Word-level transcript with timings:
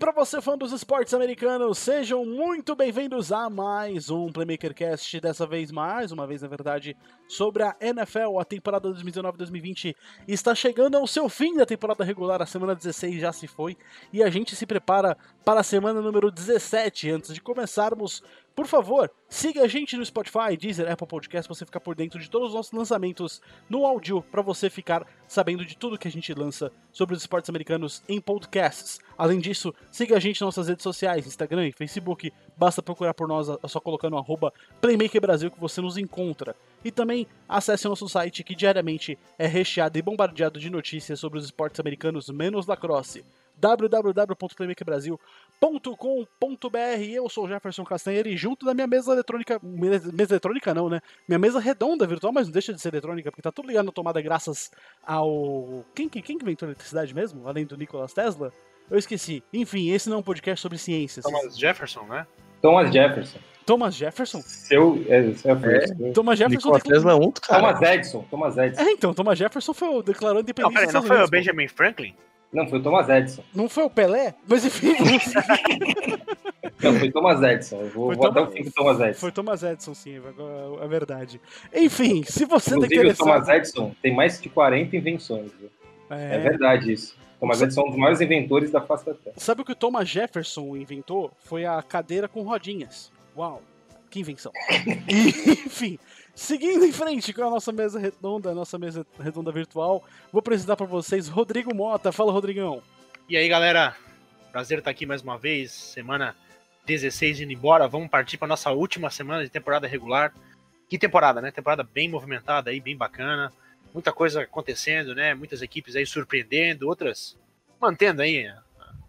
Para 0.00 0.12
você, 0.12 0.40
fã 0.40 0.56
dos 0.56 0.72
esportes 0.72 1.12
americanos! 1.12 1.76
Sejam 1.76 2.24
muito 2.24 2.74
bem-vindos 2.74 3.30
a 3.30 3.50
mais 3.50 4.08
um 4.08 4.32
Playmaker 4.32 4.74
Cast. 4.74 5.20
Dessa 5.20 5.46
vez, 5.46 5.70
mais 5.70 6.10
uma 6.10 6.26
vez, 6.26 6.40
na 6.40 6.48
verdade, 6.48 6.96
sobre 7.28 7.62
a 7.62 7.76
NFL. 7.78 8.38
A 8.40 8.44
temporada 8.46 8.88
2019-2020 8.88 9.94
está 10.26 10.54
chegando 10.54 10.96
ao 10.96 11.06
seu 11.06 11.28
fim 11.28 11.54
da 11.54 11.66
temporada 11.66 12.02
regular. 12.02 12.40
A 12.40 12.46
semana 12.46 12.74
16 12.74 13.20
já 13.20 13.30
se 13.30 13.46
foi 13.46 13.76
e 14.10 14.22
a 14.22 14.30
gente 14.30 14.56
se 14.56 14.64
prepara 14.64 15.18
para 15.44 15.60
a 15.60 15.62
semana 15.62 16.00
número 16.00 16.30
17. 16.30 17.10
Antes 17.10 17.34
de 17.34 17.42
começarmos, 17.42 18.22
por 18.54 18.66
favor, 18.66 19.10
siga 19.28 19.62
a 19.62 19.68
gente 19.68 19.96
no 19.96 20.04
Spotify, 20.04 20.56
Deezer, 20.58 20.90
Apple 20.90 21.06
Podcast, 21.06 21.48
para 21.48 21.54
você 21.54 21.64
ficar 21.64 21.80
por 21.80 21.94
dentro 21.94 22.18
de 22.18 22.28
todos 22.28 22.48
os 22.48 22.54
nossos 22.54 22.72
lançamentos 22.72 23.40
no 23.68 23.86
áudio, 23.86 24.22
para 24.22 24.42
você 24.42 24.68
ficar 24.68 25.06
sabendo 25.26 25.64
de 25.64 25.76
tudo 25.76 25.96
que 25.96 26.08
a 26.08 26.10
gente 26.10 26.34
lança 26.34 26.70
sobre 26.92 27.14
os 27.14 27.22
esportes 27.22 27.48
americanos 27.48 28.02
em 28.08 28.20
podcasts. 28.20 29.00
Além 29.16 29.38
disso, 29.38 29.74
siga 29.90 30.16
a 30.16 30.20
gente 30.20 30.40
nas 30.40 30.48
nossas 30.48 30.68
redes 30.68 30.82
sociais, 30.82 31.26
Instagram 31.26 31.68
e 31.68 31.72
Facebook. 31.72 32.32
Basta 32.56 32.82
procurar 32.82 33.14
por 33.14 33.28
nós, 33.28 33.48
é 33.48 33.68
só 33.68 33.80
colocando 33.80 34.16
arroba 34.16 34.52
Playmaker 34.80 35.20
Brasil 35.20 35.50
que 35.50 35.60
você 35.60 35.80
nos 35.80 35.96
encontra. 35.96 36.54
E 36.84 36.90
também 36.90 37.26
acesse 37.48 37.86
nosso 37.86 38.08
site 38.08 38.44
que 38.44 38.54
diariamente 38.54 39.18
é 39.38 39.46
recheado 39.46 39.98
e 39.98 40.02
bombardeado 40.02 40.58
de 40.58 40.68
notícias 40.68 41.20
sobre 41.20 41.38
os 41.38 41.44
esportes 41.44 41.80
americanos 41.80 42.28
menos 42.28 42.66
lacrosse 42.66 43.24
www.playmakerbrasil.com.br. 45.60 47.02
Eu 47.12 47.28
sou 47.28 47.46
Jefferson 47.46 47.84
Castanheira 47.84 48.28
e 48.28 48.36
junto 48.36 48.64
da 48.64 48.72
minha 48.72 48.86
mesa 48.86 49.12
eletrônica, 49.12 49.60
mesa, 49.62 50.10
mesa, 50.12 50.32
eletrônica 50.32 50.72
não, 50.72 50.88
né? 50.88 51.00
Minha 51.28 51.38
mesa 51.38 51.60
redonda 51.60 52.06
virtual, 52.06 52.32
mas 52.32 52.46
não 52.46 52.52
deixa 52.52 52.72
de 52.72 52.80
ser 52.80 52.88
eletrônica, 52.88 53.30
porque 53.30 53.42
tá 53.42 53.52
tudo 53.52 53.68
ligado 53.68 53.86
na 53.86 53.92
tomada 53.92 54.20
graças 54.22 54.70
ao... 55.04 55.84
Quem, 55.94 56.08
quem, 56.08 56.22
quem 56.22 56.36
inventou 56.36 56.66
a 56.66 56.70
eletricidade 56.70 57.14
mesmo? 57.14 57.46
Além 57.46 57.66
do 57.66 57.76
Nikola 57.76 58.08
Tesla? 58.08 58.52
Eu 58.90 58.98
esqueci. 58.98 59.42
Enfim, 59.52 59.90
esse 59.90 60.08
não 60.08 60.16
é 60.16 60.20
um 60.20 60.22
podcast 60.22 60.60
sobre 60.60 60.78
ciências. 60.78 61.24
Thomas 61.24 61.56
Jefferson, 61.56 62.02
né? 62.04 62.26
Thomas 62.60 62.92
Jefferson. 62.92 63.38
Thomas 63.64 63.94
Jefferson? 63.94 64.42
Seu. 64.42 65.04
É, 65.06 65.18
é, 65.18 66.08
é. 66.08 66.12
Thomas 66.12 66.38
Jefferson. 66.38 66.68
Nikola 66.68 66.80
Tesla 66.80 67.12
é 67.12 67.14
um, 67.14 67.30
cara. 67.30 67.60
Thomas 67.60 67.82
Edison. 67.82 68.24
Thomas 68.28 68.58
Edison. 68.58 68.82
É, 68.82 68.90
então, 68.90 69.14
Thomas 69.14 69.38
Jefferson 69.38 69.72
foi 69.72 69.88
o 69.88 70.02
declarou 70.02 70.40
independência. 70.40 70.86
Não, 70.86 70.86
peraí, 70.86 70.94
não 70.94 71.02
foi 71.02 71.22
o 71.24 71.28
Benjamin 71.28 71.68
Franklin? 71.68 72.16
Não, 72.52 72.66
foi 72.66 72.80
o 72.80 72.82
Thomas 72.82 73.08
Edison. 73.08 73.44
Não 73.54 73.68
foi 73.68 73.84
o 73.84 73.90
Pelé? 73.90 74.34
Mas 74.46 74.64
enfim. 74.64 74.94
não, 76.82 76.98
foi 76.98 77.10
Thomas 77.10 77.42
Edison. 77.42 77.76
Eu 77.76 77.90
vou, 77.90 78.14
vou 78.14 78.26
até 78.26 78.40
o 78.40 78.46
fim 78.48 78.64
do 78.64 78.72
Thomas 78.72 79.00
Edison. 79.00 79.20
Foi 79.20 79.32
Thomas 79.32 79.62
Edison, 79.62 79.94
sim, 79.94 80.20
é 80.82 80.88
verdade. 80.88 81.40
Enfim, 81.72 82.24
se 82.24 82.44
você 82.44 82.70
Inclusive, 82.70 82.94
tá 82.96 83.00
interessado... 83.02 83.26
o 83.26 83.32
Thomas 83.32 83.48
Edison 83.48 83.94
tem 84.02 84.14
mais 84.14 84.40
de 84.40 84.48
40 84.48 84.96
invenções. 84.96 85.52
É... 86.10 86.36
é 86.36 86.38
verdade 86.38 86.92
isso. 86.92 87.16
Thomas 87.38 87.62
Edison 87.62 87.82
é 87.82 87.84
um 87.84 87.88
dos 87.88 87.98
maiores 87.98 88.20
inventores 88.20 88.70
da 88.70 88.80
face 88.80 89.06
da 89.06 89.14
Terra. 89.14 89.36
Sabe 89.38 89.62
o 89.62 89.64
que 89.64 89.72
o 89.72 89.76
Thomas 89.76 90.08
Jefferson 90.08 90.76
inventou? 90.76 91.30
Foi 91.38 91.64
a 91.64 91.80
cadeira 91.82 92.28
com 92.28 92.42
rodinhas. 92.42 93.12
Uau, 93.36 93.62
que 94.10 94.18
invenção. 94.18 94.52
Enfim, 95.08 95.98
Seguindo 96.34 96.84
em 96.84 96.92
frente 96.92 97.32
com 97.32 97.42
a 97.42 97.50
nossa 97.50 97.72
mesa 97.72 97.98
redonda, 97.98 98.50
a 98.50 98.54
nossa 98.54 98.78
mesa 98.78 99.06
redonda 99.18 99.52
virtual, 99.52 100.04
vou 100.32 100.40
apresentar 100.40 100.76
para 100.76 100.86
vocês 100.86 101.28
Rodrigo 101.28 101.74
Mota. 101.74 102.12
Fala, 102.12 102.32
Rodrigão. 102.32 102.82
E 103.28 103.36
aí, 103.36 103.48
galera? 103.48 103.96
Prazer 104.50 104.78
estar 104.78 104.90
aqui 104.90 105.06
mais 105.06 105.22
uma 105.22 105.38
vez. 105.38 105.70
Semana 105.70 106.34
16 106.86 107.40
indo 107.40 107.52
embora. 107.52 107.86
Vamos 107.86 108.08
partir 108.08 108.38
para 108.38 108.48
nossa 108.48 108.70
última 108.70 109.10
semana 109.10 109.42
de 109.44 109.50
temporada 109.50 109.86
regular. 109.86 110.32
Que 110.88 110.98
temporada, 110.98 111.40
né? 111.40 111.50
Temporada 111.50 111.82
bem 111.82 112.08
movimentada 112.08 112.70
aí, 112.70 112.80
bem 112.80 112.96
bacana. 112.96 113.52
Muita 113.92 114.12
coisa 114.12 114.42
acontecendo, 114.42 115.14
né? 115.14 115.34
Muitas 115.34 115.62
equipes 115.62 115.94
aí 115.94 116.06
surpreendendo, 116.06 116.88
outras 116.88 117.38
mantendo 117.80 118.22
aí 118.22 118.52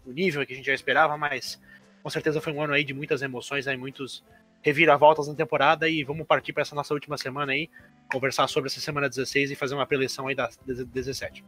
o 0.06 0.12
nível 0.12 0.44
que 0.46 0.52
a 0.52 0.56
gente 0.56 0.66
já 0.66 0.74
esperava, 0.74 1.16
mas 1.16 1.60
com 2.02 2.10
certeza 2.10 2.40
foi 2.40 2.52
um 2.52 2.62
ano 2.62 2.72
aí 2.72 2.84
de 2.84 2.94
muitas 2.94 3.22
emoções, 3.22 3.68
aí 3.68 3.76
muitos 3.76 4.24
reviravoltas 4.62 5.28
na 5.28 5.34
temporada 5.34 5.88
e 5.88 6.04
vamos 6.04 6.26
partir 6.26 6.52
para 6.52 6.62
essa 6.62 6.74
nossa 6.74 6.94
última 6.94 7.18
semana 7.18 7.52
aí, 7.52 7.68
conversar 8.10 8.46
sobre 8.48 8.68
essa 8.68 8.80
semana 8.80 9.08
16 9.08 9.50
e 9.50 9.56
fazer 9.56 9.74
uma 9.74 9.86
preleção 9.86 10.28
aí 10.28 10.34
da 10.34 10.48
17. 10.64 11.44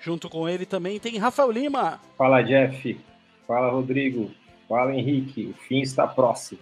Junto 0.00 0.28
com 0.28 0.48
ele 0.48 0.64
também 0.64 0.98
tem 0.98 1.18
Rafael 1.18 1.50
Lima. 1.50 2.00
Fala, 2.16 2.42
Jeff. 2.42 2.98
Fala, 3.46 3.70
Rodrigo. 3.70 4.30
Fala, 4.68 4.94
Henrique. 4.94 5.46
O 5.46 5.54
fim 5.54 5.80
está 5.80 6.06
próximo. 6.06 6.60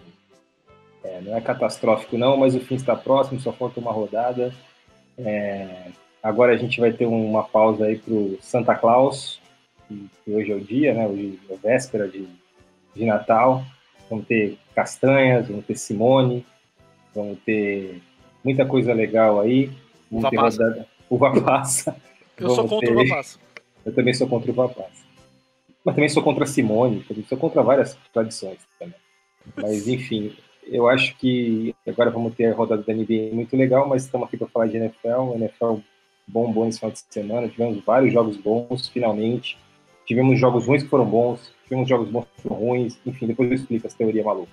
É, 1.03 1.21
não 1.21 1.35
é 1.35 1.41
catastrófico, 1.41 2.17
não, 2.17 2.35
mas 2.35 2.55
o 2.55 2.59
fim 2.59 2.75
está 2.75 2.95
próximo, 2.95 3.39
só 3.39 3.53
falta 3.53 3.79
uma 3.79 3.91
rodada. 3.91 4.53
É, 5.17 5.91
agora 6.21 6.53
a 6.53 6.57
gente 6.57 6.79
vai 6.79 6.91
ter 6.91 7.05
uma 7.05 7.43
pausa 7.43 7.85
aí 7.85 7.97
para 7.97 8.13
o 8.13 8.37
Santa 8.41 8.75
Claus, 8.75 9.39
que 9.87 10.09
hoje 10.27 10.51
é 10.51 10.55
o 10.55 10.61
dia, 10.61 10.93
né? 10.93 11.07
Hoje 11.07 11.39
é 11.49 11.55
véspera 11.55 12.07
de, 12.07 12.27
de 12.93 13.05
Natal. 13.05 13.63
Vamos 14.09 14.25
ter 14.25 14.57
castanhas, 14.73 15.47
vamos 15.47 15.65
ter 15.65 15.75
Simone, 15.75 16.45
vamos 17.13 17.37
ter 17.45 18.01
muita 18.43 18.65
coisa 18.65 18.93
legal 18.93 19.39
aí. 19.39 19.71
Vamos 20.11 20.25
uva 20.25 20.29
ter 20.29 20.37
passa. 20.37 20.63
Rodada, 20.63 20.87
uva 21.09 21.41
passa. 21.41 21.95
Eu 22.37 22.47
vamos 22.47 22.55
sou 22.55 22.67
contra 22.67 22.87
ter... 22.87 22.95
uva 22.95 23.15
passa. 23.15 23.39
Eu 23.85 23.95
também 23.95 24.13
sou 24.13 24.27
contra 24.27 24.51
uva 24.51 24.69
passa. 24.69 25.09
Mas 25.83 25.95
também 25.95 26.09
sou 26.09 26.23
contra 26.23 26.45
Simone, 26.45 27.03
também 27.07 27.23
sou 27.27 27.37
contra 27.37 27.61
várias 27.61 27.97
tradições 28.13 28.59
também. 28.77 28.99
Mas 29.55 29.87
enfim, 29.87 30.35
eu 30.65 30.87
acho 30.87 31.15
que 31.17 31.75
agora 31.87 32.11
vamos 32.11 32.35
ter 32.35 32.45
a 32.45 32.55
rodada 32.55 32.83
da 32.83 32.93
NBA 32.93 33.33
muito 33.33 33.55
legal, 33.55 33.87
mas 33.87 34.03
estamos 34.03 34.27
aqui 34.27 34.37
para 34.37 34.47
falar 34.47 34.67
de 34.67 34.77
NFL. 34.77 35.35
NFL 35.35 35.79
bom, 36.27 36.51
bom 36.51 36.65
nesse 36.65 36.79
final 36.79 36.91
de 36.91 36.99
semana. 37.09 37.47
Tivemos 37.47 37.83
vários 37.83 38.13
jogos 38.13 38.37
bons, 38.37 38.87
finalmente. 38.87 39.57
Tivemos 40.05 40.39
jogos 40.39 40.65
ruins 40.65 40.83
que 40.83 40.89
foram 40.89 41.05
bons, 41.05 41.53
tivemos 41.69 41.87
jogos 41.87 42.09
bons 42.09 42.27
ruins. 42.43 42.99
Enfim, 43.05 43.27
depois 43.27 43.49
eu 43.49 43.55
explico 43.55 43.87
essa 43.87 43.95
teoria 43.95 44.23
maluca. 44.23 44.51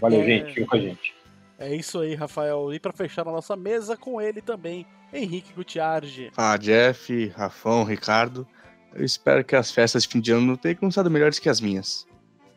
Valeu, 0.00 0.22
é... 0.22 0.24
gente. 0.24 0.54
Fica 0.54 0.66
com 0.66 0.76
a 0.76 0.80
gente. 0.80 1.14
É 1.58 1.76
isso 1.76 2.00
aí, 2.00 2.14
Rafael. 2.14 2.72
E 2.72 2.80
para 2.80 2.92
fechar 2.92 3.28
a 3.28 3.30
nossa 3.30 3.54
mesa 3.54 3.96
com 3.96 4.20
ele 4.20 4.40
também, 4.40 4.86
Henrique 5.12 5.52
Gutiardi. 5.52 6.32
Ah, 6.36 6.56
Jeff, 6.56 7.28
Rafão, 7.36 7.84
Ricardo. 7.84 8.48
Eu 8.94 9.04
espero 9.04 9.44
que 9.44 9.54
as 9.54 9.70
festas 9.70 10.02
de 10.02 10.08
fim 10.08 10.20
de 10.20 10.32
ano 10.32 10.56
tenham 10.56 10.76
começado 10.76 11.10
melhores 11.10 11.38
que 11.38 11.48
as 11.48 11.60
minhas. 11.60 12.08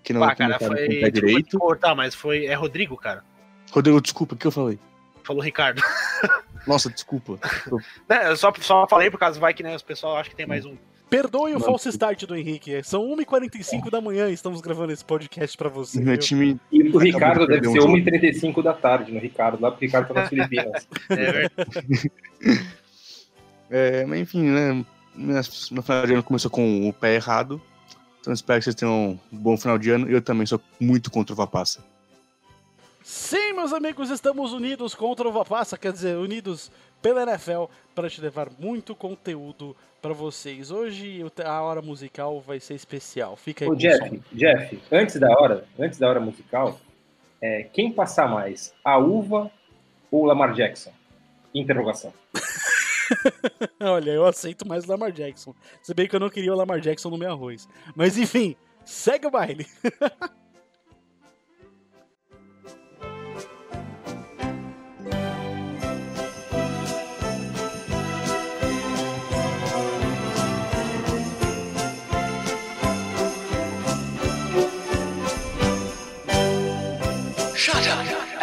Que 0.02 0.14
não 0.14 0.24
ah, 0.24 0.34
cara, 0.34 0.58
foi... 0.58 1.02
com 1.02 1.10
direito. 1.10 1.60
Cortar, 1.60 1.94
mas 1.94 2.16
foi... 2.16 2.46
É 2.46 2.54
Rodrigo, 2.56 2.96
cara. 2.96 3.24
Rodrigo, 3.72 4.02
desculpa, 4.02 4.36
o 4.36 4.38
que 4.38 4.48
eu 4.48 4.52
falei? 4.52 4.80
Falou 5.24 5.44
Ricardo. 5.44 5.82
Nossa, 6.66 6.90
desculpa. 6.90 7.38
é, 8.08 8.30
eu 8.30 8.38
só, 8.38 8.54
só 8.60 8.88
falei 8.88 9.12
por 9.12 9.20
causa 9.20 9.40
vai 9.40 9.54
que 9.54 9.64
né, 9.64 9.76
os 9.76 9.82
pessoal 9.82 10.18
acha 10.18 10.30
que 10.30 10.36
tem 10.36 10.46
mais 10.46 10.66
um 10.66 10.76
Perdoe 11.14 11.54
o 11.54 11.60
falso 11.60 11.90
start 11.90 12.26
do 12.26 12.36
Henrique. 12.36 12.82
São 12.84 13.04
1h45 13.16 13.92
da 13.92 14.02
manhã 14.02 14.32
e 14.32 14.34
estamos 14.34 14.62
gravando 14.62 14.92
esse 14.92 15.06
podcast 15.06 15.56
pra 15.56 15.70
você. 15.70 16.02
Meu 16.02 16.18
time... 16.18 16.60
E 16.72 16.90
pro 16.90 16.98
Ricardo 16.98 17.46
deve 17.46 17.70
ser 17.70 17.82
1h35 17.82 18.64
da 18.64 18.74
tarde 18.74 19.12
no 19.12 19.20
Ricardo, 19.20 19.62
lá 19.62 19.70
porque 19.70 19.86
o 19.86 19.88
Ricardo 19.90 20.08
tá 20.08 20.14
nas 20.16 20.30
Filipinas. 20.30 20.88
É, 23.70 24.00
é, 24.02 24.06
mas 24.08 24.22
enfim, 24.22 24.42
né? 24.42 24.84
No 25.16 25.84
final 25.84 26.08
de 26.08 26.14
ano 26.14 26.24
começou 26.24 26.50
com 26.50 26.90
o 26.90 26.92
pé 26.92 27.14
errado. 27.14 27.62
Então 28.20 28.34
espero 28.34 28.58
que 28.58 28.64
vocês 28.64 28.76
tenham 28.76 29.20
um 29.32 29.38
bom 29.38 29.56
final 29.56 29.78
de 29.78 29.92
ano. 29.92 30.10
Eu 30.10 30.20
também 30.20 30.48
sou 30.48 30.60
muito 30.80 31.12
contra 31.12 31.32
o 31.32 31.36
Vapassa. 31.36 31.84
Sim, 33.04 33.54
meus 33.54 33.72
amigos, 33.72 34.10
estamos 34.10 34.52
unidos 34.52 34.96
contra 34.96 35.28
o 35.28 35.32
Vapassa, 35.32 35.78
quer 35.78 35.92
dizer, 35.92 36.18
unidos 36.18 36.72
pela 37.04 37.24
NFL 37.24 37.66
para 37.94 38.10
te 38.10 38.22
levar 38.22 38.50
muito 38.58 38.96
conteúdo 38.96 39.76
para 40.02 40.14
vocês. 40.14 40.72
Hoje 40.72 41.22
a 41.46 41.62
hora 41.62 41.82
musical 41.82 42.40
vai 42.40 42.62
ser 42.62 42.76
especial. 42.76 43.36
Fica 43.36 43.66
aí. 43.66 43.70
Ô, 43.70 43.76
Jeff, 43.76 44.22
Jeff, 44.32 44.82
antes 44.90 45.20
da 45.20 45.30
hora, 45.30 45.66
antes 45.78 46.00
da 46.00 46.10
hora 46.10 46.22
musical, 46.22 46.80
é, 47.42 47.64
quem 47.74 47.92
passar 47.92 48.30
mais, 48.30 48.74
a 48.84 48.98
uva 48.98 49.52
ou 50.10 50.24
Lamar 50.24 50.54
Jackson? 50.54 50.94
Interrogação. 51.54 52.14
Olha, 53.82 54.12
eu 54.12 54.26
aceito 54.26 54.66
mais 54.66 54.86
o 54.86 54.90
Lamar 54.90 55.12
Jackson. 55.12 55.54
Se 55.82 55.94
bem 55.94 56.08
que 56.08 56.16
eu 56.16 56.22
não 56.22 56.30
queria 56.30 56.54
o 56.54 56.56
Lamar 56.56 56.80
Jackson 56.80 57.10
no 57.10 57.18
meu 57.18 57.32
arroz. 57.32 57.68
Mas 57.96 58.18
enfim, 58.18 58.56
segue 58.86 59.28
o 59.28 59.32
baile. 59.32 59.68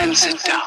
and 0.00 0.17
sit 0.17 0.43
down. 0.44 0.62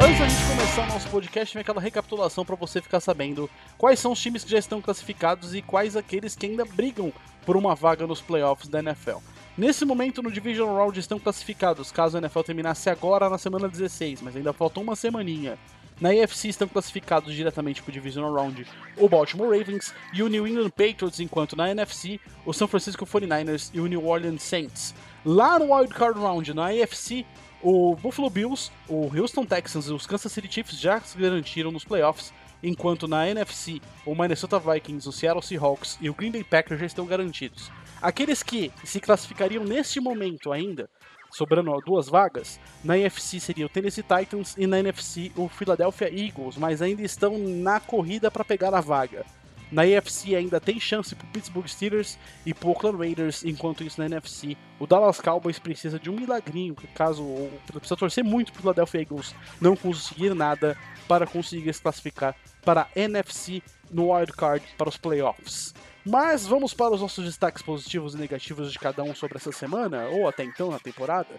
Antes 0.00 0.18
da 0.18 0.28
gente 0.28 0.46
começar 0.48 0.82
o 0.82 0.86
nosso 0.86 1.08
podcast, 1.08 1.54
vem 1.54 1.60
aquela 1.62 1.80
recapitulação 1.80 2.44
para 2.44 2.54
você 2.54 2.80
ficar 2.80 3.00
sabendo 3.00 3.50
quais 3.76 3.98
são 3.98 4.12
os 4.12 4.20
times 4.20 4.44
que 4.44 4.50
já 4.50 4.58
estão 4.58 4.80
classificados 4.80 5.54
e 5.54 5.62
quais 5.62 5.96
aqueles 5.96 6.36
que 6.36 6.46
ainda 6.46 6.64
brigam 6.64 7.12
por 7.44 7.56
uma 7.56 7.74
vaga 7.74 8.06
nos 8.06 8.20
playoffs 8.20 8.68
da 8.68 8.78
NFL. 8.78 9.18
Nesse 9.58 9.84
momento, 9.84 10.22
no 10.22 10.30
Division 10.30 10.72
Round 10.74 10.98
estão 10.98 11.18
classificados, 11.18 11.90
caso 11.90 12.16
a 12.16 12.20
NFL 12.20 12.40
terminasse 12.40 12.88
agora 12.90 13.28
na 13.28 13.38
semana 13.38 13.68
16, 13.68 14.20
mas 14.22 14.36
ainda 14.36 14.52
falta 14.52 14.78
uma 14.78 14.94
semaninha. 14.94 15.58
Na 16.00 16.10
AFC 16.10 16.48
estão 16.48 16.66
classificados 16.66 17.32
diretamente 17.34 17.80
para 17.80 17.90
o 17.90 17.92
Divisional 17.92 18.34
Round 18.34 18.66
o 18.96 19.08
Baltimore 19.08 19.56
Ravens 19.56 19.94
e 20.12 20.22
o 20.22 20.28
New 20.28 20.46
England 20.46 20.70
Patriots, 20.70 21.20
enquanto 21.20 21.56
na 21.56 21.70
NFC 21.70 22.20
o 22.44 22.52
San 22.52 22.66
Francisco 22.66 23.06
49ers 23.06 23.70
e 23.72 23.80
o 23.80 23.86
New 23.86 24.04
Orleans 24.04 24.42
Saints. 24.42 24.94
Lá 25.24 25.58
no 25.58 25.72
Wild 25.72 25.94
Card 25.94 26.18
Round, 26.18 26.52
na 26.52 26.66
AFC, 26.66 27.24
o 27.62 27.94
Buffalo 27.94 28.28
Bills, 28.28 28.70
o 28.88 29.10
Houston 29.16 29.46
Texans 29.46 29.86
e 29.86 29.92
os 29.92 30.06
Kansas 30.06 30.32
City 30.32 30.52
Chiefs 30.52 30.78
já 30.78 31.00
se 31.00 31.16
garantiram 31.16 31.70
nos 31.70 31.84
playoffs, 31.84 32.32
enquanto 32.62 33.06
na 33.06 33.28
NFC 33.28 33.80
o 34.04 34.14
Minnesota 34.14 34.58
Vikings, 34.58 35.08
o 35.08 35.12
Seattle 35.12 35.42
Seahawks 35.42 35.96
e 36.00 36.10
o 36.10 36.14
Green 36.14 36.32
Bay 36.32 36.44
Packers 36.44 36.80
já 36.80 36.86
estão 36.86 37.06
garantidos. 37.06 37.70
Aqueles 38.02 38.42
que 38.42 38.70
se 38.84 39.00
classificariam 39.00 39.64
neste 39.64 40.00
momento 40.00 40.52
ainda 40.52 40.90
sobrando 41.34 41.76
duas 41.84 42.08
vagas, 42.08 42.60
na 42.84 42.96
NFC 42.96 43.40
seria 43.40 43.66
o 43.66 43.68
Tennessee 43.68 44.04
Titans 44.04 44.54
e 44.56 44.68
na 44.68 44.78
NFC 44.78 45.32
o 45.36 45.48
Philadelphia 45.48 46.08
Eagles, 46.08 46.56
mas 46.56 46.80
ainda 46.80 47.02
estão 47.02 47.36
na 47.36 47.80
corrida 47.80 48.30
para 48.30 48.44
pegar 48.44 48.72
a 48.72 48.80
vaga. 48.80 49.26
Na 49.72 49.82
AFC 49.82 50.36
ainda 50.36 50.60
tem 50.60 50.78
chance 50.78 51.12
para 51.16 51.26
Pittsburgh 51.28 51.66
Steelers 51.66 52.16
e 52.46 52.54
para 52.54 52.68
Oakland 52.68 52.96
Raiders, 52.96 53.44
enquanto 53.44 53.82
isso 53.82 54.00
na 54.00 54.06
NFC 54.06 54.56
o 54.78 54.86
Dallas 54.86 55.20
Cowboys 55.20 55.58
precisa 55.58 55.98
de 55.98 56.08
um 56.08 56.14
milagrinho, 56.14 56.76
caso 56.94 57.24
precisa 57.66 57.96
torcer 57.96 58.22
muito 58.22 58.52
para 58.52 58.60
o 58.60 58.62
Philadelphia 58.62 59.00
Eagles 59.00 59.34
não 59.60 59.74
conseguir 59.74 60.32
nada 60.34 60.76
para 61.08 61.26
conseguir 61.26 61.72
se 61.74 61.82
classificar 61.82 62.36
para 62.64 62.82
a 62.82 62.88
NFC 62.94 63.60
no 63.90 64.12
wild 64.12 64.32
card 64.32 64.64
para 64.78 64.88
os 64.88 64.96
playoffs. 64.96 65.74
Mas 66.06 66.46
vamos 66.46 66.74
para 66.74 66.94
os 66.94 67.00
nossos 67.00 67.24
destaques 67.24 67.62
positivos 67.62 68.14
e 68.14 68.18
negativos 68.18 68.70
de 68.70 68.78
cada 68.78 69.02
um 69.02 69.14
sobre 69.14 69.38
essa 69.38 69.50
semana, 69.50 70.06
ou 70.08 70.28
até 70.28 70.44
então 70.44 70.70
na 70.70 70.78
temporada. 70.78 71.30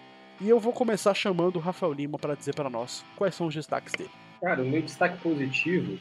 E 0.41 0.49
eu 0.49 0.59
vou 0.59 0.73
começar 0.73 1.13
chamando 1.13 1.57
o 1.57 1.59
Rafael 1.59 1.93
Lima 1.93 2.17
para 2.17 2.35
dizer 2.35 2.55
para 2.55 2.69
nós 2.69 3.05
quais 3.15 3.35
são 3.35 3.45
os 3.45 3.53
destaques 3.53 3.93
dele. 3.93 4.09
Cara, 4.41 4.63
o 4.63 4.65
meu 4.65 4.81
destaque 4.81 5.19
positivo 5.19 5.99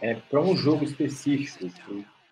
é 0.00 0.14
para 0.14 0.40
um 0.40 0.56
jogo 0.56 0.84
específico. 0.84 1.70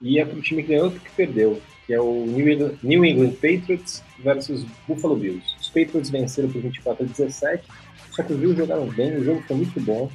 E 0.01 0.19
é 0.19 0.25
para 0.25 0.39
o 0.39 0.43
time 0.43 0.63
que 0.63 0.69
ganhou 0.71 0.89
e 0.89 0.99
que 0.99 1.11
perdeu, 1.11 1.61
que 1.87 1.93
é 1.93 2.01
o 2.01 2.27
New 2.27 3.05
England 3.05 3.33
Patriots 3.33 4.03
versus 4.19 4.65
Buffalo 4.87 5.17
Bills. 5.17 5.55
Os 5.61 5.69
Patriots 5.69 6.11
venceram 6.11 6.51
por 6.51 6.61
24 6.61 7.05
a 7.05 7.07
17, 7.07 7.65
só 8.11 8.23
que 8.23 8.33
os 8.33 8.39
Bills 8.39 8.59
jogaram 8.59 8.87
bem, 8.89 9.17
o 9.17 9.25
jogo 9.25 9.43
foi 9.43 9.57
muito 9.57 9.81
bom. 9.81 10.11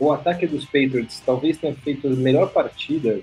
O 0.00 0.12
ataque 0.12 0.46
dos 0.46 0.64
Patriots 0.64 1.20
talvez 1.24 1.58
tenha 1.58 1.74
feito 1.74 2.08
a 2.08 2.10
melhor 2.10 2.52
partida 2.52 3.20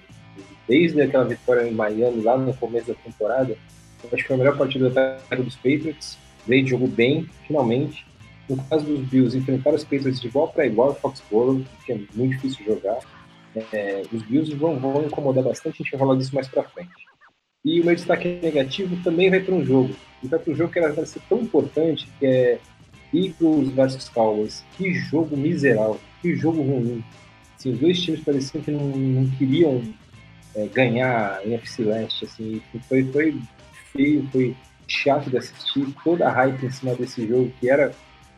desde 0.67 1.01
aquela 1.01 1.23
vitória 1.23 1.67
em 1.67 1.73
Miami, 1.73 2.21
lá 2.21 2.37
no 2.37 2.53
começo 2.55 2.87
da 2.87 2.93
temporada, 2.93 3.57
eu 4.03 4.09
acho 4.13 4.17
que 4.21 4.27
foi 4.27 4.35
a 4.35 4.39
melhor 4.39 4.57
partida 4.57 4.89
do 4.89 4.99
ataque 4.99 5.41
dos 5.41 5.55
Patriots. 5.55 6.17
Brady 6.45 6.69
jogou 6.69 6.87
bem, 6.87 7.27
finalmente. 7.45 8.05
No 8.49 8.61
caso 8.63 8.85
dos 8.85 8.99
Bills, 9.01 9.37
enfrentaram 9.37 9.75
os 9.75 9.83
Patriots 9.83 10.21
de 10.21 10.27
igual 10.27 10.47
para 10.49 10.65
igual 10.65 10.95
Foxborough, 10.95 11.63
que 11.85 11.91
é 11.91 11.99
muito 12.15 12.35
difícil 12.35 12.65
jogar. 12.65 12.99
É, 13.73 14.03
os 14.11 14.21
Bills 14.23 14.53
vão, 14.55 14.79
vão 14.79 15.03
incomodar 15.03 15.43
bastante, 15.43 15.81
a 15.81 15.83
gente 15.83 15.91
vai 15.91 15.99
falar 15.99 16.15
disso 16.15 16.33
mais 16.33 16.47
para 16.47 16.63
frente. 16.63 17.07
E 17.65 17.81
o 17.81 17.85
meu 17.85 17.95
destaque 17.95 18.39
negativo 18.41 18.95
também 19.03 19.29
vai 19.29 19.39
para 19.39 19.53
um 19.53 19.65
jogo. 19.65 19.93
E 20.23 20.27
vai 20.27 20.39
para 20.39 20.53
um 20.53 20.55
jogo 20.55 20.71
que 20.71 20.79
era 20.79 20.93
vai 20.93 21.05
ser 21.05 21.21
tão 21.27 21.39
importante, 21.39 22.07
que 22.19 22.25
é 22.25 22.59
Eagles 23.13 23.69
versus 23.69 24.07
Cowboys. 24.09 24.63
Que 24.77 24.93
jogo 24.93 25.35
miserável, 25.35 25.99
que 26.21 26.35
jogo 26.35 26.61
ruim. 26.61 27.03
Assim, 27.57 27.71
os 27.71 27.79
dois 27.79 27.99
times 27.99 28.21
pareciam 28.21 28.63
que 28.63 28.71
não, 28.71 28.85
não 28.85 29.29
queriam 29.31 29.81
é, 30.57 30.67
ganhar 30.67 31.45
NFC 31.45 31.83
Leste, 31.83 32.25
assim, 32.25 32.61
foi, 32.89 33.03
foi 33.05 33.41
feio, 33.93 34.27
foi 34.31 34.55
chato 34.87 35.29
de 35.29 35.37
assistir, 35.37 35.87
toda 36.03 36.27
a 36.27 36.31
hype 36.31 36.65
em 36.65 36.71
cima 36.71 36.95
desse 36.95 37.27
jogo, 37.27 37.53
que 37.59 37.69
era, 37.69 37.91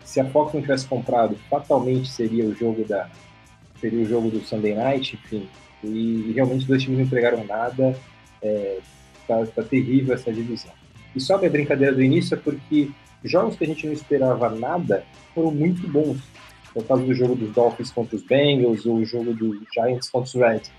se 0.03 0.19
a 0.19 0.25
Fox 0.25 0.53
não 0.53 0.61
tivesse 0.61 0.85
comprado, 0.85 1.37
fatalmente 1.49 2.09
seria 2.09 2.43
o 2.43 2.53
jogo 2.53 2.83
da 2.83 3.09
seria 3.79 4.01
o 4.01 4.05
jogo 4.05 4.29
do 4.29 4.41
Sunday 4.41 4.75
Night, 4.75 5.15
enfim, 5.15 5.47
e, 5.81 6.33
realmente 6.35 6.61
os 6.61 6.65
dois 6.65 6.83
times 6.83 6.99
não 6.99 7.05
entregaram 7.05 7.45
nada, 7.45 7.97
é, 8.41 8.79
tá, 9.25 9.45
tá 9.45 9.63
terrível 9.63 10.13
essa 10.13 10.33
divisão. 10.33 10.73
E 11.15 11.21
só 11.21 11.35
a 11.35 11.37
minha 11.37 11.49
brincadeira 11.49 11.95
do 11.95 12.03
início 12.03 12.35
é 12.35 12.37
porque 12.37 12.89
jogos 13.23 13.55
que 13.55 13.63
a 13.63 13.67
gente 13.67 13.85
não 13.85 13.93
esperava 13.93 14.49
nada 14.49 15.05
foram 15.33 15.51
muito 15.51 15.87
bons. 15.87 16.19
No 16.75 16.83
caso 16.83 17.03
do 17.03 17.13
jogo 17.13 17.35
dos 17.35 17.53
Dolphins 17.53 17.91
contra 17.91 18.17
os 18.17 18.23
Bengals, 18.23 18.85
ou 18.85 18.97
o 18.97 19.05
jogo 19.05 19.33
dos 19.33 19.57
Giants 19.73 20.09
contra 20.09 20.27
os 20.27 20.35
Redskins. 20.35 20.78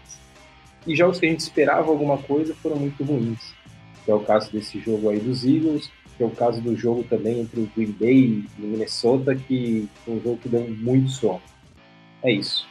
E 0.86 0.96
jogos 0.96 1.18
que 1.18 1.26
a 1.26 1.28
gente 1.28 1.40
esperava 1.40 1.90
alguma 1.90 2.18
coisa 2.18 2.54
foram 2.54 2.76
muito 2.76 3.02
ruins. 3.04 3.54
Que 4.04 4.10
é 4.10 4.14
o 4.14 4.20
caso 4.20 4.50
desse 4.50 4.80
jogo 4.80 5.10
aí 5.10 5.20
dos 5.20 5.44
Eagles, 5.44 5.90
que 6.16 6.22
é 6.22 6.26
o 6.26 6.30
caso 6.30 6.60
do 6.60 6.76
jogo 6.76 7.04
também 7.04 7.40
entre 7.40 7.60
o 7.60 7.70
Green 7.76 7.92
Bay 7.92 8.44
e 8.58 8.62
o 8.62 8.66
Minnesota, 8.66 9.34
que 9.34 9.88
foi 10.04 10.14
um 10.14 10.20
jogo 10.22 10.38
que 10.38 10.48
deu 10.48 10.68
muito 10.68 11.10
sono. 11.10 11.42
É 12.22 12.32
isso. 12.32 12.68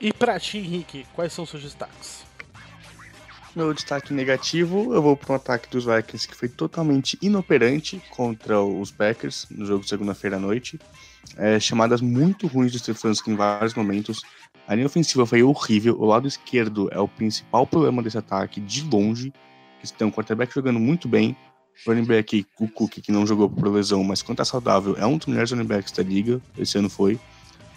E 0.00 0.12
pra 0.12 0.38
ti, 0.38 0.58
Henrique, 0.58 1.06
quais 1.14 1.32
são 1.32 1.44
os 1.44 1.50
seus 1.50 1.62
destaques? 1.62 2.24
Meu 3.56 3.74
destaque 3.74 4.12
negativo, 4.12 4.94
eu 4.94 5.02
vou 5.02 5.16
para 5.16 5.32
um 5.32 5.36
ataque 5.36 5.68
dos 5.68 5.84
Vikings 5.84 6.28
que 6.28 6.34
foi 6.36 6.48
totalmente 6.48 7.18
inoperante 7.20 8.00
contra 8.10 8.60
os 8.62 8.92
Packers 8.92 9.46
no 9.50 9.66
jogo 9.66 9.82
de 9.82 9.88
segunda-feira 9.88 10.36
à 10.36 10.38
noite. 10.38 10.78
É, 11.36 11.58
chamadas 11.58 12.00
muito 12.00 12.46
ruins 12.46 12.70
do 12.70 12.78
Stefanski 12.78 13.30
em 13.30 13.36
vários 13.36 13.74
momentos. 13.74 14.20
A 14.68 14.74
linha 14.74 14.86
ofensiva 14.86 15.24
foi 15.24 15.42
horrível. 15.42 15.96
O 15.98 16.04
lado 16.04 16.28
esquerdo 16.28 16.90
é 16.92 17.00
o 17.00 17.08
principal 17.08 17.66
problema 17.66 18.02
desse 18.02 18.18
ataque, 18.18 18.60
de 18.60 18.82
longe. 18.82 19.32
Que 19.80 19.90
tem 19.90 20.06
um 20.06 20.10
quarterback 20.10 20.54
jogando 20.54 20.78
muito 20.78 21.08
bem. 21.08 21.34
O 21.86 21.90
running 21.90 22.04
back, 22.04 22.44
o 22.60 22.88
que 22.88 23.10
não 23.10 23.26
jogou 23.26 23.48
por 23.48 23.66
lesão, 23.68 24.04
mas 24.04 24.20
quando 24.20 24.36
tá 24.36 24.44
saudável, 24.44 24.94
é 24.98 25.06
um 25.06 25.16
dos 25.16 25.26
melhores 25.26 25.50
running 25.52 25.64
backs 25.64 25.90
da 25.92 26.02
liga. 26.02 26.38
Esse 26.58 26.76
ano 26.76 26.90
foi. 26.90 27.18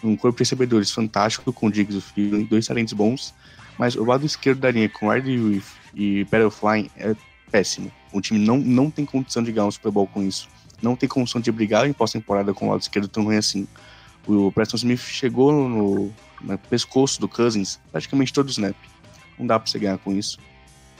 Um 0.04 0.14
corpo 0.16 0.36
de 0.36 0.42
recebedores 0.42 0.90
fantástico, 0.90 1.50
com 1.50 1.68
o 1.68 1.70
Diggs 1.72 1.94
e 1.94 1.98
o 1.98 2.02
Feeling, 2.02 2.44
dois 2.44 2.66
talentos 2.66 2.92
bons. 2.92 3.32
Mas 3.78 3.96
o 3.96 4.04
lado 4.04 4.26
esquerdo 4.26 4.58
da 4.58 4.70
linha, 4.70 4.90
com 4.90 5.08
Riley 5.08 5.54
Reef 5.54 5.74
e 5.94 6.26
Flying 6.50 6.90
é 6.98 7.16
péssimo. 7.50 7.90
O 8.12 8.20
time 8.20 8.38
não, 8.38 8.58
não 8.58 8.90
tem 8.90 9.06
condição 9.06 9.42
de 9.42 9.50
ganhar 9.50 9.66
um 9.66 9.70
Super 9.70 9.90
Bowl 9.90 10.06
com 10.06 10.22
isso. 10.22 10.46
Não 10.82 10.94
tem 10.94 11.08
condição 11.08 11.40
de 11.40 11.50
brigar 11.50 11.88
em 11.88 11.92
pós-temporada 11.94 12.52
com 12.52 12.66
o 12.66 12.70
lado 12.70 12.82
esquerdo 12.82 13.08
tão 13.08 13.24
ruim 13.24 13.36
assim. 13.36 13.66
O 14.26 14.52
Preston 14.52 14.76
Smith 14.76 15.00
chegou 15.00 15.52
no 15.52 16.12
pescoço 16.68 17.20
do 17.20 17.28
Cousins 17.28 17.80
praticamente 17.90 18.32
todo 18.32 18.48
o 18.48 18.50
snap. 18.50 18.76
Não 19.38 19.46
dá 19.46 19.58
pra 19.58 19.70
você 19.70 19.78
ganhar 19.78 19.98
com 19.98 20.12
isso. 20.12 20.38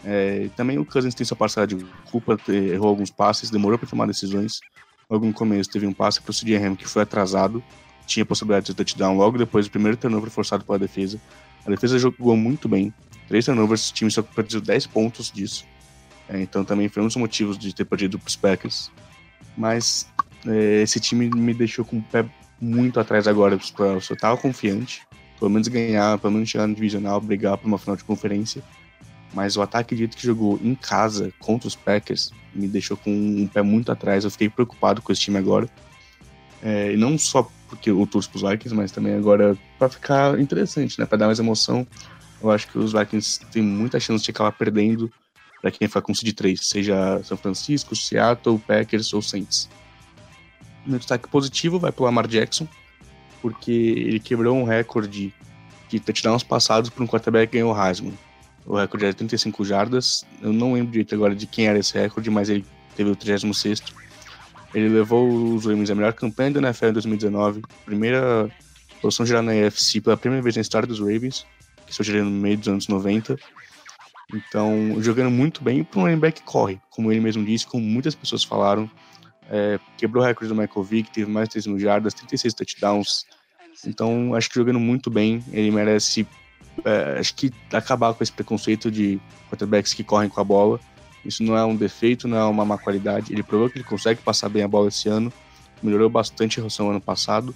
É, 0.05 0.49
também 0.57 0.79
o 0.79 0.85
Cousins 0.85 1.15
tem 1.15 1.25
sua 1.25 1.37
parcela 1.37 1.67
de 1.67 1.77
culpa, 2.11 2.37
errou 2.49 2.89
alguns 2.89 3.11
passes, 3.11 3.51
demorou 3.51 3.79
para 3.79 3.89
tomar 3.89 4.07
decisões. 4.07 4.61
Logo 5.09 5.27
no 5.27 5.33
começo 5.33 5.71
teve 5.71 5.87
um 5.87 5.93
passe 5.93 6.21
pro 6.21 6.33
CJ 6.33 6.57
Ham 6.57 6.77
que 6.77 6.89
foi 6.89 7.03
atrasado, 7.03 7.63
tinha 8.07 8.25
possibilidade 8.25 8.67
de 8.67 8.75
touchdown 8.75 9.17
logo 9.17 9.39
depois 9.39 9.67
do 9.67 9.71
primeiro 9.71 9.97
turnover 9.97 10.31
forçado 10.31 10.65
pela 10.65 10.79
defesa. 10.79 11.21
A 11.65 11.71
defesa 11.71 11.99
jogou 11.99 12.37
muito 12.37 12.69
bem, 12.69 12.93
três 13.29 13.45
turnovers, 13.45 13.91
o 13.91 13.95
time 13.95 14.11
só 14.11 14.23
perdeu 14.23 14.61
10 14.61 14.87
pontos 14.87 15.31
disso. 15.31 15.65
É, 16.29 16.41
então 16.41 16.65
também 16.65 16.89
foi 16.89 17.03
um 17.03 17.07
dos 17.07 17.17
motivos 17.17 17.59
de 17.59 17.75
ter 17.75 17.85
perdido 17.85 18.19
pros 18.19 18.37
Packers. 18.37 18.91
Mas 19.57 20.09
é, 20.47 20.83
esse 20.83 20.99
time 20.99 21.29
me 21.29 21.55
deixou 21.55 21.85
com 21.85 21.99
o 21.99 22.03
pé 22.03 22.25
muito 22.61 22.99
atrás 22.99 23.29
agora 23.29 23.57
dos 23.57 23.71
playoffs. 23.71 24.09
Eu 24.09 24.17
tava 24.17 24.37
confiante, 24.37 25.03
pelo 25.43 25.51
menos 25.51 25.67
ganhar, 25.67 26.17
pelo 26.21 26.35
menos 26.35 26.49
chegar 26.49 26.69
no 26.69 26.75
divisional, 26.75 27.21
brigar 27.21 27.59
por 27.59 27.67
uma 27.67 27.77
final 27.77 27.97
de 27.97 28.05
conferência. 28.05 28.63
Mas 29.35 29.57
o 29.57 29.63
ataque 29.63 29.97
de 29.97 30.07
que 30.07 30.23
jogou 30.25 30.57
em 30.63 30.73
casa 30.73 31.33
contra 31.41 31.67
os 31.67 31.75
Packers 31.75 32.31
me 32.55 32.69
deixou 32.69 32.97
com 32.97 33.11
um 33.11 33.49
pé 33.49 33.61
muito 33.61 33.91
atrás. 33.91 34.23
Eu 34.23 34.31
fiquei 34.31 34.49
preocupado 34.49 35.03
com 35.03 35.11
esse 35.11 35.23
time 35.23 35.39
agora. 35.39 35.69
É, 36.63 36.93
e 36.93 36.97
não 36.97 37.19
só 37.19 37.51
porque 37.69 37.91
eu 37.91 38.07
torço 38.07 38.31
pros 38.31 38.49
Vikings, 38.49 38.73
mas 38.73 38.93
também 38.93 39.15
agora 39.15 39.59
para 39.81 39.89
ficar 39.89 40.39
interessante, 40.39 40.97
né? 41.01 41.07
Para 41.07 41.19
dar 41.19 41.27
mais 41.27 41.41
emoção. 41.41 41.85
Eu 42.41 42.53
acho 42.53 42.69
que 42.69 42.79
os 42.79 42.93
Vikings 42.93 43.45
têm 43.47 43.65
muita 43.65 43.99
chance 43.99 44.23
de 44.23 44.31
acabar 44.31 44.53
perdendo 44.53 45.11
para 45.61 45.73
quem 45.73 45.89
ficar 45.89 46.03
com 46.03 46.15
seed 46.15 46.37
3, 46.37 46.61
seja 46.65 47.21
São 47.25 47.37
Francisco, 47.37 47.97
Seattle, 47.97 48.61
Packers 48.61 49.13
ou 49.13 49.21
Saints. 49.21 49.69
Meu 50.87 51.01
destaque 51.01 51.29
positivo 51.29 51.81
vai 51.81 51.91
para 51.91 52.03
o 52.03 52.05
Lamar 52.05 52.29
Jackson, 52.29 52.69
porque 53.43 53.73
ele 53.73 54.21
quebrou 54.21 54.57
um 54.57 54.65
recorde 54.65 55.35
de 55.89 56.01
touchdowns 56.01 56.43
passados 56.43 56.89
por 56.89 57.03
um 57.03 57.07
quarterback 57.07 57.53
ganhou 57.53 57.75
o 57.75 57.87
Heisman. 57.87 58.15
O 58.65 58.77
recorde 58.77 59.07
era 59.07 59.15
35 59.15 59.65
jardas. 59.65 60.25
Eu 60.41 60.53
não 60.53 60.73
lembro 60.73 60.93
direito 60.93 61.15
agora 61.15 61.35
de 61.35 61.47
quem 61.47 61.67
era 61.67 61.79
esse 61.79 61.93
recorde, 61.99 62.31
mas 62.31 62.49
ele 62.49 62.65
teve 62.97 63.11
o 63.11 63.17
36 63.17 63.83
Ele 64.73 64.89
levou 64.89 65.55
os 65.55 65.67
Ravens 65.67 65.91
à 65.91 65.95
melhor 65.95 66.13
campanha 66.13 66.53
da 66.53 66.61
NFL 66.61 66.87
em 66.87 66.93
2019, 66.93 67.63
primeira 67.85 68.49
posição 69.03 69.27
geral 69.27 69.43
na 69.43 69.53
AFC 69.53 70.01
pela 70.01 70.17
primeira 70.17 70.43
vez 70.43 70.55
na 70.55 70.63
história 70.63 70.87
dos 70.87 71.01
Ravens, 71.01 71.45
que 71.87 71.95
surgiu 71.95 72.25
no 72.25 72.31
meio 72.31 72.57
dos 72.57 72.69
anos 72.69 72.89
90. 72.89 73.37
Então, 74.33 74.97
jogando 75.01 75.31
muito 75.31 75.63
bem 75.63 75.85
para 75.85 76.01
um 76.01 76.05
running 76.05 76.19
back 76.19 76.43
corre, 76.43 76.81
como 76.89 77.11
ele 77.13 77.21
mesmo 77.21 77.45
disse, 77.45 77.67
como 77.67 77.85
muitas 77.85 78.15
pessoas 78.15 78.45
falaram. 78.45 78.89
É, 79.51 79.79
quebrou 79.97 80.23
o 80.23 80.27
recorde 80.27 80.53
do 80.53 80.59
Michael 80.59 80.83
Vick, 80.83 81.11
teve 81.11 81.31
mais 81.31 81.49
de 81.49 81.53
3 81.53 81.67
mil 81.67 81.79
jardas, 81.79 82.15
36 82.15 82.55
touchdowns. 82.55 83.27
Então, 83.87 84.35
acho 84.35 84.49
que 84.49 84.55
jogando 84.55 84.79
muito 84.79 85.11
bem, 85.11 85.45
ele 85.53 85.71
merece, 85.71 86.27
é, 86.85 87.19
acho 87.19 87.35
que 87.35 87.53
acabar 87.73 88.15
com 88.15 88.23
esse 88.23 88.33
preconceito 88.33 88.91
de 88.91 89.21
quarterbacks 89.51 89.93
que 89.93 90.05
correm 90.05 90.29
com 90.29 90.41
a 90.41 90.45
bola. 90.45 90.81
Isso 91.25 91.43
não 91.43 91.57
é 91.57 91.65
um 91.65 91.77
defeito, 91.77 92.27
não 92.27 92.37
é 92.39 92.45
uma 92.45 92.65
má 92.65 92.79
qualidade. 92.79 93.33
Ele 93.33 93.43
provou 93.43 93.69
que 93.69 93.79
ele 93.79 93.85
consegue 93.85 94.21
passar 94.21 94.49
bem 94.49 94.63
a 94.63 94.69
bola 94.69 94.89
esse 94.89 95.09
ano, 95.09 95.33
melhorou 95.83 96.09
bastante 96.09 96.57
em 96.57 96.61
relação 96.61 96.87
ao 96.87 96.93
ano 96.93 97.01
passado. 97.01 97.55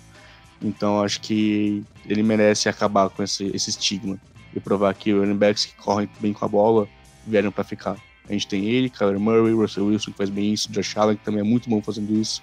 Então 0.62 1.02
acho 1.02 1.21
que 1.21 1.85
ele 2.07 2.23
merece 2.23 2.69
acabar 2.69 3.11
com 3.11 3.23
esse, 3.23 3.50
esse 3.55 3.71
estigma 3.71 4.19
e 4.55 4.61
provar 4.61 4.95
que 4.95 5.12
running 5.12 5.37
backs 5.37 5.66
que 5.66 5.75
correm 5.76 6.09
bem 6.21 6.33
com 6.33 6.45
a 6.45 6.49
bola 6.49 6.88
vieram 7.26 7.52
para 7.52 7.64
ficar. 7.64 7.97
A 8.28 8.33
gente 8.33 8.47
tem 8.47 8.64
ele, 8.64 8.90
Kyler 8.90 9.18
Murray, 9.18 9.52
Russell 9.52 9.87
Wilson 9.87 10.11
que 10.11 10.18
faz 10.18 10.30
bem 10.30 10.52
isso, 10.52 10.71
Josh 10.71 10.97
Allen 10.97 11.16
que 11.16 11.25
também 11.25 11.40
é 11.40 11.45
muito 11.45 11.68
bom 11.68 11.80
fazendo 11.83 12.12
isso. 12.12 12.42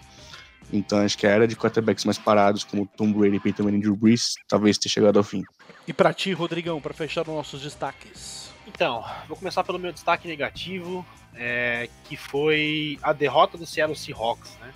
Então 0.72 1.00
acho 1.00 1.18
que 1.18 1.28
a 1.28 1.30
era 1.30 1.48
de 1.48 1.56
quarterbacks 1.56 2.06
mais 2.06 2.18
parados, 2.18 2.64
como 2.64 2.88
Tom 2.98 3.12
Brady 3.12 3.36
e 3.36 3.40
Peyton 3.40 3.64
Manning 3.64 3.78
e 3.78 3.82
Drew 3.82 3.96
Brees, 3.96 4.36
talvez 4.48 4.78
tenha 4.78 4.92
chegado 4.92 5.18
ao 5.18 5.24
fim. 5.24 5.44
E 5.88 5.94
para 5.94 6.14
ti, 6.14 6.32
Rodrigão, 6.32 6.82
para 6.82 6.94
fechar 6.94 7.22
os 7.22 7.28
nossos 7.28 7.62
destaques? 7.62 8.52
Então, 8.66 9.04
vou 9.28 9.38
começar 9.38 9.64
pelo 9.64 9.78
meu 9.78 9.92
destaque 9.92 10.28
negativo, 10.28 11.06
é, 11.36 11.90
que 12.06 12.16
foi 12.16 12.98
a 13.02 13.12
derrota 13.12 13.58
do 13.58 13.66
Seattle 13.66 13.98
Seahawks, 13.98 14.58
né? 14.62 14.72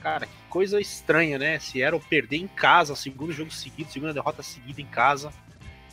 Cara, 0.00 0.26
que 0.26 0.32
coisa 0.48 0.80
estranha, 0.80 1.38
né? 1.38 1.58
Seattle 1.58 2.00
perder 2.08 2.36
em 2.36 2.46
casa, 2.46 2.94
segundo 2.94 3.32
jogo 3.32 3.50
seguido, 3.50 3.90
segunda 3.90 4.14
derrota 4.14 4.42
seguida 4.42 4.80
em 4.80 4.86
casa, 4.86 5.32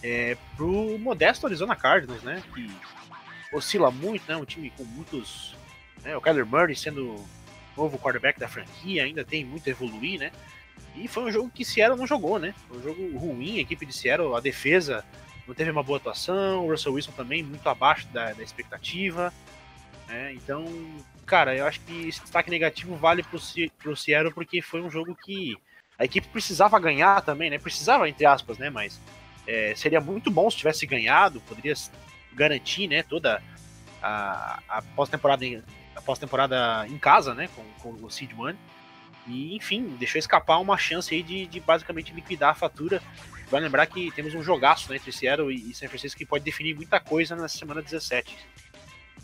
é, 0.03 0.37
pro 0.55 0.97
modesto 0.99 1.47
Arizona 1.47 1.75
Cardinals, 1.75 2.21
né? 2.21 2.43
Que 2.53 2.69
oscila 3.55 3.91
muito, 3.91 4.23
né? 4.27 4.35
Um 4.35 4.45
time 4.45 4.69
com 4.71 4.83
muitos. 4.83 5.55
Né? 6.03 6.15
O 6.15 6.21
Kyler 6.21 6.45
Murray 6.45 6.75
sendo 6.75 7.15
novo 7.75 7.97
quarterback 7.97 8.39
da 8.39 8.47
franquia, 8.47 9.03
ainda 9.03 9.23
tem 9.25 9.43
muito 9.43 9.67
a 9.67 9.71
evoluir, 9.71 10.19
né? 10.19 10.31
E 10.95 11.07
foi 11.07 11.23
um 11.23 11.31
jogo 11.31 11.51
que 11.53 11.65
Seattle 11.65 11.97
não 11.97 12.07
jogou, 12.07 12.39
né? 12.39 12.53
Foi 12.67 12.77
um 12.77 12.83
jogo 12.83 13.17
ruim, 13.17 13.57
a 13.57 13.61
equipe 13.61 13.85
de 13.85 13.93
Seattle, 13.93 14.35
a 14.35 14.39
defesa 14.39 15.03
não 15.47 15.53
teve 15.53 15.69
uma 15.69 15.83
boa 15.83 15.97
atuação, 15.97 16.65
o 16.65 16.71
Russell 16.71 16.93
Wilson 16.93 17.11
também 17.11 17.43
muito 17.43 17.67
abaixo 17.67 18.07
da, 18.07 18.33
da 18.33 18.41
expectativa. 18.41 19.33
Né? 20.07 20.33
Então, 20.33 20.65
cara, 21.25 21.55
eu 21.55 21.65
acho 21.65 21.81
que 21.81 22.07
esse 22.07 22.21
destaque 22.21 22.49
negativo 22.49 22.95
vale 22.95 23.23
pro, 23.23 23.39
pro 23.77 23.95
Seattle 23.95 24.33
porque 24.33 24.61
foi 24.61 24.81
um 24.81 24.89
jogo 24.89 25.15
que 25.23 25.55
a 25.97 26.05
equipe 26.05 26.27
precisava 26.27 26.79
ganhar 26.79 27.21
também, 27.21 27.49
né? 27.49 27.57
Precisava, 27.57 28.07
entre 28.09 28.25
aspas, 28.25 28.57
né? 28.57 28.69
Mas 28.69 28.99
é, 29.47 29.73
seria 29.75 30.01
muito 30.01 30.31
bom 30.31 30.49
se 30.49 30.57
tivesse 30.57 30.85
ganhado, 30.85 31.41
poderia 31.41 31.73
garantir, 32.35 32.87
né? 32.87 33.03
Toda 33.03 33.41
a, 34.01 34.59
a 34.67 34.81
pós-temporada 34.81 35.45
em, 35.45 35.63
pós-temporada 36.05 36.85
em 36.87 36.97
casa, 36.97 37.33
né? 37.33 37.49
Com, 37.55 37.63
com 37.81 38.05
o 38.05 38.11
Seed 38.11 38.31
Money. 38.33 38.57
E, 39.27 39.55
enfim, 39.55 39.95
deixou 39.97 40.19
escapar 40.19 40.59
uma 40.59 40.77
chance 40.77 41.13
aí 41.13 41.23
de, 41.23 41.47
de 41.47 41.59
basicamente 41.59 42.13
liquidar 42.13 42.51
a 42.51 42.55
fatura. 42.55 43.01
Vai 43.49 43.61
lembrar 43.61 43.85
que 43.87 44.11
temos 44.11 44.33
um 44.35 44.43
jogaço 44.43 44.89
né, 44.89 44.97
entre 44.97 45.11
Seattle 45.11 45.53
e 45.53 45.73
San 45.73 45.87
Francisco 45.87 46.17
que 46.17 46.25
pode 46.25 46.43
definir 46.43 46.75
muita 46.75 46.99
coisa 46.99 47.35
na 47.35 47.47
semana 47.47 47.81
17. 47.81 48.35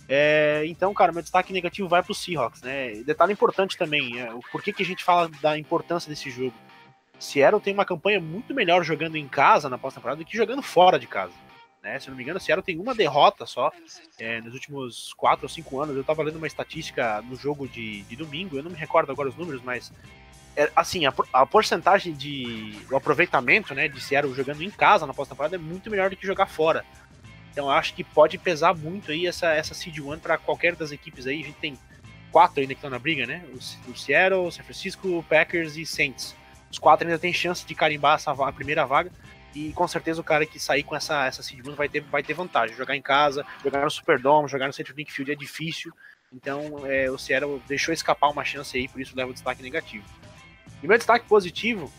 É, 0.07 0.63
então, 0.65 0.93
cara, 0.93 1.11
meu 1.11 1.21
destaque 1.21 1.53
negativo 1.53 1.87
vai 1.87 2.03
para 2.03 2.11
os 2.11 2.21
Seahawks, 2.21 2.61
né? 2.61 2.95
Detalhe 3.05 3.33
importante 3.33 3.77
também, 3.77 4.19
é, 4.19 4.29
por 4.51 4.61
que, 4.61 4.73
que 4.73 4.83
a 4.83 4.85
gente 4.85 5.03
fala 5.03 5.29
da 5.41 5.57
importância 5.57 6.09
desse 6.09 6.29
jogo? 6.29 6.53
Seattle 7.19 7.61
tem 7.61 7.73
uma 7.73 7.85
campanha 7.85 8.19
muito 8.19 8.53
melhor 8.53 8.83
jogando 8.83 9.15
em 9.15 9.27
casa 9.27 9.69
na 9.69 9.77
pós-temporada 9.77 10.17
do 10.17 10.25
que 10.25 10.35
jogando 10.35 10.61
fora 10.61 10.99
de 10.99 11.07
casa. 11.07 11.33
Né? 11.81 11.99
Se 11.99 12.09
não 12.09 12.15
me 12.15 12.23
engano, 12.23 12.37
o 12.37 12.41
Seattle 12.41 12.63
tem 12.63 12.79
uma 12.79 12.93
derrota 12.93 13.45
só 13.45 13.71
é, 14.19 14.39
nos 14.41 14.53
últimos 14.53 15.13
4 15.13 15.45
ou 15.45 15.49
5 15.49 15.81
anos. 15.81 15.95
Eu 15.95 16.01
estava 16.01 16.21
lendo 16.21 16.37
uma 16.37 16.47
estatística 16.47 17.21
no 17.23 17.35
jogo 17.35 17.67
de, 17.67 18.03
de 18.03 18.15
domingo, 18.15 18.57
eu 18.57 18.63
não 18.63 18.71
me 18.71 18.77
recordo 18.77 19.11
agora 19.11 19.29
os 19.29 19.35
números, 19.35 19.61
mas 19.63 19.91
é, 20.55 20.69
assim, 20.75 21.05
a, 21.05 21.13
a, 21.31 21.45
porcentagem 21.45 22.13
de. 22.13 22.77
o 22.91 22.95
aproveitamento 22.95 23.73
né, 23.73 23.87
de 23.87 24.01
Seattle 24.01 24.35
jogando 24.35 24.61
em 24.61 24.69
casa 24.69 25.07
na 25.07 25.13
pós-temporada 25.13 25.55
é 25.55 25.59
muito 25.59 25.89
melhor 25.89 26.09
do 26.09 26.15
que 26.15 26.27
jogar 26.27 26.47
fora. 26.47 26.85
Então 27.51 27.69
acho 27.69 27.93
que 27.93 28.03
pode 28.03 28.37
pesar 28.37 28.73
muito 28.73 29.11
aí 29.11 29.27
essa, 29.27 29.47
essa 29.47 29.73
Seed 29.73 29.99
One 29.99 30.19
para 30.19 30.37
qualquer 30.37 30.75
das 30.75 30.91
equipes 30.91 31.25
aí. 31.25 31.41
A 31.41 31.45
gente 31.45 31.57
tem 31.57 31.77
quatro 32.31 32.61
ainda 32.61 32.73
que 32.73 32.77
estão 32.77 32.89
na 32.89 32.99
briga, 32.99 33.25
né? 33.25 33.43
O, 33.53 33.91
o 33.91 33.97
Seattle, 33.97 34.51
San 34.51 34.63
Francisco, 34.63 35.25
Packers 35.27 35.75
e 35.77 35.85
Saints. 35.85 36.35
Os 36.69 36.79
quatro 36.79 37.07
ainda 37.07 37.19
tem 37.19 37.33
chance 37.33 37.65
de 37.65 37.75
carimbar 37.75 38.15
essa 38.15 38.31
a 38.31 38.51
primeira 38.51 38.85
vaga. 38.85 39.11
E 39.53 39.73
com 39.73 39.87
certeza 39.87 40.21
o 40.21 40.23
cara 40.23 40.45
que 40.45 40.59
sair 40.59 40.83
com 40.83 40.95
essa, 40.95 41.25
essa 41.25 41.43
Seed 41.43 41.65
vai 41.75 41.89
ter, 41.89 42.01
vai 42.01 42.23
ter 42.23 42.33
vantagem. 42.33 42.75
Jogar 42.75 42.95
em 42.95 43.01
casa, 43.01 43.45
jogar 43.63 43.83
no 43.83 43.91
Superdome, 43.91 44.47
jogar 44.47 44.67
no 44.67 44.73
Central 44.73 44.95
Link 44.97 45.11
Field 45.11 45.31
é 45.31 45.35
difícil. 45.35 45.93
Então 46.31 46.85
é, 46.85 47.09
o 47.11 47.17
Seattle 47.17 47.61
deixou 47.67 47.93
escapar 47.93 48.29
uma 48.29 48.45
chance 48.45 48.77
aí, 48.77 48.87
por 48.87 49.01
isso 49.01 49.15
leva 49.15 49.31
o 49.31 49.33
destaque 49.33 49.61
negativo. 49.61 50.05
E 50.81 50.87
meu 50.87 50.97
destaque 50.97 51.25
positivo 51.27 51.91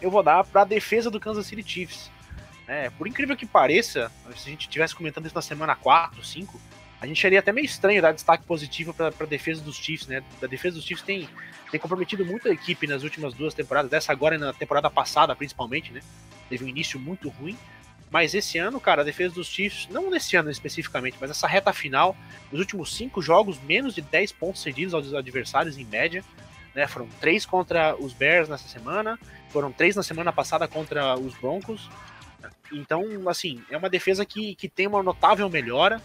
eu 0.00 0.10
vou 0.10 0.22
dar 0.22 0.44
para 0.44 0.62
a 0.62 0.64
defesa 0.64 1.10
do 1.10 1.18
Kansas 1.18 1.46
City 1.46 1.68
Chiefs. 1.68 2.10
É, 2.68 2.90
por 2.90 3.06
incrível 3.06 3.36
que 3.36 3.46
pareça, 3.46 4.10
se 4.36 4.48
a 4.48 4.50
gente 4.50 4.62
estivesse 4.62 4.94
comentando 4.94 5.26
isso 5.26 5.34
na 5.34 5.42
semana 5.42 5.74
4, 5.74 6.22
5, 6.22 6.60
a 7.00 7.06
gente 7.06 7.20
seria 7.20 7.38
até 7.38 7.52
meio 7.52 7.64
estranho 7.64 8.00
dar 8.02 8.12
destaque 8.12 8.44
positivo 8.44 8.92
para 8.92 9.08
a 9.08 9.26
defesa 9.26 9.62
dos 9.62 9.76
Chiefs, 9.76 10.08
né? 10.08 10.22
A 10.42 10.46
defesa 10.46 10.76
dos 10.76 10.84
Chiefs 10.84 11.04
tem, 11.04 11.28
tem 11.70 11.78
comprometido 11.78 12.24
muito 12.24 12.48
a 12.48 12.50
equipe 12.50 12.86
nas 12.86 13.02
últimas 13.02 13.34
duas 13.34 13.54
temporadas, 13.54 13.90
dessa 13.90 14.12
agora 14.12 14.34
e 14.34 14.38
na 14.38 14.52
temporada 14.52 14.90
passada, 14.90 15.36
principalmente, 15.36 15.92
né? 15.92 16.00
Teve 16.48 16.64
um 16.64 16.68
início 16.68 16.98
muito 16.98 17.28
ruim. 17.28 17.56
Mas 18.10 18.34
esse 18.34 18.56
ano, 18.56 18.80
cara, 18.80 19.02
a 19.02 19.04
defesa 19.04 19.34
dos 19.34 19.48
Chiefs, 19.48 19.88
não 19.90 20.10
nesse 20.10 20.36
ano 20.36 20.50
especificamente, 20.50 21.16
mas 21.20 21.30
essa 21.30 21.46
reta 21.46 21.72
final, 21.72 22.16
nos 22.52 22.60
últimos 22.60 22.94
cinco 22.94 23.20
jogos, 23.20 23.60
menos 23.60 23.94
de 23.94 24.00
10 24.00 24.32
pontos 24.32 24.62
cedidos 24.62 24.94
aos 24.94 25.12
adversários 25.12 25.76
em 25.76 25.84
média. 25.84 26.24
Né? 26.74 26.86
Foram 26.86 27.08
três 27.20 27.44
contra 27.44 27.96
os 27.96 28.12
Bears 28.12 28.48
nessa 28.48 28.68
semana, 28.68 29.18
foram 29.50 29.72
três 29.72 29.96
na 29.96 30.02
semana 30.02 30.32
passada 30.32 30.68
contra 30.68 31.18
os 31.18 31.34
Broncos. 31.34 31.88
Então, 32.72 33.28
assim, 33.28 33.62
é 33.70 33.76
uma 33.76 33.90
defesa 33.90 34.24
que, 34.24 34.54
que 34.54 34.68
tem 34.68 34.86
uma 34.86 35.02
notável 35.02 35.48
melhora. 35.48 36.00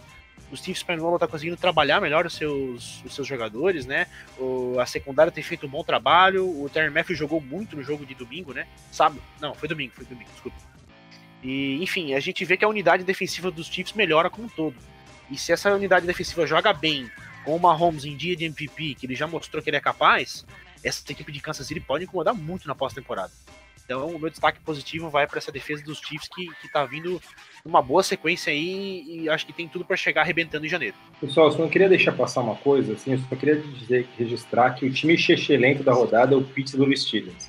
O 0.52 0.56
Steve 0.56 0.78
Spagnuolo 0.78 1.16
está 1.16 1.26
conseguindo 1.26 1.56
trabalhar 1.56 1.98
melhor 1.98 2.26
os 2.26 2.34
seus, 2.34 3.02
os 3.04 3.14
seus 3.14 3.26
jogadores, 3.26 3.86
né? 3.86 4.06
O, 4.38 4.78
a 4.78 4.84
secundária 4.84 5.32
tem 5.32 5.42
feito 5.42 5.66
um 5.66 5.70
bom 5.70 5.82
trabalho. 5.82 6.44
O 6.44 6.68
Terry 6.68 6.90
Matthews 6.90 7.18
jogou 7.18 7.40
muito 7.40 7.74
no 7.74 7.82
jogo 7.82 8.04
de 8.04 8.14
domingo, 8.14 8.52
né? 8.52 8.66
Sábado? 8.90 9.22
Não, 9.40 9.54
foi 9.54 9.66
domingo, 9.66 9.94
foi 9.94 10.04
domingo, 10.04 10.30
desculpa. 10.30 10.58
E, 11.42 11.82
enfim, 11.82 12.12
a 12.12 12.20
gente 12.20 12.44
vê 12.44 12.58
que 12.58 12.64
a 12.66 12.68
unidade 12.68 13.02
defensiva 13.02 13.50
dos 13.50 13.66
Chiefs 13.66 13.94
melhora 13.94 14.28
como 14.28 14.46
um 14.46 14.50
todo. 14.50 14.76
E 15.30 15.38
se 15.38 15.52
essa 15.52 15.72
unidade 15.74 16.06
defensiva 16.06 16.46
joga 16.46 16.72
bem, 16.74 17.10
com 17.44 17.56
o 17.56 17.58
Mahomes 17.58 18.04
em 18.04 18.14
dia 18.14 18.36
de 18.36 18.44
MVP, 18.44 18.94
que 18.94 19.06
ele 19.06 19.14
já 19.14 19.26
mostrou 19.26 19.62
que 19.62 19.70
ele 19.70 19.78
é 19.78 19.80
capaz, 19.80 20.44
essa 20.84 21.02
equipe 21.10 21.32
de 21.32 21.40
Kansas 21.40 21.66
City 21.66 21.80
pode 21.80 22.04
incomodar 22.04 22.34
muito 22.34 22.68
na 22.68 22.74
pós-temporada. 22.74 23.32
Então, 23.84 24.06
o 24.08 24.18
meu 24.18 24.30
destaque 24.30 24.60
positivo 24.60 25.10
vai 25.10 25.26
para 25.26 25.38
essa 25.38 25.50
defesa 25.50 25.82
dos 25.82 25.98
Chiefs 25.98 26.28
que, 26.28 26.46
que 26.60 26.68
tá 26.70 26.84
vindo 26.84 27.20
uma 27.64 27.80
boa 27.80 28.02
sequência 28.02 28.52
aí 28.52 29.04
e 29.06 29.28
acho 29.28 29.46
que 29.46 29.52
tem 29.52 29.68
tudo 29.68 29.84
para 29.84 29.96
chegar 29.96 30.22
arrebentando 30.22 30.66
em 30.66 30.68
janeiro. 30.68 30.96
Pessoal, 31.20 31.50
só 31.52 31.58
não 31.58 31.68
queria 31.68 31.88
deixar 31.88 32.12
passar 32.12 32.40
uma 32.40 32.56
coisa, 32.56 32.94
assim, 32.94 33.12
eu 33.12 33.18
só 33.18 33.36
queria 33.36 33.56
dizer, 33.56 34.08
registrar 34.18 34.72
que 34.72 34.86
o 34.86 34.92
time 34.92 35.16
lento 35.50 35.82
da 35.82 35.92
rodada 35.92 36.34
é 36.34 36.36
o 36.36 36.42
Pittsburgh 36.42 36.94
Steelers. 36.96 37.46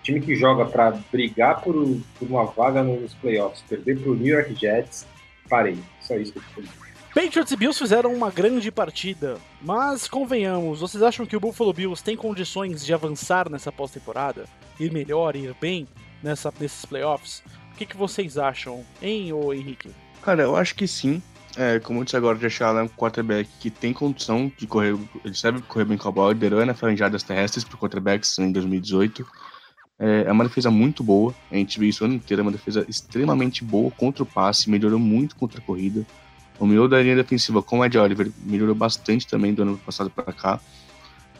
O 0.00 0.02
time 0.02 0.20
que 0.20 0.34
joga 0.34 0.64
para 0.64 0.92
brigar 1.12 1.60
por, 1.60 1.74
por, 2.18 2.28
uma 2.28 2.44
vaga 2.46 2.82
nos 2.82 3.12
playoffs, 3.14 3.62
perder 3.68 3.98
para 3.98 4.12
o 4.12 4.14
New 4.14 4.34
York 4.34 4.54
Jets, 4.54 5.06
parei. 5.48 5.78
Só 6.00 6.16
isso 6.16 6.32
que 6.32 6.38
eu 6.38 6.42
queria 6.54 6.70
dizer. 6.70 6.90
Patriots 7.12 7.50
e 7.50 7.56
Bills 7.56 7.76
fizeram 7.76 8.14
uma 8.14 8.30
grande 8.30 8.70
partida, 8.70 9.36
mas 9.60 10.06
convenhamos, 10.06 10.78
vocês 10.78 11.02
acham 11.02 11.26
que 11.26 11.36
o 11.36 11.40
Buffalo 11.40 11.72
Bills 11.72 12.04
tem 12.04 12.16
condições 12.16 12.86
de 12.86 12.94
avançar 12.94 13.50
nessa 13.50 13.72
pós-temporada? 13.72 14.44
Ir 14.78 14.92
melhor, 14.92 15.34
ir 15.34 15.52
bem 15.60 15.88
nessa, 16.22 16.54
nesses 16.60 16.84
playoffs? 16.84 17.42
O 17.72 17.76
que, 17.76 17.86
que 17.86 17.96
vocês 17.96 18.36
acham, 18.36 18.84
hein, 19.00 19.32
ô 19.32 19.52
Henrique? 19.52 19.90
Cara, 20.22 20.42
eu 20.42 20.56
acho 20.56 20.74
que 20.74 20.86
sim. 20.86 21.22
É, 21.56 21.80
como 21.80 22.00
eu 22.00 22.04
disse 22.04 22.16
agora, 22.16 22.38
Josh 22.38 22.60
Allen 22.62 22.82
é 22.82 22.84
um 22.84 22.88
quarterback 22.88 23.48
que 23.58 23.70
tem 23.70 23.92
condição 23.92 24.52
de 24.56 24.66
correr, 24.66 24.96
ele 25.24 25.34
sabe 25.34 25.60
correr 25.62 25.84
bem 25.84 25.98
com 25.98 26.08
a 26.08 26.12
bola, 26.12 26.32
liderou 26.32 26.64
na 26.64 26.74
franjadas 26.74 27.22
terrestres 27.22 27.64
para 27.64 27.76
quarterbacks 27.76 28.38
em 28.38 28.52
2018. 28.52 29.26
É, 29.98 30.24
é 30.26 30.32
uma 30.32 30.44
defesa 30.44 30.70
muito 30.70 31.02
boa, 31.02 31.34
a 31.50 31.56
gente 31.56 31.78
viu 31.78 31.88
isso 31.88 32.04
o 32.04 32.06
ano 32.06 32.14
inteiro, 32.14 32.40
é 32.40 32.44
uma 32.44 32.52
defesa 32.52 32.86
extremamente 32.88 33.64
boa 33.64 33.90
contra 33.90 34.22
o 34.22 34.26
passe, 34.26 34.70
melhorou 34.70 34.98
muito 34.98 35.34
contra 35.36 35.60
a 35.60 35.62
corrida. 35.62 36.06
O 36.58 36.66
miolo 36.66 36.88
da 36.88 37.02
linha 37.02 37.16
defensiva 37.16 37.62
com 37.62 37.80
o 37.80 37.84
Ed 37.84 37.98
Oliver 37.98 38.30
melhorou 38.44 38.74
bastante 38.74 39.26
também 39.26 39.52
do 39.52 39.62
ano 39.62 39.78
passado 39.78 40.10
para 40.10 40.32
cá. 40.32 40.60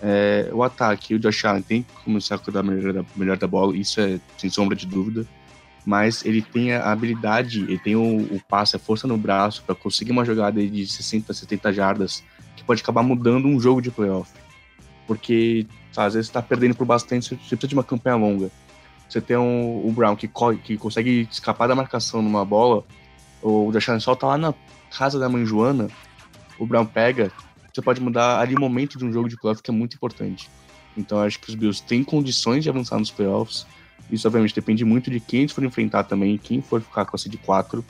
É, 0.03 0.49
o 0.53 0.63
ataque, 0.63 1.15
o 1.15 1.19
Josh 1.19 1.45
Allen 1.45 1.63
tem 1.63 1.83
que 1.83 1.93
começar 2.05 2.37
a 2.37 2.39
cuidar 2.39 2.63
melhor 2.63 2.93
da, 2.93 3.05
melhor 3.15 3.37
da 3.37 3.47
bola, 3.47 3.77
isso 3.77 4.01
é 4.01 4.19
sem 4.39 4.51
sombra 4.51 4.75
de 4.75 4.87
dúvida. 4.87 5.27
Mas 5.85 6.25
ele 6.25 6.43
tem 6.43 6.73
a 6.73 6.93
habilidade, 6.93 7.61
ele 7.61 7.79
tem 7.79 7.97
o, 7.97 8.19
o 8.35 8.41
passe, 8.49 8.77
a 8.77 8.79
força 8.79 9.07
no 9.07 9.17
braço 9.17 9.63
para 9.65 9.75
conseguir 9.75 10.13
uma 10.13 10.25
jogada 10.25 10.65
de 10.65 10.87
60, 10.87 11.33
70 11.33 11.73
jardas 11.73 12.23
que 12.55 12.63
pode 12.63 12.83
acabar 12.83 13.03
mudando 13.03 13.47
um 13.49 13.59
jogo 13.59 13.81
de 13.81 13.91
playoff. 13.91 14.31
Porque 15.07 15.67
às 15.97 16.15
vezes 16.15 16.29
está 16.29 16.43
perdendo 16.43 16.75
por 16.75 16.87
bastante, 16.87 17.29
você 17.29 17.37
precisa 17.37 17.69
de 17.69 17.75
uma 17.75 17.83
campanha 17.85 18.17
longa. 18.17 18.51
Você 19.09 19.21
tem 19.21 19.37
um, 19.37 19.85
o 19.85 19.91
Brown 19.91 20.15
que, 20.15 20.31
que 20.63 20.77
consegue 20.77 21.27
escapar 21.31 21.67
da 21.67 21.75
marcação 21.75 22.23
numa 22.23 22.45
bola, 22.45 22.85
o 23.43 23.73
Josh 23.73 23.89
Allen 23.89 24.01
solta 24.01 24.27
lá 24.27 24.39
na 24.39 24.55
casa 24.97 25.19
da 25.19 25.29
mãe 25.29 25.45
Joana, 25.45 25.89
o 26.59 26.67
Brown 26.67 26.85
pega, 26.85 27.33
você 27.73 27.81
pode 27.81 28.01
mudar 28.01 28.39
ali 28.39 28.55
o 28.55 28.61
momento 28.61 28.99
de 28.99 29.05
um 29.05 29.13
jogo 29.13 29.29
de 29.29 29.37
playoff 29.37 29.63
que 29.63 29.71
é 29.71 29.75
muito 29.75 29.95
importante. 29.95 30.51
Então 30.97 31.21
acho 31.21 31.41
que 31.41 31.49
os 31.49 31.55
Bills 31.55 31.83
têm 31.83 32.05
condições 32.05 32.63
de 32.63 32.71
avançar 32.71 32.99
nos 32.99 33.11
playoffs. 33.11 33.67
Isso 34.11 34.27
obviamente 34.27 34.55
depende 34.55 34.85
muito 34.85 35.11
de 35.11 35.21
quem 35.21 35.41
eles 35.41 35.53
for 35.53 35.65
enfrentar 35.65 36.05
também, 36.05 36.39
quem 36.39 36.61
for 36.61 36.81
ficar 36.81 37.05
com 37.05 37.17
a 37.17 37.19
seed 37.19 37.37
4. 37.45 37.85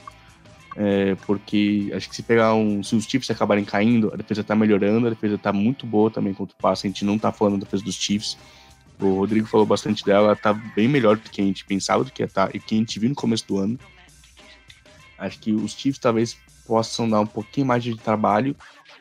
É, 0.76 1.16
porque 1.26 1.90
acho 1.94 2.08
que 2.08 2.14
se 2.14 2.22
pegar 2.22 2.54
um. 2.54 2.82
Se 2.82 2.94
os 2.94 3.04
Chiefs 3.04 3.30
acabarem 3.30 3.64
caindo, 3.64 4.12
a 4.12 4.16
defesa 4.16 4.44
tá 4.44 4.54
melhorando, 4.54 5.06
a 5.06 5.10
defesa 5.10 5.36
tá 5.36 5.52
muito 5.52 5.84
boa 5.86 6.10
também 6.10 6.32
contra 6.32 6.54
o 6.56 6.62
passe. 6.62 6.86
A 6.86 6.90
gente 6.90 7.04
não 7.04 7.18
tá 7.18 7.32
falando 7.32 7.58
da 7.58 7.64
defesa 7.64 7.82
dos 7.82 7.96
Chiefs. 7.96 8.38
O 9.00 9.16
Rodrigo 9.16 9.46
falou 9.46 9.66
bastante 9.66 10.04
dela, 10.04 10.26
ela 10.26 10.36
tá 10.36 10.52
bem 10.52 10.86
melhor 10.86 11.16
do 11.16 11.28
que 11.30 11.40
a 11.40 11.44
gente 11.44 11.64
pensava 11.64 12.04
do 12.04 12.12
que 12.12 12.26
tá, 12.26 12.50
e 12.52 12.60
que 12.60 12.74
a 12.74 12.78
gente 12.78 12.98
viu 13.00 13.08
no 13.08 13.14
começo 13.14 13.46
do 13.48 13.56
ano. 13.56 13.78
Acho 15.18 15.38
que 15.38 15.52
os 15.52 15.72
Chiefs 15.72 15.98
talvez 15.98 16.36
possam 16.66 17.08
dar 17.08 17.20
um 17.20 17.26
pouquinho 17.26 17.66
mais 17.66 17.82
de 17.82 17.96
trabalho 17.96 18.54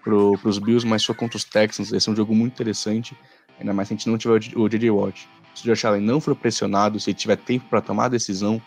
pro, 0.03 0.37
pros 0.37 0.57
Bills, 0.57 0.87
mas 0.87 1.03
só 1.03 1.13
contra 1.13 1.37
os 1.37 1.43
Texans. 1.43 1.91
Esse 1.91 2.09
é 2.09 2.11
um 2.11 2.15
jogo 2.15 2.33
muito 2.33 2.53
interessante, 2.53 3.15
ainda 3.59 3.73
mais 3.73 3.87
se 3.87 3.93
a 3.93 3.97
gente 3.97 4.09
não 4.09 4.17
tiver 4.17 4.41
o 4.55 4.69
J.J. 4.69 4.89
Watt. 4.89 5.27
Se 5.59 5.69
o 5.69 5.75
Josh 5.75 5.83
Allen 5.83 6.01
não 6.01 6.21
for 6.21 6.33
pressionado, 6.35 6.97
se 7.01 7.09
ele 7.09 7.17
tiver 7.17 7.35
tempo 7.35 7.65
para 7.69 7.81
tomar 7.81 8.05
a 8.05 8.09
decisão, 8.09 8.61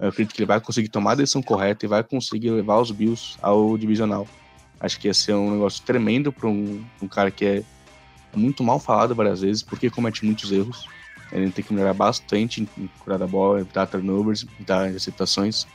eu 0.00 0.08
acredito 0.08 0.34
que 0.34 0.40
ele 0.40 0.46
vai 0.46 0.58
conseguir 0.58 0.88
tomar 0.88 1.12
a 1.12 1.16
decisão 1.16 1.42
correta 1.42 1.84
e 1.84 1.88
vai 1.88 2.02
conseguir 2.02 2.50
levar 2.50 2.80
os 2.80 2.90
Bills 2.90 3.36
ao 3.42 3.76
divisional. 3.76 4.26
Acho 4.80 4.98
que 4.98 5.08
ia 5.08 5.14
ser 5.14 5.34
um 5.34 5.50
negócio 5.50 5.82
tremendo 5.84 6.32
para 6.32 6.48
um, 6.48 6.82
um, 7.02 7.06
cara 7.06 7.30
que 7.30 7.44
é 7.44 7.62
muito 8.34 8.64
mal 8.64 8.78
falado 8.78 9.14
várias 9.14 9.42
vezes, 9.42 9.62
porque 9.62 9.90
comete 9.90 10.24
muitos 10.24 10.50
erros. 10.50 10.86
Ele 11.30 11.50
tem 11.50 11.62
que 11.62 11.74
melhorar 11.74 11.92
bastante 11.92 12.62
em 12.62 12.88
curar 13.00 13.18
da 13.18 13.26
bola, 13.26 13.60
evitar 13.60 13.86
turnovers, 13.86 14.46
evitar 14.56 14.90
receptações. 14.90 15.66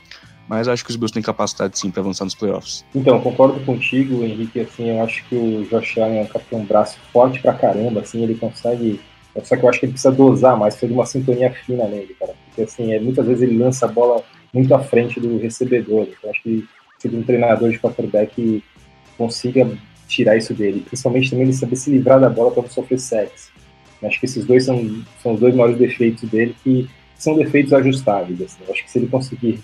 Mas 0.48 0.66
acho 0.66 0.84
que 0.84 0.90
os 0.90 0.96
Bills 0.96 1.14
têm 1.14 1.22
capacidade 1.22 1.78
sim 1.78 1.88
para 1.88 2.00
avançar 2.00 2.24
nos 2.24 2.34
playoffs. 2.34 2.84
Então, 2.92 3.20
concordo 3.20 3.60
contigo, 3.60 4.24
Henrique. 4.24 4.58
Assim, 4.58 4.88
eu 4.88 5.04
acho 5.04 5.24
que 5.26 5.36
o 5.36 5.64
Josh 5.70 5.98
Allen 5.98 6.18
é 6.18 6.56
um 6.56 6.64
braço 6.64 6.98
forte 7.12 7.40
pra 7.40 7.54
caramba. 7.54 8.00
Assim, 8.00 8.24
ele 8.24 8.34
consegue 8.34 9.00
só 9.42 9.56
que 9.56 9.64
eu 9.64 9.68
acho 9.68 9.80
que 9.80 9.86
ele 9.86 9.92
precisa 9.92 10.14
dosar 10.14 10.56
mais, 10.56 10.74
precisa 10.74 10.92
uma 10.94 11.06
sintonia 11.06 11.50
fina 11.50 11.86
nele, 11.86 12.14
cara. 12.18 12.34
Porque 12.46 12.62
assim, 12.62 12.92
é, 12.92 13.00
muitas 13.00 13.26
vezes 13.26 13.42
ele 13.42 13.58
lança 13.58 13.86
a 13.86 13.88
bola 13.88 14.22
muito 14.52 14.72
à 14.74 14.78
frente 14.78 15.18
do 15.18 15.38
recebedor. 15.38 16.06
Então 16.08 16.30
acho 16.30 16.42
que 16.42 16.64
se 16.98 17.08
um 17.08 17.22
treinador 17.22 17.70
de 17.70 17.78
quarterback 17.78 18.62
consiga 19.18 19.68
tirar 20.08 20.36
isso 20.36 20.54
dele. 20.54 20.84
Principalmente 20.86 21.30
também 21.30 21.44
ele 21.44 21.52
saber 21.52 21.76
se 21.76 21.90
livrar 21.90 22.20
da 22.20 22.28
bola 22.28 22.50
para 22.50 22.62
não 22.62 22.70
sofrer 22.70 22.98
sacks. 22.98 23.50
Acho 24.02 24.20
que 24.20 24.26
esses 24.26 24.44
dois 24.44 24.64
são, 24.64 25.02
são 25.22 25.32
os 25.32 25.40
dois 25.40 25.54
maiores 25.54 25.78
defeitos 25.78 26.28
dele, 26.28 26.54
que 26.62 26.88
são 27.16 27.36
defeitos 27.36 27.72
ajustáveis. 27.72 28.40
Assim. 28.42 28.58
acho 28.70 28.84
que 28.84 28.90
se 28.90 28.98
ele 28.98 29.06
conseguir 29.06 29.60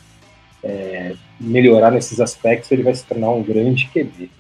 é, 0.65 1.15
melhorar 1.39 1.91
nesses 1.91 2.21
aspectos, 2.21 2.71
ele 2.73 2.83
vai 2.83 2.95
se 2.95 3.05
tornar 3.05 3.31
um 3.31 3.43
grande 3.43 3.89
QB. 3.89 4.31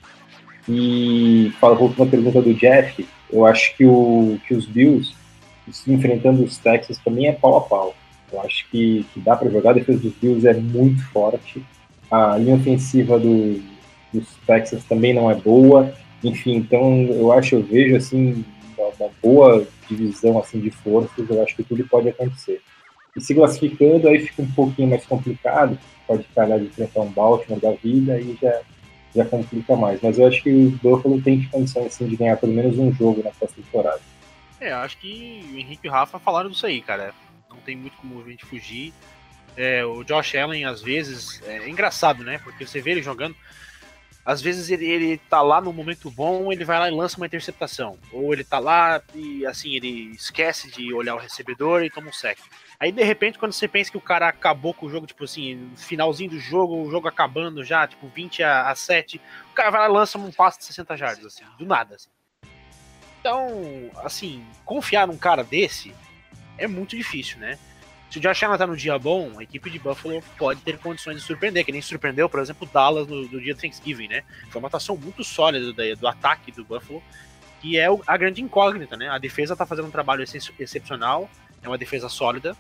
E 0.69 1.53
voltando 1.61 2.09
à 2.09 2.11
pergunta 2.11 2.41
do 2.41 2.55
Jeff, 2.55 3.07
eu 3.31 3.45
acho 3.45 3.77
que, 3.77 3.85
o, 3.85 4.39
que 4.47 4.55
os 4.55 4.67
Bills 4.67 5.15
enfrentando 5.87 6.43
os 6.43 6.59
Texas 6.59 6.99
também 6.99 7.29
é 7.29 7.33
pau 7.33 7.57
a 7.57 7.61
pau. 7.61 7.95
Eu 8.33 8.41
acho 8.43 8.69
que, 8.71 9.05
que 9.13 9.21
dá 9.21 9.37
para 9.37 9.51
jogar. 9.51 9.71
A 9.71 9.75
defesa 9.75 9.99
dos 9.99 10.13
Bills 10.15 10.47
é 10.47 10.55
muito 10.55 11.03
forte. 11.11 11.63
A 12.11 12.37
linha 12.37 12.57
ofensiva 12.57 13.19
do, 13.19 13.61
dos 14.13 14.27
Texas 14.47 14.85
também 14.85 15.13
não 15.13 15.31
é 15.31 15.35
boa. 15.35 15.93
Enfim, 16.23 16.57
então 16.57 17.03
eu 17.03 17.33
acho, 17.33 17.57
eu 17.57 17.63
vejo 17.63 17.97
assim 17.97 18.45
uma, 18.77 19.11
boa 19.23 19.67
divisão 19.89 20.39
assim 20.39 20.61
de 20.61 20.71
forças. 20.71 21.29
Eu 21.29 21.43
acho 21.43 21.57
que 21.57 21.65
tudo 21.65 21.87
pode 21.89 22.09
acontecer. 22.09 22.61
E 23.17 23.21
se 23.21 23.35
classificando, 23.35 24.09
aí 24.09 24.21
fica 24.21 24.43
um 24.43 24.51
pouquinho 24.53 24.91
mais 24.91 25.05
complicado. 25.05 25.79
Pode 26.07 26.25
calhar 26.35 26.59
de 26.59 26.67
enfrentar 26.67 27.01
um 27.01 27.11
Baltimore 27.11 27.61
da 27.61 27.73
vida 27.73 28.21
e 28.21 28.37
já 28.41 28.61
já 29.15 29.25
complica 29.25 29.77
mais. 29.77 30.01
Mas 30.01 30.19
eu 30.19 30.27
acho 30.27 30.43
que 30.43 30.51
o 30.51 30.71
Buffalo 30.83 31.21
tem 31.21 31.43
condição 31.51 31.85
assim, 31.85 32.07
de 32.07 32.17
ganhar 32.17 32.37
pelo 32.37 32.53
menos 32.53 32.79
um 32.79 32.93
jogo 32.93 33.23
na 33.23 33.31
temporada. 33.31 34.01
É, 34.61 34.73
acho 34.73 34.99
que 34.99 35.41
o 35.53 35.59
Henrique 35.59 35.87
e 35.87 35.89
o 35.89 35.93
Rafa 35.93 36.19
falaram 36.19 36.51
disso 36.51 36.67
aí, 36.67 36.83
cara. 36.83 37.15
Não 37.49 37.57
tem 37.59 37.75
muito 37.75 37.97
como 37.97 38.23
a 38.23 38.29
gente 38.29 38.45
fugir. 38.45 38.93
É, 39.57 39.85
o 39.85 40.05
Josh 40.05 40.35
Allen, 40.35 40.67
às 40.67 40.83
vezes, 40.83 41.43
é 41.43 41.69
engraçado, 41.69 42.23
né? 42.23 42.39
Porque 42.39 42.67
você 42.67 42.81
vê 42.81 42.93
ele 42.93 43.03
jogando. 43.03 43.35
Às 44.25 44.43
vezes 44.43 44.71
ele, 44.71 44.85
ele 44.85 45.19
tá 45.19 45.41
lá 45.41 45.61
no 45.61 45.73
momento 45.73 46.11
bom, 46.11 46.53
ele 46.53 46.65
vai 46.65 46.79
lá 46.79 46.89
e 46.89 46.93
lança 46.93 47.17
uma 47.17 47.27
interceptação. 47.27 47.99
Ou 48.13 48.33
ele 48.35 48.45
tá 48.45 48.59
lá 48.59 49.03
e 49.15 49.47
assim, 49.47 49.75
ele 49.75 50.13
esquece 50.15 50.71
de 50.71 50.93
olhar 50.93 51.15
o 51.15 51.19
recebedor 51.19 51.83
e 51.83 51.91
toma 51.91 52.11
um 52.11 52.13
sec. 52.13 52.39
Aí 52.79 52.93
de 52.93 53.03
repente, 53.03 53.39
quando 53.39 53.53
você 53.53 53.67
pensa 53.67 53.91
que 53.91 53.97
o 53.97 54.01
cara 54.01 54.29
acabou 54.29 54.75
com 54.75 54.87
o 54.87 54.91
jogo, 54.91 55.07
tipo 55.07 55.25
assim, 55.25 55.73
finalzinho 55.77 56.31
do 56.31 56.39
jogo, 56.39 56.83
o 56.83 56.91
jogo 56.91 57.09
acabando 57.09 57.65
já, 57.65 57.87
tipo 57.87 58.09
20 58.09 58.43
a, 58.43 58.71
a 58.71 58.75
7, 58.75 59.21
o 59.51 59.55
cara 59.55 59.71
vai 59.71 59.81
lá 59.81 59.89
e 59.89 59.93
lança 59.93 60.19
um 60.19 60.31
passe 60.31 60.59
de 60.59 60.67
60 60.67 60.97
jardas, 60.97 61.25
assim, 61.25 61.45
do 61.59 61.65
nada, 61.65 61.95
assim. 61.95 62.11
Então, 63.21 63.91
assim, 64.03 64.43
confiar 64.65 65.07
num 65.07 65.17
cara 65.17 65.45
desse 65.45 65.95
é 66.57 66.67
muito 66.67 66.97
difícil, 66.97 67.39
né? 67.39 67.59
Se 68.11 68.19
o 68.19 68.21
Josh 68.21 68.43
Allen 68.43 68.59
tá 68.59 68.67
no 68.67 68.77
dia 68.77 68.99
bom, 68.99 69.39
a 69.39 69.43
equipe 69.43 69.71
de 69.71 69.79
Buffalo 69.79 70.21
pode 70.37 70.61
ter 70.63 70.79
condições 70.79 71.17
de 71.17 71.23
surpreender, 71.23 71.65
que 71.65 71.71
nem 71.71 71.81
surpreendeu, 71.81 72.29
por 72.29 72.41
exemplo, 72.41 72.67
o 72.67 72.73
Dallas 72.73 73.07
no, 73.07 73.23
no 73.29 73.41
dia 73.41 73.55
Thanksgiving, 73.55 74.09
né? 74.09 74.25
Foi 74.49 74.59
uma 74.59 74.67
atuação 74.67 74.97
muito 74.97 75.23
sólida 75.23 75.73
do, 75.73 75.97
do 75.97 76.09
ataque 76.09 76.51
do 76.51 76.65
Buffalo, 76.65 77.01
que 77.61 77.79
é 77.79 77.89
o, 77.89 78.03
a 78.07 78.17
grande 78.17 78.43
incógnita, 78.43 78.97
né? 78.97 79.09
A 79.09 79.19
defesa 79.19 79.55
tá 79.55 79.65
fazendo 79.65 79.87
um 79.87 79.93
trabalho 79.93 80.23
ex 80.23 80.51
excepcional, 80.59 81.31
é 81.63 81.69
uma 81.69 81.79
defesa 81.79 82.09
sólida, 82.09 82.57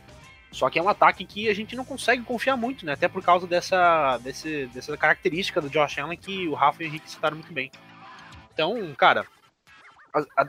só 0.52 0.68
que 0.68 0.78
é 0.78 0.82
um 0.82 0.88
ataque 0.88 1.24
que 1.24 1.48
a 1.48 1.54
gente 1.54 1.74
não 1.74 1.84
consegue 1.84 2.22
confiar 2.22 2.56
muito, 2.56 2.84
né? 2.84 2.92
Até 2.92 3.08
por 3.08 3.22
causa 3.22 3.46
dessa, 3.46 4.18
desse, 4.18 4.66
dessa 4.66 4.96
característica 4.96 5.60
do 5.60 5.70
Josh 5.70 5.98
Allen 5.98 6.18
que 6.18 6.46
o 6.46 6.54
Rafa 6.54 6.82
e 6.82 6.86
o 6.86 6.88
Henrique 6.88 7.10
citaram 7.10 7.36
muito 7.36 7.52
bem. 7.52 7.72
Então, 8.52 8.94
cara, 8.96 9.26
a, 10.14 10.42
a, 10.42 10.48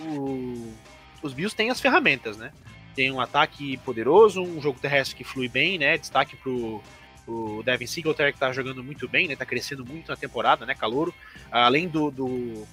o, 0.00 0.74
os 1.22 1.32
Bills 1.32 1.54
têm 1.54 1.70
as 1.70 1.80
ferramentas, 1.80 2.36
né? 2.36 2.52
Tem 2.94 3.10
um 3.10 3.20
ataque 3.20 3.76
poderoso, 3.78 4.42
um 4.42 4.60
jogo 4.60 4.80
terrestre 4.80 5.16
que 5.16 5.24
flui 5.24 5.48
bem, 5.48 5.78
né? 5.78 5.96
Destaque 5.96 6.36
pro, 6.36 6.82
o 7.26 7.62
Devin 7.62 7.86
Singletary 7.86 8.32
que 8.32 8.38
tá 8.38 8.52
jogando 8.52 8.82
muito 8.82 9.08
bem, 9.08 9.28
né? 9.28 9.36
Tá 9.36 9.46
crescendo 9.46 9.84
muito 9.84 10.08
na 10.08 10.16
temporada, 10.16 10.66
né? 10.66 10.74
Calouro. 10.74 11.14
Além 11.50 11.88
do, 11.88 12.10
do, 12.10 12.66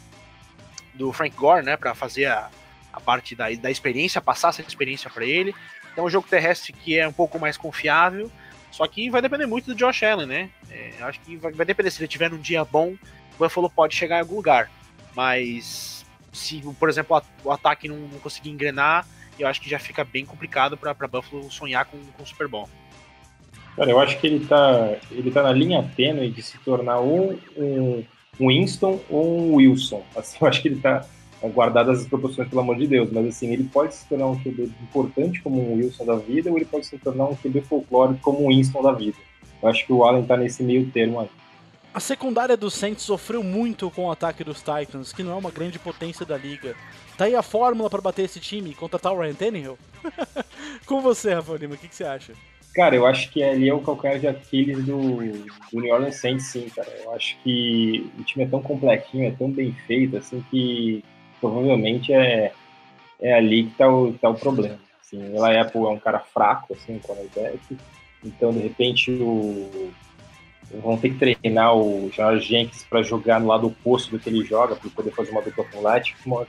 do 0.94 1.14
Frank 1.14 1.36
Gore, 1.36 1.66
né? 1.66 1.78
Para 1.78 1.94
fazer 1.94 2.26
a, 2.26 2.50
a 2.92 3.00
parte 3.00 3.36
da, 3.36 3.50
da 3.52 3.70
experiência, 3.70 4.20
passar 4.22 4.50
essa 4.50 4.62
experiência 4.62 5.10
para 5.10 5.26
ele. 5.26 5.54
Então, 5.92 6.06
um 6.06 6.10
jogo 6.10 6.28
terrestre 6.28 6.74
que 6.74 6.98
é 6.98 7.08
um 7.08 7.14
pouco 7.14 7.40
mais 7.40 7.58
confiável. 7.58 8.32
Só 8.72 8.86
que 8.88 9.10
vai 9.10 9.22
depender 9.22 9.46
muito 9.46 9.68
do 9.68 9.76
Josh 9.76 10.04
Allen, 10.04 10.28
né? 10.28 10.50
É, 10.70 10.94
acho 11.02 11.20
que 11.22 11.38
vai, 11.38 11.52
vai 11.52 11.66
depender. 11.66 11.90
Se 11.90 12.00
ele 12.00 12.08
tiver 12.08 12.30
num 12.30 12.38
dia 12.38 12.64
bom, 12.66 12.96
o 13.36 13.38
Buffalo 13.38 13.70
pode 13.70 13.96
chegar 13.96 14.18
em 14.18 14.22
algum 14.22 14.36
lugar. 14.36 14.70
Mas 15.16 15.97
se, 16.38 16.62
por 16.80 16.90
exemplo, 16.90 17.22
o 17.44 17.52
ataque 17.52 17.88
não, 17.88 17.98
não 17.98 18.20
conseguir 18.20 18.50
engrenar, 18.50 19.08
eu 19.40 19.48
acho 19.48 19.62
que 19.62 19.70
já 19.70 19.80
fica 19.80 20.04
bem 20.04 20.26
complicado 20.26 20.78
para 20.78 20.94
Buffalo 21.08 21.52
sonhar 21.52 21.86
com, 21.86 21.98
com 21.98 22.24
o 22.24 22.26
Super 22.26 22.48
Bowl. 22.48 22.70
Cara, 23.76 23.92
eu 23.92 24.00
acho 24.00 24.20
que 24.20 24.26
ele 24.26 24.46
tá, 24.46 24.96
ele 25.12 25.30
tá 25.30 25.44
na 25.44 25.52
linha 25.52 25.88
tênue 25.96 26.32
de 26.32 26.42
se 26.42 26.58
tornar 26.60 27.00
um, 27.00 27.38
um, 27.56 28.04
Winston 28.40 29.00
ou 29.10 29.40
um 29.40 29.56
Wilson. 29.56 30.04
Assim, 30.16 30.38
eu 30.42 30.48
acho 30.48 30.62
que 30.62 30.70
ele 30.70 30.80
tá 30.80 31.06
guardado 31.54 31.92
as 31.92 32.04
proporções, 32.08 32.50
pelo 32.50 32.62
amor 32.62 32.76
de 32.76 32.88
Deus, 32.88 33.12
mas 33.12 33.28
assim, 33.28 33.54
ele 33.54 33.66
pode 33.66 33.94
se 33.94 34.08
tornar 34.08 34.26
um 34.28 34.40
QB 34.40 34.72
importante 34.82 35.40
como 35.42 35.62
um 35.62 35.76
Wilson 35.76 36.06
da 36.06 36.16
vida, 36.16 36.50
ou 36.50 36.58
ele 36.58 36.66
pode 36.66 36.88
se 36.88 36.98
tornar 36.98 37.26
um 37.26 37.36
QB 37.36 37.62
folclórico 37.62 38.20
como 38.22 38.44
um 38.44 38.48
Winston 38.48 38.82
da 38.82 38.94
vida. 38.94 39.18
Eu 39.62 39.70
acho 39.70 39.86
que 39.86 39.94
o 39.94 40.04
Allen 40.04 40.26
tá 40.26 40.36
nesse 40.36 40.64
meio 40.64 40.90
termo 40.90 41.20
aí. 41.20 41.30
A 41.94 42.00
secundária 42.00 42.56
do 42.56 42.70
Saints 42.70 43.04
sofreu 43.04 43.44
muito 43.44 43.90
com 43.90 44.06
o 44.06 44.12
ataque 44.12 44.44
dos 44.44 44.62
Titans, 44.62 45.12
que 45.12 45.24
não 45.24 45.32
é 45.32 45.36
uma 45.36 45.52
grande 45.52 45.80
potência 45.80 46.26
da 46.26 46.38
liga. 46.38 46.76
Tá 47.18 47.26
aí 47.26 47.36
a 47.36 47.42
fórmula 47.42 47.90
para 47.90 48.02
bater 48.02 48.26
esse 48.26 48.40
time, 48.40 48.76
contratar 48.76 49.14
o 49.14 49.20
Ryan 49.20 49.34
Tannehill? 49.34 49.78
com 50.86 51.02
você, 51.02 51.34
Rafa 51.34 51.56
Lima, 51.56 51.74
o 51.74 51.78
que, 51.78 51.88
que, 51.88 51.96
você 51.96 52.04
acha? 52.04 52.34
Cara, 52.76 52.96
eu 52.96 53.08
acho 53.08 53.32
que 53.32 53.42
ali 53.42 53.68
é 53.68 53.74
o 53.74 53.82
calcanhar 53.82 54.20
de 54.20 54.28
Aquiles 54.28 54.86
do, 54.86 55.18
do 55.72 55.82
New 55.82 55.92
Orleans 55.92 56.18
Saints, 56.18 56.46
sim, 56.46 56.70
cara. 56.70 56.90
Eu 57.04 57.12
acho 57.16 57.36
que 57.44 58.12
o 58.20 58.24
time 58.24 58.46
é 58.46 58.48
tão 58.48 58.62
completinho, 58.62 59.28
é 59.28 59.32
tão 59.32 59.50
bem 59.50 59.76
feito, 59.88 60.18
assim, 60.18 60.46
que 60.52 61.04
provavelmente 61.42 62.14
é, 62.14 62.52
é 63.20 63.34
ali 63.34 63.64
que 63.64 63.76
tá 63.76 63.90
o, 63.90 64.14
tá 64.14 64.30
o 64.30 64.36
problema. 64.36 64.78
Assim, 65.02 65.34
o 65.34 65.44
Apple 65.44 65.82
é 65.82 65.90
um 65.90 66.00
cara 66.00 66.20
fraco, 66.20 66.76
assim, 66.76 67.00
cornerback, 67.00 67.60
então, 68.24 68.52
de 68.52 68.60
repente, 68.60 69.12
o 69.12 69.92
vão 70.72 70.98
ter 70.98 71.10
que 71.10 71.18
treinar 71.18 71.76
o 71.76 72.10
Jorge 72.12 72.48
Jenkins 72.48 72.84
para 72.84 73.02
jogar 73.02 73.40
no 73.40 73.48
lado 73.48 73.68
oposto 73.68 74.12
do 74.12 74.20
que 74.20 74.30
ele 74.30 74.44
joga, 74.44 74.76
para 74.76 74.90
poder 74.90 75.12
fazer 75.12 75.32
uma 75.32 75.42
dupla 75.42 75.64
com 75.66 75.80
o 75.80 75.82
Latimore, 75.82 76.48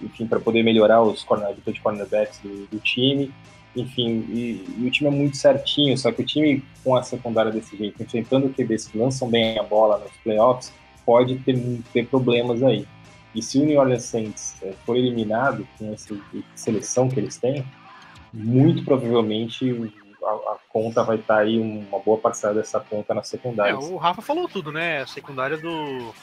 enfim, 0.00 0.26
para 0.26 0.40
poder 0.40 0.62
melhorar 0.62 1.02
os 1.02 1.22
corner, 1.22 1.54
de 1.54 1.80
cornerbacks 1.80 2.38
do, 2.40 2.66
do 2.66 2.78
time. 2.78 3.30
Enfim, 3.76 4.24
e, 4.30 4.64
e, 4.78 4.86
o 4.86 4.90
time 4.90 5.08
é 5.08 5.12
muito 5.12 5.36
certinho, 5.36 5.96
só 5.96 6.10
que 6.10 6.22
o 6.22 6.26
time 6.26 6.64
com 6.82 6.96
a 6.96 7.02
secundária 7.02 7.52
desse 7.52 7.76
jeito, 7.76 8.02
enfrentando 8.02 8.48
QBs 8.48 8.88
que 8.88 8.98
lançam 8.98 9.28
bem 9.28 9.58
a 9.58 9.62
bola 9.62 9.98
nos 9.98 10.12
playoffs, 10.24 10.72
pode 11.04 11.36
ter, 11.38 11.56
ter 11.92 12.06
problemas 12.06 12.62
aí. 12.62 12.86
E 13.34 13.40
se 13.40 13.58
o 13.58 13.64
New 13.64 13.78
Orleans 13.78 14.04
Saints 14.04 14.56
é, 14.62 14.72
for 14.84 14.96
eliminado 14.96 15.66
com 15.78 15.92
essa 15.92 16.16
seleção 16.56 17.08
que 17.08 17.20
eles 17.20 17.36
têm, 17.36 17.64
muito 18.32 18.84
provavelmente 18.84 19.92
a, 20.22 20.30
a 20.52 20.58
conta 20.68 21.02
vai 21.02 21.16
estar 21.16 21.36
tá 21.36 21.40
aí, 21.40 21.58
uma 21.58 21.98
boa 21.98 22.18
parcela 22.18 22.54
dessa 22.54 22.80
conta 22.80 23.14
na 23.14 23.22
secundária. 23.22 23.72
É, 23.72 23.76
o 23.76 23.96
Rafa 23.96 24.22
falou 24.22 24.48
tudo, 24.48 24.72
né? 24.72 25.02
A 25.02 25.06
secundária 25.06 25.56
do, 25.56 26.14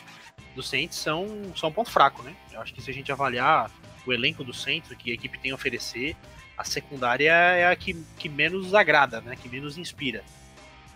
do 0.55 0.63
Saints 0.63 0.97
são, 0.97 1.27
são 1.55 1.69
um 1.69 1.73
ponto 1.73 1.91
fraco, 1.91 2.21
né? 2.23 2.35
Eu 2.51 2.61
acho 2.61 2.73
que 2.73 2.81
se 2.81 2.89
a 2.89 2.93
gente 2.93 3.11
avaliar 3.11 3.71
o 4.05 4.13
elenco 4.13 4.43
do 4.43 4.53
Saints, 4.53 4.89
o 4.91 4.95
que 4.95 5.11
a 5.11 5.13
equipe 5.13 5.37
tem 5.39 5.51
a 5.51 5.55
oferecer, 5.55 6.15
a 6.57 6.63
secundária 6.63 7.31
é 7.31 7.67
a 7.67 7.75
que, 7.75 7.93
que 8.17 8.27
menos 8.27 8.73
agrada, 8.73 9.21
né? 9.21 9.35
Que 9.35 9.47
menos 9.47 9.77
inspira. 9.77 10.23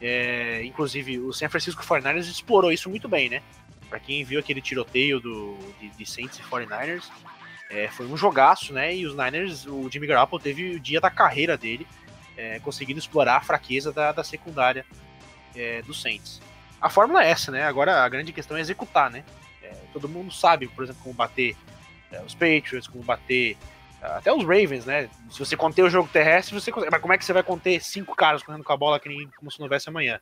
É, 0.01 0.63
inclusive, 0.63 1.19
o 1.19 1.31
San 1.31 1.47
Francisco 1.49 1.83
49ers 1.83 2.29
explorou 2.29 2.71
isso 2.71 2.89
muito 2.89 3.07
bem, 3.07 3.29
né? 3.29 3.43
Para 3.87 3.99
quem 3.99 4.23
viu 4.23 4.39
aquele 4.39 4.61
tiroteio 4.61 5.19
do, 5.19 5.57
de, 5.79 5.89
de 5.89 6.05
Saints 6.05 6.39
e 6.39 6.43
49ers, 6.43 7.03
é, 7.69 7.87
foi 7.87 8.07
um 8.07 8.17
jogaço, 8.17 8.73
né? 8.73 8.95
E 8.95 9.05
os 9.05 9.15
Niners, 9.15 9.67
o 9.67 9.89
Jimmy 9.89 10.07
Garoppolo 10.07 10.41
teve 10.41 10.75
o 10.75 10.79
dia 10.79 10.99
da 10.99 11.11
carreira 11.11 11.55
dele, 11.55 11.85
é, 12.41 12.59
conseguindo 12.59 12.97
explorar 12.97 13.37
a 13.37 13.41
fraqueza 13.41 13.93
da, 13.93 14.11
da 14.11 14.23
secundária 14.23 14.83
é, 15.55 15.83
do 15.83 15.93
Saints. 15.93 16.41
A 16.81 16.89
fórmula 16.89 17.23
é 17.23 17.29
essa, 17.29 17.51
né? 17.51 17.63
Agora 17.63 18.03
a 18.03 18.09
grande 18.09 18.33
questão 18.33 18.57
é 18.57 18.59
executar, 18.59 19.11
né? 19.11 19.23
É, 19.61 19.69
todo 19.93 20.09
mundo 20.09 20.31
sabe, 20.33 20.67
por 20.67 20.83
exemplo, 20.83 21.03
como 21.03 21.13
bater 21.13 21.55
é, 22.11 22.19
os 22.23 22.33
Patriots, 22.33 22.87
como 22.87 23.03
bater 23.03 23.55
até 24.01 24.33
os 24.33 24.41
Ravens, 24.41 24.85
né? 24.85 25.07
Se 25.29 25.37
você 25.37 25.55
conter 25.55 25.83
o 25.83 25.89
jogo 25.89 26.09
terrestre, 26.11 26.59
você 26.59 26.71
consegue. 26.71 26.91
Mas 26.91 27.01
como 27.01 27.13
é 27.13 27.17
que 27.19 27.23
você 27.23 27.33
vai 27.33 27.43
conter 27.43 27.83
cinco 27.83 28.15
caras 28.15 28.41
correndo 28.41 28.63
com 28.63 28.73
a 28.73 28.77
bola 28.77 28.99
que 28.99 29.07
nem 29.07 29.29
como 29.37 29.51
se 29.51 29.59
não 29.59 29.65
houvesse 29.65 29.89
amanhã? 29.89 30.19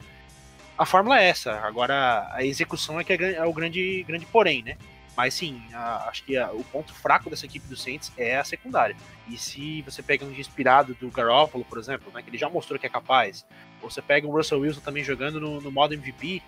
A 0.78 0.86
fórmula 0.86 1.22
é 1.22 1.30
essa. 1.30 1.54
Agora 1.62 2.28
a 2.34 2.44
execução 2.44 3.00
é 3.00 3.06
que 3.06 3.14
é, 3.14 3.36
é 3.36 3.46
o 3.46 3.54
grande, 3.54 4.04
grande 4.04 4.26
porém, 4.26 4.62
né? 4.64 4.78
Mas 5.20 5.34
sim, 5.34 5.62
a, 5.74 6.08
acho 6.08 6.24
que 6.24 6.38
a, 6.38 6.50
o 6.54 6.64
ponto 6.64 6.94
fraco 6.94 7.30
dessa 7.30 7.46
equipe 7.46 7.68
do 7.68 7.76
Saints 7.76 8.10
é 8.18 8.38
a 8.38 8.44
secundária. 8.46 8.96
E 9.28 9.38
se 9.38 9.82
você 9.82 10.02
pega 10.02 10.24
um 10.24 10.32
inspirado 10.32 10.94
do 10.94 11.12
Garoppolo, 11.12 11.66
por 11.66 11.78
exemplo, 11.78 12.10
né, 12.14 12.22
que 12.22 12.30
ele 12.30 12.38
já 12.38 12.48
mostrou 12.48 12.80
que 12.80 12.86
é 12.86 12.90
capaz, 12.90 13.46
ou 13.82 13.92
você 13.92 14.02
pega 14.02 14.26
o 14.26 14.32
Russell 14.32 14.62
Wilson 14.62 14.80
também 14.80 15.04
jogando 15.04 15.38
no, 15.38 15.60
no 15.60 15.70
modo 15.70 15.94
MVP, 15.94 16.42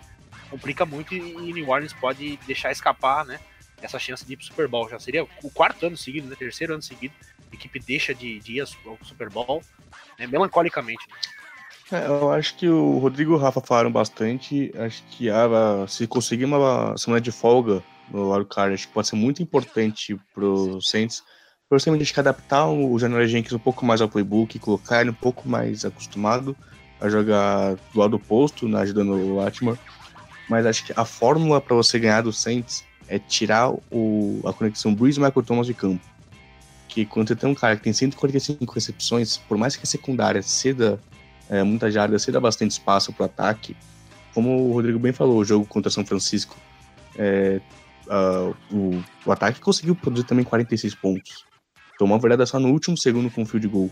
complica 0.50 0.86
muito 0.86 1.14
e 1.14 1.52
New 1.52 1.70
Orleans 1.70 1.92
pode 1.92 2.38
deixar 2.48 2.72
escapar, 2.72 3.26
né? 3.26 3.42
essa 3.82 4.00
chance 4.00 4.26
de 4.26 4.32
ir 4.32 4.38
pro 4.38 4.46
Super 4.46 4.70
Bowl. 4.70 4.88
Já 4.88 5.00
seria 5.00 5.28
o 5.44 5.52
quarto 5.52 5.86
ano 5.86 5.98
seguido, 5.98 6.30
né? 6.30 6.36
Terceiro 6.40 6.74
ano 6.74 6.82
seguido. 6.82 7.14
A 7.52 7.54
equipe 7.54 7.78
deixa 7.78 8.16
de, 8.16 8.40
de 8.40 8.54
ir 8.54 8.62
ao 8.62 8.68
Super 9.04 9.30
Bowl, 9.30 9.62
né? 10.18 10.28
melancolicamente. 10.28 11.06
É, 11.92 12.06
eu 12.06 12.32
acho 12.32 12.56
que 12.56 12.70
o 12.70 13.00
Rodrigo 13.00 13.34
e 13.34 13.36
o 13.36 13.38
Rafa 13.38 13.60
falaram 13.60 13.92
bastante. 13.92 14.72
Acho 14.78 15.04
que 15.12 15.30
a, 15.30 15.86
se 15.90 16.08
conseguir 16.08 16.46
uma 16.46 16.96
semana 16.96 17.20
de 17.20 17.34
folga 17.34 17.84
no 18.12 18.34
acho 18.34 18.88
que 18.88 18.94
pode 18.94 19.08
ser 19.08 19.16
muito 19.16 19.42
importante 19.42 20.18
pro 20.34 20.82
Saints. 20.82 21.24
Principalmente 21.70 22.04
acho 22.04 22.14
que 22.14 22.20
adaptar 22.20 22.68
o 22.68 23.00
January 23.00 23.28
Jenkins 23.28 23.54
um 23.54 23.60
pouco 23.60 23.86
mais 23.86 24.02
ao 24.02 24.10
playbook, 24.10 24.60
colocar 24.60 25.02
ele 25.02 25.10
um 25.10 25.14
pouco 25.14 25.48
mais 25.48 25.86
acostumado 25.86 26.56
a 27.00 27.10
jogar 27.10 27.76
do 27.94 28.00
lado 28.00 28.16
oposto, 28.18 28.68
né, 28.68 28.82
ajudando 28.82 29.14
o 29.14 29.36
Latimore. 29.38 29.80
Mas 30.50 30.66
acho 30.66 30.86
que 30.86 30.94
a 30.96 31.06
fórmula 31.06 31.62
para 31.62 31.76
você 31.76 31.98
ganhar 31.98 32.22
do 32.22 32.34
Saints 32.34 32.84
é 33.08 33.18
tirar 33.18 33.72
o, 33.90 34.42
a 34.46 34.52
conexão 34.52 34.94
Breeze 34.94 35.20
e 35.20 35.24
Michael 35.24 35.46
Thomas 35.46 35.66
de 35.66 35.74
campo. 35.74 36.06
Que 36.90 37.06
quando 37.06 37.30
você 37.30 37.36
tem 37.36 37.50
um 37.50 37.56
cara 37.56 37.78
que 37.78 37.84
tem 37.84 37.94
145 37.94 38.74
recepções, 38.74 39.38
por 39.38 39.58
mais 39.58 39.78
que 39.78 39.84
a 39.84 39.88
secundária 39.88 40.42
ceda 40.42 41.00
é, 41.50 41.64
muita 41.64 41.90
jarda, 41.90 42.20
ceda 42.20 42.40
bastante 42.40 42.72
espaço 42.72 43.12
para 43.14 43.24
o 43.24 43.26
ataque, 43.26 43.76
como 44.34 44.70
o 44.70 44.74
Rodrigo 44.74 45.00
bem 45.00 45.12
falou, 45.12 45.38
o 45.38 45.46
jogo 45.46 45.66
contra 45.66 45.92
São 45.92 46.06
Francisco, 46.06 46.56
é, 47.18 47.60
uh, 48.12 48.56
o, 48.72 49.04
o, 49.26 49.32
ataque 49.32 49.62
conseguiu 49.62 49.96
produzir 49.96 50.26
também 50.26 50.44
46 50.44 50.94
pontos. 50.96 51.46
Tomou 51.98 52.18
a 52.18 52.20
verdade 52.20 52.50
só 52.50 52.60
no 52.60 52.70
último 52.70 52.98
segundo 52.98 53.32
com 53.32 53.44
o 53.44 53.46
field 53.46 53.68
goal. 53.68 53.90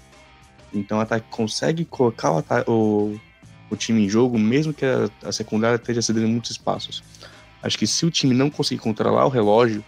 Então 0.74 0.98
o 0.98 1.02
ataque 1.02 1.28
consegue 1.30 1.86
colocar 1.86 2.32
o, 2.32 2.44
o, 2.68 3.22
o 3.72 3.76
time 3.76 4.06
em 4.06 4.10
jogo, 4.10 4.38
mesmo 4.38 4.74
que 4.74 4.86
a, 4.86 5.10
a 5.24 5.32
secundária 5.32 5.78
esteja 5.78 6.02
cedendo 6.02 6.28
muitos 6.28 6.52
espaços. 6.52 7.04
Acho 7.64 7.78
que 7.78 7.88
se 7.88 8.06
o 8.06 8.12
time 8.12 8.34
não 8.34 8.50
conseguir 8.50 8.82
controlar 8.82 9.26
o 9.26 9.30
relógio, 9.30 9.84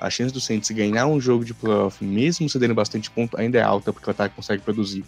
a 0.00 0.08
chance 0.08 0.32
do 0.32 0.40
Saints 0.40 0.70
ganhar 0.70 1.06
um 1.06 1.20
jogo 1.20 1.44
de 1.44 1.52
playoff, 1.52 2.04
mesmo 2.04 2.48
cedendo 2.48 2.74
bastante 2.74 3.10
ponto, 3.10 3.38
ainda 3.38 3.58
é 3.58 3.62
alta, 3.62 3.92
porque 3.92 4.08
o 4.08 4.10
ataque 4.10 4.36
consegue 4.36 4.62
produzir. 4.62 5.04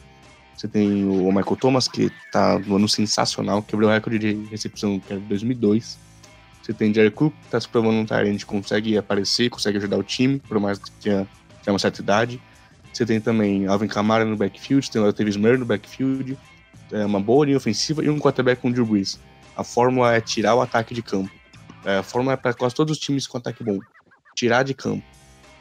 Você 0.57 0.67
tem 0.67 1.05
o 1.05 1.33
Michael 1.33 1.57
Thomas, 1.57 1.87
que 1.87 2.11
tá 2.33 2.59
no 2.59 2.77
ano 2.77 2.89
sensacional, 2.89 3.63
quebrou 3.63 3.89
o 3.89 3.93
recorde 3.93 4.19
de 4.19 4.35
recepção 4.51 4.99
que 4.99 5.13
era 5.13 5.21
de 5.21 5.29
2002. 5.29 6.10
Você 6.71 6.75
tem 6.75 6.95
Jerry 6.95 7.11
Cook, 7.11 7.35
que 7.35 7.49
tá 7.51 7.59
super 7.59 7.83
voluntário, 7.83 8.29
a 8.29 8.31
gente 8.31 8.47
consegue 8.47 8.97
aparecer, 8.97 9.51
consegue 9.51 9.79
ajudar 9.79 9.99
o 9.99 10.05
time, 10.05 10.39
por 10.39 10.61
mais 10.61 10.79
que 10.79 10.89
tenha, 10.93 11.27
tenha 11.65 11.73
uma 11.73 11.81
certa 11.81 12.01
idade. 12.01 12.41
Você 12.93 13.05
tem 13.05 13.21
também 13.21 13.67
Alvin 13.67 13.89
Kamara 13.89 14.25
no 14.25 14.37
backfield, 14.37 14.89
tem 14.89 15.03
o 15.03 15.05
Latavius 15.05 15.37
Murray 15.37 15.59
no 15.59 15.65
backfield, 15.65 16.39
é 16.93 17.05
uma 17.05 17.19
boa 17.19 17.45
linha 17.45 17.57
ofensiva 17.57 18.05
e 18.05 18.09
um 18.09 18.21
quarterback 18.21 18.63
com 18.63 18.71
Drew 18.71 18.87
Brees. 18.87 19.19
A 19.57 19.65
fórmula 19.65 20.15
é 20.15 20.21
tirar 20.21 20.55
o 20.55 20.61
ataque 20.61 20.95
de 20.95 21.03
campo. 21.03 21.29
É, 21.85 21.99
a 21.99 22.03
fórmula 22.05 22.35
é 22.35 22.37
para 22.37 22.55
quase 22.55 22.73
todos 22.73 22.97
os 22.97 23.03
times 23.03 23.27
com 23.27 23.39
ataque 23.39 23.65
bom. 23.65 23.81
Tirar 24.37 24.63
de 24.63 24.73
campo. 24.73 25.03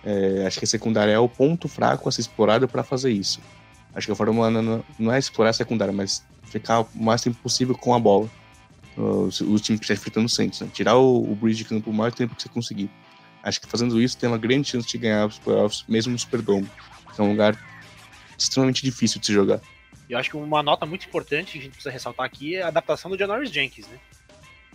É, 0.06 0.46
acho 0.46 0.60
que 0.60 0.66
a 0.66 0.68
secundária 0.68 1.12
é 1.12 1.18
o 1.18 1.28
ponto 1.28 1.68
fraco 1.68 2.08
a 2.08 2.12
ser 2.12 2.22
explorado 2.22 2.68
para 2.68 2.84
fazer 2.84 3.10
isso. 3.10 3.40
Acho 3.96 4.06
que 4.06 4.14
a 4.14 4.16
fórmula 4.16 4.52
não, 4.52 4.86
não, 5.00 5.12
é 5.12 5.18
explorar 5.18 5.50
a 5.50 5.54
secundária, 5.54 5.92
mas 5.92 6.24
ficar 6.44 6.82
o 6.82 6.88
mais 6.94 7.24
tempo 7.24 7.38
possível 7.42 7.76
com 7.76 7.96
a 7.96 8.00
bola. 8.00 8.30
Os, 9.00 9.40
os 9.40 9.62
times 9.62 9.80
que 9.80 9.94
enfrentando 9.94 10.26
o 10.26 10.30
Saints, 10.30 10.60
né? 10.60 10.70
Tirar 10.74 10.98
o, 10.98 11.32
o 11.32 11.34
Bridge 11.34 11.64
de 11.64 11.70
campo 11.70 11.90
o 11.90 11.94
maior 11.94 12.12
tempo 12.12 12.36
que 12.36 12.42
você 12.42 12.50
conseguir. 12.50 12.90
Acho 13.42 13.62
que 13.62 13.68
fazendo 13.68 14.02
isso 14.02 14.18
tem 14.18 14.28
uma 14.28 14.38
grande 14.38 14.68
chance 14.68 14.86
de 14.86 14.98
ganhar 14.98 15.26
os 15.26 15.40
playoffs, 15.40 15.86
mesmo 15.88 16.12
no 16.12 16.20
Superdome, 16.20 16.70
que 17.16 17.22
é 17.22 17.24
um 17.24 17.30
lugar 17.30 17.58
extremamente 18.38 18.84
difícil 18.84 19.22
de 19.22 19.28
se 19.28 19.34
jogar. 19.34 19.62
Eu 20.10 20.18
acho 20.18 20.30
que 20.30 20.36
uma 20.36 20.62
nota 20.62 20.86
muito 20.86 21.08
importante 21.08 21.54
que 21.54 21.60
a 21.60 21.62
gente 21.62 21.72
precisa 21.72 21.92
ressaltar 21.92 22.26
aqui 22.26 22.56
é 22.56 22.64
a 22.64 22.68
adaptação 22.68 23.10
do 23.10 23.18
Janoris 23.18 23.52
Jenkins, 23.52 23.88
né? 23.88 23.98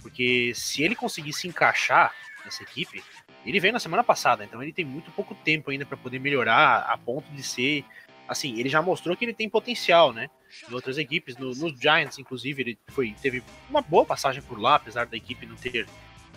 Porque 0.00 0.52
se 0.54 0.82
ele 0.82 0.94
conseguir 0.94 1.32
se 1.32 1.46
encaixar 1.46 2.14
nessa 2.44 2.62
equipe, 2.62 3.02
ele 3.44 3.60
veio 3.60 3.72
na 3.72 3.78
semana 3.78 4.02
passada, 4.02 4.44
então 4.44 4.62
ele 4.62 4.72
tem 4.72 4.84
muito 4.84 5.10
pouco 5.10 5.34
tempo 5.34 5.70
ainda 5.70 5.84
para 5.84 5.96
poder 5.96 6.18
melhorar 6.18 6.86
a 6.88 6.96
ponto 6.96 7.30
de 7.32 7.42
ser. 7.42 7.84
Assim, 8.26 8.58
ele 8.58 8.68
já 8.68 8.80
mostrou 8.80 9.16
que 9.16 9.24
ele 9.24 9.34
tem 9.34 9.48
potencial, 9.48 10.12
né? 10.12 10.30
Em 10.68 10.74
outras 10.74 10.96
equipes, 10.98 11.36
no, 11.36 11.54
nos 11.54 11.78
Giants, 11.78 12.18
inclusive, 12.18 12.62
ele 12.62 12.78
foi, 12.88 13.14
teve 13.20 13.42
uma 13.68 13.82
boa 13.82 14.04
passagem 14.04 14.42
por 14.42 14.58
lá, 14.58 14.76
apesar 14.76 15.06
da 15.06 15.16
equipe 15.16 15.46
não 15.46 15.56
ter 15.56 15.86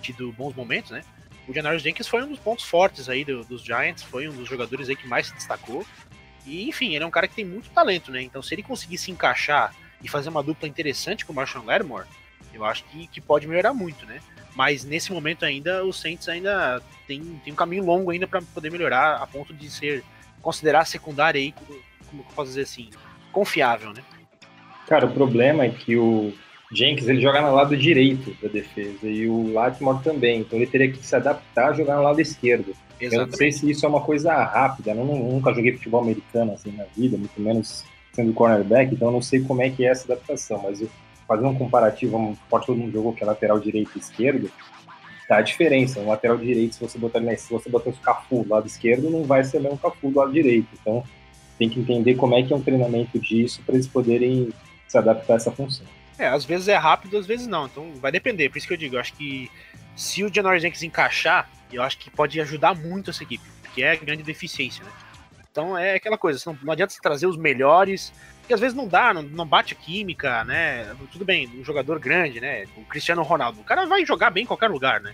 tido 0.02 0.32
bons 0.34 0.54
momentos, 0.56 0.92
né? 0.92 1.02
O 1.48 1.54
Janoris 1.54 1.82
Jenkins 1.82 2.08
foi 2.08 2.24
um 2.24 2.28
dos 2.28 2.40
pontos 2.40 2.66
fortes 2.66 3.08
aí 3.08 3.24
do, 3.24 3.44
dos 3.46 3.64
Giants, 3.64 4.04
foi 4.04 4.28
um 4.28 4.34
dos 4.34 4.50
jogadores 4.50 4.90
aí 4.90 4.96
que 4.96 5.08
mais 5.08 5.28
se 5.28 5.34
destacou. 5.34 5.86
E, 6.46 6.68
enfim, 6.68 6.94
ele 6.94 7.04
é 7.04 7.08
um 7.08 7.12
cara 7.12 7.28
que 7.28 7.36
tem 7.36 7.46
muito 7.46 7.70
talento, 7.70 8.12
né? 8.12 8.22
Então, 8.22 8.42
se 8.42 8.54
ele 8.54 8.64
conseguir 8.64 8.98
se 8.98 9.12
encaixar 9.12 9.74
e 10.02 10.10
fazer 10.10 10.30
uma 10.30 10.44
dupla 10.44 10.68
interessante 10.68 11.26
com 11.26 11.32
o 11.32 11.36
Marshall 11.36 11.66
Lattimore, 11.66 12.08
eu 12.54 12.66
acho 12.66 12.84
que, 12.86 13.08
que 13.08 13.22
pode 13.22 13.48
melhorar 13.48 13.74
muito, 13.74 14.06
né? 14.06 14.20
Mas 14.56 14.84
nesse 14.84 15.12
momento 15.12 15.46
ainda, 15.46 15.86
o 15.86 15.94
Saints 15.94 16.28
ainda 16.28 16.82
tem, 17.06 17.40
tem 17.44 17.54
um 17.54 17.56
caminho 17.56 17.86
longo 17.86 18.10
ainda 18.10 18.28
para 18.28 18.42
poder 18.42 18.72
melhorar 18.72 19.18
a 19.18 19.28
ponto 19.28 19.54
de 19.54 19.70
ser 19.70 20.04
considerar 20.48 20.80
a 20.80 20.86
secundária 20.86 21.42
aí, 21.42 21.54
como, 22.10 22.22
eu 22.22 22.26
posso 22.34 22.48
dizer 22.48 22.62
assim, 22.62 22.90
confiável, 23.34 23.92
né? 23.92 24.02
Cara, 24.88 25.06
o 25.06 25.12
problema 25.12 25.66
é 25.66 25.70
que 25.70 25.98
o 25.98 26.32
Jenkins 26.72 27.10
ele 27.10 27.20
joga 27.20 27.42
no 27.42 27.54
lado 27.54 27.76
direito 27.76 28.34
da 28.42 28.48
defesa 28.48 29.06
e 29.06 29.28
o 29.28 29.52
Latimore 29.52 30.02
também, 30.02 30.40
então 30.40 30.58
ele 30.58 30.66
teria 30.66 30.90
que 30.90 31.06
se 31.06 31.14
adaptar 31.14 31.72
a 31.72 31.74
jogar 31.74 31.98
no 31.98 32.04
lado 32.04 32.22
esquerdo. 32.22 32.74
Exatamente. 32.98 33.14
Eu 33.14 33.28
não 33.28 33.34
sei 33.34 33.52
se 33.52 33.70
isso 33.70 33.86
é 33.86 33.90
uma 33.90 34.00
coisa 34.00 34.34
rápida, 34.42 34.92
eu 34.92 35.04
nunca 35.04 35.54
joguei 35.54 35.74
futebol 35.74 36.00
americano 36.00 36.54
assim 36.54 36.72
na 36.72 36.86
vida, 36.96 37.18
muito 37.18 37.42
menos 37.42 37.84
sendo 38.14 38.32
cornerback, 38.32 38.96
então 38.96 39.10
eu 39.10 39.12
não 39.12 39.22
sei 39.22 39.42
como 39.42 39.62
é 39.62 39.70
que 39.70 39.86
é 39.86 39.90
essa 39.90 40.06
adaptação, 40.06 40.62
mas 40.64 40.80
eu 40.80 40.90
fazer 41.28 41.46
um 41.46 41.56
comparativo, 41.56 42.16
um 42.18 42.38
todo 42.50 42.74
mundo 42.74 42.94
jogou 42.94 43.12
que 43.12 43.22
é 43.22 43.28
lateral 43.28 43.60
direito 43.60 43.92
e 43.98 44.00
esquerdo, 44.00 44.50
tá 45.28 45.38
a 45.38 45.42
diferença. 45.42 46.00
Um 46.00 46.08
lateral 46.08 46.38
direito, 46.38 46.76
se 46.76 46.82
você 46.82 46.98
botar 46.98 47.20
se 47.38 47.52
você 47.52 47.70
botar 47.70 47.90
o 47.90 47.94
Cafu 47.94 48.44
do 48.44 48.50
lado 48.50 48.68
esquerdo, 48.68 49.10
não 49.10 49.24
vai 49.24 49.44
ser 49.44 49.58
o 49.58 49.62
mesmo 49.62 49.78
Cafu 49.78 50.10
do 50.10 50.18
lado 50.18 50.32
direito. 50.32 50.68
Então, 50.80 51.04
tem 51.58 51.70
que 51.70 51.80
entender 51.80 52.16
como 52.16 52.36
é 52.36 52.44
que 52.44 52.54
é 52.54 52.56
um 52.56 52.62
treinamento 52.62 53.20
disso 53.20 53.62
para 53.66 53.76
eles 53.76 53.88
poderem 53.88 54.50
se 54.88 54.98
adaptar 54.98 55.34
a 55.34 55.36
essa 55.38 55.52
função. 55.52 55.86
É, 56.18 56.28
às 56.28 56.46
vezes 56.46 56.68
é 56.68 56.76
rápido, 56.76 57.18
às 57.18 57.28
vezes 57.28 57.48
não. 57.48 57.66
Então 57.66 57.94
vai 57.96 58.12
depender. 58.12 58.50
Por 58.50 58.58
isso 58.58 58.68
que 58.68 58.74
eu 58.74 58.78
digo, 58.78 58.96
eu 58.96 59.00
acho 59.00 59.14
que 59.14 59.52
se 59.96 60.24
o 60.24 60.34
Janoris 60.34 60.62
Jenkins 60.62 60.84
encaixar, 60.84 61.50
eu 61.72 61.84
acho 61.84 61.98
que 61.98 62.10
pode 62.10 62.40
ajudar 62.40 62.76
muito 62.76 63.10
essa 63.10 63.24
equipe, 63.24 63.44
que 63.74 63.84
é 63.84 63.92
a 63.92 63.96
grande 63.96 64.24
deficiência, 64.24 64.84
né? 64.84 64.92
Então 65.52 65.78
é 65.78 65.96
aquela 65.96 66.18
coisa, 66.18 66.40
não, 66.46 66.58
não 66.64 66.72
adianta 66.72 66.94
você 66.94 67.02
trazer 67.02 67.26
os 67.26 67.36
melhores, 67.36 68.14
porque 68.48 68.54
às 68.54 68.62
vezes 68.62 68.78
não 68.78 68.88
dá, 68.88 69.14
não, 69.14 69.22
não 69.24 69.46
bate 69.46 69.76
química, 69.76 70.46
né? 70.46 70.96
Tudo 71.12 71.26
bem, 71.26 71.50
um 71.50 71.66
jogador 71.66 72.00
grande, 72.00 72.40
né? 72.40 72.64
O 72.78 72.86
Cristiano 72.86 73.22
Ronaldo, 73.22 73.60
o 73.60 73.64
cara 73.64 73.86
vai 73.86 74.06
jogar 74.06 74.30
bem 74.30 74.44
em 74.44 74.48
qualquer 74.48 74.70
lugar, 74.70 75.02
né? 75.02 75.14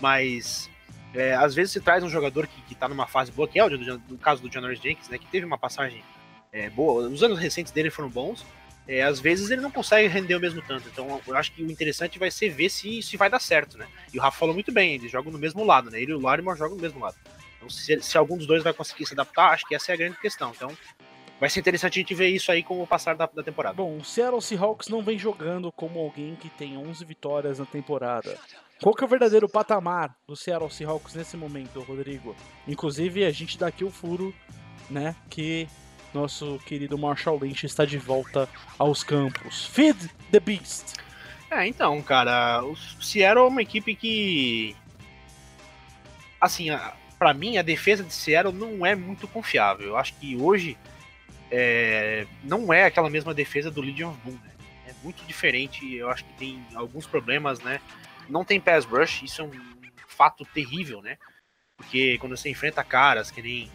Mas 0.00 0.68
é, 1.14 1.32
às 1.32 1.54
vezes 1.54 1.72
você 1.72 1.80
traz 1.80 2.02
um 2.02 2.08
jogador 2.08 2.44
que, 2.48 2.60
que 2.62 2.74
tá 2.74 2.88
numa 2.88 3.06
fase 3.06 3.30
boa, 3.30 3.46
que 3.46 3.56
é 3.56 3.64
o 3.64 3.68
do, 3.68 4.18
caso 4.18 4.42
do 4.42 4.52
Janoris 4.52 4.80
Jenkins, 4.80 5.08
né? 5.08 5.16
Que 5.16 5.26
teve 5.26 5.46
uma 5.46 5.56
passagem 5.56 6.02
é, 6.52 6.68
boa, 6.70 7.08
os 7.08 7.22
anos 7.22 7.38
recentes 7.38 7.72
dele 7.72 7.88
foram 7.88 8.08
bons. 8.08 8.44
É, 8.88 9.04
às 9.04 9.20
vezes 9.20 9.48
ele 9.52 9.60
não 9.60 9.70
consegue 9.70 10.08
render 10.08 10.34
o 10.34 10.40
mesmo 10.40 10.60
tanto. 10.62 10.88
Então 10.88 11.20
eu 11.24 11.36
acho 11.36 11.52
que 11.52 11.62
o 11.62 11.70
interessante 11.70 12.18
vai 12.18 12.32
ser 12.32 12.48
ver 12.48 12.68
se, 12.68 13.00
se 13.00 13.16
vai 13.16 13.30
dar 13.30 13.38
certo, 13.38 13.78
né? 13.78 13.86
E 14.12 14.18
o 14.18 14.20
Rafa 14.20 14.40
falou 14.40 14.54
muito 14.54 14.72
bem, 14.72 14.94
eles 14.94 15.12
jogam 15.12 15.30
no 15.30 15.38
mesmo 15.38 15.64
lado, 15.64 15.88
né? 15.88 16.02
Ele 16.02 16.10
e 16.10 16.14
o 16.16 16.20
Larimore 16.20 16.58
jogam 16.58 16.74
no 16.74 16.82
mesmo 16.82 16.98
lado. 16.98 17.14
Então 17.58 17.70
se, 17.70 18.02
se 18.02 18.18
algum 18.18 18.36
dos 18.36 18.48
dois 18.48 18.64
vai 18.64 18.72
conseguir 18.72 19.06
se 19.06 19.14
adaptar, 19.14 19.50
acho 19.50 19.64
que 19.68 19.74
essa 19.76 19.92
é 19.92 19.94
a 19.94 19.98
grande 19.98 20.18
questão. 20.18 20.50
Então 20.50 20.76
vai 21.42 21.50
ser 21.50 21.58
interessante 21.58 21.98
a 21.98 22.02
gente 22.02 22.14
ver 22.14 22.28
isso 22.28 22.52
aí 22.52 22.62
com 22.62 22.80
o 22.80 22.86
passar 22.86 23.16
da, 23.16 23.26
da 23.26 23.42
temporada. 23.42 23.74
Bom, 23.74 23.96
o 23.96 24.04
Seattle 24.04 24.40
Seahawks 24.40 24.86
não 24.86 25.02
vem 25.02 25.18
jogando 25.18 25.72
como 25.72 25.98
alguém 25.98 26.36
que 26.36 26.48
tem 26.48 26.78
11 26.78 27.04
vitórias 27.04 27.58
na 27.58 27.66
temporada. 27.66 28.38
Qual 28.80 28.94
que 28.94 29.02
é 29.02 29.06
o 29.06 29.10
verdadeiro 29.10 29.48
patamar 29.48 30.14
do 30.24 30.36
Seattle 30.36 30.70
Seahawks 30.70 31.16
nesse 31.16 31.36
momento, 31.36 31.80
Rodrigo? 31.80 32.36
Inclusive, 32.68 33.24
a 33.24 33.32
gente 33.32 33.58
dá 33.58 33.66
aqui 33.66 33.82
o 33.82 33.90
furo, 33.90 34.32
né, 34.88 35.16
que 35.28 35.66
nosso 36.14 36.60
querido 36.64 36.96
Marshall 36.96 37.40
Lynch 37.40 37.66
está 37.66 37.84
de 37.84 37.98
volta 37.98 38.48
aos 38.78 39.02
campos. 39.02 39.66
Feed 39.66 39.98
the 40.30 40.38
Beast! 40.38 40.94
É, 41.50 41.66
então, 41.66 42.00
cara, 42.02 42.62
o 42.64 42.76
Seattle 43.02 43.46
é 43.46 43.48
uma 43.48 43.62
equipe 43.62 43.96
que. 43.96 44.76
Assim, 46.40 46.68
para 47.18 47.34
mim, 47.34 47.58
a 47.58 47.62
defesa 47.62 48.04
de 48.04 48.14
Seattle 48.14 48.54
não 48.54 48.86
é 48.86 48.94
muito 48.94 49.26
confiável. 49.26 49.88
Eu 49.88 49.96
acho 49.96 50.14
que 50.14 50.36
hoje 50.36 50.78
é, 51.54 52.26
não 52.42 52.72
é 52.72 52.86
aquela 52.86 53.10
mesma 53.10 53.34
defesa 53.34 53.70
do 53.70 53.82
Legion 53.82 54.10
of 54.10 54.18
Boom. 54.24 54.32
Né? 54.32 54.50
É 54.86 54.94
muito 55.02 55.22
diferente. 55.26 55.94
Eu 55.94 56.08
acho 56.08 56.24
que 56.24 56.32
tem 56.32 56.66
alguns 56.74 57.06
problemas, 57.06 57.60
né? 57.60 57.78
Não 58.28 58.42
tem 58.42 58.58
pass 58.58 58.86
rush, 58.86 59.22
isso 59.22 59.42
é 59.42 59.44
um 59.44 59.52
fato 60.08 60.46
terrível, 60.46 61.02
né? 61.02 61.18
Porque 61.76 62.16
quando 62.18 62.36
você 62.36 62.48
enfrenta 62.48 62.82
caras 62.82 63.30
que 63.30 63.42
nem. 63.42 63.70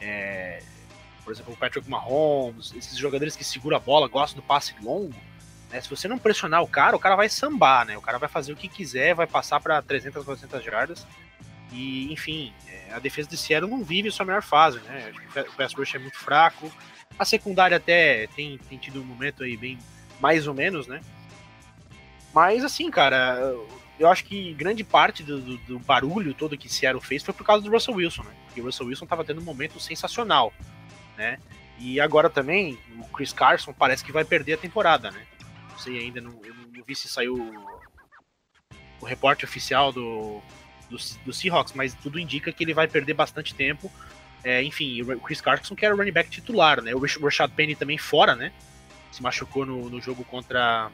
É, 0.00 0.60
por 1.22 1.32
exemplo, 1.32 1.52
o 1.52 1.56
Patrick 1.56 1.88
Mahomes, 1.88 2.74
esses 2.74 2.96
jogadores 2.96 3.36
que 3.36 3.44
seguram 3.44 3.76
a 3.76 3.80
bola, 3.80 4.08
gostam 4.08 4.40
do 4.40 4.46
passe 4.46 4.74
longo, 4.82 5.14
né? 5.70 5.80
Se 5.80 5.88
você 5.88 6.08
não 6.08 6.18
pressionar 6.18 6.62
o 6.62 6.68
cara, 6.68 6.96
o 6.96 7.00
cara 7.00 7.14
vai 7.14 7.28
sambar, 7.28 7.86
né? 7.86 7.96
O 7.96 8.02
cara 8.02 8.18
vai 8.18 8.28
fazer 8.28 8.52
o 8.52 8.56
que 8.56 8.66
quiser, 8.66 9.14
vai 9.14 9.28
passar 9.28 9.60
para 9.60 9.80
300, 9.80 10.24
400 10.24 10.64
jardas. 10.64 11.06
E, 11.70 12.12
enfim, 12.12 12.52
é, 12.66 12.94
a 12.94 12.98
defesa 12.98 13.28
de 13.28 13.36
Seattle 13.36 13.70
não 13.70 13.84
vive 13.84 14.10
sua 14.10 14.26
melhor 14.26 14.42
fase, 14.42 14.80
né? 14.80 15.12
O 15.48 15.52
pass 15.52 15.72
rush 15.74 15.94
é 15.94 15.98
muito 16.00 16.18
fraco. 16.18 16.72
A 17.20 17.24
secundária 17.26 17.76
até 17.76 18.26
tem, 18.28 18.56
tem 18.56 18.78
tido 18.78 19.02
um 19.02 19.04
momento 19.04 19.42
aí 19.42 19.54
bem 19.54 19.78
mais 20.18 20.46
ou 20.46 20.54
menos, 20.54 20.86
né? 20.86 21.02
Mas, 22.32 22.64
assim, 22.64 22.90
cara, 22.90 23.54
eu 23.98 24.08
acho 24.08 24.24
que 24.24 24.54
grande 24.54 24.82
parte 24.82 25.22
do, 25.22 25.38
do, 25.38 25.56
do, 25.58 25.78
barulho 25.80 26.32
todo 26.32 26.56
que 26.56 26.66
Seattle 26.66 27.04
fez 27.04 27.22
foi 27.22 27.34
por 27.34 27.44
causa 27.44 27.62
do 27.62 27.70
Russell 27.70 27.94
Wilson, 27.94 28.22
né? 28.22 28.32
Porque 28.46 28.62
o 28.62 28.64
Russell 28.64 28.86
Wilson 28.86 29.04
tava 29.04 29.22
tendo 29.22 29.38
um 29.38 29.44
momento 29.44 29.78
sensacional, 29.78 30.50
né? 31.18 31.38
E 31.78 32.00
agora 32.00 32.30
também, 32.30 32.78
o 32.98 33.04
Chris 33.08 33.34
Carson 33.34 33.74
parece 33.74 34.02
que 34.02 34.12
vai 34.12 34.24
perder 34.24 34.54
a 34.54 34.58
temporada, 34.58 35.10
né? 35.10 35.26
sei 35.76 35.98
ainda, 35.98 36.20
não, 36.22 36.40
eu 36.42 36.54
não 36.54 36.84
vi 36.86 36.94
se 36.94 37.08
saiu 37.08 37.36
o 38.98 39.04
reporte 39.04 39.44
oficial 39.44 39.92
do, 39.92 40.40
do, 40.88 40.96
do, 41.24 41.32
Seahawks, 41.32 41.74
mas 41.74 41.94
tudo 41.94 42.18
indica 42.18 42.52
que 42.52 42.64
ele 42.64 42.74
vai 42.74 42.86
perder 42.86 43.14
bastante 43.14 43.54
tempo. 43.54 43.90
É, 44.42 44.62
enfim, 44.62 45.02
o 45.02 45.20
Chris 45.20 45.40
Carson 45.40 45.74
que 45.74 45.84
era 45.84 45.94
o 45.94 45.98
running 45.98 46.12
back 46.12 46.30
titular, 46.30 46.80
né? 46.82 46.94
O 46.94 47.00
Rashad 47.24 47.50
Penny 47.52 47.74
também 47.74 47.98
fora, 47.98 48.34
né? 48.34 48.52
Se 49.12 49.22
machucou 49.22 49.66
no, 49.66 49.90
no 49.90 50.00
jogo 50.00 50.24
contra 50.24 50.90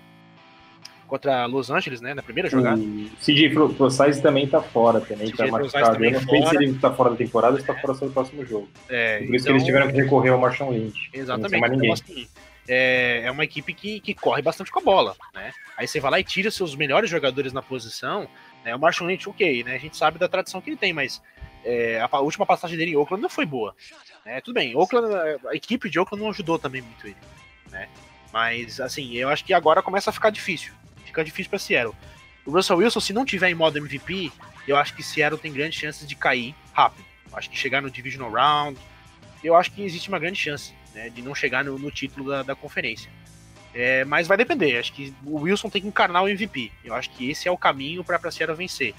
contra 1.06 1.46
Los 1.46 1.70
Angeles, 1.70 2.00
né? 2.00 2.14
Na 2.14 2.22
primeira 2.22 2.50
jogada. 2.50 2.80
O 2.80 3.88
CJ 3.88 4.20
também 4.20 4.46
tá 4.46 4.60
fora, 4.60 5.00
também 5.00 5.30
tá 5.30 5.46
machucado. 5.46 6.04
Eu 6.04 6.10
não 6.12 6.20
sei 6.20 6.46
se 6.46 6.56
ele 6.56 6.78
tá 6.78 6.92
fora 6.92 7.10
da 7.10 7.16
temporada 7.16 7.54
ou 7.54 7.60
se 7.60 7.66
tá 7.66 7.74
fora 7.74 7.94
do 7.94 8.10
próximo 8.10 8.44
jogo. 8.44 8.68
É, 8.88 9.18
por 9.18 9.34
isso 9.34 9.44
que 9.44 9.52
eles 9.52 9.62
então 9.62 9.66
tiveram 9.66 9.92
que 9.92 10.02
recorrer 10.02 10.30
ao 10.30 10.38
Marshall 10.38 10.72
Lynch. 10.72 11.10
Exatamente. 11.12 11.76
Então, 11.76 11.92
assim, 11.92 12.26
é, 12.68 13.22
é 13.24 13.30
uma 13.30 13.44
equipe 13.44 13.72
que, 13.72 14.00
que 14.00 14.14
corre 14.14 14.42
bastante 14.42 14.70
com 14.70 14.80
a 14.80 14.82
bola, 14.82 15.16
né? 15.34 15.52
Aí 15.76 15.86
você 15.86 16.00
vai 16.00 16.10
lá 16.10 16.20
e 16.20 16.24
tira 16.24 16.50
seus 16.50 16.74
melhores 16.74 17.08
jogadores 17.08 17.52
na 17.52 17.62
posição, 17.62 18.28
né? 18.64 18.74
O 18.74 18.78
Marshall 18.78 19.08
Lynch, 19.08 19.28
ok, 19.28 19.64
né? 19.64 19.76
A 19.76 19.78
gente 19.78 19.96
sabe 19.96 20.18
da 20.18 20.28
tradição 20.28 20.60
que 20.60 20.70
ele 20.70 20.76
tem, 20.76 20.92
mas 20.92 21.22
é, 21.66 22.00
a, 22.00 22.20
última 22.20 22.46
passagem 22.46 22.78
dele 22.78 22.92
em 22.92 22.96
Oakland 22.96 23.20
não 23.20 23.28
foi 23.28 23.44
boa. 23.44 23.74
Né? 24.24 24.40
Tudo 24.40 24.54
bem, 24.54 24.74
Oakland, 24.76 25.12
a 25.48 25.54
equipe 25.54 25.90
de 25.90 25.98
Oakland 25.98 26.22
não 26.22 26.30
ajudou 26.30 26.58
também 26.58 26.80
muito 26.80 27.06
ele, 27.06 27.16
né? 27.70 27.88
Mas, 28.32 28.80
assim, 28.80 29.14
eu 29.14 29.28
acho 29.28 29.44
que 29.44 29.52
agora 29.52 29.82
começa 29.82 30.10
a 30.10 30.12
ficar 30.12 30.30
difícil. 30.30 30.72
Fica 31.04 31.24
difícil 31.24 31.50
para 31.50 31.58
Seattle. 31.58 31.94
O 32.44 32.50
Russell 32.50 32.76
Wilson, 32.76 33.00
se 33.00 33.12
não 33.12 33.24
tiver 33.24 33.50
em 33.50 33.54
modo 33.54 33.78
MVP, 33.78 34.30
eu 34.68 34.76
acho 34.76 34.94
que 34.94 35.02
Seattle 35.02 35.40
tem 35.40 35.52
grandes 35.52 35.78
chances 35.78 36.06
de 36.06 36.14
cair 36.14 36.54
rápido. 36.72 37.04
Eu 37.30 37.36
acho 37.36 37.50
que 37.50 37.56
chegar 37.56 37.82
no 37.82 37.90
Divisional 37.90 38.30
Round, 38.30 38.78
eu 39.42 39.56
acho 39.56 39.72
que 39.72 39.82
existe 39.82 40.08
uma 40.08 40.18
grande 40.18 40.38
chance 40.38 40.72
né, 40.94 41.08
de 41.08 41.22
não 41.22 41.34
chegar 41.34 41.64
no, 41.64 41.78
no 41.78 41.90
título 41.90 42.30
da, 42.30 42.42
da 42.42 42.54
conferência. 42.54 43.10
É, 43.74 44.04
mas 44.04 44.26
vai 44.26 44.36
depender. 44.36 44.78
Acho 44.78 44.92
que 44.92 45.14
o 45.24 45.40
Wilson 45.40 45.68
tem 45.68 45.82
que 45.82 45.88
encarnar 45.88 46.22
o 46.22 46.28
MVP. 46.28 46.72
Eu 46.84 46.94
acho 46.94 47.10
que 47.10 47.30
esse 47.30 47.48
é 47.48 47.50
o 47.50 47.58
caminho 47.58 48.02
para 48.04 48.16
a 48.16 48.30
Seattle 48.30 48.56
vencer. 48.56 48.94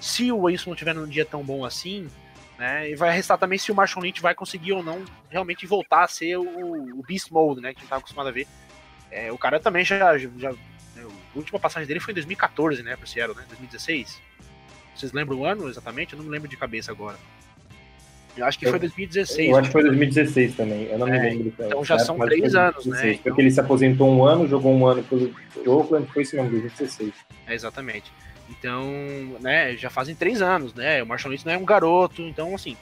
Se 0.00 0.30
o 0.30 0.38
Wilson 0.42 0.70
não 0.70 0.76
tiver 0.76 0.94
num 0.94 1.06
dia 1.06 1.24
tão 1.24 1.42
bom 1.42 1.64
assim, 1.64 2.08
né, 2.58 2.90
e 2.90 2.94
vai 2.94 3.14
restar 3.14 3.38
também 3.38 3.58
se 3.58 3.70
o 3.70 3.74
Marshall 3.74 4.02
Lynch 4.02 4.20
vai 4.20 4.34
conseguir 4.34 4.72
ou 4.72 4.82
não 4.82 5.04
realmente 5.30 5.66
voltar 5.66 6.04
a 6.04 6.08
ser 6.08 6.36
o, 6.36 6.98
o 6.98 7.02
Beast 7.06 7.30
Mode, 7.30 7.60
né, 7.60 7.70
que 7.72 7.78
a 7.78 7.80
gente 7.80 7.84
estava 7.84 8.00
acostumado 8.00 8.28
a 8.28 8.32
ver. 8.32 8.46
É, 9.10 9.30
o 9.30 9.38
cara 9.38 9.60
também 9.60 9.84
já, 9.84 10.16
já 10.18 10.50
né, 10.94 11.02
a 11.04 11.38
última 11.38 11.58
passagem 11.58 11.86
dele 11.86 12.00
foi 12.00 12.12
em 12.12 12.16
2014, 12.16 12.82
né, 12.82 12.96
para 12.96 13.06
Seattle, 13.06 13.36
né, 13.36 13.44
2016. 13.48 14.20
Vocês 14.94 15.12
lembram 15.12 15.38
o 15.38 15.44
ano 15.44 15.68
exatamente? 15.68 16.14
Eu 16.14 16.18
não 16.18 16.24
me 16.24 16.30
lembro 16.30 16.48
de 16.48 16.56
cabeça 16.56 16.90
agora. 16.90 17.18
Eu 18.36 18.44
acho 18.44 18.58
que 18.58 18.68
foi 18.68 18.78
2016. 18.78 19.48
Eu 19.48 19.56
acho 19.56 19.68
que 19.68 19.72
foi 19.72 19.82
2016 19.82 20.56
também. 20.56 20.84
Eu 20.84 20.98
não 20.98 21.08
é, 21.08 21.10
me 21.10 21.18
lembro. 21.18 21.54
Então 21.58 21.84
já 21.84 21.98
são 21.98 22.18
três 22.18 22.54
anos, 22.54 22.84
2016, 22.84 23.04
né? 23.04 23.14
Porque 23.14 23.28
então... 23.28 23.40
ele 23.40 23.50
se 23.50 23.60
aposentou 23.60 24.10
um 24.10 24.24
ano, 24.24 24.46
jogou 24.46 24.74
um 24.74 24.86
ano 24.86 25.02
pelo 25.02 25.34
Oakland, 25.66 26.06
foi 26.12 26.22
esse 26.22 26.36
ano, 26.36 26.50
2016. 26.50 27.12
É, 27.46 27.54
exatamente. 27.54 28.12
Então, 28.48 28.84
né, 29.40 29.76
já 29.76 29.90
fazem 29.90 30.14
três 30.14 30.40
anos, 30.40 30.72
né? 30.74 31.02
O 31.02 31.06
Marshall 31.06 31.32
Lynch 31.32 31.44
não 31.44 31.52
é 31.52 31.58
um 31.58 31.64
garoto, 31.64 32.22
então, 32.22 32.54
assim, 32.54 32.76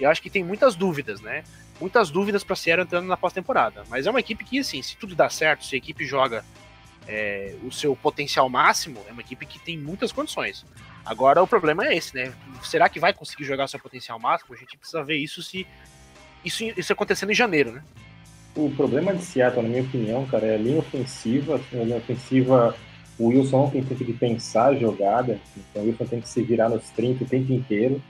eu 0.00 0.08
acho 0.08 0.22
que 0.22 0.30
tem 0.30 0.42
muitas 0.42 0.74
dúvidas, 0.74 1.20
né? 1.20 1.44
Muitas 1.80 2.10
dúvidas 2.10 2.44
para 2.44 2.56
Sierra 2.56 2.82
entrando 2.82 3.06
na 3.06 3.16
pós-temporada. 3.16 3.84
Mas 3.88 4.06
é 4.06 4.10
uma 4.10 4.20
equipe 4.20 4.44
que, 4.44 4.58
assim, 4.58 4.80
se 4.82 4.96
tudo 4.96 5.14
dá 5.14 5.28
certo, 5.28 5.64
se 5.64 5.74
a 5.74 5.78
equipe 5.78 6.04
joga 6.06 6.44
é, 7.06 7.54
o 7.62 7.70
seu 7.70 7.94
potencial 7.96 8.48
máximo, 8.48 9.00
é 9.08 9.12
uma 9.12 9.20
equipe 9.20 9.44
que 9.44 9.58
tem 9.58 9.76
muitas 9.76 10.12
condições. 10.12 10.64
Agora 11.04 11.42
o 11.42 11.46
problema 11.46 11.86
é 11.86 11.96
esse, 11.96 12.14
né? 12.14 12.32
Será 12.62 12.88
que 12.88 13.00
vai 13.00 13.12
conseguir 13.12 13.44
jogar 13.44 13.66
seu 13.66 13.80
potencial 13.80 14.18
máximo? 14.18 14.54
A 14.54 14.56
gente 14.56 14.78
precisa 14.78 15.02
ver 15.02 15.16
isso 15.16 15.42
se 15.42 15.66
isso, 16.44 16.64
isso 16.76 16.92
acontecendo 16.92 17.30
em 17.30 17.34
janeiro, 17.34 17.72
né? 17.72 17.82
O 18.54 18.70
problema 18.70 19.14
de 19.14 19.24
Seattle, 19.24 19.62
na 19.62 19.68
minha 19.68 19.82
opinião, 19.82 20.26
cara, 20.26 20.46
é 20.46 20.54
a 20.54 20.58
linha 20.58 20.78
ofensiva. 20.78 21.60
A 21.72 21.76
linha 21.76 21.96
ofensiva, 21.96 22.76
o 23.18 23.28
Wilson 23.28 23.70
tem 23.70 23.84
tempo 23.84 24.04
de 24.04 24.12
pensar 24.12 24.68
a 24.68 24.74
jogada, 24.74 25.38
então 25.56 25.82
o 25.82 25.86
Wilson 25.86 26.04
tem 26.06 26.20
que 26.20 26.28
se 26.28 26.42
virar 26.42 26.68
nos 26.68 26.88
30 26.90 27.24
o 27.24 27.26
tempo 27.26 27.52
inteiro. 27.52 28.02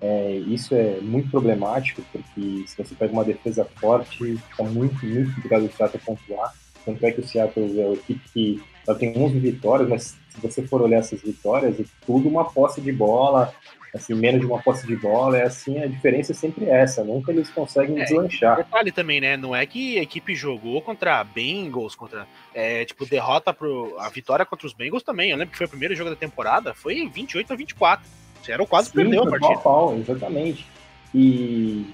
É, 0.00 0.32
isso 0.46 0.74
é 0.74 0.98
muito 1.00 1.30
problemático, 1.30 2.02
porque 2.10 2.64
se 2.66 2.76
você 2.76 2.94
pega 2.94 3.12
uma 3.12 3.24
defesa 3.24 3.64
forte, 3.64 4.36
fica 4.36 4.64
muito, 4.64 5.06
muito 5.06 5.34
complicado 5.34 5.64
o 5.64 5.72
Seattle 5.72 6.02
pontuar. 6.04 6.52
Tanto 6.84 7.06
é 7.06 7.12
que 7.12 7.20
o 7.20 7.26
Seattle 7.26 7.80
é 7.80 7.84
uma 7.86 7.94
equipe 7.94 8.20
que 8.32 8.62
ela 8.86 8.98
tem 8.98 9.16
11 9.16 9.38
vitórias, 9.38 9.88
mas 9.88 10.16
se 10.28 10.40
você 10.40 10.62
for 10.66 10.82
olhar 10.82 10.98
essas 10.98 11.22
vitórias, 11.22 11.78
é 11.78 11.84
tudo 12.04 12.28
uma 12.28 12.44
posse 12.44 12.80
de 12.80 12.90
bola, 12.90 13.54
assim, 13.94 14.14
menos 14.14 14.40
de 14.40 14.46
uma 14.46 14.60
posse 14.62 14.86
de 14.86 14.96
bola, 14.96 15.38
é 15.38 15.44
assim, 15.44 15.78
a 15.78 15.86
diferença 15.86 16.32
é 16.32 16.34
sempre 16.34 16.64
essa, 16.66 17.04
nunca 17.04 17.30
eles 17.30 17.50
conseguem 17.50 18.00
é, 18.00 18.04
deslanchar. 18.04 18.56
Detalhe 18.56 18.90
também, 18.90 19.20
né, 19.20 19.36
não 19.36 19.54
é 19.54 19.64
que 19.66 19.98
a 19.98 20.02
equipe 20.02 20.34
jogou 20.34 20.80
contra 20.80 21.22
Bengals, 21.24 21.94
contra, 21.94 22.26
é, 22.54 22.84
tipo, 22.84 23.04
derrota 23.06 23.52
pro, 23.52 23.96
a 23.98 24.08
vitória 24.08 24.46
contra 24.46 24.66
os 24.66 24.72
Bengals 24.72 25.02
também, 25.02 25.30
eu 25.30 25.36
lembro 25.36 25.52
que 25.52 25.58
foi 25.58 25.66
o 25.66 25.70
primeiro 25.70 25.94
jogo 25.94 26.10
da 26.10 26.16
temporada, 26.16 26.74
foi 26.74 27.06
28 27.08 27.52
a 27.52 27.56
24, 27.56 28.06
Seattle 28.42 28.66
quase 28.66 28.88
Sim, 28.88 28.94
perdeu 28.94 29.22
a 29.22 29.30
partida. 29.30 29.54
Pau, 29.54 29.88
pau, 29.88 29.96
exatamente, 29.96 30.66
e 31.14 31.86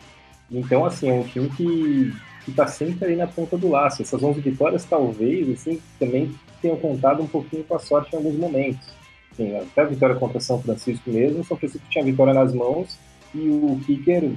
então, 0.50 0.84
assim, 0.84 1.10
é 1.10 1.12
um 1.12 1.24
time 1.24 1.50
que 1.50 2.12
que 2.48 2.52
está 2.52 2.66
sempre 2.66 3.04
ali 3.04 3.16
na 3.16 3.26
ponta 3.26 3.58
do 3.58 3.68
laço. 3.68 4.00
Essas 4.00 4.22
11 4.22 4.40
vitórias, 4.40 4.84
talvez, 4.86 5.50
assim, 5.50 5.82
também 5.98 6.34
tenham 6.62 6.78
contado 6.78 7.22
um 7.22 7.26
pouquinho 7.26 7.62
com 7.62 7.74
a 7.74 7.78
sorte 7.78 8.14
em 8.14 8.16
alguns 8.16 8.36
momentos. 8.36 8.88
Assim, 9.38 9.56
até 9.56 9.82
a 9.82 9.84
vitória 9.84 10.16
contra 10.16 10.40
São 10.40 10.60
Francisco 10.60 11.08
mesmo, 11.10 11.44
São 11.44 11.56
Francisco 11.56 11.86
tinha 11.88 12.02
a 12.02 12.06
vitória 12.06 12.34
nas 12.34 12.52
mãos 12.52 12.98
e 13.32 13.48
o 13.48 13.78
kicker, 13.86 14.32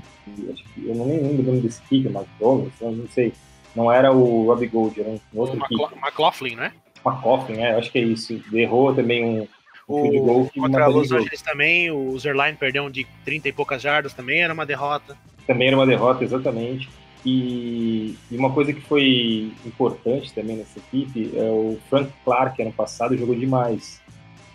eu 0.77 0.95
não 0.95 1.05
nem 1.05 1.19
lembro 1.19 1.41
o 1.41 1.45
nome 1.45 1.61
desse 1.61 1.81
kicker, 1.83 2.11
mas 2.11 2.27
Douglas, 2.39 2.73
não 2.79 3.07
sei, 3.07 3.33
não 3.75 3.91
era 3.91 4.11
o 4.11 4.45
Robbie 4.45 4.67
Gold, 4.67 4.99
era 4.99 5.09
um 5.09 5.19
outro 5.33 5.57
o 5.57 5.67
kicker. 5.67 5.97
McLaughlin, 5.97 6.55
né? 6.55 6.73
McLaughlin, 7.05 7.57
é, 7.57 7.71
acho 7.71 7.91
que 7.91 7.97
é 7.97 8.03
isso. 8.03 8.39
Errou 8.53 8.93
também 8.93 9.23
um, 9.25 9.47
o, 9.87 10.09
de 10.09 10.19
gol 10.19 10.51
contra 10.55 10.87
Los 10.87 11.11
Angeles 11.11 11.41
também, 11.41 11.89
o 11.89 12.17
Zerline 12.19 12.57
perdeu 12.57 12.83
um 12.83 12.91
de 12.91 13.07
30 13.25 13.49
e 13.49 13.51
poucas 13.51 13.81
jardas, 13.81 14.13
também 14.13 14.41
era 14.41 14.53
uma 14.53 14.65
derrota. 14.65 15.17
Também 15.47 15.67
era 15.69 15.77
uma 15.77 15.87
derrota, 15.87 16.23
exatamente. 16.23 16.89
E, 17.25 18.15
e, 18.31 18.37
uma 18.37 18.51
coisa 18.51 18.73
que 18.73 18.81
foi 18.81 19.51
importante 19.65 20.33
também 20.33 20.57
nessa 20.57 20.79
equipe 20.79 21.31
é 21.35 21.43
o 21.43 21.77
Frank 21.89 22.11
Clark, 22.25 22.61
ano 22.61 22.73
passado, 22.73 23.17
jogou 23.17 23.35
demais. 23.35 24.01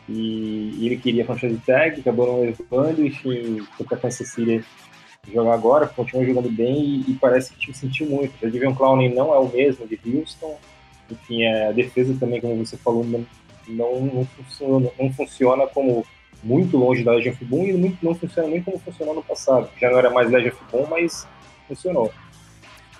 E, 0.08 0.86
ele 0.86 0.96
queria 0.96 1.24
franchise 1.24 1.60
tag, 1.66 2.00
acabou 2.00 2.26
não 2.26 2.40
levando, 2.40 3.04
enfim, 3.04 3.66
foi 3.76 3.86
para 3.86 3.98
Kansas 3.98 4.28
City 4.28 4.64
jogar 5.32 5.54
agora, 5.54 5.88
continua 5.88 6.24
jogando 6.24 6.50
bem 6.50 7.04
e, 7.06 7.10
e 7.10 7.14
parece 7.14 7.50
que 7.50 7.56
o 7.56 7.60
time 7.60 7.74
sentiu 7.74 8.08
muito. 8.08 8.34
O 8.34 8.50
Javion 8.50 8.74
Clowney 8.74 9.12
não 9.12 9.34
é 9.34 9.38
o 9.38 9.48
mesmo 9.48 9.86
de 9.86 9.98
Houston, 10.04 10.56
enfim, 11.10 11.46
a 11.46 11.72
defesa 11.72 12.16
também, 12.18 12.40
como 12.40 12.64
você 12.64 12.76
falou, 12.76 13.04
não, 13.04 13.26
não, 13.68 14.00
não, 14.00 14.24
funciona, 14.24 14.90
não 14.98 15.12
funciona 15.12 15.66
como 15.66 16.06
muito 16.42 16.76
longe 16.76 17.02
da 17.02 17.12
Legion 17.12 17.34
Boom 17.42 17.66
e 17.66 17.72
não, 17.72 17.98
não 18.02 18.14
funciona 18.14 18.48
nem 18.48 18.62
como 18.62 18.78
funcionou 18.78 19.14
no 19.14 19.22
passado. 19.22 19.68
Já 19.80 19.90
não 19.90 19.98
era 19.98 20.10
mais 20.10 20.30
Legion 20.30 20.54
Boom, 20.70 20.86
mas 20.88 21.26
funcionou. 21.66 22.12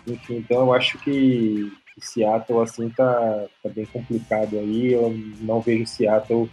Enfim, 0.06 0.36
então 0.36 0.62
eu 0.62 0.72
acho 0.72 0.98
que 0.98 1.72
Seattle 2.00 2.60
assim 2.60 2.88
tá, 2.90 3.46
tá 3.62 3.68
bem 3.68 3.86
complicado 3.86 4.58
aí. 4.58 4.92
Eu 4.92 5.16
não 5.40 5.60
vejo 5.60 5.86
Seattle 5.86 6.48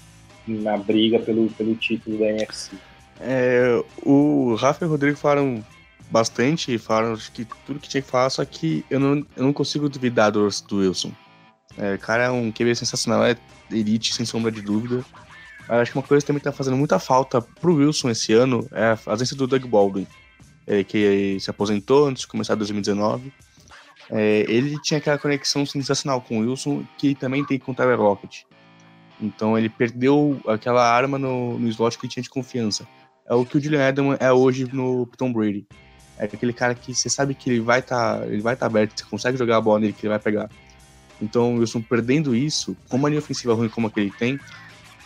na 0.47 0.77
briga 0.77 1.19
pelo, 1.19 1.49
pelo 1.49 1.75
título 1.75 2.17
da 2.17 2.25
NFC. 2.25 2.75
É, 3.19 3.81
o 4.03 4.55
Rafa 4.55 4.83
e 4.83 4.87
o 4.87 4.91
Rodrigo 4.91 5.17
falaram 5.17 5.63
bastante, 6.11 6.77
falaram 6.77 7.15
que 7.33 7.45
tudo 7.65 7.79
que 7.79 7.89
tinha 7.89 8.01
que 8.01 8.09
falar, 8.09 8.29
só 8.29 8.43
que 8.45 8.85
eu 8.89 8.99
não, 8.99 9.25
eu 9.35 9.43
não 9.43 9.53
consigo 9.53 9.89
duvidar 9.89 10.31
do, 10.31 10.47
do 10.67 10.77
Wilson. 10.77 11.11
É, 11.77 11.95
o 11.95 11.99
cara 11.99 12.25
é 12.25 12.29
um 12.29 12.51
QB 12.51 12.75
sensacional, 12.75 13.25
é 13.25 13.35
elite, 13.71 14.13
sem 14.13 14.25
sombra 14.25 14.51
de 14.51 14.61
dúvida. 14.61 15.03
Eu 15.67 15.75
acho 15.75 15.91
que 15.91 15.97
uma 15.97 16.03
coisa 16.03 16.21
que 16.21 16.27
também 16.27 16.43
tá 16.43 16.51
fazendo 16.51 16.77
muita 16.77 16.99
falta 16.99 17.41
pro 17.41 17.75
Wilson 17.75 18.09
esse 18.09 18.33
ano 18.33 18.67
é 18.71 18.85
a 18.85 18.99
ausência 19.05 19.35
do 19.35 19.47
Doug 19.47 19.65
Baldwin, 19.65 20.05
é, 20.67 20.83
que 20.83 21.37
se 21.39 21.49
aposentou 21.49 22.07
antes 22.07 22.21
de 22.21 22.27
começar 22.27 22.55
2019. 22.55 23.31
É, 24.11 24.45
ele 24.47 24.79
tinha 24.81 24.97
aquela 24.97 25.17
conexão 25.17 25.65
sensacional 25.65 26.21
com 26.21 26.39
o 26.39 26.41
Wilson, 26.41 26.85
que 26.97 27.15
também 27.15 27.45
tem 27.45 27.57
com 27.57 27.71
o 27.71 27.75
Tyler 27.75 27.99
Rocket. 27.99 28.41
Então 29.23 29.57
ele 29.57 29.69
perdeu 29.69 30.39
aquela 30.45 30.85
arma 30.85 31.17
no, 31.17 31.57
no 31.57 31.69
slot 31.69 31.97
que 31.97 32.05
ele 32.05 32.11
tinha 32.11 32.23
de 32.23 32.29
confiança. 32.29 32.85
É 33.25 33.33
o 33.33 33.45
que 33.45 33.57
o 33.57 33.61
Julian 33.61 33.87
Edelman 33.87 34.17
é 34.19 34.31
hoje 34.31 34.67
no 34.71 35.05
Tom 35.17 35.31
Brady. 35.31 35.65
É 36.17 36.25
aquele 36.25 36.51
cara 36.51 36.75
que 36.75 36.93
você 36.93 37.09
sabe 37.09 37.33
que 37.33 37.49
ele 37.49 37.61
vai 37.61 37.79
estar 37.79 38.19
tá, 38.19 38.25
ele 38.25 38.41
vai 38.41 38.55
tá 38.55 38.65
aberto, 38.65 38.99
você 38.99 39.05
consegue 39.05 39.37
jogar 39.37 39.57
a 39.57 39.61
bola 39.61 39.79
nele 39.79 39.93
que 39.93 40.05
ele 40.05 40.09
vai 40.09 40.19
pegar. 40.19 40.49
Então 41.21 41.55
Wilson 41.55 41.81
perdendo 41.81 42.35
isso, 42.35 42.75
com 42.89 42.97
uma 42.97 43.07
linha 43.07 43.19
ofensiva 43.19 43.53
ruim 43.53 43.69
como 43.69 43.87
a 43.87 43.89
que 43.89 44.01
ele 44.01 44.11
tem, 44.11 44.37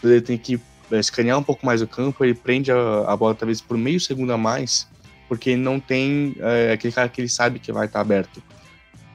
ele 0.03 0.19
tem 0.19 0.37
que 0.37 0.59
é, 0.91 0.99
escanear 0.99 1.37
um 1.37 1.43
pouco 1.43 1.65
mais 1.65 1.81
o 1.81 1.87
campo, 1.87 2.25
ele 2.25 2.33
prende 2.33 2.71
a, 2.71 3.05
a, 3.07 3.15
bola 3.15 3.35
talvez 3.35 3.61
por 3.61 3.77
meio 3.77 3.99
segundo 3.99 4.33
a 4.33 4.37
mais, 4.37 4.87
porque 5.27 5.55
não 5.55 5.79
tem 5.79 6.35
é, 6.39 6.71
aquele 6.73 6.93
cara 6.93 7.07
que 7.07 7.21
ele 7.21 7.29
sabe 7.29 7.59
que 7.59 7.71
vai 7.71 7.85
estar 7.85 7.99
tá 7.99 8.01
aberto. 8.01 8.41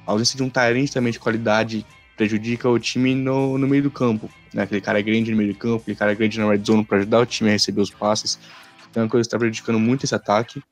A 0.07 0.13
ausência 0.13 0.37
de 0.37 0.43
um 0.45 0.49
Tyrant 0.49 0.91
também 0.91 1.13
de 1.13 1.19
qualidade 1.19 1.85
prejudica 2.23 2.69
o 2.69 2.79
time 2.79 3.15
no, 3.17 3.59
no 3.59 3.67
meio 3.67 3.83
do 3.83 3.91
campo. 3.91 4.31
Né? 4.55 4.63
Aquele 4.63 4.81
cara 4.81 5.03
grande 5.03 5.33
no 5.33 5.37
meio 5.37 5.53
do 5.53 5.59
campo, 5.59 5.83
aquele 5.83 5.97
cara 5.97 6.15
grande 6.15 6.39
na 6.39 6.49
red 6.49 6.63
zone 6.65 6.85
para 6.85 6.99
ajudar 6.99 7.21
o 7.21 7.27
time 7.27 7.51
a 7.51 7.53
receber 7.55 7.81
os 7.81 7.91
passes. 7.91 8.39
Então 8.89 9.03
é 9.03 9.05
uma 9.05 9.11
coisa 9.11 9.25
que 9.25 9.29
está 9.29 9.39
prejudicando 9.39 9.81
muito 9.81 10.05
esse 10.05 10.15
ataque. 10.15 10.63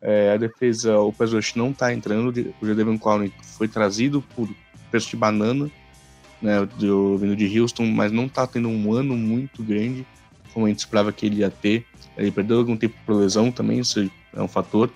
É, 0.00 0.32
a 0.32 0.36
defesa, 0.38 0.98
o 0.98 1.12
pass 1.12 1.32
rush 1.32 1.54
não 1.56 1.70
está 1.70 1.92
entrando. 1.92 2.54
O 2.60 2.66
Jadavion 2.66 2.96
Clowney 2.96 3.32
foi 3.58 3.68
trazido 3.68 4.22
por 4.34 4.48
preço 4.90 5.10
de 5.10 5.16
banana, 5.16 5.70
né, 6.40 6.66
do, 6.78 7.18
vindo 7.18 7.36
de 7.36 7.60
Houston, 7.60 7.84
mas 7.86 8.10
não 8.10 8.24
está 8.24 8.46
tendo 8.46 8.68
um 8.68 8.92
ano 8.94 9.16
muito 9.16 9.62
grande, 9.62 10.06
como 10.52 10.66
a 10.66 10.68
gente 10.70 10.78
esperava 10.78 11.12
que 11.12 11.26
ele 11.26 11.36
ia 11.36 11.50
ter. 11.50 11.84
Ele 12.16 12.30
perdeu 12.30 12.58
algum 12.58 12.76
tempo 12.76 12.94
por 13.04 13.16
lesão 13.16 13.50
também, 13.50 13.80
isso 13.80 14.10
é 14.34 14.40
um 14.42 14.48
fator. 14.48 14.90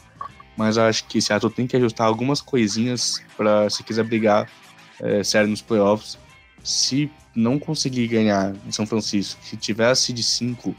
Mas 0.56 0.78
acho 0.78 1.04
que 1.06 1.20
Seattle 1.20 1.52
tem 1.52 1.66
que 1.66 1.76
ajustar 1.76 2.06
algumas 2.06 2.40
coisinhas 2.40 3.22
para 3.36 3.68
se 3.68 3.82
quiser 3.82 4.04
brigar 4.04 4.48
é, 5.00 5.46
nos 5.46 5.62
playoffs. 5.62 6.18
Se 6.62 7.10
não 7.34 7.58
conseguir 7.58 8.08
ganhar 8.08 8.54
em 8.66 8.72
São 8.72 8.86
Francisco, 8.86 9.40
se 9.44 9.56
tivesse 9.56 10.12
de 10.12 10.22
5, 10.22 10.74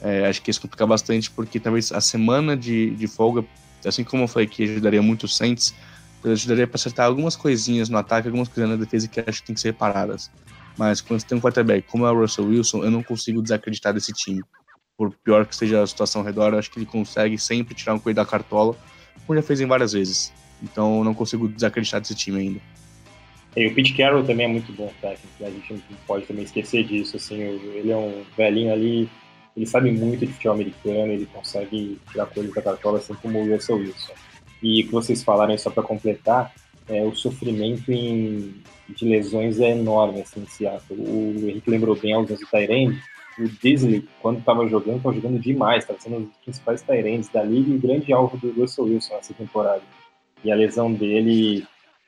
é, 0.00 0.26
acho 0.26 0.42
que 0.42 0.50
isso 0.50 0.60
complica 0.60 0.86
bastante, 0.86 1.30
porque 1.30 1.58
talvez 1.58 1.90
a 1.90 2.00
semana 2.00 2.56
de, 2.56 2.90
de 2.90 3.06
folga, 3.06 3.44
assim 3.84 4.04
como 4.04 4.24
eu 4.24 4.28
falei 4.28 4.46
que 4.46 4.64
ajudaria 4.64 5.02
muito 5.02 5.24
o 5.24 5.28
Saints, 5.28 5.74
ajudaria 6.24 6.66
para 6.66 6.76
acertar 6.76 7.06
algumas 7.06 7.36
coisinhas 7.36 7.88
no 7.88 7.96
ataque, 7.96 8.28
algumas 8.28 8.48
coisas 8.48 8.68
na 8.70 8.76
defesa 8.76 9.08
que 9.08 9.20
acho 9.20 9.40
que 9.40 9.46
tem 9.46 9.54
que 9.54 9.60
ser 9.60 9.68
reparadas. 9.68 10.30
Mas 10.76 11.00
quando 11.00 11.20
você 11.20 11.26
tem 11.26 11.38
um 11.38 11.40
quarterback 11.40 11.86
como 11.88 12.06
é 12.06 12.10
o 12.10 12.20
Russell 12.20 12.46
Wilson, 12.46 12.84
eu 12.84 12.90
não 12.90 13.02
consigo 13.02 13.42
desacreditar 13.42 13.94
desse 13.94 14.12
time. 14.12 14.42
Por 14.96 15.12
pior 15.24 15.46
que 15.46 15.54
seja 15.54 15.82
a 15.82 15.86
situação 15.86 16.20
ao 16.20 16.26
redor, 16.26 16.54
acho 16.54 16.70
que 16.70 16.78
ele 16.78 16.86
consegue 16.86 17.38
sempre 17.38 17.74
tirar 17.74 17.94
um 17.94 17.98
coelho 17.98 18.16
da 18.16 18.26
cartola, 18.26 18.76
como 19.26 19.38
já 19.38 19.42
fez 19.42 19.60
em 19.60 19.66
várias 19.66 19.92
vezes. 19.92 20.32
Então 20.62 21.02
não 21.04 21.14
consigo 21.14 21.48
desacreditar 21.48 22.00
desse 22.00 22.14
time 22.14 22.40
ainda. 22.40 22.60
E 23.56 23.66
o 23.66 23.74
Pete 23.74 23.94
Carroll 23.94 24.22
também 24.22 24.44
é 24.44 24.48
muito 24.48 24.70
bom 24.72 24.92
técnico, 25.00 25.32
né? 25.40 25.48
a 25.48 25.50
gente 25.50 25.72
não 25.72 25.80
pode 26.06 26.26
também 26.26 26.44
esquecer 26.44 26.84
disso. 26.84 27.16
Assim, 27.16 27.40
ele 27.40 27.90
é 27.90 27.96
um 27.96 28.22
velhinho 28.36 28.70
ali, 28.70 29.08
ele 29.56 29.64
sabe 29.64 29.90
muito 29.90 30.26
de 30.26 30.32
futebol 30.32 30.54
americano, 30.54 31.12
ele 31.12 31.26
consegue 31.26 31.98
tirar 32.12 32.26
coisas 32.26 32.52
da 32.52 32.60
cartola, 32.60 32.98
assim 32.98 33.14
como 33.14 33.40
o 33.40 33.50
Russell 33.50 33.76
Wilson. 33.76 34.12
E 34.62 34.82
o 34.82 34.86
que 34.86 34.92
vocês 34.92 35.24
falaram 35.24 35.56
só 35.56 35.70
para 35.70 35.82
completar, 35.82 36.52
é, 36.86 37.02
o 37.02 37.14
sofrimento 37.14 37.90
em, 37.90 38.54
de 38.90 39.04
lesões 39.06 39.58
é 39.58 39.70
enorme 39.70 40.20
assim, 40.20 40.42
em 40.42 40.46
Seattle. 40.46 41.00
O 41.00 41.48
Henrique 41.48 41.70
lembrou 41.70 41.96
bem 41.96 42.12
aos 42.12 42.28
do 42.28 42.36
Tyrande, 42.36 43.00
o 43.38 43.48
Disney, 43.48 44.06
quando 44.20 44.38
estava 44.38 44.66
jogando, 44.68 44.98
estava 44.98 45.14
jogando 45.14 45.38
demais, 45.38 45.84
estava 45.84 46.00
sendo 46.00 46.16
um 46.16 46.22
dos 46.24 46.36
principais 46.44 46.82
Tyrands 46.82 47.28
da 47.28 47.42
liga 47.42 47.70
e 47.70 47.76
o 47.76 47.80
grande 47.80 48.12
alvo 48.12 48.36
do 48.36 48.50
Russell 48.52 48.84
Wilson 48.84 49.14
nessa 49.14 49.34
temporada. 49.34 49.82
E 50.44 50.50
a 50.50 50.54
lesão 50.54 50.92
dele 50.92 51.66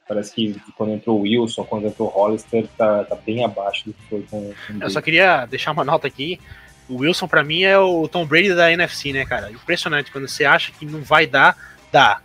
Parece 0.08 0.34
que 0.34 0.58
quando 0.74 0.92
entrou 0.92 1.18
o 1.18 1.20
Wilson, 1.20 1.64
quando 1.64 1.86
entrou 1.86 2.08
o 2.08 2.10
Hollister, 2.10 2.66
tá, 2.78 3.04
tá 3.04 3.14
bem 3.14 3.44
abaixo 3.44 3.84
do 3.84 3.92
que 3.92 4.02
foi 4.08 4.22
com, 4.30 4.52
com 4.66 4.82
Eu 4.82 4.88
só 4.88 5.02
queria 5.02 5.44
deixar 5.44 5.72
uma 5.72 5.84
nota 5.84 6.06
aqui. 6.06 6.40
O 6.88 7.00
Wilson, 7.00 7.28
para 7.28 7.44
mim, 7.44 7.62
é 7.62 7.78
o 7.78 8.08
Tom 8.08 8.24
Brady 8.24 8.54
da 8.54 8.72
NFC, 8.72 9.12
né, 9.12 9.26
cara? 9.26 9.52
Impressionante. 9.52 10.10
Quando 10.10 10.26
você 10.26 10.46
acha 10.46 10.72
que 10.72 10.86
não 10.86 11.02
vai 11.02 11.26
dar, 11.26 11.54
dá. 11.92 12.22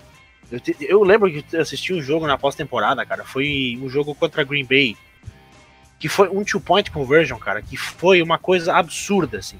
Eu, 0.50 0.60
te, 0.62 0.76
eu 0.80 1.04
lembro 1.04 1.30
que 1.30 1.44
eu 1.52 1.62
assisti 1.62 1.94
um 1.94 2.02
jogo 2.02 2.26
na 2.26 2.38
pós-temporada, 2.38 3.06
cara. 3.06 3.26
Foi 3.26 3.78
um 3.82 3.90
jogo 3.90 4.16
contra 4.16 4.46
Green 4.46 4.66
Bay. 4.66 4.96
Que 6.00 6.08
foi 6.08 6.30
um 6.30 6.44
two-point 6.46 6.90
conversion, 6.90 7.38
cara. 7.38 7.62
Que 7.62 7.76
foi 7.76 8.22
uma 8.22 8.38
coisa 8.38 8.74
absurda, 8.74 9.40
assim 9.40 9.58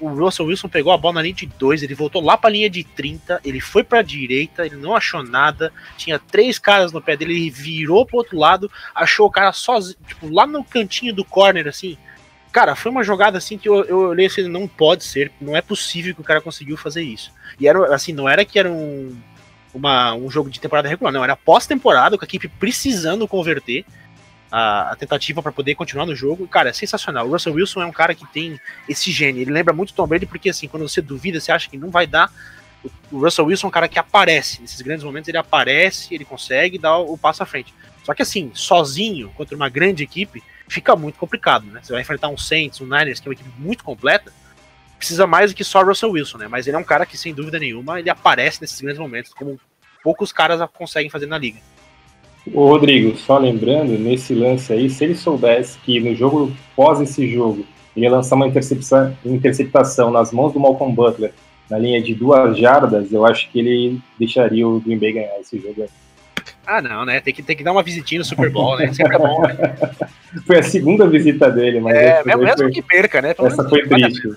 o, 0.00 0.08
Russell 0.08 0.46
Wilson 0.46 0.68
pegou 0.68 0.92
a 0.92 0.98
bola 0.98 1.14
na 1.14 1.22
linha 1.22 1.34
de 1.34 1.46
2, 1.46 1.82
ele 1.82 1.94
voltou 1.94 2.22
lá 2.22 2.36
pra 2.36 2.50
linha 2.50 2.70
de 2.70 2.84
30, 2.84 3.40
ele 3.44 3.60
foi 3.60 3.82
pra 3.82 4.02
direita, 4.02 4.64
ele 4.64 4.76
não 4.76 4.94
achou 4.94 5.22
nada, 5.22 5.72
tinha 5.96 6.18
três 6.18 6.58
caras 6.58 6.92
no 6.92 7.02
pé 7.02 7.16
dele, 7.16 7.34
ele 7.34 7.50
virou 7.50 8.06
pro 8.06 8.18
outro 8.18 8.38
lado, 8.38 8.70
achou 8.94 9.26
o 9.26 9.30
cara 9.30 9.52
sozinho, 9.52 9.96
tipo, 10.06 10.32
lá 10.32 10.46
no 10.46 10.64
cantinho 10.64 11.14
do 11.14 11.24
corner, 11.24 11.66
assim. 11.66 11.96
Cara, 12.52 12.76
foi 12.76 12.90
uma 12.90 13.02
jogada 13.02 13.36
assim 13.36 13.58
que 13.58 13.68
eu, 13.68 13.84
eu 13.84 13.98
olhei 14.10 14.26
assim, 14.26 14.46
não 14.46 14.68
pode 14.68 15.02
ser, 15.02 15.32
não 15.40 15.56
é 15.56 15.60
possível 15.60 16.14
que 16.14 16.20
o 16.20 16.24
cara 16.24 16.40
conseguiu 16.40 16.76
fazer 16.76 17.02
isso. 17.02 17.32
E 17.58 17.66
era 17.66 17.94
assim, 17.94 18.12
não 18.12 18.28
era 18.28 18.44
que 18.44 18.58
era 18.58 18.70
um, 18.70 19.16
uma, 19.74 20.14
um 20.14 20.30
jogo 20.30 20.48
de 20.48 20.60
temporada 20.60 20.88
regular, 20.88 21.12
não, 21.12 21.24
era 21.24 21.34
pós-temporada, 21.34 22.16
com 22.16 22.24
a 22.24 22.26
equipe 22.26 22.48
precisando 22.48 23.26
converter 23.26 23.84
a, 24.56 24.92
a 24.92 24.96
tentativa 24.96 25.42
para 25.42 25.50
poder 25.50 25.74
continuar 25.74 26.06
no 26.06 26.14
jogo. 26.14 26.46
Cara, 26.46 26.70
é 26.70 26.72
sensacional. 26.72 27.26
O 27.26 27.32
Russell 27.32 27.54
Wilson 27.54 27.82
é 27.82 27.86
um 27.86 27.92
cara 27.92 28.14
que 28.14 28.24
tem 28.32 28.60
esse 28.88 29.10
gene. 29.10 29.40
Ele 29.40 29.50
lembra 29.50 29.74
muito 29.74 29.92
Tom 29.92 30.06
Brady, 30.06 30.26
porque 30.26 30.48
assim, 30.48 30.68
quando 30.68 30.88
você 30.88 31.02
duvida, 31.02 31.40
você 31.40 31.50
acha 31.50 31.68
que 31.68 31.76
não 31.76 31.90
vai 31.90 32.06
dar. 32.06 32.32
O 33.10 33.18
Russell 33.18 33.46
Wilson 33.46 33.66
é 33.66 33.68
um 33.68 33.72
cara 33.72 33.88
que 33.88 33.98
aparece. 33.98 34.62
Nesses 34.62 34.80
grandes 34.80 35.04
momentos 35.04 35.28
ele 35.28 35.38
aparece, 35.38 36.14
ele 36.14 36.24
consegue 36.24 36.78
dar 36.78 36.98
o 36.98 37.18
passo 37.18 37.42
à 37.42 37.46
frente. 37.46 37.74
Só 38.04 38.14
que 38.14 38.22
assim, 38.22 38.52
sozinho, 38.54 39.30
contra 39.30 39.56
uma 39.56 39.68
grande 39.68 40.04
equipe, 40.04 40.40
fica 40.68 40.94
muito 40.94 41.18
complicado, 41.18 41.66
né? 41.66 41.80
Você 41.82 41.92
vai 41.92 42.02
enfrentar 42.02 42.28
um 42.28 42.38
Saints, 42.38 42.80
um 42.80 42.84
Niners, 42.84 43.18
que 43.18 43.26
é 43.26 43.30
uma 43.30 43.34
equipe 43.34 43.50
muito 43.58 43.82
completa, 43.82 44.32
precisa 44.96 45.26
mais 45.26 45.50
do 45.50 45.56
que 45.56 45.64
só 45.64 45.82
Russell 45.82 46.12
Wilson, 46.12 46.38
né? 46.38 46.46
Mas 46.46 46.68
ele 46.68 46.76
é 46.76 46.78
um 46.78 46.84
cara 46.84 47.04
que, 47.04 47.18
sem 47.18 47.34
dúvida 47.34 47.58
nenhuma, 47.58 47.98
ele 47.98 48.08
aparece 48.08 48.60
nesses 48.60 48.80
grandes 48.80 49.00
momentos, 49.00 49.34
como 49.34 49.58
poucos 50.02 50.32
caras 50.32 50.60
conseguem 50.72 51.10
fazer 51.10 51.26
na 51.26 51.38
liga. 51.38 51.58
O 52.52 52.68
Rodrigo, 52.68 53.16
só 53.16 53.38
lembrando, 53.38 53.98
nesse 53.98 54.34
lance 54.34 54.72
aí, 54.72 54.90
se 54.90 55.04
ele 55.04 55.14
soubesse 55.14 55.78
que 55.78 55.98
no 55.98 56.14
jogo 56.14 56.52
pós 56.76 57.00
esse 57.00 57.26
jogo 57.28 57.64
ele 57.96 58.06
ia 58.06 58.10
lançar 58.10 58.34
uma 58.34 58.46
interceptação, 58.46 59.16
interceptação 59.24 60.10
nas 60.10 60.32
mãos 60.32 60.52
do 60.52 60.60
Malcolm 60.60 60.94
Butler 60.94 61.32
na 61.70 61.78
linha 61.78 62.02
de 62.02 62.14
duas 62.14 62.58
jardas, 62.58 63.10
eu 63.12 63.24
acho 63.24 63.50
que 63.50 63.58
ele 63.58 64.00
deixaria 64.18 64.66
o 64.66 64.80
Green 64.80 64.98
Bay 64.98 65.12
ganhar 65.12 65.40
esse 65.40 65.58
jogo 65.58 65.82
aí. 65.82 65.88
Ah, 66.66 66.80
não, 66.80 67.04
né? 67.04 67.20
Tem 67.20 67.32
que, 67.32 67.42
tem 67.42 67.56
que 67.56 67.64
dar 67.64 67.72
uma 67.72 67.82
visitinha 67.82 68.18
no 68.18 68.24
Super 68.24 68.50
Bowl, 68.50 68.76
né? 68.76 68.92
Sempre 68.92 69.16
é 69.16 69.18
bom, 69.18 69.42
né? 69.42 69.54
Foi 70.46 70.58
a 70.58 70.62
segunda 70.62 71.06
visita 71.06 71.50
dele, 71.50 71.80
mas. 71.80 71.94
É, 71.94 72.24
mesmo, 72.24 72.46
foi, 72.56 72.70
que 72.70 72.82
perca, 72.82 73.22
né? 73.22 73.34
Pelo 73.34 73.48
essa 73.48 73.68
foi 73.68 73.86
triste. 73.86 74.30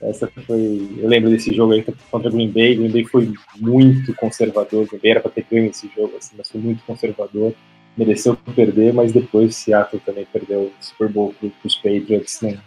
Essa 0.00 0.30
foi. 0.46 0.88
Eu 0.98 1.08
lembro 1.08 1.30
desse 1.30 1.54
jogo 1.54 1.72
aí 1.72 1.84
contra 2.10 2.28
o 2.28 2.32
Green 2.32 2.50
Bay. 2.50 2.76
Green 2.76 2.90
Bay 2.90 3.04
foi 3.04 3.32
muito 3.58 4.14
conservador. 4.14 4.86
Green 4.86 5.00
Bay 5.00 5.10
era 5.12 5.20
para 5.20 5.30
ter 5.30 5.46
ganho 5.50 5.70
esse 5.70 5.90
jogo, 5.94 6.16
assim, 6.16 6.34
mas 6.36 6.50
foi 6.50 6.60
muito 6.60 6.82
conservador. 6.84 7.54
Mereceu 7.96 8.36
perder, 8.54 8.92
mas 8.92 9.12
depois 9.12 9.56
Seattle 9.56 10.02
também 10.04 10.26
perdeu 10.30 10.64
o 10.64 10.84
Super 10.84 11.08
Bowl 11.08 11.34
para 11.38 11.50
os 11.64 11.76
Patriots 11.76 12.40
num, 12.42 12.58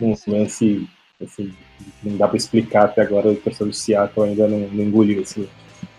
num 0.00 0.14
lance 0.28 0.88
assim, 1.22 1.52
não 2.02 2.16
dá 2.16 2.28
para 2.28 2.36
explicar 2.36 2.84
até 2.84 3.02
agora. 3.02 3.30
O 3.30 3.36
torcedor 3.36 3.68
do 3.68 3.74
Seattle 3.74 4.26
ainda 4.26 4.46
não, 4.46 4.60
não 4.60 4.84
engoliu 4.84 5.22
esse 5.22 5.48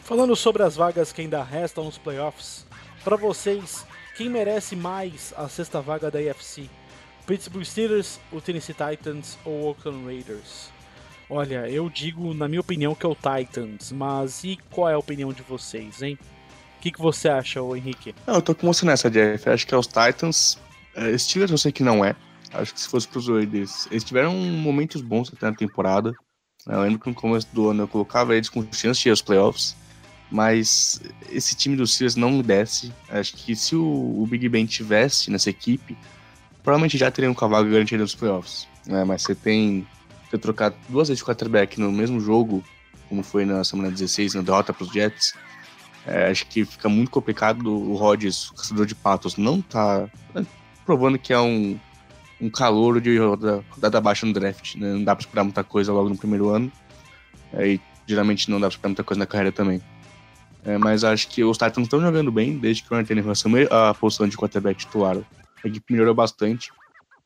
Falando 0.03 0.35
sobre 0.37 0.63
as 0.63 0.77
vagas 0.77 1.11
que 1.11 1.19
ainda 1.19 1.43
restam 1.43 1.83
nos 1.83 1.97
playoffs, 1.97 2.65
para 3.03 3.17
vocês, 3.17 3.85
quem 4.15 4.29
merece 4.29 4.73
mais 4.75 5.33
a 5.35 5.49
sexta 5.49 5.81
vaga 5.81 6.09
da 6.09 6.19
AFC? 6.19 6.69
Pittsburgh 7.25 7.65
Steelers, 7.65 8.19
o 8.31 8.39
Tennessee 8.39 8.73
Titans 8.73 9.37
ou 9.43 9.51
o 9.51 9.65
Oakland 9.67 10.05
Raiders? 10.05 10.76
Olha, 11.29 11.69
eu 11.69 11.89
digo, 11.89 12.33
na 12.33 12.47
minha 12.47 12.61
opinião, 12.61 12.95
que 12.95 13.05
é 13.05 13.09
o 13.09 13.15
Titans, 13.15 13.91
mas 13.91 14.43
e 14.43 14.57
qual 14.71 14.89
é 14.89 14.93
a 14.93 14.97
opinião 14.97 15.33
de 15.33 15.41
vocês, 15.41 16.01
hein? 16.01 16.17
O 16.77 16.79
que, 16.79 16.91
que 16.91 17.01
você 17.01 17.27
acha, 17.27 17.61
ô 17.61 17.75
Henrique? 17.75 18.15
Não, 18.25 18.35
eu 18.35 18.41
tô 18.41 18.55
com 18.55 18.67
você 18.67 18.85
nessa, 18.85 19.09
Jeff. 19.09 19.49
Acho 19.49 19.67
que 19.67 19.73
é 19.73 19.77
os 19.77 19.87
Titans. 19.87 20.57
É, 20.95 21.17
Steelers 21.17 21.51
eu 21.51 21.57
sei 21.57 21.71
que 21.71 21.83
não 21.83 22.05
é. 22.05 22.15
Acho 22.53 22.73
que 22.73 22.79
se 22.79 22.87
fosse 22.87 23.07
pros 23.07 23.27
Raiders. 23.27 23.87
Eles 23.91 24.03
tiveram 24.03 24.33
momentos 24.33 25.01
bons 25.01 25.31
até 25.33 25.47
na 25.47 25.55
temporada. 25.55 26.13
Eu 26.65 26.81
lembro 26.81 26.99
que 26.99 27.09
no 27.09 27.15
começo 27.15 27.47
do 27.51 27.69
ano 27.69 27.83
eu 27.83 27.87
colocava 27.87 28.35
eles 28.35 28.49
com 28.49 28.65
chance 28.71 29.01
de 29.01 29.09
ir 29.09 29.11
aos 29.11 29.21
playoffs. 29.21 29.75
Mas 30.29 31.01
esse 31.29 31.55
time 31.55 31.75
dos 31.75 31.93
Steelers 31.93 32.15
não 32.15 32.31
me 32.31 32.43
desce. 32.43 32.93
Acho 33.09 33.33
que 33.33 33.55
se 33.55 33.75
o, 33.75 33.83
o 33.83 34.27
Big 34.29 34.47
Ben 34.47 34.65
tivesse 34.65 35.31
nessa 35.31 35.49
equipe, 35.49 35.97
provavelmente 36.63 36.97
já 36.97 37.09
teriam 37.09 37.33
com 37.33 37.45
a 37.45 37.47
vaga 37.47 37.69
garantida 37.69 38.03
nos 38.03 38.15
playoffs. 38.15 38.67
Né? 38.85 39.03
Mas 39.03 39.23
você 39.23 39.33
tem 39.35 39.87
ter 40.29 40.37
trocado 40.37 40.75
duas 40.89 41.07
vezes 41.07 41.19
de 41.19 41.25
quarterback 41.25 41.79
no 41.79 41.91
mesmo 41.91 42.19
jogo, 42.19 42.63
como 43.09 43.23
foi 43.23 43.45
na 43.45 43.63
semana 43.63 43.89
16, 43.89 44.35
na 44.35 44.41
derrota 44.41 44.73
para 44.73 44.83
os 44.83 44.91
Jets, 44.91 45.33
é, 46.07 46.29
acho 46.29 46.47
que 46.47 46.63
fica 46.63 46.87
muito 46.87 47.11
complicado. 47.11 47.67
O 47.67 47.95
Rodgers, 47.95 48.49
o 48.49 48.55
caçador 48.55 48.85
de 48.85 48.95
patos, 48.95 49.35
não 49.35 49.61
tá. 49.61 50.09
provando 50.85 51.19
que 51.19 51.33
é 51.33 51.39
um, 51.39 51.77
um 52.39 52.49
calor 52.49 53.01
de 53.01 53.17
rodada, 53.17 53.99
baixa 53.99 54.25
no 54.25 54.31
draft. 54.31 54.75
Né? 54.75 54.93
Não 54.93 55.03
dá 55.03 55.13
pra 55.13 55.25
esperar 55.25 55.43
muita 55.43 55.65
coisa 55.65 55.91
logo 55.91 56.07
no 56.07 56.17
primeiro 56.17 56.49
ano. 56.49 56.71
Aí, 57.53 57.81
geralmente 58.05 58.49
não 58.49 58.57
dá 58.57 58.67
pra 58.67 58.75
esperar 58.75 58.89
muita 58.89 59.03
coisa 59.03 59.19
na 59.19 59.25
carreira 59.25 59.51
também. 59.51 59.81
É, 60.63 60.77
mas 60.77 61.03
acho 61.03 61.27
que 61.27 61.43
os 61.43 61.57
Titans 61.57 61.85
estão 61.85 61.99
jogando 61.99 62.31
bem 62.31 62.57
desde 62.57 62.83
que 62.83 62.93
o 62.93 62.97
Ryan 62.97 63.31
assumiu 63.31 63.67
a 63.71 63.93
posição 63.93 64.27
de 64.27 64.37
quarterback 64.37 64.79
titular. 64.79 65.17
A 65.63 65.67
equipe 65.67 65.91
melhorou 65.91 66.13
bastante. 66.13 66.71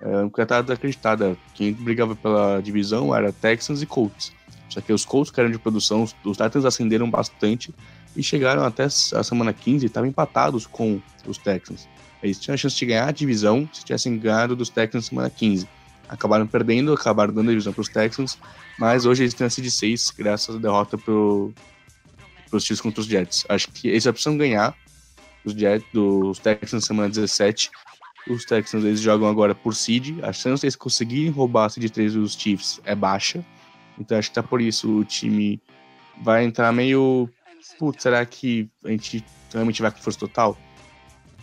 É, 0.02 0.28
porque 0.28 0.45
desacreditada. 0.45 1.38
Quem 1.54 1.74
brigava 1.74 2.16
pela 2.16 2.60
divisão 2.60 3.16
era 3.16 3.32
Texans 3.32 3.82
e 3.82 3.86
Colts. 3.86 4.34
Só 4.68 4.82
que 4.82 4.91
os 4.91 5.06
Colts 5.06 5.32
eram 5.38 5.52
de 5.52 5.60
produção, 5.60 6.04
os, 6.04 6.38
Titans 6.38 6.66
ascenderam 6.66 7.10
bastante 7.10 7.74
e 8.16 8.24
chegaram 8.24 8.64
até 8.64 8.86
a 8.86 8.89
semana 9.24 9.54
15 9.54 9.86
e 9.86 9.88
estavam 9.88 10.10
empatados 10.10 10.66
com 10.66 11.02
os 11.28 11.38
Texans. 11.38 11.88
Eles 12.24 12.39
tinham 12.39 12.54
a 12.54 12.58
chance 12.58 12.76
de 12.76 12.86
ganhar 12.86 13.08
a 13.08 13.12
divisão 13.12 13.70
se 13.74 13.84
tivessem 13.84 14.18
ganhado 14.18 14.56
dos 14.56 14.70
Texans 14.70 15.06
na 15.06 15.10
semana 15.10 15.30
15. 15.30 15.68
Acabaram 16.08 16.47
perdendo, 16.47 16.93
acabaram 16.93 17.34
dando 17.34 17.49
a 17.49 17.52
divisão 17.52 17.74
para 17.74 17.82
os 17.82 17.89
Texans, 17.89 18.38
mas 18.80 19.06
hoje 19.06 19.24
eles 19.24 19.34
têm 19.34 19.47
a 19.47 19.49
seed 19.49 19.70
6 19.70 20.14
graças 20.18 20.56
à 20.56 20.60
derrota 20.60 20.97
para 20.97 21.14
os 21.14 22.64
Chiefs 22.64 22.82
contra 22.82 23.02
os 23.02 23.08
Jets. 23.08 23.45
Acho 23.49 23.70
que 23.70 23.89
eles 23.89 24.04
já 24.04 24.14
precisam 24.14 24.38
ganhar 24.38 24.74
os 25.43 25.54
Jets, 25.54 25.86
dos 25.93 26.39
Texans 26.39 26.74
na 26.74 26.82
semana 26.82 27.10
17. 27.10 27.70
Os 28.28 28.46
Texans 28.46 28.84
eles 28.84 29.00
jogam 29.00 29.28
agora 29.28 29.56
por 29.56 29.76
seed. 29.76 30.20
A 30.24 30.32
chance 30.32 30.62
de 30.62 30.68
eles 30.68 30.76
conseguirem 30.76 31.32
roubar 31.32 31.66
a 31.66 31.70
seed 31.70 31.90
3 31.92 32.14
dos 32.14 32.34
Chiefs 32.34 32.80
é 32.86 32.96
baixa. 32.96 33.44
Então 34.00 34.18
acho 34.18 34.30
que 34.30 34.36
tá 34.36 34.44
por 34.44 34.62
isso 34.62 35.00
o 35.00 35.06
time 35.06 35.62
vai 36.22 36.44
entrar 36.44 36.72
meio. 36.72 37.30
Putz, 37.78 38.04
será 38.04 38.26
que 38.26 38.70
a 38.86 38.90
gente 38.90 39.24
realmente 39.52 39.82
vai 39.82 39.92
com 39.92 40.00
força 40.00 40.20
total? 40.20 40.58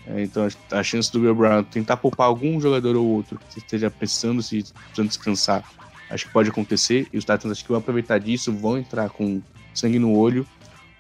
É, 0.07 0.23
então 0.23 0.49
a 0.71 0.83
chance 0.83 1.13
do 1.13 1.21
Bill 1.21 1.35
Brown 1.35 1.63
tentar 1.65 1.97
poupar 1.99 2.27
algum 2.27 2.61
jogador 2.61 2.97
ou 2.97 3.07
outro 3.07 3.39
que 3.51 3.59
esteja 3.59 3.91
precisando 3.91 4.43
se 4.43 4.65
precisando 4.87 5.09
descansar, 5.09 5.65
acho 6.11 6.27
que 6.27 6.33
pode 6.33 6.49
acontecer. 6.49 7.07
E 7.13 7.19
os 7.19 7.25
Titans 7.25 7.53
acho 7.53 7.63
que 7.63 7.69
vão 7.69 7.79
aproveitar 7.79 8.19
disso, 8.19 8.53
vão 8.53 8.79
entrar 8.79 9.11
com 9.11 9.43
sangue 9.75 9.99
no 9.99 10.17
olho. 10.17 10.47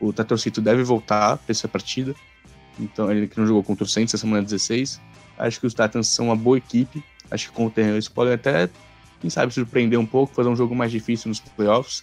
O 0.01 0.13
Tatorcito 0.13 0.61
deve 0.61 0.83
voltar 0.85 1.39
para 1.39 1.51
essa 1.51 1.67
partida. 1.67 2.15
Então, 2.79 3.11
ele 3.11 3.27
que 3.27 3.39
não 3.39 3.47
jogou 3.47 3.65
contra 3.65 3.85
o 3.85 3.87
Saints 3.87 4.13
na 4.13 4.19
semana 4.19 4.43
16. 4.43 5.01
Acho 5.39 5.61
que 5.61 5.67
os 5.67 5.75
Titans 5.75 6.09
são 6.09 6.27
uma 6.27 6.37
boa 6.37 6.59
equipe. 6.59 7.03
Acho 7.31 7.49
que 7.49 7.55
com 7.55 7.67
o 7.67 7.71
terreno 7.71 7.95
eles 7.95 8.09
podem 8.09 8.35
até, 8.35 8.69
quem 9.21 9.31
sabe, 9.31 9.53
surpreender 9.53 9.99
um 9.99 10.07
pouco, 10.07 10.35
fazer 10.35 10.49
um 10.49 10.57
jogo 10.57 10.75
mais 10.75 10.91
difícil 10.91 11.29
nos 11.29 11.41
playoffs. 11.41 12.03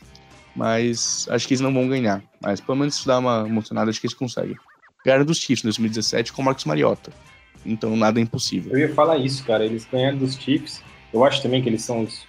Mas 0.56 1.28
acho 1.30 1.48
que 1.48 1.54
eles 1.54 1.62
não 1.62 1.74
vão 1.74 1.88
ganhar. 1.88 2.24
Mas 2.42 2.62
pelo 2.62 2.78
menos 2.78 2.96
se 2.96 3.06
dá 3.06 3.20
uma 3.20 3.46
emocionada, 3.48 3.90
acho 3.90 4.00
que 4.00 4.08
eles 4.08 4.16
conseguem 4.16 4.56
ganharam 5.06 5.24
dos 5.24 5.38
Chiefs 5.38 5.64
em 5.64 5.68
2017 5.68 6.34
com 6.34 6.42
o 6.42 6.46
Marcos 6.46 6.66
Mariota. 6.66 7.14
Então 7.64 7.96
nada 7.96 8.20
é 8.20 8.24
impossível. 8.24 8.74
Eu 8.74 8.80
ia 8.80 8.94
falar 8.94 9.18
isso, 9.18 9.46
cara. 9.46 9.64
Eles 9.64 9.88
ganharam 9.90 10.18
dos 10.18 10.36
Chiefs. 10.36 10.82
Eu 11.14 11.24
acho 11.24 11.42
também 11.42 11.62
que 11.62 11.70
eles 11.70 11.84
são 11.84 12.02
os, 12.02 12.28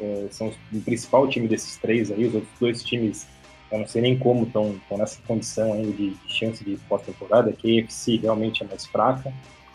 é, 0.00 0.26
são 0.30 0.48
os, 0.48 0.56
o 0.72 0.80
principal 0.80 1.28
time 1.28 1.46
desses 1.46 1.76
três 1.76 2.10
aí. 2.10 2.26
Os 2.26 2.34
outros 2.34 2.52
dois 2.58 2.82
times, 2.82 3.26
eu 3.70 3.78
não 3.78 3.86
sei 3.86 4.00
nem 4.00 4.18
como 4.18 4.44
estão 4.44 4.74
nessa 4.96 5.20
condição 5.26 5.74
ainda 5.74 5.92
de, 5.92 6.10
de 6.10 6.32
chance 6.32 6.64
de 6.64 6.76
pós-temporada, 6.88 7.52
que 7.52 7.80
a 7.80 7.84
AFC 7.84 8.16
realmente 8.16 8.62
é 8.62 8.66
mais 8.66 8.86
fraca 8.86 9.32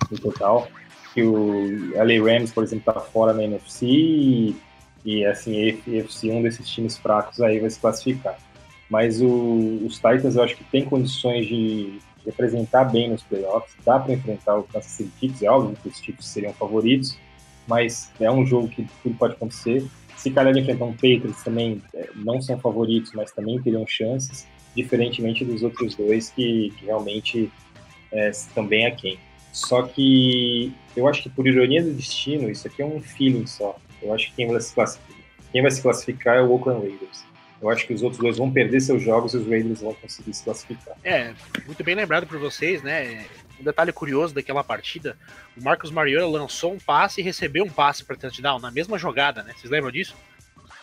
no 0.10 0.20
total. 0.20 0.68
Que 1.14 1.24
o 1.24 1.92
LA 1.96 2.24
Rams, 2.24 2.52
por 2.52 2.64
exemplo, 2.64 2.92
está 2.92 3.00
fora 3.00 3.34
na 3.34 3.44
NFC 3.44 3.86
e, 3.86 4.56
e 5.04 5.26
assim, 5.26 5.70
a 5.70 6.02
AFC, 6.02 6.32
um 6.32 6.42
desses 6.42 6.68
times 6.68 6.98
fracos 6.98 7.42
aí 7.42 7.60
vai 7.60 7.70
se 7.70 7.80
classificar. 7.80 8.38
Mas 8.90 9.22
o, 9.22 9.86
os 9.86 9.96
Titans 9.96 10.36
eu 10.36 10.44
acho 10.44 10.56
que 10.56 10.64
tem 10.66 10.84
condições 10.84 11.48
de 11.48 12.00
representar 12.26 12.86
bem 12.86 13.10
nos 13.10 13.24
playoffs, 13.24 13.76
dá 13.86 14.00
para 14.00 14.14
enfrentar 14.14 14.58
o 14.58 14.64
Kansas 14.64 14.92
City 14.92 15.12
Chiefs, 15.20 15.44
é 15.44 15.50
óbvio 15.50 15.78
que 15.82 15.88
os 15.88 15.98
Chiefs 16.00 16.28
seriam 16.28 16.54
favoritos, 16.54 17.18
mas 17.68 18.12
é 18.20 18.30
um 18.30 18.46
jogo 18.46 18.68
que 18.68 18.88
tudo 19.02 19.16
pode 19.16 19.34
acontecer. 19.34 19.86
Se 20.16 20.30
calhar 20.32 20.56
enfrentar 20.56 20.86
um 20.86 20.92
Patriots 20.92 21.44
também 21.44 21.82
é, 21.94 22.10
não 22.16 22.42
são 22.42 22.60
favoritos, 22.60 23.12
mas 23.14 23.32
também 23.32 23.62
teriam 23.62 23.86
chances, 23.88 24.48
diferentemente 24.76 25.46
dos 25.46 25.64
outros 25.64 25.96
dois 25.96 26.30
que, 26.30 26.74
que 26.78 26.86
realmente 26.86 27.52
é, 28.12 28.30
estão 28.30 28.66
bem 28.66 28.86
aquém. 28.86 29.18
Só 29.60 29.84
que 29.84 30.74
eu 30.96 31.08
acho 31.08 31.24
que 31.24 31.30
por 31.30 31.46
ironia 31.46 31.84
do 31.84 31.94
destino, 31.94 32.50
isso 32.50 32.66
aqui 32.66 32.82
é 32.82 32.86
um 32.86 33.02
feeling 33.02 33.46
só. 33.46 33.78
Eu 34.02 34.14
acho 34.14 34.30
que 34.30 34.38
quem 34.38 34.48
vai 34.48 34.62
se 34.62 34.74
classificar, 34.74 35.18
quem 35.52 35.62
vai 35.62 35.72
se 35.72 35.82
classificar 35.82 36.38
é 36.38 36.42
o 36.42 36.50
Oakland 36.52 36.88
Raiders. 36.88 37.26
Eu 37.62 37.70
acho 37.70 37.86
que 37.86 37.94
os 37.94 38.02
outros 38.02 38.22
dois 38.22 38.38
vão 38.38 38.50
perder 38.50 38.80
seus 38.80 39.04
jogos 39.04 39.34
e 39.34 39.38
os 39.38 39.46
Raiders 39.46 39.82
vão 39.82 39.94
conseguir 39.96 40.34
se 40.34 40.46
classificar. 40.46 40.96
É, 41.04 41.34
muito 41.66 41.84
bem 41.84 41.94
lembrado 41.94 42.26
por 42.26 42.40
vocês, 42.40 42.82
né? 42.82 43.26
Um 43.60 43.64
detalhe 43.66 43.92
curioso 43.92 44.34
daquela 44.34 44.64
partida: 44.64 45.18
o 45.58 45.62
Marcos 45.62 45.92
Mariota 45.92 46.26
lançou 46.26 46.72
um 46.72 46.80
passe 46.80 47.20
e 47.20 47.24
recebeu 47.24 47.66
um 47.66 47.70
passe 47.70 48.06
para 48.06 48.16
touchdown 48.16 48.60
na 48.60 48.72
mesma 48.72 48.98
jogada, 48.98 49.44
né? 49.44 49.54
Vocês 49.58 49.70
lembram 49.70 49.92
disso? 49.92 50.16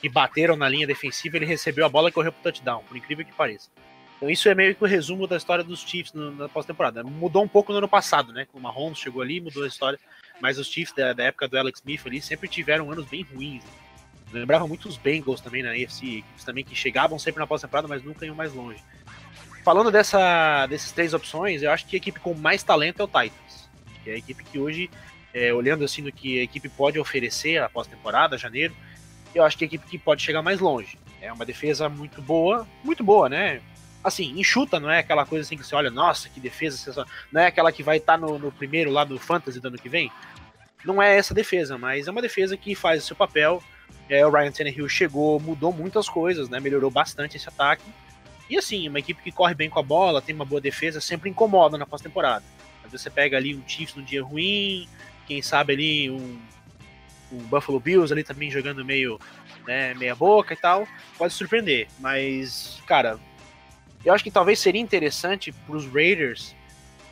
Que 0.02 0.08
bateram 0.10 0.54
na 0.54 0.68
linha 0.68 0.86
defensiva, 0.86 1.38
ele 1.38 1.46
recebeu 1.46 1.86
a 1.86 1.88
bola 1.88 2.10
e 2.10 2.12
correu 2.12 2.30
pro 2.30 2.42
touchdown, 2.42 2.84
por 2.86 2.94
incrível 2.94 3.24
que 3.24 3.32
pareça. 3.32 3.70
Então 4.16 4.30
isso 4.30 4.48
é 4.48 4.54
meio 4.54 4.74
que 4.74 4.82
o 4.82 4.86
resumo 4.86 5.26
da 5.26 5.36
história 5.36 5.62
dos 5.62 5.80
Chiefs 5.80 6.12
na 6.14 6.48
pós-temporada. 6.48 7.04
Mudou 7.04 7.42
um 7.42 7.48
pouco 7.48 7.72
no 7.72 7.78
ano 7.78 7.88
passado, 7.88 8.32
né? 8.32 8.46
O 8.52 8.60
Mahomes 8.60 8.98
chegou 8.98 9.20
ali, 9.20 9.40
mudou 9.40 9.64
a 9.64 9.66
história. 9.66 9.98
Mas 10.40 10.58
os 10.58 10.68
Chiefs 10.68 10.94
da, 10.94 11.12
da 11.12 11.24
época 11.24 11.48
do 11.48 11.58
Alex 11.58 11.80
Smith 11.80 12.06
ali 12.06 12.20
sempre 12.20 12.48
tiveram 12.48 12.90
anos 12.90 13.06
bem 13.06 13.22
ruins. 13.22 13.62
Né? 13.64 13.70
Lembrava 14.32 14.66
muito 14.66 14.88
os 14.88 14.96
Bengals 14.96 15.40
também 15.40 15.62
na 15.62 15.70
AFC, 15.70 16.24
também 16.44 16.64
que 16.64 16.74
chegavam 16.74 17.18
sempre 17.18 17.40
na 17.40 17.46
pós-temporada, 17.46 17.88
mas 17.88 18.02
nunca 18.02 18.24
iam 18.24 18.34
mais 18.34 18.52
longe. 18.52 18.82
Falando 19.64 19.90
dessa, 19.90 20.66
dessas 20.66 20.92
três 20.92 21.12
opções, 21.12 21.62
eu 21.62 21.70
acho 21.70 21.86
que 21.86 21.96
a 21.96 21.98
equipe 21.98 22.20
com 22.20 22.34
mais 22.34 22.62
talento 22.62 23.00
é 23.00 23.04
o 23.04 23.08
Titans, 23.08 23.68
que 24.02 24.10
é 24.10 24.14
a 24.14 24.16
equipe 24.16 24.44
que 24.44 24.58
hoje, 24.58 24.88
é, 25.34 25.52
olhando 25.52 25.84
assim 25.84 26.02
no 26.02 26.12
que 26.12 26.38
a 26.38 26.42
equipe 26.42 26.68
pode 26.68 26.98
oferecer 26.98 27.58
a 27.58 27.68
pós-temporada, 27.68 28.38
janeiro, 28.38 28.74
eu 29.34 29.44
acho 29.44 29.58
que 29.58 29.64
é 29.64 29.66
a 29.66 29.68
equipe 29.68 29.86
que 29.86 29.98
pode 29.98 30.22
chegar 30.22 30.40
mais 30.40 30.60
longe. 30.60 30.98
É 31.20 31.32
uma 31.32 31.44
defesa 31.44 31.88
muito 31.88 32.22
boa, 32.22 32.66
muito 32.84 33.02
boa, 33.02 33.28
né? 33.28 33.60
Assim, 34.06 34.38
enxuta, 34.38 34.78
não 34.78 34.88
é 34.88 35.00
aquela 35.00 35.26
coisa 35.26 35.44
assim 35.44 35.56
que 35.56 35.66
você 35.66 35.74
olha, 35.74 35.90
nossa, 35.90 36.28
que 36.28 36.38
defesa, 36.38 37.04
não 37.32 37.40
é 37.40 37.46
aquela 37.48 37.72
que 37.72 37.82
vai 37.82 37.96
estar 37.96 38.12
tá 38.12 38.18
no, 38.18 38.38
no 38.38 38.52
primeiro 38.52 38.88
lá 38.88 39.02
do 39.02 39.18
Fantasy 39.18 39.58
do 39.58 39.66
ano 39.66 39.76
que 39.76 39.88
vem. 39.88 40.12
Não 40.84 41.02
é 41.02 41.16
essa 41.16 41.34
defesa, 41.34 41.76
mas 41.76 42.06
é 42.06 42.10
uma 42.12 42.22
defesa 42.22 42.56
que 42.56 42.76
faz 42.76 43.02
o 43.02 43.06
seu 43.08 43.16
papel, 43.16 43.60
é, 44.08 44.24
o 44.24 44.30
Ryan 44.30 44.52
Tannehill 44.52 44.88
chegou, 44.88 45.40
mudou 45.40 45.72
muitas 45.72 46.08
coisas, 46.08 46.48
né? 46.48 46.60
Melhorou 46.60 46.88
bastante 46.88 47.36
esse 47.36 47.48
ataque. 47.48 47.82
E 48.48 48.56
assim, 48.56 48.88
uma 48.88 49.00
equipe 49.00 49.20
que 49.20 49.32
corre 49.32 49.54
bem 49.54 49.68
com 49.68 49.80
a 49.80 49.82
bola, 49.82 50.22
tem 50.22 50.34
uma 50.34 50.44
boa 50.44 50.60
defesa, 50.60 51.00
sempre 51.00 51.28
incomoda 51.28 51.76
na 51.76 51.84
pós-temporada. 51.84 52.44
Às 52.84 52.92
vezes 52.92 53.02
você 53.02 53.10
pega 53.10 53.36
ali 53.36 53.56
um 53.56 53.62
Chiefs 53.66 53.96
num 53.96 54.04
dia 54.04 54.22
ruim, 54.22 54.88
quem 55.26 55.42
sabe 55.42 55.72
ali 55.72 56.10
um, 56.10 56.38
um 57.32 57.38
Buffalo 57.38 57.80
Bills 57.80 58.12
ali 58.12 58.22
também 58.22 58.48
jogando 58.48 58.84
meio 58.84 59.18
né, 59.66 59.94
meia 59.94 60.14
boca 60.14 60.54
e 60.54 60.56
tal, 60.56 60.86
pode 61.18 61.32
surpreender. 61.32 61.88
Mas, 61.98 62.80
cara, 62.86 63.18
eu 64.06 64.14
acho 64.14 64.22
que 64.22 64.30
talvez 64.30 64.60
seria 64.60 64.80
interessante 64.80 65.50
para 65.50 65.76
os 65.76 65.84
Raiders 65.84 66.54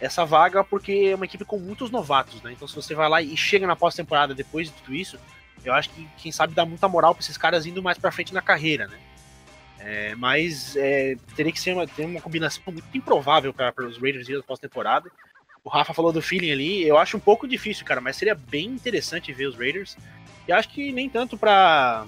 essa 0.00 0.24
vaga, 0.24 0.62
porque 0.62 1.08
é 1.10 1.14
uma 1.14 1.24
equipe 1.24 1.44
com 1.44 1.58
muitos 1.58 1.90
novatos, 1.90 2.40
né? 2.40 2.52
Então 2.52 2.68
se 2.68 2.74
você 2.74 2.94
vai 2.94 3.08
lá 3.08 3.20
e 3.20 3.36
chega 3.36 3.66
na 3.66 3.74
pós-temporada 3.74 4.32
depois 4.32 4.68
de 4.68 4.74
tudo 4.74 4.94
isso, 4.94 5.18
eu 5.64 5.72
acho 5.72 5.90
que, 5.90 6.06
quem 6.18 6.30
sabe, 6.30 6.54
dá 6.54 6.64
muita 6.64 6.88
moral 6.88 7.12
para 7.12 7.22
esses 7.22 7.36
caras 7.36 7.66
indo 7.66 7.82
mais 7.82 7.98
para 7.98 8.12
frente 8.12 8.32
na 8.32 8.40
carreira, 8.40 8.86
né? 8.86 8.98
É, 9.80 10.14
mas 10.14 10.76
é, 10.76 11.16
teria 11.34 11.50
que 11.50 11.60
ser 11.60 11.74
uma, 11.74 11.86
ter 11.86 12.06
uma 12.06 12.20
combinação 12.20 12.62
muito 12.66 12.86
improvável 12.96 13.52
para 13.52 13.84
os 13.84 13.98
Raiders 13.98 14.28
ir 14.28 14.40
pós-temporada. 14.44 15.10
O 15.64 15.68
Rafa 15.68 15.92
falou 15.92 16.12
do 16.12 16.22
feeling 16.22 16.52
ali, 16.52 16.86
eu 16.86 16.96
acho 16.96 17.16
um 17.16 17.20
pouco 17.20 17.48
difícil, 17.48 17.84
cara, 17.84 18.00
mas 18.00 18.16
seria 18.16 18.34
bem 18.34 18.66
interessante 18.66 19.32
ver 19.32 19.46
os 19.46 19.56
Raiders. 19.56 19.96
E 20.46 20.52
acho 20.52 20.68
que 20.68 20.92
nem 20.92 21.08
tanto 21.08 21.36
para 21.36 22.06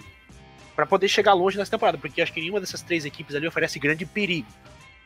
para 0.76 0.84
poder 0.84 1.08
chegar 1.08 1.32
longe 1.32 1.56
nessa 1.56 1.70
temporada, 1.70 1.96
porque 1.96 2.20
acho 2.20 2.32
que 2.32 2.40
nenhuma 2.40 2.60
dessas 2.60 2.82
três 2.82 3.06
equipes 3.06 3.34
ali 3.34 3.48
oferece 3.48 3.78
grande 3.78 4.04
perigo. 4.04 4.46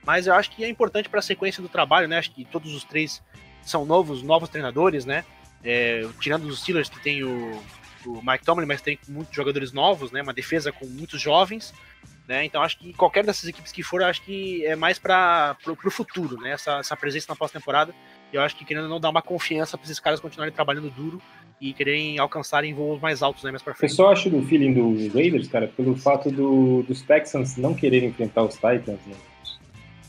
Mas 0.05 0.26
eu 0.26 0.34
acho 0.34 0.51
que 0.51 0.64
é 0.64 0.68
importante 0.68 1.09
para 1.09 1.20
a 1.20 1.22
sequência 1.22 1.62
do 1.62 1.68
trabalho, 1.68 2.09
né? 2.09 2.18
Acho 2.18 2.32
que 2.32 2.44
todos 2.44 2.74
os 2.74 2.84
três 2.84 3.22
são 3.62 3.84
novos, 3.84 4.22
novos 4.22 4.48
treinadores, 4.48 5.05
né? 5.05 5.24
É, 5.62 6.07
tirando 6.20 6.44
os 6.44 6.61
Steelers 6.61 6.88
que 6.88 7.01
tem 7.01 7.22
o 7.22 7.61
o 8.07 8.20
Mike 8.24 8.44
Tomlin, 8.44 8.66
mas 8.66 8.80
tem 8.80 8.98
muitos 9.09 9.34
jogadores 9.34 9.72
novos, 9.72 10.11
né? 10.11 10.22
Uma 10.22 10.32
defesa 10.32 10.72
com 10.72 10.86
muitos 10.86 11.20
jovens, 11.20 11.74
né? 12.26 12.44
Então 12.44 12.62
acho 12.62 12.78
que 12.78 12.92
qualquer 12.92 13.24
dessas 13.24 13.48
equipes 13.48 13.72
que 13.72 13.82
for, 13.82 14.03
acho 14.03 14.22
que 14.22 14.64
é 14.64 14.76
mais 14.76 14.98
para 14.98 15.57
o 15.66 15.90
futuro, 15.90 16.36
né? 16.40 16.53
Essa, 16.53 16.78
essa 16.78 16.96
presença 16.96 17.26
na 17.28 17.36
pós-temporada. 17.36 17.94
Eu 18.32 18.40
acho 18.42 18.57
que 18.57 18.64
querendo 18.64 18.88
não 18.88 19.01
dar 19.01 19.11
uma 19.11 19.22
confiança 19.22 19.76
para 19.76 19.84
esses 19.84 19.98
caras 19.98 20.20
continuarem 20.20 20.55
trabalhando 20.55 20.88
duro 20.90 21.20
e 21.61 21.72
querem 21.72 22.18
alcançarem 22.18 22.72
voos 22.72 23.01
mais 23.01 23.22
altos, 23.22 23.42
né? 23.42 23.51
Mais 23.51 23.62
para 23.62 23.74
frente. 23.74 23.90
Eu 23.90 23.96
só 23.96 24.12
acho 24.12 24.30
do 24.30 24.42
feeling 24.42 24.72
do 24.72 25.12
Raiders, 25.12 25.48
cara, 25.48 25.68
pelo 25.68 25.96
fato 25.96 26.30
do, 26.30 26.82
dos 26.84 27.03
Texans 27.03 27.57
não 27.57 27.74
quererem 27.74 28.09
enfrentar 28.09 28.44
os 28.44 28.55
Titans 28.55 29.01
né? 29.07 29.16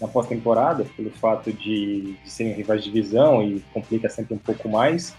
Na 0.01 0.07
pós-temporada, 0.07 0.85
pelo 0.97 1.11
fato 1.11 1.53
de, 1.53 2.15
de 2.23 2.29
serem 2.29 2.53
rivais 2.53 2.83
de 2.83 2.91
divisão 2.91 3.43
e 3.43 3.59
complica 3.71 4.09
sempre 4.09 4.33
um 4.33 4.39
pouco 4.39 4.67
mais 4.67 5.15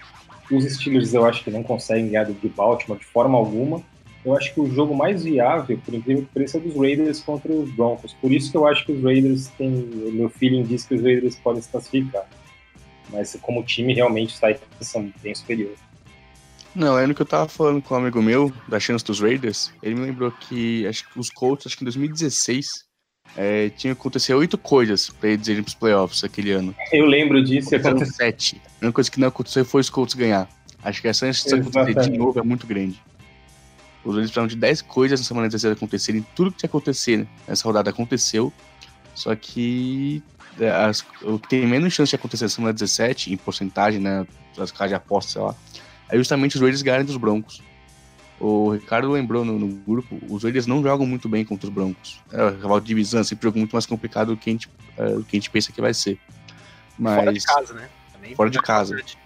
os 0.55 0.64
Steelers 0.64 1.14
eu 1.14 1.24
acho 1.24 1.43
que 1.43 1.51
não 1.51 1.62
conseguem 1.62 2.09
ganhar 2.09 2.24
do 2.24 2.49
Baltimore 2.49 2.99
de 2.99 3.07
forma 3.07 3.39
alguma. 3.39 3.83
Eu 4.24 4.37
acho 4.37 4.55
que 4.55 4.61
o 4.61 4.70
jogo 4.72 4.95
mais 4.95 5.24
viável, 5.24 5.78
por 5.85 5.95
incrível 5.95 6.22
que 6.24 6.30
pareça, 6.33 6.59
é 6.59 6.61
dos 6.61 6.76
Raiders 6.76 7.20
contra 7.20 7.53
os 7.53 7.70
Broncos. 7.72 8.14
Por 8.14 8.30
isso 8.30 8.51
que 8.51 8.57
eu 8.57 8.66
acho 8.66 8.85
que 8.87 8.93
os 8.93 9.03
Raiders 9.03 9.49
têm. 9.59 9.70
Meu 10.12 10.28
feeling 10.28 10.62
diz 10.62 10.85
que 10.85 10.95
os 10.95 11.03
Raiders 11.03 11.37
podem 11.37 11.61
se 11.61 11.68
classificar. 11.68 12.28
Mas 13.11 13.37
como 13.43 13.64
time, 13.64 13.95
realmente 13.95 14.28
os 14.28 14.35
Titans 14.35 14.62
são 14.80 15.12
bem 15.22 15.35
superiores. 15.35 15.78
Não, 16.74 16.99
é 16.99 17.07
no 17.07 17.14
que 17.14 17.20
eu 17.20 17.26
tava 17.26 17.49
falando 17.49 17.83
com 17.83 17.95
um 17.95 17.99
amigo 17.99 18.22
meu, 18.22 18.51
da 18.68 18.80
chance 18.80 19.05
dos 19.05 19.20
Raiders, 19.20 19.70
ele 19.83 19.95
me 19.95 20.07
lembrou 20.07 20.30
que 20.30 20.87
acho 20.87 21.07
que 21.11 21.20
os 21.20 21.28
Colts, 21.28 21.66
acho 21.66 21.76
que 21.76 21.83
em 21.83 21.85
2016, 21.85 22.66
é, 23.36 23.70
tinha 23.70 23.94
que 23.94 24.00
acontecer 24.00 24.34
oito 24.34 24.58
coisas 24.58 25.08
pra 25.08 25.30
eles 25.30 25.46
irem 25.48 25.62
pros 25.62 25.74
playoffs 25.74 26.22
aquele 26.24 26.50
ano. 26.52 26.74
Eu 26.92 27.06
lembro 27.06 27.42
disso. 27.42 27.74
Aconteceram 27.74 28.12
sete. 28.12 28.60
A 28.80 28.84
única 28.84 28.92
coisa 28.92 29.10
que 29.10 29.20
não 29.20 29.28
aconteceu 29.28 29.64
foi 29.64 29.80
os 29.80 29.88
Colts 29.90 30.14
ganhar. 30.14 30.48
Acho 30.82 31.00
que 31.00 31.08
essa 31.08 31.26
chance 31.32 31.48
de 31.48 31.54
acontecer 31.54 32.10
de 32.10 32.18
novo 32.18 32.38
é 32.38 32.42
muito 32.42 32.66
grande. 32.66 33.00
Os 34.04 34.10
Raiders 34.14 34.30
precisavam 34.30 34.48
de 34.48 34.56
10 34.56 34.82
coisas 34.82 35.20
na 35.20 35.26
semana 35.26 35.46
16 35.48 35.76
acontecerem. 35.76 36.26
Tudo 36.34 36.50
que 36.50 36.58
tinha 36.58 36.68
acontecido 36.68 37.26
nessa 37.46 37.64
rodada 37.64 37.88
aconteceu. 37.90 38.52
Só 39.14 39.34
que 39.36 40.22
é, 40.58 40.68
as- 40.68 41.04
o 41.22 41.38
que 41.38 41.48
tem 41.48 41.66
menos 41.66 41.92
chance 41.94 42.10
de 42.10 42.16
acontecer 42.16 42.44
na 42.44 42.48
semana 42.50 42.72
17, 42.72 43.32
em 43.32 43.36
porcentagem, 43.36 44.00
né? 44.00 44.26
As 44.58 44.70
casas 44.72 44.88
de 44.88 44.94
aposta, 44.96 45.32
sei 45.32 45.40
lá, 45.42 45.54
é 46.10 46.16
justamente 46.18 46.56
os 46.56 46.60
Raiders 46.60 46.82
ganharem 46.82 47.06
dos 47.06 47.16
Broncos. 47.16 47.62
O 48.41 48.72
Ricardo 48.72 49.11
lembrou 49.11 49.45
no, 49.45 49.59
no 49.59 49.68
grupo, 49.68 50.18
os 50.28 50.43
Raiders 50.43 50.66
não 50.66 50.83
jogam 50.83 51.07
muito 51.07 51.28
bem 51.28 51.45
contra 51.45 51.68
os 51.68 51.72
Broncos. 51.72 52.20
É, 52.33 52.43
o 52.45 52.51
rival 52.51 52.80
de 52.80 52.87
divisão 52.87 53.22
sempre 53.22 53.45
jogo 53.45 53.59
muito 53.59 53.72
mais 53.72 53.87
complicado 53.87 54.28
do 54.28 54.37
que 54.37 54.51
a 54.51 54.53
gente, 54.53 54.68
é, 54.97 55.12
do 55.12 55.22
que 55.22 55.37
a 55.37 55.39
gente 55.39 55.51
pensa 55.51 55.70
que 55.70 55.80
vai 55.80 55.95
ser. 55.95 56.18
Mas, 56.99 57.16
Fora 57.16 57.33
de 57.33 57.45
casa, 57.45 57.74
né? 57.74 57.89
Também 58.12 58.35
Fora 58.35 58.51
de 58.51 58.59
casa. 58.61 58.95
bastante. 58.95 59.22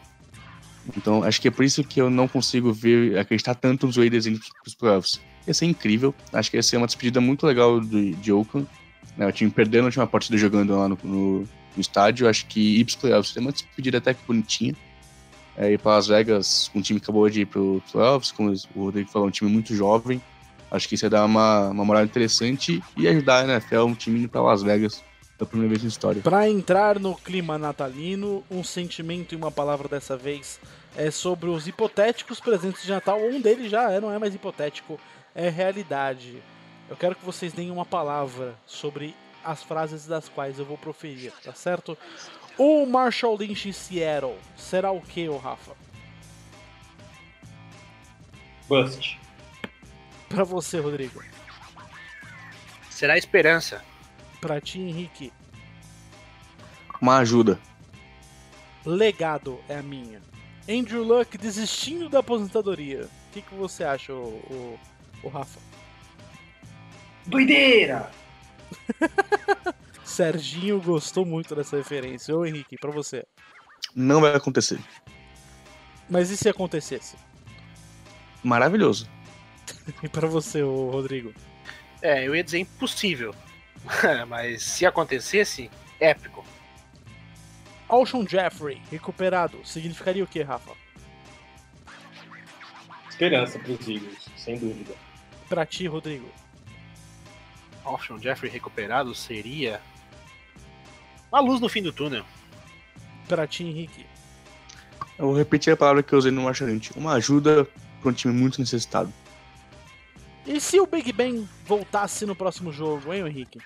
Então, 0.96 1.22
acho 1.22 1.40
que 1.40 1.48
é 1.48 1.50
por 1.50 1.64
isso 1.64 1.82
que 1.82 2.00
eu 2.00 2.10
não 2.10 2.28
consigo 2.28 2.72
ver, 2.72 3.18
acreditar 3.18 3.54
tanto 3.54 3.86
nos 3.86 3.96
Raiders 3.96 4.26
indo 4.26 4.38
pros 4.62 4.74
playoffs. 4.74 5.20
Ia 5.46 5.54
ser 5.54 5.66
incrível. 5.66 6.14
Acho 6.32 6.50
que 6.50 6.56
ia 6.56 6.62
ser 6.62 6.76
uma 6.76 6.86
despedida 6.86 7.20
muito 7.20 7.46
legal 7.46 7.80
de, 7.80 8.12
de 8.14 8.32
Oakland. 8.32 8.68
Né, 9.16 9.26
o 9.26 9.32
time 9.32 9.50
perdendo 9.50 9.82
a 9.82 9.86
última 9.86 10.06
partida 10.06 10.36
jogando 10.36 10.76
lá 10.76 10.88
no, 10.88 10.98
no, 11.02 11.40
no 11.40 11.80
estádio. 11.80 12.28
Acho 12.28 12.46
que 12.46 12.80
ir 12.80 12.84
pros 12.84 12.96
playoffs 12.96 13.32
seria 13.32 13.46
uma 13.46 13.52
despedida 13.52 13.98
até 13.98 14.14
que 14.14 14.20
bonitinha. 14.26 14.74
É, 15.56 15.72
ir 15.72 15.78
para 15.78 15.92
Las 15.92 16.06
Vegas, 16.06 16.70
um 16.74 16.82
time 16.82 17.00
que 17.00 17.04
acabou 17.04 17.28
de 17.30 17.40
ir 17.42 17.46
pro 17.46 17.82
playoffs, 17.90 18.30
como 18.30 18.52
o 18.74 18.84
Rodrigo 18.84 19.10
falou, 19.10 19.28
um 19.28 19.30
time 19.30 19.50
muito 19.50 19.74
jovem. 19.74 20.20
Acho 20.70 20.88
que 20.88 20.96
isso 20.96 21.06
ia 21.06 21.10
dar 21.10 21.24
uma, 21.24 21.68
uma 21.68 21.84
moral 21.84 22.04
interessante 22.04 22.82
e 22.96 23.08
ajudar 23.08 23.44
a 23.44 23.44
NFL, 23.44 23.84
um 23.84 23.94
time 23.94 24.18
indo 24.18 24.28
pra 24.28 24.42
Las 24.42 24.62
Vegas 24.62 25.02
pela 25.38 25.48
primeira 25.48 25.70
vez 25.70 25.82
na 25.82 25.88
história. 25.88 26.22
Pra 26.22 26.48
entrar 26.48 26.98
no 26.98 27.14
clima 27.14 27.58
natalino, 27.58 28.44
um 28.50 28.64
sentimento 28.64 29.32
e 29.32 29.36
uma 29.36 29.50
palavra 29.50 29.88
dessa 29.88 30.16
vez 30.16 30.58
é 30.96 31.10
sobre 31.10 31.48
os 31.48 31.66
hipotéticos 31.66 32.40
presentes 32.40 32.82
de 32.82 32.90
Natal. 32.90 33.18
Um 33.20 33.40
deles 33.40 33.70
já 33.70 33.90
é, 33.90 34.00
não 34.00 34.10
é 34.10 34.18
mais 34.18 34.34
hipotético, 34.34 34.98
é 35.34 35.48
realidade. 35.48 36.42
Eu 36.88 36.96
quero 36.96 37.14
que 37.14 37.24
vocês 37.24 37.52
deem 37.52 37.70
uma 37.70 37.84
palavra 37.84 38.54
sobre 38.66 39.14
as 39.44 39.62
frases 39.62 40.06
das 40.06 40.28
quais 40.28 40.58
eu 40.58 40.64
vou 40.64 40.78
proferir, 40.78 41.32
tá 41.44 41.52
certo? 41.52 41.96
O 42.58 42.86
Marshall 42.86 43.36
Lynch 43.36 43.68
em 43.68 43.72
Seattle 43.72 44.38
será 44.56 44.90
o 44.90 45.00
que, 45.00 45.28
ô 45.28 45.36
Rafa? 45.36 45.72
Bust. 48.68 49.18
Pra 50.28 50.42
você, 50.42 50.80
Rodrigo. 50.80 51.22
Será 52.90 53.18
esperança. 53.18 53.84
Pra 54.40 54.60
ti, 54.60 54.80
Henrique. 54.80 55.32
Uma 57.00 57.18
ajuda. 57.18 57.58
Legado 58.84 59.60
é 59.68 59.76
a 59.76 59.82
minha. 59.82 60.22
Andrew 60.68 61.04
Luck 61.04 61.36
desistindo 61.36 62.08
da 62.08 62.20
aposentadoria. 62.20 63.04
O 63.04 63.32
que, 63.32 63.42
que 63.42 63.54
você 63.54 63.84
acha, 63.84 64.12
o, 64.12 64.28
o, 64.28 64.80
o 65.22 65.28
Rafa? 65.28 65.60
Doideira! 67.26 68.10
Serginho 70.06 70.80
gostou 70.80 71.26
muito 71.26 71.54
dessa 71.56 71.76
referência. 71.76 72.34
Ô 72.34 72.46
Henrique, 72.46 72.76
pra 72.78 72.92
você. 72.92 73.26
Não 73.94 74.20
vai 74.20 74.34
acontecer. 74.36 74.78
Mas 76.08 76.30
e 76.30 76.36
se 76.36 76.48
acontecesse? 76.48 77.16
Maravilhoso. 78.42 79.08
E 80.02 80.08
pra 80.08 80.26
você, 80.26 80.62
ô 80.62 80.90
Rodrigo? 80.90 81.32
É, 82.02 82.26
eu 82.26 82.34
ia 82.34 82.42
dizer 82.42 82.58
impossível. 82.58 83.34
Mas 84.28 84.62
se 84.62 84.86
acontecesse, 84.86 85.70
épico. 86.00 86.44
Alshon 87.88 88.26
Jeffrey, 88.26 88.82
recuperado, 88.90 89.60
significaria 89.64 90.24
o 90.24 90.26
que, 90.26 90.42
Rafa? 90.42 90.72
Esperança 93.08 93.58
pros 93.58 93.80
Eagles, 93.88 94.28
sem 94.36 94.58
dúvida. 94.58 94.94
Pra 95.48 95.64
ti, 95.64 95.86
Rodrigo. 95.86 96.28
Alshon 97.84 98.18
Jeffrey 98.18 98.50
recuperado 98.50 99.14
seria 99.14 99.80
uma 101.30 101.40
luz 101.40 101.60
no 101.60 101.68
fim 101.68 101.82
do 101.82 101.92
túnel. 101.92 102.24
Pra 103.28 103.46
ti, 103.46 103.64
Henrique. 103.64 104.06
Eu 105.18 105.26
vou 105.26 105.36
repetir 105.36 105.72
a 105.72 105.76
palavra 105.76 106.02
que 106.02 106.12
eu 106.12 106.18
usei 106.18 106.30
no 106.30 106.42
Marchalante. 106.42 106.92
Uma 106.96 107.14
ajuda 107.14 107.66
para 108.00 108.10
um 108.10 108.12
time 108.12 108.34
muito 108.34 108.60
necessitado. 108.60 109.12
E 110.46 110.60
se 110.60 110.78
o 110.78 110.86
Big 110.86 111.12
Ben 111.12 111.48
voltasse 111.64 112.24
no 112.24 112.36
próximo 112.36 112.72
jogo, 112.72 113.12
hein, 113.12 113.26
Henrique? 113.26 113.58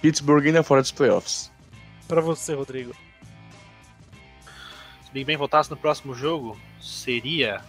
Pittsburgh 0.00 0.46
ainda 0.46 0.62
fora 0.62 0.80
dos 0.80 0.90
playoffs. 0.90 1.52
Pra 2.08 2.20
você, 2.20 2.54
Rodrigo. 2.54 2.94
Se 5.04 5.10
o 5.10 5.12
Big 5.12 5.24
Ben 5.24 5.36
voltasse 5.36 5.70
no 5.70 5.76
próximo 5.76 6.14
jogo, 6.14 6.58
seria. 6.80 7.62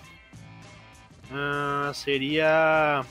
ah, 1.32 1.92
seria. 1.94 3.06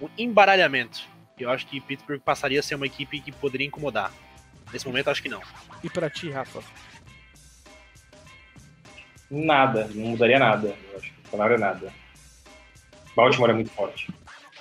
Um 0.00 0.08
embaralhamento. 0.16 1.00
Eu 1.38 1.50
acho 1.50 1.66
que 1.66 1.80
Pittsburgh 1.80 2.20
passaria 2.20 2.60
a 2.60 2.62
ser 2.62 2.74
uma 2.74 2.86
equipe 2.86 3.20
que 3.20 3.30
poderia 3.30 3.66
incomodar. 3.66 4.12
Nesse 4.72 4.86
momento, 4.86 5.10
acho 5.10 5.22
que 5.22 5.28
não. 5.28 5.42
E 5.82 5.90
pra 5.90 6.08
ti, 6.08 6.30
Rafa? 6.30 6.62
Nada, 9.30 9.88
não 9.94 10.10
mudaria 10.10 10.38
nada. 10.38 10.76
Eu 10.90 10.98
acho 10.98 11.12
que 11.12 11.22
não 11.24 11.30
mudaria 11.32 11.58
nada. 11.58 11.92
Baltimore 13.14 13.50
é 13.50 13.54
muito 13.54 13.70
forte. 13.70 14.12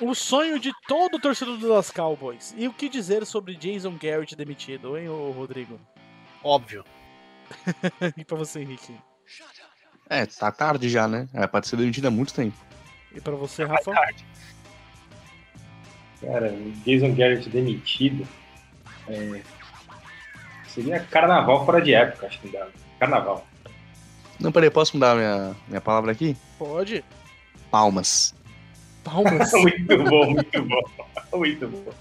O 0.02 0.14
sonho 0.14 0.60
de 0.60 0.74
todo 0.88 1.20
torcedor 1.20 1.58
do 1.58 1.68
Dallas 1.68 1.90
Cowboys. 1.90 2.54
E 2.58 2.68
o 2.68 2.74
que 2.74 2.90
dizer 2.90 3.26
sobre 3.26 3.56
Jason 3.56 3.98
Garrett 3.98 4.36
demitido, 4.36 4.98
hein, 4.98 5.08
Rodrigo? 5.08 5.80
Óbvio. 6.44 6.84
e 8.18 8.26
pra 8.26 8.38
você, 8.38 8.62
Henrique? 8.62 8.96
É, 10.10 10.26
tá 10.26 10.52
tarde 10.52 10.90
já, 10.90 11.08
né? 11.08 11.28
É, 11.34 11.48
pode 11.48 11.68
ser 11.68 11.78
demitido 11.78 12.08
há 12.08 12.12
muito 12.12 12.34
tempo. 12.34 12.58
E 13.14 13.22
pra 13.22 13.36
você, 13.36 13.64
Rafa? 13.64 13.94
Cara, 16.22 16.52
o 16.52 16.72
Jason 16.86 17.14
Garrett 17.14 17.50
demitido. 17.50 18.28
é, 19.08 19.42
Seria 20.68 21.00
carnaval 21.00 21.66
fora 21.66 21.82
de 21.82 21.94
época, 21.94 22.28
acho 22.28 22.40
que 22.42 22.50
dá. 22.50 22.68
Carnaval. 23.00 23.46
Não, 24.40 24.52
peraí, 24.52 24.70
posso 24.70 24.96
mudar 24.98 25.16
minha, 25.16 25.56
minha 25.68 25.80
palavra 25.80 26.12
aqui? 26.12 26.36
Pode. 26.58 27.04
Palmas. 27.72 28.36
Palmas. 29.04 29.52
muito 29.56 30.04
bom, 30.04 30.32
muito 30.32 30.62
bom. 30.64 30.82
Muito 31.38 31.68
bom. 31.68 31.92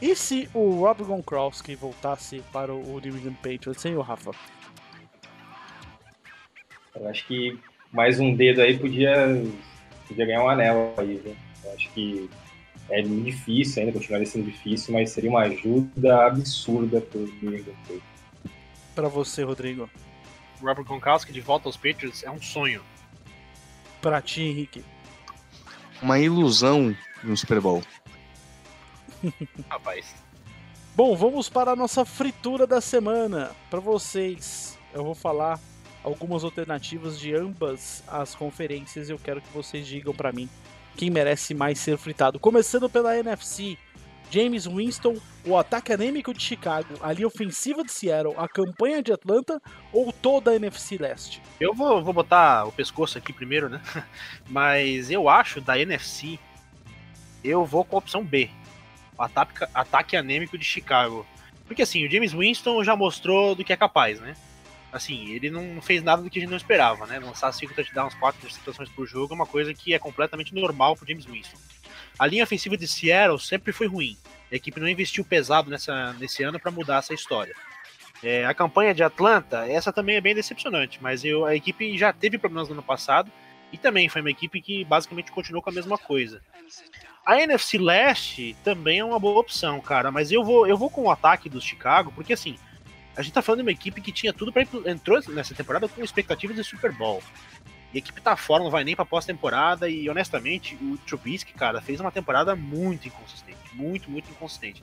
e 0.00 0.14
se 0.14 0.48
o 0.54 0.80
Rob 0.80 1.02
Gronkowski 1.02 1.74
voltasse 1.74 2.40
para 2.52 2.72
o 2.72 3.00
New 3.00 3.16
England 3.16 3.34
Patriots, 3.42 3.84
hein, 3.84 3.96
ô 3.96 4.02
Rafa? 4.02 4.30
Eu 6.94 7.08
acho 7.08 7.26
que 7.26 7.58
mais 7.92 8.20
um 8.20 8.36
dedo 8.36 8.60
aí 8.62 8.78
podia, 8.78 9.12
podia 10.06 10.26
ganhar 10.26 10.44
um 10.44 10.48
anel 10.48 10.94
aí, 10.96 11.20
viu? 11.24 11.36
Eu 11.64 11.72
acho 11.72 11.90
que 11.90 12.28
é 12.90 13.02
difícil 13.02 13.82
ainda, 13.82 13.92
continuaria 13.92 14.26
sendo 14.26 14.44
difícil, 14.50 14.92
mas 14.94 15.10
seria 15.10 15.30
uma 15.30 15.42
ajuda 15.42 16.26
absurda 16.26 17.02
England 17.14 17.64
Patriots. 17.82 18.02
Pra 18.94 19.08
você, 19.08 19.42
Rodrigo. 19.42 19.88
Robert 20.60 20.84
Gronkowski 20.84 21.32
de 21.32 21.40
volta 21.40 21.68
aos 21.68 21.76
Patriots 21.76 22.22
é 22.22 22.30
um 22.30 22.40
sonho. 22.40 22.82
Pra 24.00 24.20
ti, 24.20 24.42
Henrique. 24.42 24.84
Uma 26.00 26.18
ilusão 26.18 26.96
no 27.22 27.36
Super 27.36 27.60
Bowl. 27.60 27.82
Rapaz. 29.68 30.14
Bom, 30.94 31.16
vamos 31.16 31.48
para 31.48 31.70
a 31.70 31.76
nossa 31.76 32.04
fritura 32.04 32.66
da 32.66 32.80
semana. 32.80 33.52
Para 33.70 33.80
vocês, 33.80 34.78
eu 34.92 35.02
vou 35.04 35.14
falar 35.14 35.58
algumas 36.04 36.44
alternativas 36.44 37.18
de 37.18 37.34
ambas 37.34 38.02
as 38.06 38.34
conferências 38.34 39.08
e 39.08 39.12
eu 39.12 39.18
quero 39.18 39.40
que 39.40 39.52
vocês 39.52 39.86
digam 39.86 40.12
para 40.12 40.32
mim 40.32 40.48
quem 40.96 41.10
merece 41.10 41.54
mais 41.54 41.78
ser 41.78 41.96
fritado. 41.96 42.38
Começando 42.38 42.88
pela 42.88 43.16
NFC, 43.16 43.76
James 44.30 44.66
Winston, 44.66 45.16
o 45.44 45.58
ataque 45.58 45.92
anêmico 45.92 46.32
de 46.32 46.42
Chicago, 46.42 46.94
a 47.02 47.12
linha 47.12 47.26
ofensiva 47.26 47.84
de 47.84 47.92
Seattle, 47.92 48.34
a 48.36 48.48
campanha 48.48 49.02
de 49.02 49.12
Atlanta 49.12 49.60
ou 49.92 50.12
toda 50.12 50.52
a 50.52 50.56
NFC 50.56 50.96
Leste? 50.96 51.42
Eu 51.60 51.74
vou, 51.74 52.02
vou 52.02 52.14
botar 52.14 52.64
o 52.64 52.72
pescoço 52.72 53.18
aqui 53.18 53.32
primeiro, 53.32 53.68
né? 53.68 53.80
Mas 54.48 55.10
eu 55.10 55.28
acho 55.28 55.60
da 55.60 55.78
NFC, 55.78 56.38
eu 57.44 57.66
vou 57.66 57.84
com 57.84 57.96
a 57.96 57.98
opção 57.98 58.24
B. 58.24 58.48
Ataque, 59.18 59.66
ataque 59.74 60.16
anêmico 60.16 60.56
de 60.56 60.64
Chicago. 60.64 61.26
Porque 61.66 61.82
assim, 61.82 62.06
o 62.06 62.10
James 62.10 62.32
Winston 62.32 62.82
já 62.82 62.96
mostrou 62.96 63.54
do 63.54 63.62
que 63.62 63.72
é 63.72 63.76
capaz, 63.76 64.18
né? 64.18 64.34
Assim, 64.92 65.30
ele 65.30 65.50
não 65.50 65.80
fez 65.80 66.02
nada 66.02 66.20
do 66.20 66.28
que 66.28 66.38
a 66.38 66.42
gente 66.42 66.50
não 66.50 66.56
esperava, 66.56 67.06
né? 67.06 67.18
Lançar 67.18 67.50
5 67.50 67.72
touchdowns, 67.74 68.14
4 68.14 68.38
interceptações 68.40 68.90
por 68.90 69.06
jogo 69.06 69.32
é 69.32 69.36
uma 69.36 69.46
coisa 69.46 69.72
que 69.72 69.94
é 69.94 69.98
completamente 69.98 70.54
normal 70.54 70.94
pro 70.94 71.06
James 71.08 71.24
Winston. 71.24 71.56
A 72.18 72.26
linha 72.26 72.44
ofensiva 72.44 72.76
de 72.76 72.86
Seattle 72.86 73.40
sempre 73.40 73.72
foi 73.72 73.86
ruim. 73.86 74.18
A 74.50 74.54
equipe 74.54 74.78
não 74.78 74.88
investiu 74.88 75.24
pesado 75.24 75.70
nessa, 75.70 76.12
nesse 76.14 76.42
ano 76.42 76.60
para 76.60 76.70
mudar 76.70 76.98
essa 76.98 77.14
história. 77.14 77.54
É, 78.22 78.44
a 78.44 78.52
campanha 78.52 78.94
de 78.94 79.02
Atlanta, 79.02 79.66
essa 79.66 79.92
também 79.92 80.16
é 80.16 80.20
bem 80.20 80.34
decepcionante, 80.34 80.98
mas 81.02 81.24
eu, 81.24 81.44
a 81.44 81.56
equipe 81.56 81.96
já 81.98 82.12
teve 82.12 82.38
problemas 82.38 82.68
no 82.68 82.74
ano 82.74 82.82
passado 82.82 83.32
e 83.72 83.78
também 83.78 84.08
foi 84.08 84.20
uma 84.20 84.30
equipe 84.30 84.60
que 84.60 84.84
basicamente 84.84 85.32
continuou 85.32 85.62
com 85.62 85.70
a 85.70 85.72
mesma 85.72 85.96
coisa. 85.96 86.40
A 87.24 87.40
NFC 87.40 87.78
Leste 87.78 88.54
também 88.62 88.98
é 88.98 89.04
uma 89.04 89.18
boa 89.18 89.40
opção, 89.40 89.80
cara, 89.80 90.10
mas 90.10 90.30
eu 90.30 90.44
vou, 90.44 90.66
eu 90.66 90.76
vou 90.76 90.90
com 90.90 91.02
o 91.02 91.10
ataque 91.10 91.48
do 91.48 91.60
Chicago, 91.60 92.12
porque 92.14 92.34
assim, 92.34 92.58
a 93.16 93.22
gente 93.22 93.32
tá 93.32 93.42
falando 93.42 93.58
de 93.58 93.64
uma 93.64 93.72
equipe 93.72 94.00
que 94.00 94.12
tinha 94.12 94.32
tudo 94.32 94.52
para 94.52 94.66
entrou 94.86 95.20
nessa 95.28 95.54
temporada 95.54 95.88
com 95.88 96.02
expectativas 96.02 96.56
de 96.56 96.64
Super 96.64 96.92
Bowl. 96.92 97.22
E 97.92 97.96
a 97.96 97.98
equipe 97.98 98.20
tá 98.22 98.36
fora, 98.36 98.64
não 98.64 98.70
vai 98.70 98.84
nem 98.84 98.96
pra 98.96 99.04
pós-temporada. 99.04 99.88
E 99.88 100.08
honestamente, 100.08 100.74
o 100.76 100.96
Trubisky, 100.98 101.52
cara, 101.52 101.80
fez 101.82 102.00
uma 102.00 102.10
temporada 102.10 102.56
muito 102.56 103.06
inconsistente. 103.06 103.58
Muito, 103.74 104.10
muito 104.10 104.30
inconsistente. 104.30 104.82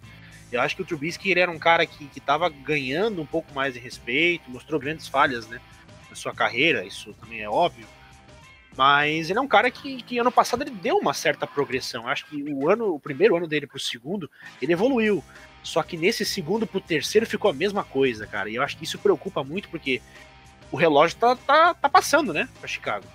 Eu 0.51 0.61
acho 0.61 0.75
que 0.75 0.81
o 0.81 0.85
Trubisky 0.85 1.31
ele 1.31 1.39
era 1.39 1.51
um 1.51 1.59
cara 1.59 1.85
que, 1.85 2.05
que 2.07 2.19
tava 2.19 2.49
ganhando 2.49 3.21
um 3.21 3.25
pouco 3.25 3.53
mais 3.53 3.73
de 3.73 3.79
respeito, 3.79 4.49
mostrou 4.49 4.79
grandes 4.79 5.07
falhas, 5.07 5.47
né? 5.47 5.59
Na 6.09 6.15
sua 6.15 6.33
carreira, 6.33 6.85
isso 6.85 7.13
também 7.15 7.41
é 7.41 7.49
óbvio. 7.49 7.87
Mas 8.77 9.29
ele 9.29 9.37
é 9.37 9.41
um 9.41 9.47
cara 9.47 9.69
que, 9.69 10.01
que 10.03 10.17
ano 10.19 10.31
passado 10.31 10.61
ele 10.63 10.71
deu 10.71 10.97
uma 10.97 11.13
certa 11.13 11.45
progressão. 11.45 12.07
Acho 12.07 12.25
que 12.27 12.43
o 12.51 12.69
ano, 12.69 12.93
o 12.93 12.99
primeiro 12.99 13.35
ano 13.35 13.47
dele 13.47 13.67
pro 13.67 13.79
segundo, 13.79 14.29
ele 14.61 14.73
evoluiu. 14.73 15.23
Só 15.63 15.83
que 15.83 15.97
nesse 15.97 16.25
segundo 16.25 16.65
pro 16.65 16.79
terceiro 16.79 17.25
ficou 17.25 17.51
a 17.51 17.53
mesma 17.53 17.83
coisa, 17.83 18.25
cara. 18.25 18.49
E 18.49 18.55
eu 18.55 18.63
acho 18.63 18.77
que 18.77 18.83
isso 18.83 18.97
preocupa 18.97 19.43
muito 19.43 19.69
porque 19.69 20.01
o 20.71 20.77
relógio 20.77 21.17
tá, 21.17 21.35
tá, 21.35 21.73
tá 21.73 21.89
passando, 21.89 22.33
né, 22.33 22.47
pra 22.59 22.67
Chicago. 22.67 23.05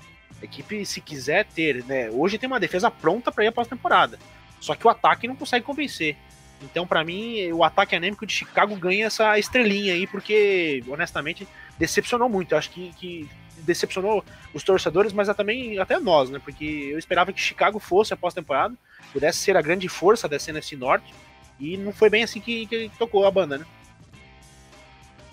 A 0.41 0.45
equipe, 0.45 0.85
se 0.85 1.01
quiser 1.01 1.47
ter, 1.47 1.85
né, 1.85 2.11
hoje 2.11 2.39
tem 2.39 2.47
uma 2.47 2.61
defesa 2.61 2.91
pronta 2.91 3.33
para 3.33 3.45
ir 3.45 3.49
após 3.49 3.69
temporada. 3.69 4.19
Só 4.61 4.75
que 4.75 4.87
o 4.87 4.91
ataque 4.91 5.29
não 5.29 5.37
consegue 5.37 5.65
convencer. 5.65 6.17
Então, 6.63 6.87
para 6.87 7.05
mim, 7.05 7.53
o 7.53 7.63
ataque 7.63 7.95
anêmico 7.95 8.27
de 8.27 8.33
Chicago 8.33 8.75
ganha 8.77 9.07
essa 9.07 9.39
estrelinha 9.39 9.93
aí, 9.93 10.07
porque, 10.07 10.83
honestamente, 10.89 11.47
decepcionou 11.79 12.29
muito. 12.29 12.53
Eu 12.53 12.59
acho 12.59 12.71
que, 12.71 12.93
que 12.95 13.29
decepcionou 13.59 14.25
os 14.53 14.63
torcedores, 14.63 15.13
mas 15.13 15.29
é 15.29 15.35
também 15.35 15.79
até 15.79 15.99
nós, 15.99 16.31
né? 16.31 16.41
Porque 16.43 16.65
eu 16.65 16.99
esperava 16.99 17.33
que 17.33 17.41
Chicago 17.41 17.79
fosse 17.79 18.15
a 18.15 18.17
pós-temporada, 18.17 18.75
pudesse 19.13 19.39
ser 19.39 19.57
a 19.57 19.63
grande 19.63 19.89
força 19.89 20.29
da 20.29 20.37
NFC 20.37 20.77
Norte, 20.77 21.13
e 21.59 21.77
não 21.77 21.93
foi 21.93 22.11
bem 22.11 22.23
assim 22.23 22.41
que, 22.41 22.67
que 22.67 22.91
tocou 22.99 23.27
a 23.27 23.31
banda, 23.31 23.59
né? 23.59 23.67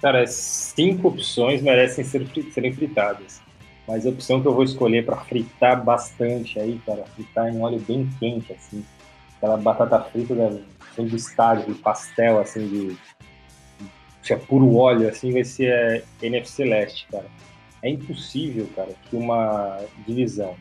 Cara, 0.02 0.26
cinco 0.26 1.10
opções 1.10 1.62
merecem 1.62 2.04
ser, 2.04 2.28
serem 2.52 2.74
fritadas. 2.74 3.42
Mas 3.88 4.06
a 4.06 4.10
opção 4.10 4.42
que 4.42 4.48
eu 4.48 4.54
vou 4.54 4.64
escolher 4.64 5.06
para 5.06 5.18
fritar 5.18 5.84
bastante 5.84 6.60
aí, 6.60 6.80
cara, 6.86 7.04
fritar 7.16 7.54
em 7.54 7.62
óleo 7.62 7.80
bem 7.80 8.10
quente, 8.20 8.54
assim, 8.54 8.86
aquela 9.38 9.58
batata 9.58 10.00
frita 10.02 10.34
da, 10.34 10.48
assim, 10.92 11.06
do 11.06 11.16
estádio, 11.16 11.74
de 11.74 11.80
pastel, 11.80 12.40
assim, 12.40 12.68
de, 12.68 12.98
de 14.24 14.34
é 14.34 14.36
puro 14.36 14.76
óleo, 14.76 15.10
assim, 15.10 15.32
vai 15.32 15.44
ser 15.44 16.04
a 16.22 16.26
NFC 16.26 16.64
Leste, 16.64 17.08
cara. 17.12 17.26
É 17.82 17.90
impossível, 17.90 18.70
cara, 18.76 18.94
que 19.10 19.16
uma 19.16 19.80
divisão 20.08 20.56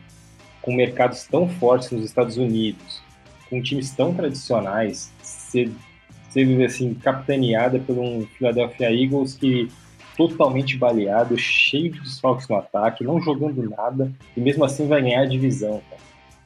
com 0.61 0.73
mercados 0.73 1.23
tão 1.25 1.47
fortes 1.47 1.91
nos 1.91 2.03
Estados 2.03 2.37
Unidos, 2.37 3.00
com 3.51 3.61
times 3.61 3.91
tão 3.91 4.13
tradicionais, 4.13 5.11
ser, 5.21 5.69
ser 6.29 6.65
assim, 6.65 6.93
capitaneada 6.93 7.77
por 7.79 7.97
um 7.97 8.25
Philadelphia 8.37 8.89
Eagles 8.89 9.35
que 9.35 9.69
totalmente 10.15 10.77
baleado, 10.77 11.37
cheio 11.37 11.91
de 11.91 11.99
desfalques 11.99 12.47
no 12.47 12.55
ataque, 12.55 13.03
não 13.03 13.21
jogando 13.21 13.69
nada, 13.69 14.11
e 14.35 14.39
mesmo 14.39 14.63
assim 14.63 14.87
vai 14.87 15.01
ganhar 15.01 15.21
a 15.21 15.25
divisão, 15.25 15.81
cara. 15.89 16.01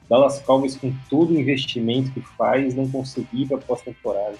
Dallas 0.08 0.40
Cowboys, 0.40 0.76
com 0.76 0.92
todo 1.10 1.34
o 1.34 1.38
investimento 1.38 2.10
que 2.12 2.20
faz, 2.20 2.74
não 2.74 2.88
conseguir 2.88 3.46
para 3.46 3.58
pós-temporada. 3.58 4.36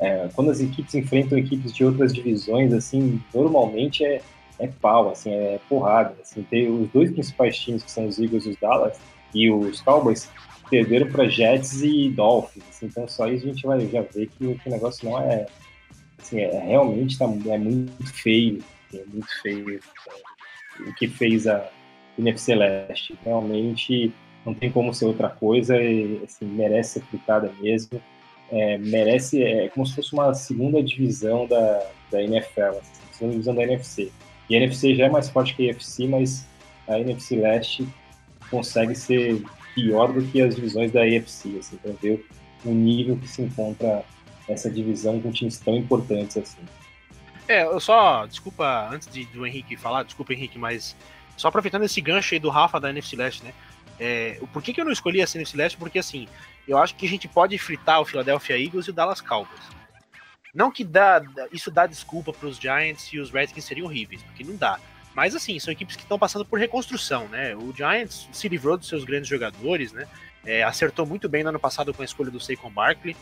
É, 0.00 0.28
quando 0.34 0.50
as 0.50 0.60
equipes 0.60 0.94
enfrentam 0.94 1.38
equipes 1.38 1.72
de 1.72 1.84
outras 1.84 2.12
divisões, 2.12 2.72
assim, 2.72 3.20
normalmente 3.32 4.04
é, 4.04 4.20
é 4.58 4.66
pau, 4.66 5.10
assim, 5.10 5.30
é 5.30 5.60
porrada. 5.68 6.14
Assim, 6.20 6.42
tem 6.42 6.68
os 6.68 6.88
dois 6.88 7.10
principais 7.10 7.56
times, 7.58 7.82
que 7.82 7.90
são 7.90 8.06
os 8.06 8.18
Eagles 8.18 8.46
e 8.46 8.50
os 8.50 8.56
Dallas, 8.56 8.98
e 9.34 9.50
os 9.50 9.80
Cowboys, 9.82 10.28
perderam 10.72 11.06
para 11.12 11.28
Jets 11.28 11.82
e 11.82 12.08
Dolphins. 12.08 12.64
Assim, 12.70 12.86
então, 12.86 13.06
só 13.06 13.28
isso 13.28 13.44
a 13.44 13.52
gente 13.52 13.66
vai 13.66 13.86
já 13.86 14.00
ver 14.00 14.26
que, 14.28 14.46
o 14.46 14.58
negócio 14.64 15.06
não 15.06 15.20
é. 15.20 15.44
Assim, 16.18 16.40
é, 16.40 16.64
realmente 16.64 17.18
tá, 17.18 17.26
é 17.26 17.58
muito 17.58 18.06
feio. 18.14 18.64
É 18.94 19.04
muito 19.12 19.28
feio 19.42 19.78
é, 19.78 20.88
o 20.88 20.94
que 20.94 21.08
fez 21.08 21.46
a 21.46 21.68
NFC 22.18 22.54
Leste. 22.54 23.18
Realmente 23.22 24.10
não 24.46 24.54
tem 24.54 24.72
como 24.72 24.94
ser 24.94 25.04
outra 25.04 25.28
coisa 25.28 25.76
e 25.76 26.22
assim, 26.24 26.46
merece 26.46 26.94
ser 26.94 27.02
fritada 27.02 27.52
mesmo. 27.60 28.00
É, 28.50 28.78
merece, 28.78 29.42
é 29.42 29.68
como 29.68 29.86
se 29.86 29.94
fosse 29.94 30.14
uma 30.14 30.32
segunda 30.32 30.82
divisão 30.82 31.46
da, 31.46 31.86
da 32.10 32.22
NFL, 32.22 32.78
assim, 32.80 33.02
segunda 33.12 33.32
divisão 33.32 33.54
da 33.54 33.62
NFC. 33.62 34.10
E 34.48 34.56
a 34.56 34.58
NFC 34.58 34.94
já 34.94 35.04
é 35.04 35.10
mais 35.10 35.28
forte 35.28 35.54
que 35.54 35.68
a 35.68 35.72
AFC, 35.74 36.06
mas 36.06 36.46
a 36.88 36.98
NFC 36.98 37.36
Leste 37.36 37.86
consegue 38.50 38.94
ser 38.94 39.42
pior 39.74 40.12
do 40.12 40.22
que 40.22 40.40
as 40.40 40.54
divisões 40.54 40.90
da 40.92 41.02
AFC, 41.02 41.58
assim, 41.58 41.76
para 41.76 41.92
ver 41.92 42.26
o 42.64 42.70
nível 42.70 43.16
que 43.16 43.28
se 43.28 43.42
encontra 43.42 44.04
essa 44.48 44.70
divisão 44.70 45.20
com 45.20 45.30
times 45.30 45.58
tão 45.58 45.76
importantes 45.76 46.36
assim. 46.36 46.62
É, 47.48 47.64
eu 47.64 47.80
só, 47.80 48.26
desculpa, 48.26 48.88
antes 48.90 49.08
de, 49.08 49.24
do 49.26 49.46
Henrique 49.46 49.76
falar, 49.76 50.04
desculpa 50.04 50.32
Henrique, 50.32 50.58
mas 50.58 50.96
só 51.36 51.48
aproveitando 51.48 51.84
esse 51.84 52.00
gancho 52.00 52.34
aí 52.34 52.40
do 52.40 52.50
Rafa 52.50 52.78
da 52.78 52.90
NFC 52.90 53.16
Leste, 53.16 53.44
né? 53.44 53.52
É, 53.98 54.40
por 54.52 54.62
que, 54.62 54.72
que 54.72 54.80
eu 54.80 54.84
não 54.84 54.92
escolhi 54.92 55.20
a 55.20 55.26
NFC 55.34 55.56
Leste? 55.56 55.76
Porque 55.76 55.98
assim, 55.98 56.28
eu 56.66 56.78
acho 56.78 56.94
que 56.94 57.06
a 57.06 57.08
gente 57.08 57.28
pode 57.28 57.56
fritar 57.58 58.00
o 58.00 58.04
Philadelphia 58.04 58.58
Eagles 58.58 58.86
e 58.86 58.90
o 58.90 58.92
Dallas 58.92 59.20
Cowboys. 59.20 59.60
Não 60.54 60.70
que 60.70 60.84
dá, 60.84 61.22
isso 61.50 61.70
dá 61.70 61.86
desculpa 61.86 62.32
para 62.32 62.46
os 62.46 62.58
Giants 62.58 63.12
e 63.12 63.18
os 63.18 63.30
Redskins 63.30 63.64
seriam 63.64 63.86
horríveis, 63.86 64.22
porque 64.22 64.44
não 64.44 64.56
dá. 64.56 64.78
Mas 65.14 65.34
assim, 65.34 65.58
são 65.58 65.72
equipes 65.72 65.96
que 65.96 66.02
estão 66.02 66.18
passando 66.18 66.44
por 66.44 66.58
reconstrução, 66.58 67.28
né? 67.28 67.54
O 67.54 67.72
Giants 67.72 68.28
se 68.32 68.48
livrou 68.48 68.76
dos 68.76 68.88
seus 68.88 69.04
grandes 69.04 69.28
jogadores, 69.28 69.92
né? 69.92 70.06
É, 70.44 70.62
acertou 70.62 71.06
muito 71.06 71.28
bem 71.28 71.42
no 71.42 71.50
ano 71.50 71.60
passado 71.60 71.92
com 71.92 72.02
a 72.02 72.04
escolha 72.04 72.30
do 72.30 72.40
Saquon 72.40 72.70
Barkley, 72.70 73.16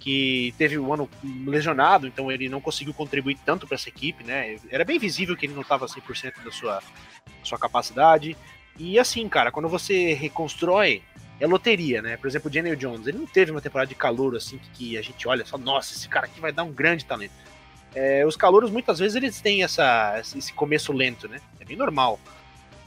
que 0.00 0.54
teve 0.58 0.78
um 0.78 0.92
ano 0.92 1.08
lesionado, 1.46 2.06
então 2.06 2.30
ele 2.30 2.48
não 2.48 2.60
conseguiu 2.60 2.92
contribuir 2.92 3.38
tanto 3.44 3.66
para 3.66 3.76
essa 3.76 3.88
equipe, 3.88 4.24
né? 4.24 4.56
Era 4.70 4.84
bem 4.84 4.98
visível 4.98 5.36
que 5.36 5.46
ele 5.46 5.54
não 5.54 5.62
estava 5.62 5.86
100% 5.86 6.42
da 6.44 6.50
sua, 6.50 6.82
sua 7.42 7.58
capacidade. 7.58 8.36
E 8.78 8.98
assim, 8.98 9.28
cara, 9.28 9.52
quando 9.52 9.68
você 9.68 10.12
reconstrói, 10.14 11.02
é 11.38 11.46
loteria, 11.46 12.02
né? 12.02 12.16
Por 12.16 12.26
exemplo, 12.26 12.48
o 12.48 12.52
Daniel 12.52 12.76
Jones, 12.76 13.06
ele 13.06 13.18
não 13.18 13.26
teve 13.26 13.50
uma 13.50 13.60
temporada 13.60 13.88
de 13.88 13.94
calor 13.94 14.36
assim 14.36 14.58
que, 14.58 14.70
que 14.70 14.98
a 14.98 15.02
gente 15.02 15.26
olha 15.28 15.44
só, 15.44 15.56
nossa, 15.56 15.94
esse 15.94 16.08
cara 16.08 16.26
aqui 16.26 16.40
vai 16.40 16.52
dar 16.52 16.64
um 16.64 16.72
grande 16.72 17.04
talento. 17.04 17.32
É, 17.94 18.26
os 18.26 18.36
calouros 18.36 18.70
muitas 18.70 18.98
vezes 18.98 19.14
eles 19.14 19.40
têm 19.40 19.62
essa, 19.62 20.20
esse 20.20 20.52
começo 20.52 20.92
lento, 20.92 21.28
né? 21.28 21.40
É 21.60 21.64
bem 21.64 21.76
normal. 21.76 22.18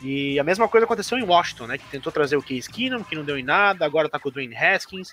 E 0.01 0.39
a 0.39 0.43
mesma 0.43 0.67
coisa 0.67 0.85
aconteceu 0.85 1.17
em 1.17 1.23
Washington, 1.23 1.67
né? 1.67 1.77
Que 1.77 1.85
tentou 1.85 2.11
trazer 2.11 2.35
o 2.37 2.43
Case 2.43 2.69
Keenum, 2.69 3.03
que 3.03 3.15
não 3.15 3.23
deu 3.23 3.37
em 3.37 3.43
nada, 3.43 3.85
agora 3.85 4.09
tá 4.09 4.19
com 4.19 4.29
o 4.29 4.31
Dwayne 4.31 4.55
Haskins. 4.55 5.11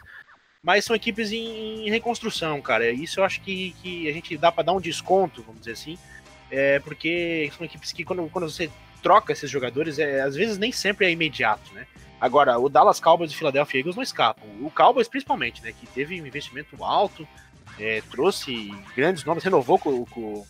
Mas 0.62 0.84
são 0.84 0.96
equipes 0.96 1.30
em, 1.30 1.86
em 1.86 1.90
reconstrução, 1.90 2.60
cara. 2.60 2.90
Isso 2.90 3.20
eu 3.20 3.24
acho 3.24 3.40
que, 3.40 3.74
que 3.82 4.08
a 4.08 4.12
gente 4.12 4.36
dá 4.36 4.50
para 4.50 4.64
dar 4.64 4.72
um 4.72 4.80
desconto, 4.80 5.42
vamos 5.42 5.60
dizer 5.60 5.72
assim. 5.72 5.98
É, 6.50 6.78
porque 6.80 7.50
são 7.56 7.64
equipes 7.64 7.92
que 7.92 8.04
quando, 8.04 8.28
quando 8.30 8.50
você 8.50 8.70
troca 9.02 9.32
esses 9.32 9.50
jogadores, 9.50 9.98
é, 9.98 10.22
às 10.22 10.34
vezes 10.34 10.58
nem 10.58 10.72
sempre 10.72 11.06
é 11.06 11.10
imediato, 11.10 11.72
né? 11.74 11.86
Agora, 12.20 12.58
o 12.58 12.68
Dallas 12.68 13.00
Cowboys 13.00 13.30
e 13.30 13.34
o 13.34 13.36
Philadelphia 13.36 13.80
Eagles 13.80 13.96
não 13.96 14.02
escapam. 14.02 14.48
O 14.60 14.70
Cowboys, 14.70 15.08
principalmente, 15.08 15.62
né? 15.62 15.72
Que 15.78 15.86
teve 15.86 16.20
um 16.20 16.26
investimento 16.26 16.82
alto, 16.82 17.28
é, 17.78 18.02
trouxe 18.10 18.70
grandes 18.96 19.24
nomes, 19.24 19.42
renovou 19.42 19.78
com, 19.78 20.04
com, 20.06 20.46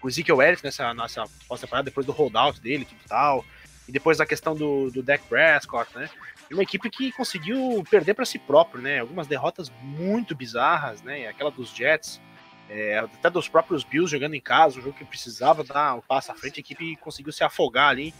com 0.00 0.06
o 0.06 0.08
Ezekiel 0.08 0.40
Elliott 0.40 0.64
nessa 0.64 0.92
nossa 0.94 1.24
pós-temporada, 1.48 1.84
depois 1.84 2.06
do 2.06 2.12
holdout 2.12 2.60
dele 2.60 2.86
e 2.90 3.08
tal, 3.08 3.44
e 3.88 3.92
depois 3.92 4.18
da 4.18 4.26
questão 4.26 4.54
do, 4.54 4.90
do 4.90 5.02
Dak 5.02 5.24
Prescott, 5.28 5.90
né? 5.96 6.08
Uma 6.50 6.62
equipe 6.62 6.88
que 6.90 7.10
conseguiu 7.12 7.82
perder 7.90 8.14
para 8.14 8.24
si 8.24 8.38
próprio, 8.38 8.80
né? 8.80 9.00
Algumas 9.00 9.26
derrotas 9.26 9.72
muito 9.82 10.34
bizarras, 10.34 11.02
né? 11.02 11.26
Aquela 11.26 11.50
dos 11.50 11.74
Jets, 11.74 12.20
é, 12.68 12.98
até 12.98 13.28
dos 13.28 13.48
próprios 13.48 13.82
Bills 13.82 14.10
jogando 14.10 14.34
em 14.34 14.40
casa, 14.40 14.78
um 14.78 14.82
jogo 14.82 14.96
que 14.96 15.04
precisava 15.04 15.64
dar 15.64 15.94
o 15.94 15.98
um 15.98 16.00
passo 16.00 16.32
à 16.32 16.34
frente, 16.34 16.58
a 16.58 16.60
equipe 16.60 16.96
conseguiu 16.96 17.32
se 17.32 17.42
afogar 17.42 17.88
ali 17.88 18.14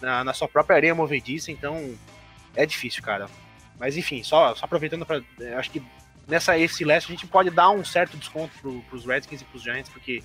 na, 0.00 0.24
na 0.24 0.32
sua 0.32 0.48
própria 0.48 0.76
areia 0.76 0.94
movediça, 0.94 1.50
então 1.50 1.96
é 2.54 2.66
difícil, 2.66 3.02
cara. 3.02 3.28
Mas 3.78 3.96
enfim, 3.96 4.22
só, 4.22 4.54
só 4.54 4.64
aproveitando 4.64 5.06
para, 5.06 5.22
acho 5.58 5.70
que 5.70 5.82
nessa 6.26 6.52
AFC 6.52 6.84
Leste 6.84 7.10
a 7.10 7.14
gente 7.14 7.26
pode 7.26 7.50
dar 7.50 7.70
um 7.70 7.84
certo 7.84 8.16
desconto 8.16 8.52
para 8.60 8.96
os 8.96 9.04
Redskins 9.04 9.40
e 9.40 9.44
para 9.44 9.56
os 9.56 9.62
Giants, 9.62 9.88
porque 9.88 10.22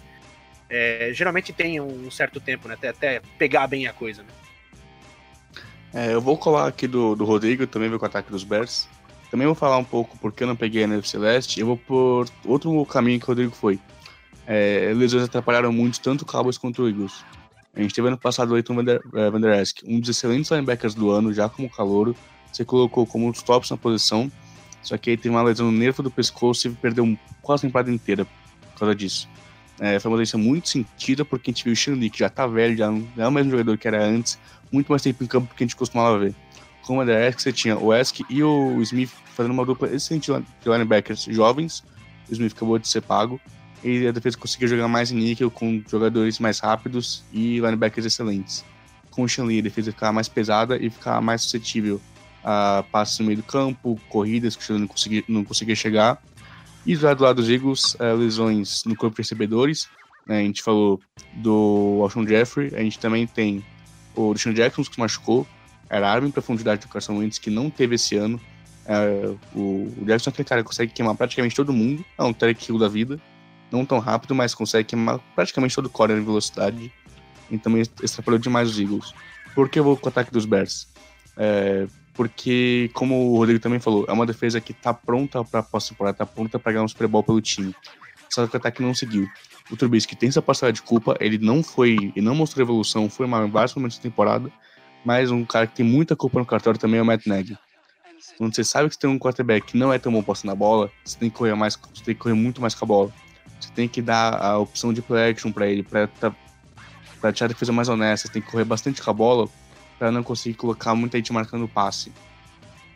é, 0.70 1.12
geralmente 1.14 1.52
tem 1.52 1.80
um 1.80 2.10
certo 2.10 2.40
tempo, 2.40 2.68
né? 2.68 2.76
Até, 2.76 2.90
até 2.90 3.22
pegar 3.38 3.68
bem 3.68 3.88
a 3.88 3.94
coisa, 3.94 4.24
né? 4.24 4.30
É, 5.94 6.14
eu 6.14 6.22
vou 6.22 6.38
colar 6.38 6.68
aqui 6.68 6.88
do, 6.88 7.16
do 7.16 7.26
Rodrigo, 7.26 7.68
também 7.68 7.90
vou 7.90 8.00
com 8.00 8.06
o 8.06 8.08
ataque 8.08 8.32
dos 8.32 8.44
Bears. 8.44 8.88
Também 9.30 9.46
vou 9.46 9.56
falar 9.56 9.78
um 9.78 9.84
pouco 9.84 10.18
porque 10.18 10.44
eu 10.44 10.48
não 10.48 10.56
peguei 10.56 10.84
a 10.84 10.86
NFC 10.86 11.18
Leste. 11.18 11.60
Eu 11.60 11.66
vou 11.66 11.78
por 11.78 12.28
outro 12.46 12.86
caminho 12.86 13.20
que 13.20 13.26
o 13.26 13.28
Rodrigo 13.28 13.54
foi. 13.54 13.80
É, 14.48 14.92
lesões 14.96 15.24
atrapalharam 15.24 15.72
muito 15.72 16.00
tanto 16.00 16.24
o 16.24 16.26
Cowboys 16.26 16.58
quanto 16.58 16.84
o 16.84 16.88
Eagles. 16.88 17.24
A 17.74 17.82
gente 17.82 17.94
teve 17.94 18.08
ano 18.08 18.18
passado 18.18 18.50
o 18.50 18.54
Leighton 18.54 18.76
Van 18.76 19.42
Der 19.42 19.62
Esk, 19.62 19.82
um 19.86 20.00
dos 20.00 20.10
excelentes 20.10 20.52
linebackers 20.52 20.94
do 20.94 21.10
ano, 21.12 21.34
já 21.34 21.48
como 21.48 21.70
calouro. 21.70 22.16
Você 22.52 22.66
colocou 22.66 23.06
como 23.06 23.28
um 23.28 23.32
dos 23.32 23.42
tops 23.42 23.70
na 23.70 23.78
posição 23.78 24.30
só 24.82 24.98
que 24.98 25.12
aí 25.12 25.18
teve 25.18 25.30
uma 25.30 25.42
lesão 25.42 25.72
no 25.72 25.78
nervo 25.78 26.02
do 26.02 26.12
pescoço 26.12 26.68
e 26.68 26.72
perdeu 26.72 27.18
quase 27.42 27.66
a 27.66 27.68
temporada 27.68 27.92
inteira 27.92 28.26
por 28.26 28.80
causa 28.80 28.96
disso. 28.96 29.30
É, 29.80 30.00
foi 30.00 30.10
uma 30.10 30.18
mudança 30.18 30.38
muito 30.38 30.70
sentida, 30.70 31.26
porque 31.26 31.50
a 31.50 31.52
gente 31.52 31.64
viu 31.64 31.74
o 31.74 31.76
Shanley, 31.76 32.10
que 32.10 32.20
já 32.20 32.30
tá 32.30 32.46
velho, 32.46 32.78
já 32.78 32.92
não 32.92 33.08
é 33.18 33.28
o 33.28 33.32
mesmo 33.32 33.52
jogador 33.52 33.78
que 33.78 33.88
era 33.88 34.04
antes, 34.04 34.38
muito 34.72 34.92
mais 34.92 35.02
tempo 35.02 35.24
em 35.24 35.28
campo 35.28 35.48
do 35.48 35.56
que 35.56 35.64
a 35.64 35.68
gente 35.68 35.76
costumava 35.76 36.20
ver. 36.20 36.36
Como 36.84 37.02
a 37.02 37.06
da 37.06 37.28
Esk, 37.28 37.40
você 37.40 37.52
tinha 37.52 37.78
o 37.78 37.94
Esk 37.94 38.22
e 38.30 38.44
o 38.44 38.82
Smith 38.82 39.12
fazendo 39.36 39.52
uma 39.52 39.66
dupla 39.66 39.94
excelente 39.94 40.32
de 40.32 40.70
linebackers 40.70 41.24
jovens, 41.24 41.84
o 42.30 42.34
Smith 42.34 42.54
acabou 42.56 42.78
de 42.78 42.88
ser 42.88 43.02
pago, 43.02 43.40
e 43.84 44.06
a 44.06 44.12
defesa 44.12 44.38
conseguiu 44.38 44.68
jogar 44.68 44.88
mais 44.88 45.12
em 45.12 45.16
níquel 45.16 45.50
com 45.50 45.82
jogadores 45.90 46.38
mais 46.38 46.60
rápidos 46.60 47.24
e 47.34 47.60
linebackers 47.60 48.06
excelentes. 48.06 48.64
Com 49.10 49.24
o 49.24 49.28
Shanley, 49.28 49.60
a 49.60 49.64
defesa 49.64 49.92
ficar 49.92 50.12
mais 50.12 50.30
pesada 50.30 50.78
e 50.78 50.90
ficar 50.90 51.20
mais 51.22 51.42
suscetível 51.42 52.00
a 52.44 52.84
passes 52.92 53.20
no 53.20 53.26
meio 53.26 53.38
do 53.38 53.44
campo, 53.44 54.00
corridas 54.10 54.56
que 54.56 54.64
o 54.64 54.66
Shanley 54.66 54.82
não 54.82 54.88
conseguia, 54.88 55.24
não 55.28 55.44
conseguia 55.44 55.76
chegar. 55.76 56.22
E 56.86 56.96
do 56.96 57.24
lado 57.24 57.36
dos 57.36 57.50
Eagles, 57.50 57.96
é, 58.00 58.12
lesões 58.14 58.84
no 58.86 58.96
corpo 58.96 59.16
de 59.16 59.22
recebedores. 59.22 59.88
Né? 60.26 60.40
A 60.40 60.42
gente 60.42 60.64
falou 60.64 61.00
do 61.34 62.00
Alshon 62.02 62.26
Jeffrey, 62.26 62.74
a 62.76 62.80
gente 62.80 62.98
também 62.98 63.28
tem 63.28 63.64
o 64.16 64.34
Deshaun 64.34 64.54
Jackson, 64.54 64.84
que 64.84 64.94
se 64.94 65.00
machucou, 65.00 65.48
era 65.90 66.10
arma 66.10 66.28
em 66.28 66.32
profundidade 66.32 66.82
do 66.82 66.88
Carson 66.88 67.18
Wentz, 67.18 67.38
que 67.38 67.50
não 67.50 67.70
teve 67.70 67.96
esse 67.96 68.16
ano. 68.16 68.40
É, 68.86 69.36
o, 69.56 69.94
Jackson 70.06 70.30
é 70.30 70.34
aquele 70.34 70.48
cara 70.48 70.62
que 70.62 70.68
consegue 70.68 70.92
queimar 70.92 71.16
praticamente 71.16 71.56
todo 71.56 71.72
mundo, 71.72 72.04
é 72.18 72.24
um 72.24 72.34
Tarek 72.34 72.70
Hill 72.70 72.80
da 72.80 72.88
vida, 72.88 73.20
não 73.72 73.86
tão 73.86 74.00
rápido, 74.00 74.34
mas 74.34 74.56
consegue 74.56 74.90
queimar 74.90 75.20
praticamente 75.36 75.76
todo 75.76 75.86
o 75.86 75.90
core 75.90 76.14
em 76.14 76.24
velocidade, 76.24 76.92
e 77.50 77.58
também 77.58 77.84
extrapolou 78.02 78.40
demais 78.40 78.70
os 78.70 78.80
Eagles. 78.80 79.14
Por 79.54 79.70
que 79.70 79.80
eu 79.80 79.84
vou 79.84 79.98
com 79.98 80.08
o 80.08 80.10
ataque 80.10 80.32
dos 80.32 80.46
Bears? 80.46 80.88
É, 81.38 81.86
porque, 82.22 82.92
como 82.94 83.32
o 83.32 83.38
Rodrigo 83.38 83.60
também 83.60 83.80
falou, 83.80 84.06
é 84.08 84.12
uma 84.12 84.28
defesa 84.28 84.62
que 84.62 84.74
tá 84.76 84.94
pronta 84.94 85.44
para 85.44 85.64
pós-temporada, 85.64 86.20
tá 86.20 86.24
pronta 86.24 86.60
para 86.60 86.74
ganhar 86.74 86.84
um 86.84 86.88
Super 86.88 87.08
Bowl 87.08 87.24
pelo 87.24 87.42
time. 87.42 87.76
Só 88.30 88.46
que 88.46 88.56
o 88.56 88.58
ataque 88.58 88.80
não 88.80 88.94
seguiu. 88.94 89.28
O 89.72 89.76
Trubisky 89.76 90.16
tem 90.16 90.30
essa 90.30 90.40
parcela 90.40 90.72
de 90.72 90.84
culpa, 90.84 91.18
ele 91.20 91.40
não 91.40 91.64
foi, 91.64 92.14
e 92.16 92.22
não 92.22 92.36
mostrou 92.36 92.64
evolução, 92.64 93.10
foi 93.10 93.26
mal 93.26 93.44
em 93.44 93.50
vários 93.50 93.74
momentos 93.74 93.98
da 93.98 94.04
temporada, 94.04 94.52
mas 95.04 95.32
um 95.32 95.44
cara 95.44 95.66
que 95.66 95.74
tem 95.74 95.84
muita 95.84 96.16
culpa 96.16 96.38
no 96.38 96.46
cartório 96.46 96.80
também 96.80 97.00
é 97.00 97.02
o 97.02 97.06
Matt 97.08 97.26
Nagy. 97.26 97.58
Quando 98.38 98.56
você 98.56 98.64
sabe 98.64 98.88
que 98.88 98.94
você 98.94 99.02
tem 99.02 99.10
um 99.10 99.18
quarterback 99.18 99.72
que 99.72 99.76
não 99.76 99.92
é 99.92 99.98
tão 99.98 100.12
bom 100.12 100.22
posse 100.22 100.46
na 100.46 100.54
bola, 100.54 100.92
você 101.04 101.18
tem 101.18 101.28
que 101.28 101.36
correr 101.36 101.56
mais, 101.56 101.76
você 101.76 102.04
tem 102.04 102.14
que 102.14 102.22
correr 102.22 102.36
muito 102.36 102.62
mais 102.62 102.76
com 102.76 102.86
a 102.86 102.88
bola. 102.88 103.12
Você 103.60 103.72
tem 103.74 103.88
que 103.88 104.00
dar 104.00 104.40
a 104.40 104.60
opção 104.60 104.94
de 104.94 105.02
play 105.02 105.32
action 105.32 105.52
para 105.52 105.66
ele, 105.66 105.82
para 105.82 106.08
deixar 107.24 107.46
a 107.46 107.48
defesa 107.48 107.72
mais 107.72 107.90
honesta, 107.90 108.28
você 108.28 108.34
tem 108.34 108.44
que 108.44 108.52
correr 108.52 108.66
bastante 108.66 109.02
com 109.02 109.10
a 109.10 109.14
bola 109.14 109.50
para 110.02 110.12
não 110.12 110.24
conseguir 110.24 110.56
colocar 110.56 110.96
muita 110.96 111.20
gente 111.20 111.32
marcando 111.32 111.68
passe. 111.68 112.12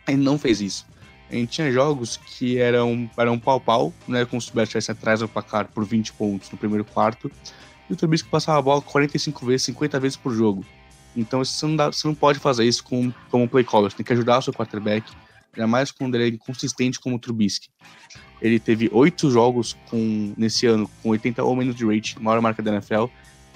Ele 0.08 0.16
não 0.16 0.36
fez 0.36 0.60
isso. 0.60 0.84
A 1.30 1.36
gente 1.36 1.50
tinha 1.50 1.70
jogos 1.70 2.16
que 2.16 2.58
eram, 2.58 3.08
eram 3.16 3.38
pau-pau, 3.38 3.94
né, 4.08 4.24
como 4.24 4.42
se 4.42 4.50
o 4.52 4.60
estivesse 4.60 4.90
atrás 4.90 5.20
do 5.20 5.28
placar 5.28 5.68
por 5.68 5.84
20 5.84 6.12
pontos 6.14 6.50
no 6.50 6.58
primeiro 6.58 6.84
quarto, 6.84 7.30
e 7.88 7.92
o 7.92 7.96
Trubisky 7.96 8.28
passava 8.28 8.58
a 8.58 8.62
bola 8.62 8.82
45 8.82 9.46
vezes, 9.46 9.66
50 9.66 10.00
vezes 10.00 10.16
por 10.16 10.34
jogo. 10.34 10.66
Então 11.16 11.44
você 11.44 11.64
não, 11.64 11.76
dá, 11.76 11.92
você 11.92 12.08
não 12.08 12.14
pode 12.14 12.40
fazer 12.40 12.64
isso 12.64 12.82
com, 12.82 13.12
como 13.30 13.48
play 13.48 13.62
caller, 13.62 13.88
você 13.88 13.98
tem 13.98 14.06
que 14.06 14.12
ajudar 14.12 14.38
o 14.38 14.42
seu 14.42 14.52
quarterback, 14.52 15.08
ainda 15.54 15.68
mais 15.68 15.92
quando 15.92 16.16
ele 16.16 16.24
é 16.24 16.28
inconsistente 16.28 16.98
como 16.98 17.14
o 17.14 17.18
Trubisky. 17.20 17.68
Ele 18.42 18.58
teve 18.58 18.90
oito 18.92 19.30
jogos 19.30 19.76
com, 19.88 20.34
nesse 20.36 20.66
ano 20.66 20.90
com 21.04 21.10
80 21.10 21.44
ou 21.44 21.54
menos 21.54 21.76
de 21.76 21.86
rating, 21.86 22.18
maior 22.18 22.40
marca 22.40 22.60
da 22.60 22.72
NFL, 22.72 23.04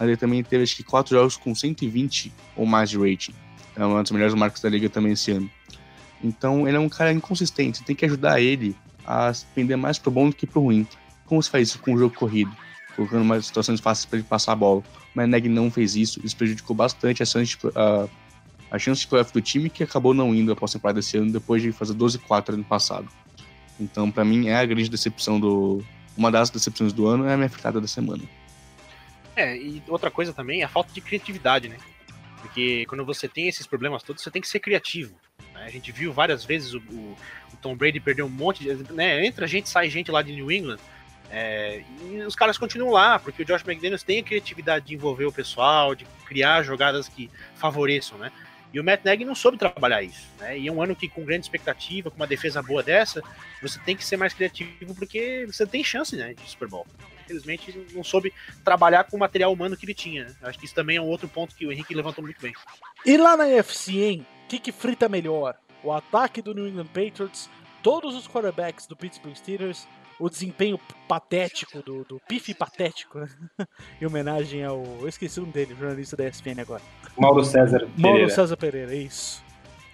mas 0.01 0.09
ele 0.09 0.17
também 0.17 0.43
teve 0.43 0.63
acho 0.63 0.75
que 0.75 0.83
quatro 0.83 1.15
jogos 1.15 1.37
com 1.37 1.55
120 1.55 2.33
ou 2.57 2.65
mais 2.65 2.89
de 2.89 2.97
rating. 2.97 3.35
É 3.77 3.85
uma 3.85 4.01
das 4.01 4.11
melhores 4.11 4.35
marcas 4.35 4.63
da 4.63 4.71
liga 4.71 4.89
também 4.89 5.13
esse 5.13 5.31
ano. 5.31 5.49
Então 6.25 6.67
ele 6.67 6.79
é 6.79 6.81
um 6.81 6.89
cara 6.89 7.13
inconsistente, 7.13 7.79
você 7.79 7.85
tem 7.85 7.95
que 7.95 8.07
ajudar 8.07 8.41
ele 8.41 8.75
a 9.07 9.31
pender 9.55 9.77
mais 9.77 9.99
pro 9.99 10.11
bom 10.11 10.31
do 10.31 10.35
que 10.35 10.47
pro 10.47 10.63
ruim. 10.63 10.87
Como 11.27 11.43
se 11.43 11.51
faz 11.51 11.69
isso 11.69 11.79
com 11.81 11.93
o 11.93 11.99
jogo 11.99 12.15
corrido? 12.15 12.51
Colocando 12.97 13.25
mais 13.27 13.45
situações 13.45 13.79
fáceis 13.79 14.07
para 14.07 14.19
ele 14.19 14.27
passar 14.27 14.53
a 14.53 14.57
bola. 14.57 14.83
Mas 15.15 15.29
Neg 15.29 15.49
não 15.49 15.71
fez 15.71 15.95
isso, 15.97 16.19
isso 16.25 16.37
prejudicou 16.37 16.75
bastante 16.75 17.23
a 17.23 17.27
chance 17.27 17.57
de, 17.57 17.59
a 18.71 18.79
chance 18.79 19.03
de 19.03 19.07
playoff 19.07 19.33
do 19.33 19.41
time, 19.41 19.69
que 19.69 19.83
acabou 19.83 20.15
não 20.15 20.35
indo 20.35 20.51
após 20.51 20.73
a 20.73 20.79
temporada 20.79 21.01
desse 21.01 21.19
ano, 21.19 21.31
depois 21.31 21.63
de 21.63 21.73
fazer 21.73 21.95
12-4 21.95 22.55
ano 22.55 22.65
passado. 22.65 23.09
Então, 23.79 24.11
para 24.11 24.25
mim, 24.25 24.49
é 24.49 24.57
a 24.57 24.65
grande 24.65 24.89
decepção 24.89 25.39
do. 25.39 25.83
Uma 26.17 26.31
das 26.31 26.51
decepções 26.51 26.93
do 26.93 27.07
ano 27.07 27.27
é 27.27 27.35
a 27.35 27.37
minha 27.37 27.49
fritada 27.49 27.81
da 27.81 27.87
semana. 27.87 28.23
É, 29.37 29.57
e 29.57 29.83
outra 29.89 30.11
coisa 30.11 30.33
também 30.33 30.63
é 30.63 30.65
a 30.65 30.69
falta 30.69 30.93
de 30.93 31.01
criatividade, 31.01 31.69
né? 31.69 31.77
Porque 32.41 32.85
quando 32.87 33.05
você 33.05 33.29
tem 33.29 33.49
esses 33.49 33.67
problemas 33.67 34.03
todos, 34.03 34.23
você 34.23 34.31
tem 34.31 34.43
que 34.43 34.49
ser 34.49 34.61
criativo. 34.61 35.15
Né? 35.55 35.65
A 35.67 35.71
gente 35.71 35.93
viu 35.93 36.13
várias 36.13 36.45
vezes 36.45 36.75
o, 36.75 36.79
o, 36.79 37.17
o, 37.53 37.57
Tom 37.61 37.77
Brady 37.77 38.01
perder 38.01 38.23
um 38.23 38.29
monte 38.29 38.65
de. 38.65 38.93
Né? 38.93 39.25
Entra 39.25 39.47
gente, 39.47 39.69
sai 39.69 39.89
gente 39.89 40.11
lá 40.11 40.23
de 40.23 40.33
New 40.33 40.51
England. 40.51 40.79
É, 41.33 41.85
e 42.03 42.23
os 42.23 42.35
caras 42.35 42.59
continuam 42.59 42.91
lá, 42.91 43.19
porque 43.19 43.43
o 43.43 43.45
Josh 43.45 43.63
McDaniels 43.65 44.03
tem 44.03 44.19
a 44.19 44.23
criatividade 44.23 44.87
de 44.87 44.95
envolver 44.95 45.27
o 45.27 45.33
pessoal, 45.33 45.95
de 45.95 46.05
criar 46.27 46.65
jogadas 46.65 47.09
que 47.09 47.31
favoreçam, 47.55 48.19
né? 48.19 48.33
E 48.73 48.79
o 48.79 48.85
Matt 48.85 49.05
Nagy 49.05 49.25
não 49.25 49.35
soube 49.35 49.59
trabalhar 49.59 50.03
isso, 50.03 50.29
né? 50.39 50.59
E 50.59 50.67
é 50.67 50.73
um 50.73 50.83
ano 50.83 50.95
que, 50.95 51.09
com 51.09 51.25
grande 51.25 51.45
expectativa, 51.45 52.11
com 52.11 52.17
uma 52.17 52.27
defesa 52.27 52.63
boa 52.63 52.83
dessa, 52.83 53.23
você 53.61 53.79
tem 53.81 53.97
que 53.97 54.05
ser 54.05 54.17
mais 54.17 54.33
criativo 54.33 54.95
porque 54.95 55.45
você 55.47 55.67
tem 55.67 55.83
chance, 55.83 56.17
né, 56.17 56.35
de 56.35 56.49
Super 56.49 56.69
Bowl. 56.69 56.87
Infelizmente, 57.31 57.87
não 57.95 58.03
soube 58.03 58.33
trabalhar 58.65 59.05
com 59.05 59.17
o 59.17 59.21
material 59.21 59.53
humano 59.53 59.77
que 59.77 59.85
ele 59.85 59.95
tinha. 59.95 60.25
Né? 60.25 60.35
Acho 60.43 60.59
que 60.59 60.65
isso 60.65 60.75
também 60.75 60.97
é 60.97 61.01
um 61.01 61.07
outro 61.07 61.29
ponto 61.29 61.55
que 61.55 61.67
o 61.67 61.73
Henrique 61.73 61.95
levantou 61.95 62.23
muito 62.25 62.41
bem. 62.41 62.53
E 63.07 63.17
lá 63.17 63.37
na 63.37 63.45
UFC, 63.45 63.93
hein? 63.93 64.27
O 64.45 64.49
que, 64.49 64.59
que 64.59 64.73
frita 64.73 65.09
melhor? 65.09 65.57
O 65.83 65.93
ataque 65.93 66.43
do 66.43 66.53
New 66.53 66.67
England 66.67 66.87
Patriots, 66.87 67.49
todos 67.83 68.15
os 68.15 68.27
quarterbacks 68.27 68.87
do 68.87 68.97
Pittsburgh 68.97 69.35
Steelers 69.35 69.87
o 70.21 70.29
desempenho 70.29 70.79
patético 71.09 71.83
do, 71.83 72.05
do 72.05 72.21
Pife 72.29 72.53
Patético, 72.53 73.21
né? 73.21 73.29
em 74.01 74.07
homenagem 74.07 74.63
ao. 74.63 74.85
Eu 75.01 75.09
esqueci 75.09 75.39
o 75.39 75.43
nome 75.43 75.55
dele, 75.55 75.75
jornalista 75.75 76.15
da 76.15 76.29
ESPN 76.29 76.61
agora. 76.61 76.83
Mauro 77.17 77.43
César 77.43 77.79
Pereira. 77.79 77.91
Mauro 77.97 78.31
César 78.31 78.57
Pereira, 78.57 78.95
isso. 78.95 79.43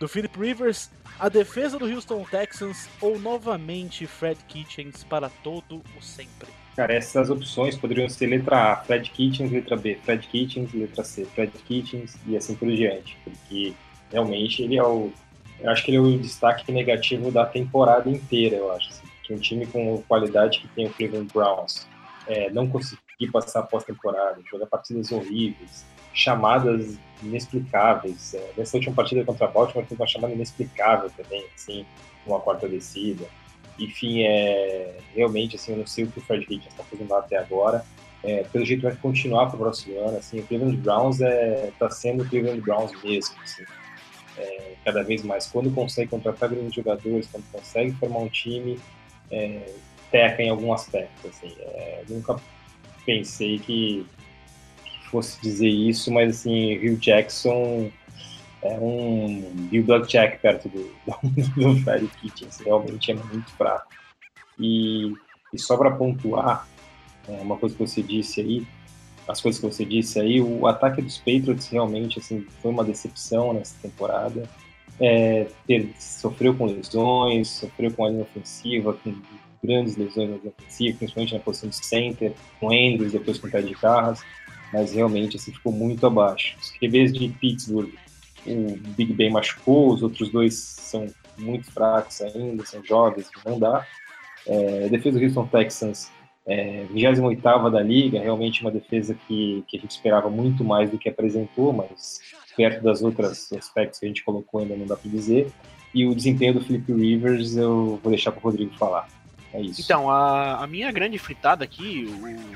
Do 0.01 0.09
Philip 0.09 0.39
Rivers, 0.39 0.91
a 1.18 1.28
defesa 1.28 1.78
do 1.78 1.87
Houston 1.87 2.24
Texans 2.24 2.89
ou 3.01 3.18
novamente 3.18 4.07
Fred 4.07 4.39
Kitchens 4.47 5.05
para 5.05 5.30
todo 5.30 5.82
o 5.97 6.03
sempre? 6.03 6.49
Cara, 6.77 6.93
essas 6.93 7.31
opções 7.31 7.77
poderiam 7.77 8.09
ser 8.09 8.27
letra 8.27 8.72
A, 8.72 8.77
Fred 8.77 9.11
Kitchens, 9.11 9.51
letra 9.51 9.77
B, 9.77 9.99
Fred 10.05 10.27
Kitchens, 10.29 10.72
letra 10.74 11.03
C, 11.03 11.24
Fred 11.24 11.51
Kitchens 11.66 12.16
e 12.27 12.37
assim 12.37 12.55
por 12.55 12.68
diante. 12.68 13.16
Porque 13.24 13.72
realmente 14.12 14.62
ele 14.62 14.77
é 14.77 14.85
o. 14.85 15.11
Eu 15.59 15.70
acho 15.70 15.83
que 15.83 15.91
ele 15.91 15.97
é 15.97 16.01
o 16.01 16.18
destaque 16.18 16.70
negativo 16.70 17.31
da 17.33 17.47
temporada 17.47 18.11
inteira, 18.11 18.57
eu 18.57 18.70
acho. 18.72 18.91
Assim 18.91 19.07
que 19.27 19.35
um 19.35 19.39
time 19.39 19.66
com 19.66 20.03
qualidade 20.03 20.61
que 20.61 20.68
tem 20.68 20.87
o 20.87 20.91
Cleveland 20.91 21.29
Browns 21.33 21.87
é, 22.27 22.49
não 22.51 22.68
conseguir 22.68 23.31
passar 23.33 23.62
pós-temporada, 23.62 24.41
jogar 24.51 24.66
partidas 24.66 25.11
horríveis, 25.11 25.85
chamadas 26.14 26.97
inexplicáveis. 27.22 28.35
É, 28.35 28.53
nessa 28.57 28.77
última 28.77 28.95
partida 28.95 29.24
contra 29.24 29.47
a 29.47 29.51
Baltimore 29.51 29.87
teve 29.87 30.01
uma 30.01 30.07
chamada 30.07 30.33
inexplicável 30.33 31.11
também, 31.11 31.45
assim, 31.55 31.85
uma 32.24 32.41
quarta 32.41 32.68
descida. 32.68 33.24
Enfim, 33.79 34.22
é, 34.22 34.97
realmente, 35.14 35.57
assim, 35.57 35.72
eu 35.72 35.79
não 35.79 35.87
sei 35.87 36.05
o 36.05 36.09
que 36.09 36.18
o 36.18 36.22
Fred 36.22 36.45
Hitchens 36.45 36.68
está 36.68 36.83
fazendo 36.85 37.11
lá 37.11 37.18
até 37.18 37.37
agora. 37.37 37.85
É, 38.24 38.43
pelo 38.45 38.64
jeito 38.64 38.83
vai 38.83 38.97
continuar 38.97 39.47
para 39.47 39.57
o 39.57 39.59
próximo 39.59 39.99
ano. 40.01 40.18
Assim, 40.18 40.41
o 40.41 40.47
Cleveland 40.47 40.77
Browns 40.79 41.20
está 41.20 41.29
é, 41.29 41.72
tá 41.79 41.91
sendo 41.91 42.24
o 42.24 42.29
Cleveland 42.29 42.61
Browns 42.61 42.93
mesmo. 43.03 43.37
Assim, 43.43 43.64
é, 44.39 44.74
cada 44.85 45.03
vez 45.03 45.22
mais. 45.22 45.47
Quando 45.47 45.70
consegue 45.70 46.11
contratar 46.11 46.49
grandes 46.49 46.74
jogadores, 46.74 47.29
quando 47.31 47.45
consegue 47.53 47.93
formar 47.93 48.18
um 48.20 48.29
time, 48.29 48.79
é, 49.31 49.66
peca 50.11 50.43
em 50.43 50.51
algum 50.51 50.72
aspecto. 50.72 51.29
Assim, 51.29 51.55
é, 51.61 52.03
nunca 52.09 52.37
pensei 53.05 53.59
que, 53.59 54.07
que, 54.85 55.09
fosse 55.09 55.41
dizer 55.41 55.68
isso, 55.68 56.11
mas 56.12 56.39
assim, 56.39 56.77
Rio 56.79 56.97
Jackson 56.97 57.91
é 58.74 58.78
um 58.80 59.42
Bill 59.70 60.00
Jack 60.06 60.38
perto 60.38 60.68
do, 60.68 60.90
do, 61.24 61.74
do 61.74 61.80
Freddy 61.82 62.08
Kitchens, 62.20 62.58
realmente 62.58 63.10
é 63.10 63.14
muito 63.14 63.50
fraco. 63.52 63.86
E, 64.58 65.12
e 65.52 65.58
só 65.58 65.76
para 65.76 65.90
pontuar, 65.90 66.66
é, 67.28 67.32
uma 67.40 67.56
coisa 67.56 67.74
que 67.74 67.86
você 67.86 68.02
disse 68.02 68.40
aí, 68.40 68.66
as 69.28 69.40
coisas 69.40 69.60
que 69.60 69.66
você 69.66 69.84
disse 69.84 70.20
aí, 70.20 70.40
o 70.40 70.66
ataque 70.66 71.02
dos 71.02 71.18
Patriots 71.18 71.68
realmente 71.68 72.18
assim, 72.18 72.46
foi 72.62 72.70
uma 72.70 72.84
decepção 72.84 73.52
nessa 73.52 73.74
temporada 73.82 74.48
é, 75.00 75.46
ter, 75.66 75.92
sofreu 75.98 76.54
com 76.54 76.66
lesões, 76.66 77.48
sofreu 77.48 77.92
com 77.92 78.04
a 78.04 78.10
linha 78.10 78.22
ofensiva, 78.22 78.92
com 78.94 79.14
grandes 79.62 79.96
lesões 79.96 80.30
na 80.30 80.36
linha 80.36 80.52
ofensiva, 80.58 80.98
principalmente 80.98 81.34
na 81.34 81.40
posição 81.40 81.68
de 81.68 81.84
center, 81.84 82.32
com 82.60 82.70
Andrews, 82.70 83.12
depois 83.12 83.38
com 83.38 83.46
o 83.46 83.62
de 83.62 83.74
Carras, 83.74 84.22
mas 84.72 84.92
realmente 84.92 85.36
assim, 85.36 85.52
ficou 85.52 85.72
muito 85.72 86.06
abaixo. 86.06 86.56
Os 86.60 86.70
QBs 86.72 87.12
de 87.12 87.28
Pittsburgh, 87.28 87.92
o 88.47 88.76
Big 88.97 89.12
Ben 89.12 89.30
machucou, 89.30 89.92
os 89.92 90.03
outros 90.03 90.28
dois 90.30 90.55
são 90.55 91.07
muito 91.38 91.70
fracos 91.70 92.20
ainda, 92.22 92.64
são 92.64 92.82
jovens, 92.84 93.28
não 93.44 93.59
dá. 93.59 93.86
É, 94.47 94.84
a 94.86 94.88
defesa 94.88 95.18
do 95.18 95.24
Houston 95.24 95.47
Texans, 95.47 96.11
é, 96.47 96.84
28 96.90 97.70
da 97.70 97.82
liga, 97.82 98.20
realmente 98.20 98.62
uma 98.62 98.70
defesa 98.70 99.16
que, 99.26 99.64
que 99.66 99.76
a 99.76 99.80
gente 99.80 99.90
esperava 99.90 100.30
muito 100.30 100.62
mais 100.62 100.90
do 100.90 100.99
que 100.99 101.09
apresentou, 101.09 101.72
mas 101.72 102.20
perto 102.57 102.82
das 102.82 103.03
outras 103.03 103.53
aspectos 103.53 103.99
que 103.99 104.07
a 104.07 104.09
gente 104.09 104.24
colocou 104.24 104.61
ainda 104.61 104.76
não 104.76 104.86
dá 104.86 104.97
para 104.97 105.11
dizer. 105.11 105.53
E 105.92 106.07
o 106.07 106.14
desempenho 106.14 106.55
do 106.55 106.61
Felipe 106.61 106.92
Rivers 106.92 107.57
eu 107.57 107.99
vou 108.03 108.11
deixar 108.11 108.30
para 108.30 108.40
o 108.40 108.42
Rodrigo 108.42 108.74
falar. 108.76 109.09
É 109.53 109.61
isso. 109.61 109.80
Então, 109.80 110.11
a, 110.11 110.62
a 110.62 110.66
minha 110.66 110.90
grande 110.92 111.18
fritada 111.18 111.64
aqui, 111.64 112.07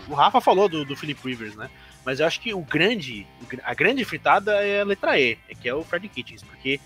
o, 0.09 0.13
o 0.13 0.15
Rafa 0.15 0.41
falou 0.41 0.69
do, 0.69 0.85
do 0.85 0.97
Philip 0.97 1.21
Rivers, 1.25 1.57
né? 1.57 1.71
Mas 2.11 2.19
eu 2.19 2.27
acho 2.27 2.41
que 2.41 2.53
o 2.53 2.61
grande, 2.61 3.25
a 3.63 3.73
grande 3.73 4.05
fritada 4.05 4.51
é 4.67 4.81
a 4.81 4.85
letra 4.85 5.17
E, 5.17 5.39
que 5.61 5.69
é 5.69 5.73
o 5.73 5.85
Fred 5.85 6.09
Kitchens, 6.09 6.43
porque 6.43 6.81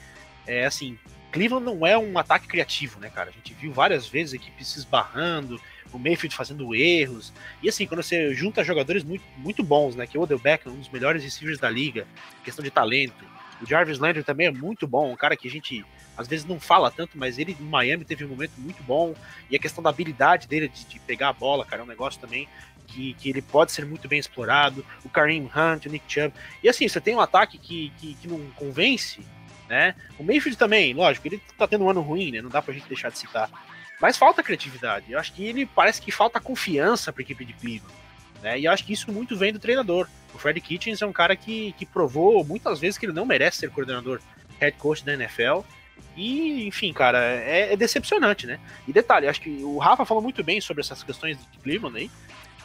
é 0.47 0.67
assim, 0.67 0.99
Cleveland 1.33 1.65
não 1.65 1.87
é 1.87 1.97
um 1.97 2.19
ataque 2.19 2.47
criativo, 2.47 3.01
né, 3.01 3.09
cara? 3.09 3.31
A 3.31 3.33
gente 3.33 3.55
viu 3.55 3.73
várias 3.73 4.07
vezes 4.07 4.35
a 4.35 4.37
equipe 4.37 4.63
se 4.63 4.79
esbarrando, 4.81 5.59
o 5.91 5.99
Mayfield 5.99 6.37
fazendo 6.37 6.75
erros. 6.75 7.33
E 7.63 7.71
assim, 7.71 7.87
quando 7.87 8.03
você 8.03 8.35
junta 8.35 8.63
jogadores 8.63 9.03
muito, 9.03 9.25
muito 9.39 9.63
bons, 9.63 9.97
né? 9.97 10.07
Que 10.07 10.19
o 10.19 10.21
Odell 10.21 10.39
Beckham, 10.39 10.75
um 10.75 10.79
dos 10.79 10.91
melhores 10.91 11.25
receivers 11.25 11.59
da 11.59 11.71
liga, 11.71 12.07
questão 12.45 12.63
de 12.63 12.71
talento. 12.71 13.25
O 13.63 13.67
Jarvis 13.67 13.99
Landry 13.99 14.23
também 14.23 14.49
é 14.49 14.51
muito 14.51 14.87
bom, 14.87 15.11
um 15.11 15.17
cara 15.17 15.39
que 15.39 15.49
a 15.49 15.51
gente 15.51 15.87
às 16.19 16.29
vezes 16.29 16.45
não 16.45 16.61
fala 16.61 16.91
tanto, 16.91 17.17
mas 17.17 17.39
ele 17.39 17.57
em 17.59 17.65
Miami 17.65 18.05
teve 18.05 18.27
um 18.27 18.29
momento 18.29 18.53
muito 18.59 18.83
bom. 18.83 19.15
E 19.51 19.57
a 19.57 19.59
questão 19.59 19.83
da 19.83 19.89
habilidade 19.89 20.47
dele 20.47 20.69
de, 20.69 20.85
de 20.85 21.01
pegar 21.01 21.31
a 21.31 21.33
bola, 21.33 21.65
cara, 21.65 21.81
é 21.81 21.85
um 21.85 21.89
negócio 21.89 22.21
também 22.21 22.47
que, 22.87 23.15
que, 23.15 23.29
ele 23.29 23.43
pode 23.43 23.73
ser 23.73 23.85
muito 23.85 24.09
bem 24.09 24.19
explorado. 24.19 24.85
O 25.05 25.09
Kareem 25.09 25.45
Hunt, 25.45 25.87
o 25.87 25.89
Nick 25.89 26.05
Chubb. 26.13 26.35
E 26.63 26.69
assim, 26.69 26.89
você 26.89 27.01
tem 27.01 27.15
um 27.15 27.21
ataque 27.21 27.59
que, 27.59 27.93
que, 27.99 28.15
que 28.15 28.29
não 28.29 28.39
convence, 28.57 29.21
né? 29.69 29.95
O 30.19 30.25
Mayfield 30.25 30.57
também, 30.57 30.95
lógico, 30.95 31.27
ele 31.27 31.41
tá 31.59 31.67
tendo 31.67 31.85
um 31.85 31.91
ano 31.91 32.01
ruim, 32.01 32.31
né? 32.31 32.41
Não 32.41 32.51
dá 32.51 32.63
pra 32.63 32.75
gente 32.75 32.89
deixar 32.89 33.11
de 33.11 33.19
citar. 33.19 33.51
Mas 34.01 34.17
falta 34.17 34.43
criatividade. 34.43 35.13
Eu 35.13 35.19
acho 35.19 35.33
que 35.33 35.45
ele 35.45 35.67
parece 35.67 36.01
que 36.01 36.11
falta 36.11 36.41
confiança 36.41 37.13
para 37.13 37.23
a 37.23 37.25
equipe 37.25 37.45
de 37.45 37.53
Cleveland. 37.55 37.95
Né? 38.43 38.61
E 38.61 38.65
eu 38.67 38.73
acho 38.73 38.85
que 38.85 38.93
isso 38.93 39.11
muito 39.11 39.37
vem 39.37 39.53
do 39.53 39.59
treinador. 39.59 40.07
O 40.35 40.39
Fred 40.39 40.61
Kitchens 40.61 41.01
é 41.01 41.07
um 41.07 41.13
cara 41.13 41.35
que, 41.35 41.73
que 41.79 41.87
provou 41.87 42.45
muitas 42.45 42.79
vezes 42.79 42.99
que 42.99 43.07
ele 43.07 43.13
não 43.13 43.25
merece 43.25 43.59
ser 43.59 43.71
coordenador 43.71 44.21
head 44.61 44.77
coach 44.77 45.05
da 45.05 45.15
NFL. 45.15 45.61
E, 46.17 46.67
enfim, 46.67 46.93
cara, 46.93 47.19
é, 47.19 47.73
é 47.73 47.77
decepcionante, 47.77 48.47
né? 48.47 48.61
E 48.87 48.93
detalhe, 48.93 49.27
acho 49.27 49.41
que 49.41 49.63
o 49.63 49.79
Rafa 49.79 50.05
falou 50.05 50.23
muito 50.23 50.45
bem 50.45 50.61
sobre 50.61 50.81
essas 50.83 51.03
questões 51.03 51.39
de 51.39 51.59
Cleveland 51.59 51.99
aí. 51.99 52.11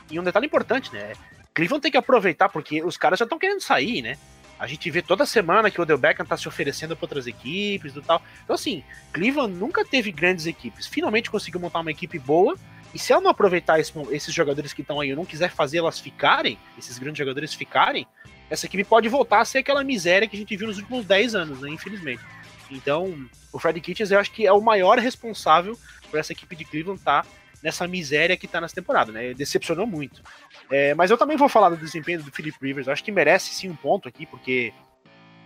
E 0.09 0.19
um 0.19 0.23
detalhe 0.23 0.45
importante, 0.45 0.93
né? 0.93 1.13
Cleveland 1.53 1.81
tem 1.81 1.91
que 1.91 1.97
aproveitar 1.97 2.49
porque 2.49 2.83
os 2.83 2.97
caras 2.97 3.19
já 3.19 3.25
estão 3.25 3.39
querendo 3.39 3.61
sair, 3.61 4.01
né? 4.01 4.17
A 4.59 4.67
gente 4.67 4.91
vê 4.91 5.01
toda 5.01 5.25
semana 5.25 5.71
que 5.71 5.79
o 5.79 5.83
Odell 5.83 5.97
Beckham 5.97 6.25
tá 6.25 6.35
se 6.35 6.47
oferecendo 6.47 6.95
para 6.95 7.05
outras 7.05 7.27
equipes 7.27 7.95
e 7.95 8.01
tal. 8.01 8.21
Então, 8.43 8.53
assim, 8.53 8.83
Cleveland 9.13 9.53
nunca 9.53 9.85
teve 9.85 10.11
grandes 10.11 10.45
equipes. 10.45 10.85
Finalmente 10.85 11.31
conseguiu 11.31 11.61
montar 11.61 11.79
uma 11.79 11.91
equipe 11.91 12.19
boa. 12.19 12.57
E 12.93 12.99
se 12.99 13.13
ela 13.13 13.21
não 13.21 13.31
aproveitar 13.31 13.79
esse, 13.79 13.93
esses 14.11 14.33
jogadores 14.33 14.73
que 14.73 14.81
estão 14.81 14.99
aí, 14.99 15.11
ou 15.11 15.15
não 15.15 15.25
quiser 15.25 15.51
fazer 15.51 15.77
elas 15.77 15.99
ficarem, 15.99 16.57
esses 16.77 16.97
grandes 16.99 17.19
jogadores 17.19 17.53
ficarem, 17.53 18.05
essa 18.49 18.65
equipe 18.65 18.83
pode 18.83 19.07
voltar 19.07 19.39
a 19.39 19.45
ser 19.45 19.59
aquela 19.59 19.83
miséria 19.83 20.27
que 20.27 20.35
a 20.35 20.39
gente 20.39 20.57
viu 20.57 20.67
nos 20.67 20.77
últimos 20.77 21.05
10 21.05 21.35
anos, 21.35 21.61
né? 21.61 21.69
Infelizmente. 21.69 22.21
Então, 22.69 23.29
o 23.53 23.59
Fred 23.59 23.79
Kitchens 23.79 24.11
eu 24.11 24.19
acho 24.19 24.31
que 24.31 24.45
é 24.45 24.51
o 24.51 24.61
maior 24.61 24.97
responsável 24.99 25.77
por 26.09 26.19
essa 26.19 26.33
equipe 26.33 26.55
de 26.55 26.65
Cleveland 26.65 26.99
estar 26.99 27.23
tá 27.23 27.29
nessa 27.63 27.87
miséria 27.87 28.37
que 28.37 28.47
tá 28.47 28.61
nessa 28.61 28.75
temporada, 28.75 29.11
né? 29.11 29.33
Decepcionou 29.33 29.85
muito. 29.85 30.21
É, 30.69 30.93
mas 30.93 31.11
eu 31.11 31.17
também 31.17 31.37
vou 31.37 31.49
falar 31.49 31.69
do 31.69 31.77
desempenho 31.77 32.23
do 32.23 32.31
Philip 32.31 32.57
Rivers. 32.61 32.87
Eu 32.87 32.93
acho 32.93 33.03
que 33.03 33.11
merece 33.11 33.53
sim 33.53 33.69
um 33.69 33.75
ponto 33.75 34.07
aqui, 34.07 34.25
porque 34.25 34.73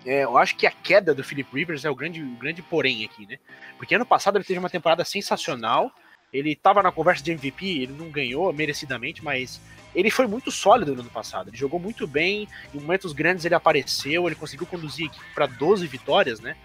é, 0.06 0.24
eu 0.24 0.38
acho 0.38 0.56
que 0.56 0.68
a 0.68 0.72
queda 0.72 1.14
do 1.14 1.24
Philip 1.24 1.50
Rivers 1.54 1.86
é 1.86 1.90
o 1.90 1.96
grande, 1.96 2.22
o 2.22 2.36
grande 2.36 2.62
porém 2.62 3.06
aqui, 3.06 3.26
né? 3.26 3.38
Porque 3.78 3.96
ano 3.96 4.06
passado 4.06 4.38
ele 4.38 4.44
teve 4.44 4.60
uma 4.60 4.70
temporada 4.70 5.04
sensacional. 5.06 5.92
Ele 6.32 6.54
estava 6.54 6.82
na 6.82 6.92
conversa 6.92 7.24
de 7.24 7.32
MVP, 7.32 7.84
ele 7.84 7.94
não 7.94 8.10
ganhou 8.10 8.52
merecidamente, 8.52 9.24
mas 9.24 9.62
ele 9.94 10.10
foi 10.10 10.26
muito 10.26 10.52
sólido 10.52 10.96
no 10.96 11.02
ano 11.02 11.10
passado. 11.10 11.50
Ele 11.50 11.58
jogou 11.58 11.80
muito 11.80 12.08
bem, 12.08 12.48
em 12.74 12.80
momentos 12.80 13.14
grandes 13.14 13.46
ele 13.46 13.54
apareceu, 13.54 14.26
ele 14.28 14.36
conseguiu 14.36 14.66
conduzir 14.66 15.06
a 15.06 15.08
equipe 15.12 15.26
para 15.34 15.46
12 15.46 15.86
vitórias, 15.86 16.40
né? 16.40 16.56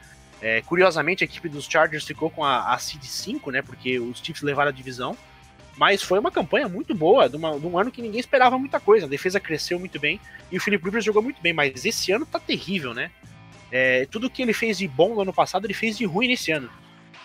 É, 0.40 0.62
curiosamente, 0.62 1.22
a 1.22 1.26
equipe 1.26 1.48
dos 1.48 1.66
Chargers 1.66 2.04
ficou 2.04 2.30
com 2.30 2.44
a, 2.44 2.72
a 2.72 2.78
Seed 2.78 3.02
5, 3.02 3.50
né? 3.50 3.60
Porque 3.60 3.98
os 3.98 4.20
Chiefs 4.20 4.42
levaram 4.42 4.70
a 4.70 4.72
divisão. 4.72 5.16
Mas 5.78 6.02
foi 6.02 6.18
uma 6.18 6.30
campanha 6.30 6.68
muito 6.68 6.92
boa, 6.92 7.28
de, 7.28 7.36
uma, 7.36 7.58
de, 7.58 7.64
um 7.64 7.78
ano 7.78 7.92
que 7.92 8.02
ninguém 8.02 8.18
esperava 8.18 8.58
muita 8.58 8.80
coisa. 8.80 9.06
A 9.06 9.08
defesa 9.08 9.38
cresceu 9.38 9.78
muito 9.78 9.98
bem 10.00 10.20
e 10.50 10.56
o 10.56 10.60
Philip 10.60 10.84
Rivers 10.84 11.04
jogou 11.04 11.22
muito 11.22 11.40
bem, 11.40 11.52
mas 11.52 11.84
esse 11.84 12.10
ano 12.10 12.26
tá 12.26 12.40
terrível, 12.40 12.92
né? 12.92 13.12
É, 13.70 14.04
tudo 14.06 14.28
que 14.28 14.42
ele 14.42 14.52
fez 14.52 14.78
de 14.78 14.88
bom 14.88 15.14
no 15.14 15.20
ano 15.20 15.32
passado, 15.32 15.66
ele 15.66 15.74
fez 15.74 15.96
de 15.96 16.04
ruim 16.04 16.26
nesse 16.26 16.50
ano. 16.50 16.68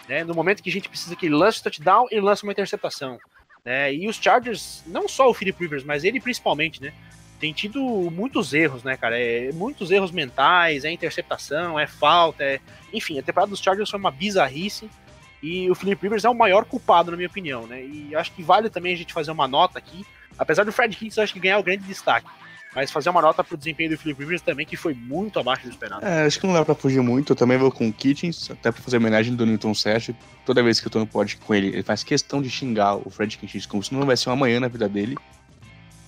Né? 0.07 0.23
No 0.23 0.35
momento 0.35 0.61
que 0.61 0.69
a 0.69 0.73
gente 0.73 0.87
precisa 0.87 1.15
que 1.15 1.25
ele 1.25 1.35
lance 1.35 1.59
o 1.59 1.63
touchdown, 1.63 2.07
ele 2.11 2.21
lança 2.21 2.45
uma 2.45 2.51
interceptação. 2.51 3.17
Né? 3.65 3.93
E 3.95 4.07
os 4.07 4.17
Chargers, 4.17 4.83
não 4.85 5.07
só 5.07 5.29
o 5.29 5.33
Philip 5.33 5.59
Rivers, 5.59 5.83
mas 5.83 6.03
ele 6.03 6.19
principalmente, 6.19 6.81
né? 6.81 6.93
Tem 7.39 7.51
tido 7.51 7.81
muitos 8.11 8.53
erros, 8.53 8.83
né, 8.83 8.95
cara? 8.95 9.19
É, 9.19 9.51
muitos 9.51 9.91
erros 9.91 10.11
mentais, 10.11 10.85
é 10.85 10.91
interceptação, 10.91 11.77
é 11.77 11.85
falta, 11.85 12.43
é... 12.43 12.59
enfim, 12.93 13.19
a 13.19 13.23
temporada 13.23 13.49
dos 13.49 13.59
Chargers 13.59 13.89
foi 13.89 13.99
uma 13.99 14.11
bizarrice. 14.11 14.89
E 15.43 15.69
o 15.69 15.75
Philip 15.75 16.01
Rivers 16.01 16.23
é 16.23 16.29
o 16.29 16.33
maior 16.33 16.63
culpado, 16.63 17.11
na 17.11 17.17
minha 17.17 17.27
opinião, 17.27 17.67
né? 17.67 17.83
E 17.83 18.15
acho 18.15 18.31
que 18.31 18.41
vale 18.41 18.69
também 18.69 18.93
a 18.93 18.97
gente 18.97 19.11
fazer 19.11 19.29
uma 19.29 19.45
nota 19.45 19.77
aqui. 19.77 20.05
Apesar 20.39 20.63
do 20.63 20.71
Fred 20.71 20.97
Hicks, 20.99 21.17
acho 21.17 21.33
que 21.33 21.39
ganhar 21.41 21.59
o 21.59 21.63
grande 21.63 21.83
destaque. 21.83 22.27
Mas 22.73 22.89
fazer 22.89 23.09
uma 23.09 23.21
nota 23.21 23.43
pro 23.43 23.57
desempenho 23.57 23.89
do 23.89 23.97
Philip 23.97 24.19
Rivers 24.19 24.41
também, 24.41 24.65
que 24.65 24.77
foi 24.77 24.93
muito 24.93 25.37
abaixo 25.37 25.63
do 25.63 25.69
esperado. 25.69 26.03
É, 26.03 26.25
acho 26.25 26.39
que 26.39 26.47
não 26.47 26.53
dá 26.53 26.63
pra 26.63 26.73
fugir 26.73 27.01
muito. 27.01 27.33
Eu 27.33 27.35
também 27.35 27.57
vou 27.57 27.69
com 27.69 27.89
o 27.89 27.93
Kitchens, 27.93 28.49
até 28.49 28.71
pra 28.71 28.81
fazer 28.81 28.97
homenagem 28.97 29.35
do 29.35 29.45
Newton 29.45 29.73
Sash. 29.75 30.11
Toda 30.45 30.63
vez 30.63 30.79
que 30.79 30.87
eu 30.87 30.91
tô 30.91 30.99
no 30.99 31.05
pod 31.05 31.35
com 31.35 31.53
ele, 31.53 31.67
ele 31.67 31.83
faz 31.83 32.03
questão 32.05 32.41
de 32.41 32.49
xingar 32.49 32.95
o 32.95 33.09
Fred 33.09 33.37
Kitchens 33.37 33.65
como 33.65 33.83
se 33.83 33.93
não 33.93 33.99
houvesse 33.99 34.29
um 34.29 34.31
amanhã 34.31 34.61
na 34.61 34.69
vida 34.69 34.87
dele. 34.87 35.17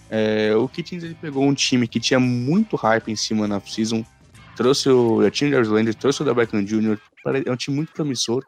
É, 0.10 0.56
o 0.56 0.68
Kitchens 0.70 1.04
ele 1.04 1.14
pegou 1.14 1.44
um 1.44 1.54
time 1.54 1.90
que 1.90 2.00
tinha 2.00 2.22
muito 2.22 2.78
hype 2.78 3.12
em 3.12 3.16
cima 3.18 3.48
na 3.48 3.60
season, 3.60 4.06
trouxe 4.56 4.88
o 4.90 5.22
Jatinho 5.22 5.52
Jarvis 5.52 5.96
trouxe 5.96 6.22
o 6.22 6.26
da 6.26 6.34
Beckham 6.34 6.64
Jr., 6.64 6.98
é 7.46 7.52
um 7.52 7.56
time 7.56 7.76
muito 7.76 7.92
promissor 7.92 8.46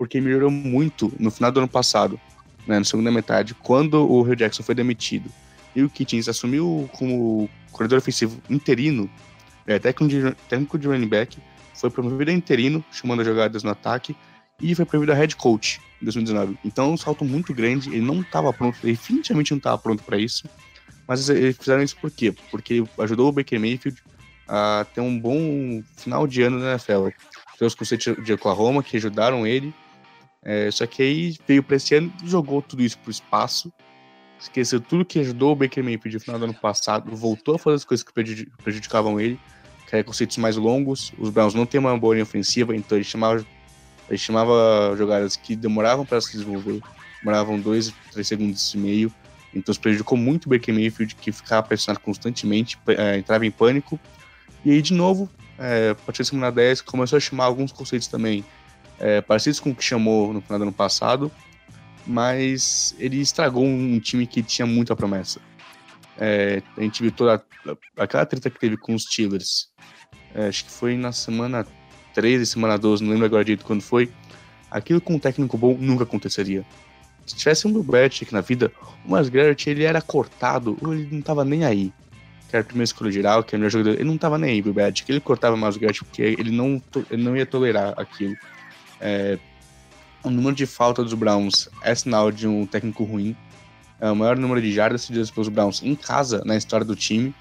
porque 0.00 0.18
melhorou 0.18 0.50
muito 0.50 1.12
no 1.18 1.30
final 1.30 1.52
do 1.52 1.60
ano 1.60 1.68
passado, 1.68 2.18
né, 2.66 2.78
na 2.78 2.84
segunda 2.86 3.10
metade, 3.10 3.52
quando 3.52 4.10
o 4.10 4.22
Rio 4.22 4.34
Jackson 4.34 4.62
foi 4.62 4.74
demitido. 4.74 5.30
E 5.76 5.82
o 5.82 5.90
Kittins 5.90 6.26
assumiu 6.26 6.88
como 6.94 7.50
corredor 7.70 7.98
ofensivo 7.98 8.40
interino, 8.48 9.10
é, 9.66 9.78
técnico, 9.78 10.08
de, 10.10 10.34
técnico 10.48 10.78
de 10.78 10.88
running 10.88 11.06
back, 11.06 11.36
foi 11.74 11.90
promovido 11.90 12.30
a 12.30 12.32
interino, 12.32 12.82
chamando 12.90 13.22
jogadas 13.22 13.62
no 13.62 13.68
ataque, 13.68 14.16
e 14.58 14.74
foi 14.74 14.86
promovido 14.86 15.12
a 15.12 15.14
head 15.14 15.36
coach 15.36 15.82
em 16.00 16.04
2019. 16.06 16.56
Então, 16.64 16.94
um 16.94 16.96
salto 16.96 17.22
muito 17.22 17.52
grande, 17.52 17.90
ele 17.90 18.00
não 18.00 18.22
estava 18.22 18.54
pronto, 18.54 18.78
ele 18.82 18.92
definitivamente 18.92 19.50
não 19.50 19.58
estava 19.58 19.76
pronto 19.76 20.02
para 20.02 20.16
isso, 20.16 20.48
mas 21.06 21.28
eles 21.28 21.58
fizeram 21.58 21.82
isso 21.82 21.98
por 21.98 22.10
quê? 22.10 22.34
Porque 22.50 22.82
ajudou 23.00 23.28
o 23.28 23.32
Baker 23.32 23.60
Mayfield 23.60 24.02
a 24.48 24.86
ter 24.94 25.02
um 25.02 25.20
bom 25.20 25.82
final 25.94 26.26
de 26.26 26.40
ano 26.40 26.58
na 26.58 26.70
NFL. 26.70 27.08
Tem 27.58 27.68
os 27.68 27.74
conceitos 27.74 28.24
de 28.24 28.32
Oklahoma 28.32 28.82
que 28.82 28.96
ajudaram 28.96 29.46
ele, 29.46 29.74
é, 30.42 30.70
só 30.70 30.86
que 30.86 31.02
aí 31.02 31.36
veio 31.46 31.62
pra 31.62 31.76
esse 31.76 31.94
ano 31.94 32.12
jogou 32.24 32.62
tudo 32.62 32.82
isso 32.82 32.98
pro 32.98 33.10
espaço. 33.10 33.72
Esqueceu 34.38 34.80
tudo 34.80 35.04
que 35.04 35.18
ajudou 35.18 35.52
o 35.52 35.56
Baker 35.56 35.84
Mayfield 35.84 36.14
no 36.14 36.20
final 36.20 36.38
do 36.38 36.44
ano 36.44 36.54
passado. 36.54 37.14
Voltou 37.14 37.56
a 37.56 37.58
fazer 37.58 37.76
as 37.76 37.84
coisas 37.84 38.02
que 38.02 38.12
prejudicavam 38.12 39.20
ele. 39.20 39.38
Que 39.86 39.96
era 39.96 40.04
conceitos 40.04 40.38
mais 40.38 40.56
longos. 40.56 41.12
Os 41.18 41.28
Browns 41.28 41.52
não 41.52 41.66
têm 41.66 41.78
uma 41.78 41.96
boa 41.98 42.14
linha 42.14 42.22
ofensiva, 42.22 42.74
então 42.74 42.96
ele 42.96 43.04
chamava, 43.04 43.44
ele 44.08 44.18
chamava 44.18 44.94
jogadas 44.96 45.36
que 45.36 45.54
demoravam 45.54 46.06
para 46.06 46.20
se 46.20 46.32
desenvolver. 46.32 46.80
Demoravam 47.18 47.60
dois, 47.60 47.92
três 48.10 48.26
segundos 48.26 48.72
e 48.72 48.78
meio. 48.78 49.12
Então 49.54 49.72
isso 49.72 49.80
prejudicou 49.80 50.16
muito 50.16 50.46
o 50.46 50.48
Baker 50.48 50.74
Mayfield, 50.74 51.16
que 51.16 51.32
ficava 51.32 51.66
pressionado 51.66 52.00
constantemente, 52.00 52.78
é, 52.86 53.18
entrava 53.18 53.44
em 53.44 53.50
pânico. 53.50 54.00
E 54.64 54.70
aí, 54.70 54.80
de 54.80 54.94
novo, 54.94 55.28
é, 55.58 55.90
a 55.90 55.94
partir 55.94 56.18
da 56.18 56.24
semana 56.24 56.52
10, 56.52 56.80
começou 56.82 57.16
a 57.16 57.20
chamar 57.20 57.44
alguns 57.44 57.72
conceitos 57.72 58.08
também 58.08 58.44
é, 59.00 59.20
parecidos 59.20 59.58
com 59.58 59.70
o 59.70 59.74
que 59.74 59.82
chamou 59.82 60.32
no 60.32 60.40
final 60.40 60.58
do 60.58 60.62
ano 60.62 60.72
passado, 60.72 61.32
mas 62.06 62.94
ele 62.98 63.20
estragou 63.20 63.64
um 63.64 63.98
time 63.98 64.26
que 64.26 64.42
tinha 64.42 64.66
muita 64.66 64.94
promessa. 64.94 65.40
É, 66.18 66.62
a 66.76 66.82
gente 66.82 67.02
viu 67.02 67.10
toda 67.10 67.42
aquela 67.96 68.26
treta 68.26 68.50
que 68.50 68.60
teve 68.60 68.76
com 68.76 68.94
os 68.94 69.04
Steelers. 69.04 69.68
É, 70.34 70.48
acho 70.48 70.66
que 70.66 70.70
foi 70.70 70.96
na 70.96 71.12
semana 71.12 71.66
13, 72.14 72.46
semana 72.46 72.78
12, 72.78 73.02
não 73.02 73.10
lembro 73.10 73.26
agora 73.26 73.44
direito 73.44 73.64
quando 73.64 73.80
foi. 73.80 74.10
Aquilo 74.70 75.00
com 75.00 75.14
um 75.14 75.18
técnico 75.18 75.56
bom 75.56 75.76
nunca 75.78 76.04
aconteceria. 76.04 76.64
Se 77.26 77.36
tivesse 77.36 77.66
um 77.66 77.72
Bill 77.72 77.82
Belichick 77.82 78.32
na 78.32 78.40
vida, 78.40 78.72
o 79.04 79.12
Miles 79.12 79.28
Garrett 79.28 79.70
ele 79.70 79.84
era 79.84 80.02
cortado 80.02 80.76
ou 80.80 80.92
ele 80.92 81.08
não 81.10 81.22
tava 81.22 81.44
nem 81.44 81.64
aí. 81.64 81.92
Que 82.48 82.56
era 82.56 82.64
o 82.64 82.66
primeiro 82.66 82.84
escolha 82.84 83.12
geral, 83.12 83.44
que 83.44 83.54
era 83.54 83.58
o 83.58 83.60
melhor 83.60 83.70
jogador. 83.70 83.94
Ele 83.94 84.04
não 84.04 84.18
tava 84.18 84.36
nem 84.36 84.50
aí, 84.50 84.62
Bill 84.62 84.74
Belichick. 84.74 85.10
Ele 85.10 85.20
cortava 85.20 85.54
o 85.54 85.58
Miles 85.58 85.76
Garrett 85.76 86.04
porque 86.04 86.22
ele 86.22 86.50
não, 86.50 86.82
ele 87.10 87.22
não 87.22 87.36
ia 87.36 87.46
tolerar 87.46 87.94
aquilo. 87.96 88.36
É, 89.00 89.38
o 90.22 90.30
número 90.30 90.54
de 90.54 90.66
falta 90.66 91.02
dos 91.02 91.14
Browns 91.14 91.68
é 91.82 91.94
sinal 91.94 92.30
de 92.30 92.46
um 92.46 92.66
técnico 92.66 93.04
ruim. 93.04 93.36
É 94.00 94.10
o 94.10 94.16
maior 94.16 94.36
número 94.36 94.60
de 94.60 94.72
jardas 94.72 95.02
cedidas 95.02 95.30
pelos 95.30 95.48
Browns 95.48 95.82
em 95.82 95.94
casa 95.94 96.42
na 96.44 96.56
história 96.56 96.84
do 96.84 96.96
time. 96.96 97.34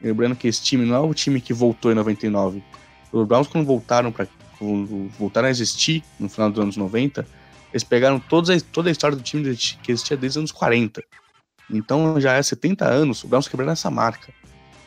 Lembrando 0.00 0.34
que 0.34 0.48
esse 0.48 0.62
time 0.62 0.84
não 0.84 0.96
é 0.96 1.00
o 1.00 1.14
time 1.14 1.40
que 1.40 1.52
voltou 1.52 1.92
em 1.92 1.94
99. 1.94 2.62
Os 3.12 3.26
Browns, 3.26 3.46
quando 3.46 3.64
voltaram, 3.64 4.10
pra, 4.10 4.26
voltaram 5.18 5.48
a 5.48 5.50
existir 5.50 6.02
no 6.18 6.28
final 6.28 6.50
dos 6.50 6.60
anos 6.60 6.76
90, 6.76 7.26
eles 7.72 7.84
pegaram 7.84 8.18
toda 8.18 8.54
a, 8.54 8.60
toda 8.60 8.88
a 8.88 8.92
história 8.92 9.16
do 9.16 9.22
time 9.22 9.56
que 9.82 9.92
existia 9.92 10.16
desde 10.16 10.38
os 10.38 10.42
anos 10.42 10.52
40. 10.52 11.02
Então 11.70 12.20
já 12.20 12.34
é 12.34 12.42
70 12.42 12.84
anos, 12.84 13.22
os 13.22 13.30
Browns 13.30 13.48
quebraram 13.48 13.72
essa 13.72 13.90
marca. 13.90 14.32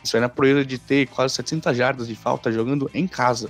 Isso 0.04 0.16
era 0.16 0.30
por 0.30 0.46
ele 0.46 0.64
de 0.64 0.78
ter 0.78 1.08
quase 1.08 1.34
700 1.36 1.76
jardas 1.76 2.08
de 2.08 2.16
falta 2.16 2.52
jogando 2.52 2.90
em 2.94 3.08
casa. 3.08 3.50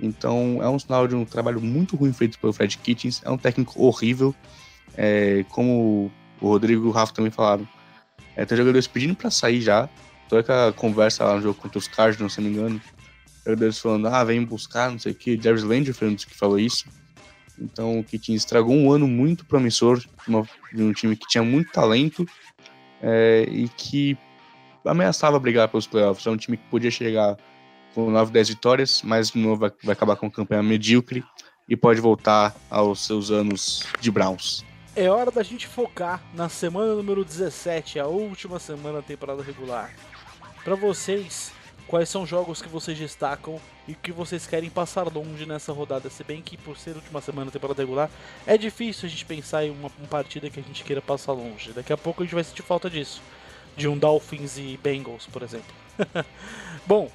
Então 0.00 0.58
é 0.62 0.68
um 0.68 0.78
sinal 0.78 1.08
de 1.08 1.14
um 1.14 1.24
trabalho 1.24 1.60
muito 1.60 1.96
ruim 1.96 2.12
feito 2.12 2.38
pelo 2.38 2.52
Fred 2.52 2.76
Kitchens. 2.78 3.22
É 3.24 3.30
um 3.30 3.38
técnico 3.38 3.82
horrível. 3.82 4.34
É, 4.96 5.44
como 5.50 6.10
o 6.40 6.48
Rodrigo 6.48 6.84
e 6.84 6.88
o 6.88 6.90
Rafa 6.90 7.12
também 7.12 7.30
falaram, 7.30 7.66
é, 8.34 8.44
tem 8.44 8.56
jogadores 8.56 8.86
pedindo 8.86 9.14
para 9.14 9.30
sair 9.30 9.60
já. 9.60 9.88
Toda 10.28 10.40
aquela 10.40 10.72
conversa 10.72 11.24
lá 11.24 11.36
no 11.36 11.42
jogo 11.42 11.60
contra 11.60 11.78
os 11.78 11.88
Cardinals, 11.88 12.34
se 12.34 12.40
não 12.40 12.48
me 12.48 12.56
engano. 12.56 12.80
Jogadores 13.44 13.78
falando, 13.78 14.08
ah, 14.08 14.24
vem 14.24 14.44
buscar, 14.44 14.90
não 14.90 14.98
sei 14.98 15.12
o 15.12 15.14
que. 15.14 15.40
Jarvis 15.40 15.62
Landry 15.62 15.92
foi 15.92 16.08
um 16.08 16.14
dos 16.14 16.24
que 16.24 16.36
falou 16.36 16.58
isso. 16.58 16.86
Então, 17.58 18.00
o 18.00 18.04
Kitin 18.04 18.34
estragou 18.34 18.74
um 18.74 18.90
ano 18.90 19.06
muito 19.06 19.46
promissor 19.46 20.02
de 20.72 20.82
um 20.82 20.92
time 20.92 21.16
que 21.16 21.26
tinha 21.26 21.42
muito 21.42 21.72
talento 21.72 22.26
é, 23.00 23.46
e 23.48 23.68
que 23.68 24.18
ameaçava 24.84 25.38
brigar 25.38 25.68
pelos 25.68 25.86
playoffs. 25.86 26.26
É 26.26 26.30
um 26.30 26.36
time 26.36 26.56
que 26.56 26.64
podia 26.68 26.90
chegar 26.90 27.36
com 27.96 28.10
9, 28.10 28.30
10 28.30 28.50
vitórias, 28.50 29.00
mas 29.02 29.30
de 29.30 29.38
novo 29.38 29.56
vai, 29.56 29.92
acabar 29.92 30.16
com 30.16 30.26
uma 30.26 30.32
campanha 30.32 30.62
medíocre 30.62 31.24
e 31.66 31.74
pode 31.74 31.98
voltar 31.98 32.54
aos 32.68 33.06
seus 33.06 33.30
anos 33.30 33.84
de 34.02 34.10
Browns. 34.10 34.62
É 34.94 35.10
hora 35.10 35.30
da 35.30 35.42
gente 35.42 35.66
focar 35.66 36.22
na 36.34 36.50
semana 36.50 36.94
número 36.94 37.24
17, 37.24 37.98
a 37.98 38.06
última 38.06 38.58
semana 38.58 38.98
da 38.98 39.02
temporada 39.02 39.42
regular. 39.42 39.94
Para 40.62 40.74
vocês, 40.74 41.52
quais 41.86 42.10
são 42.10 42.26
jogos 42.26 42.60
que 42.60 42.68
vocês 42.68 42.98
destacam 42.98 43.58
e 43.88 43.94
que 43.94 44.12
vocês 44.12 44.46
querem 44.46 44.68
passar 44.68 45.04
longe 45.04 45.46
nessa 45.46 45.72
rodada? 45.72 46.10
Se 46.10 46.22
bem 46.22 46.42
que 46.42 46.58
por 46.58 46.76
ser 46.76 46.90
a 46.90 46.96
última 46.96 47.22
semana 47.22 47.46
da 47.46 47.52
temporada 47.52 47.80
regular, 47.80 48.10
é 48.46 48.58
difícil 48.58 49.06
a 49.06 49.10
gente 49.10 49.24
pensar 49.24 49.64
em 49.64 49.70
uma, 49.70 49.90
uma 49.98 50.08
partida 50.08 50.50
que 50.50 50.60
a 50.60 50.62
gente 50.62 50.84
queira 50.84 51.00
passar 51.00 51.32
longe. 51.32 51.72
Daqui 51.72 51.94
a 51.94 51.96
pouco 51.96 52.22
a 52.22 52.26
gente 52.26 52.34
vai 52.34 52.44
sentir 52.44 52.62
falta 52.62 52.90
disso. 52.90 53.22
De 53.74 53.88
um 53.88 53.96
Dolphins 53.96 54.58
e 54.58 54.78
Bengals, 54.82 55.26
por 55.26 55.42
exemplo. 55.42 55.74
Bom, 56.86 57.10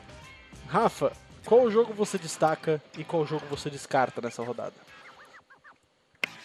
Rafa, 0.71 1.11
qual 1.45 1.69
jogo 1.69 1.93
você 1.93 2.17
destaca 2.17 2.81
e 2.97 3.03
qual 3.03 3.27
jogo 3.27 3.43
você 3.49 3.69
descarta 3.69 4.21
nessa 4.21 4.41
rodada? 4.41 4.71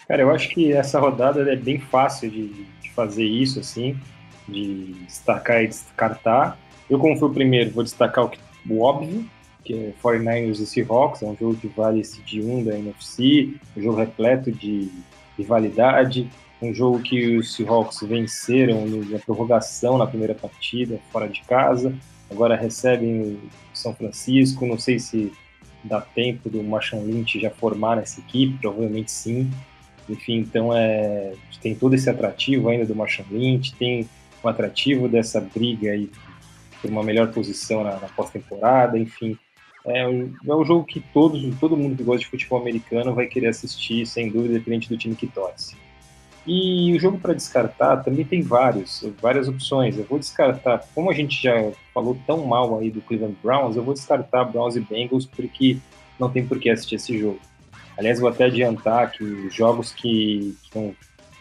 Cara, 0.05 0.21
eu 0.21 0.29
acho 0.31 0.49
que 0.49 0.73
essa 0.73 0.99
rodada 0.99 1.49
é 1.49 1.55
bem 1.55 1.79
fácil 1.79 2.29
de, 2.29 2.49
de 2.49 2.91
fazer 2.93 3.23
isso, 3.23 3.57
assim, 3.61 3.97
de 4.45 4.91
destacar 5.05 5.63
e 5.63 5.67
descartar. 5.67 6.59
Eu, 6.89 6.99
como 6.99 7.17
fui 7.17 7.29
o 7.29 7.33
primeiro, 7.33 7.71
vou 7.71 7.85
destacar 7.85 8.25
o, 8.25 8.31
o 8.69 8.81
óbvio, 8.81 9.25
que 9.63 9.73
é 9.73 9.93
49ers 10.03 10.59
e 10.59 10.65
Seahawks, 10.65 11.21
é 11.21 11.25
um 11.25 11.37
jogo 11.37 11.55
que 11.55 11.67
vale 11.69 12.01
esse 12.01 12.21
de 12.21 12.41
1 12.41 12.65
da 12.65 12.77
NFC, 12.77 13.53
um 13.77 13.81
jogo 13.81 13.97
repleto 13.97 14.51
de 14.51 14.91
rivalidade, 15.37 16.29
um 16.61 16.73
jogo 16.73 16.99
que 16.99 17.37
os 17.37 17.55
Seahawks 17.55 18.01
venceram 18.01 18.85
na 18.85 19.19
prorrogação 19.19 19.97
na 19.97 20.05
primeira 20.05 20.35
partida, 20.35 20.99
fora 21.13 21.29
de 21.29 21.41
casa, 21.43 21.95
agora 22.29 22.55
recebem 22.55 23.21
o 23.21 23.49
São 23.73 23.93
Francisco, 23.93 24.65
não 24.65 24.77
sei 24.77 24.99
se 24.99 25.31
dá 25.83 26.01
tempo 26.01 26.49
do 26.49 26.63
Marshawn 26.63 27.03
Lynch 27.05 27.39
já 27.39 27.49
formar 27.49 27.97
nessa 27.97 28.19
equipe, 28.19 28.57
provavelmente 28.59 29.11
sim. 29.11 29.49
Enfim, 30.09 30.37
então 30.37 30.75
é, 30.75 31.33
tem 31.61 31.75
todo 31.75 31.93
esse 31.93 32.09
atrativo 32.09 32.69
ainda 32.69 32.85
do 32.85 32.95
Marshawn 32.95 33.25
Lynch, 33.31 33.73
tem 33.75 34.07
o 34.41 34.47
atrativo 34.47 35.07
dessa 35.07 35.41
briga 35.41 35.91
aí 35.91 36.09
por 36.81 36.89
uma 36.89 37.03
melhor 37.03 37.31
posição 37.31 37.83
na, 37.83 37.99
na 37.99 38.07
pós-temporada, 38.07 38.97
enfim. 38.97 39.37
É, 39.85 40.01
é 40.01 40.55
um 40.55 40.65
jogo 40.65 40.83
que 40.83 40.99
todos, 40.99 41.41
todo 41.59 41.77
mundo 41.77 41.95
que 41.95 42.03
gosta 42.03 42.19
de 42.19 42.27
futebol 42.27 42.61
americano 42.61 43.13
vai 43.13 43.25
querer 43.25 43.47
assistir, 43.47 44.05
sem 44.05 44.29
dúvida, 44.29 44.59
diferente 44.59 44.89
do 44.89 44.97
time 44.97 45.15
que 45.15 45.27
torce. 45.27 45.75
E 46.47 46.93
o 46.95 46.99
jogo 46.99 47.19
para 47.19 47.33
descartar 47.33 47.97
também 47.97 48.23
tem 48.23 48.41
vários, 48.41 49.05
várias 49.21 49.49
opções. 49.49 49.97
Eu 49.97 50.05
vou 50.05 50.17
descartar, 50.17 50.81
como 50.95 51.11
a 51.11 51.13
gente 51.13 51.43
já 51.43 51.71
falou 51.93 52.17
tão 52.25 52.45
mal 52.45 52.79
aí 52.79 52.89
do 52.89 53.01
Cleveland 53.01 53.35
Browns, 53.43 53.75
eu 53.75 53.83
vou 53.83 53.93
descartar 53.93 54.45
Browns 54.45 54.77
e 54.77 54.79
Bengals 54.79 55.25
porque 55.25 55.77
não 56.17 56.29
tem 56.29 56.47
por 56.47 56.57
que 56.57 56.69
assistir 56.69 56.95
esse 56.95 57.19
jogo. 57.19 57.39
Aliás, 57.97 58.21
vou 58.21 58.29
até 58.29 58.45
adiantar 58.45 59.11
que 59.11 59.23
os 59.23 59.53
jogos 59.53 59.91
que, 59.91 60.55
que 60.63 60.79
não 60.79 60.95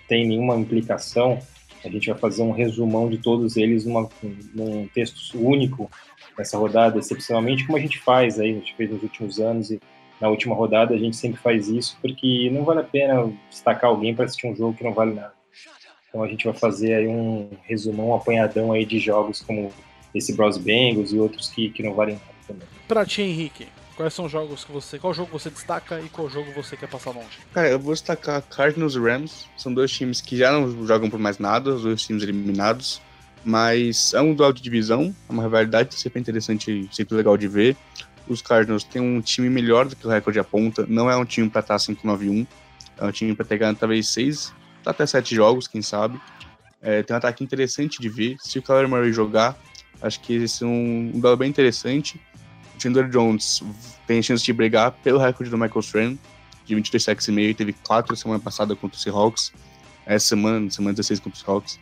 tem 0.09 0.26
nenhuma 0.26 0.57
implicação, 0.57 1.38
a 1.84 1.88
gente 1.88 2.11
vai 2.11 2.18
fazer 2.18 2.42
um 2.42 2.50
resumão 2.50 3.09
de 3.09 3.18
todos 3.18 3.57
eles 3.57 3.84
numa, 3.84 4.09
num 4.52 4.88
texto 4.88 5.38
único 5.38 5.88
nessa 6.36 6.59
rodada, 6.59 6.98
excepcionalmente 6.98 7.64
como 7.64 7.78
a 7.78 7.80
gente 7.80 7.98
faz 8.00 8.40
aí, 8.40 8.50
a 8.50 8.54
gente 8.54 8.74
fez 8.74 8.90
nos 8.90 9.02
últimos 9.02 9.38
anos 9.38 9.70
e 9.70 9.80
na 10.21 10.29
última 10.29 10.55
rodada, 10.55 10.95
a 10.95 10.99
gente 10.99 11.17
sempre 11.17 11.41
faz 11.41 11.69
isso, 11.69 11.97
porque 12.01 12.51
não 12.51 12.64
vale 12.64 12.81
a 12.81 12.85
pena 12.85 13.31
destacar 13.51 13.91
alguém 13.91 14.14
para 14.14 14.25
assistir 14.25 14.47
um 14.47 14.57
jogo 14.57 14.75
que 14.77 14.85
não 14.85 14.95
vale 14.95 15.14
nada. 15.14 15.35
Então 16.09 16.23
a 16.23 16.29
gente 16.29 16.45
vai 16.45 16.55
fazer 16.55 16.95
aí 16.95 17.07
um 17.07 17.51
resumão, 17.64 18.09
um 18.09 18.14
apanhadão 18.14 18.73
aí 18.73 18.85
de 18.85 18.99
jogos 18.99 19.43
como 19.43 19.73
esse 20.14 20.35
Bros 20.35 20.57
Bengals 20.57 21.12
e 21.12 21.19
outros 21.19 21.51
que, 21.51 21.69
que 21.71 21.83
não 21.83 21.95
valem 21.95 22.14
nada 22.14 22.27
também. 22.47 22.69
Pra 22.89 23.05
ti, 23.05 23.21
Henrique, 23.21 23.67
quais 23.95 24.14
são 24.14 24.25
os 24.25 24.33
jogos 24.33 24.64
que 24.64 24.73
você. 24.73 24.99
Qual 24.99 25.12
jogo 25.12 25.31
você 25.31 25.51
destaca 25.51 26.01
e 26.01 26.09
qual 26.09 26.31
jogo 26.31 26.51
você 26.55 26.77
quer 26.77 26.89
passar 26.89 27.11
longe? 27.11 27.39
Cara, 27.53 27.69
eu 27.69 27.79
vou 27.79 27.93
destacar 27.93 28.41
Cardinals 28.43 28.95
e 28.95 28.99
Rams. 28.99 29.47
São 29.59 29.75
dois 29.75 29.91
times 29.91 30.23
que 30.23 30.37
já 30.37 30.51
não 30.51 30.87
jogam 30.87 31.11
por 31.11 31.19
mais 31.19 31.39
nada, 31.39 31.75
os 31.75 31.83
dois 31.83 32.03
times 32.03 32.23
eliminados. 32.23 33.03
Mas 33.45 34.12
é 34.14 34.21
um 34.21 34.35
duelo 34.35 34.53
de 34.53 34.62
divisão, 34.62 35.14
é 35.29 35.33
uma 35.33 35.43
rivalidade 35.43 35.95
sempre 35.95 36.21
interessante, 36.21 36.89
sempre 36.91 37.14
legal 37.14 37.37
de 37.37 37.47
ver 37.47 37.77
os 38.29 38.43
Cardinals 38.43 38.85
têm 38.85 39.01
um 39.01 39.20
time 39.20 39.49
melhor 39.49 39.87
do 39.87 39.97
que 39.97 40.07
o 40.07 40.11
recorde 40.11 40.39
aponta. 40.39 40.85
Não 40.89 41.11
é 41.11 41.16
um 41.16 41.24
time 41.24 41.49
para 41.49 41.61
estar 41.61 41.77
5-9-1. 41.77 42.47
É 42.99 43.05
um 43.05 43.12
time 43.12 43.35
para 43.35 43.45
pegar 43.45 43.74
talvez 43.74 44.09
6 44.09 44.53
até 44.85 45.05
7 45.05 45.35
jogos, 45.35 45.66
quem 45.66 45.83
sabe. 45.83 46.20
É, 46.81 47.03
tem 47.03 47.14
um 47.14 47.18
ataque 47.18 47.43
interessante 47.43 48.01
de 48.01 48.09
ver. 48.09 48.37
Se 48.39 48.59
o 48.59 48.62
Kyler 48.62 48.89
Murray 48.89 49.12
jogar, 49.12 49.59
acho 50.01 50.20
que 50.20 50.35
esse 50.35 50.62
é 50.62 50.66
um, 50.66 51.12
um 51.14 51.20
duelo 51.20 51.37
bem 51.37 51.49
interessante. 51.49 52.20
O 52.77 52.81
Chandler 52.81 53.09
Jones 53.09 53.62
tem 54.07 54.22
chance 54.22 54.45
de 54.45 54.53
brigar 54.53 54.93
pelo 54.93 55.18
recorde 55.18 55.51
do 55.51 55.59
Michael 55.59 55.81
Strahan, 55.81 56.18
de 56.64 56.74
22 56.74 57.03
sacks 57.03 57.27
e 57.27 57.33
meio. 57.33 57.55
Teve 57.55 57.72
4 57.72 58.14
semana 58.16 58.39
passada 58.39 58.77
contra 58.77 58.97
o 58.97 59.01
Seahawks. 59.01 59.53
Essa 60.05 60.29
semana, 60.29 60.70
semana 60.70 60.95
16 60.95 61.20
contra 61.20 61.37
o 61.37 61.43
Seahawks. 61.43 61.81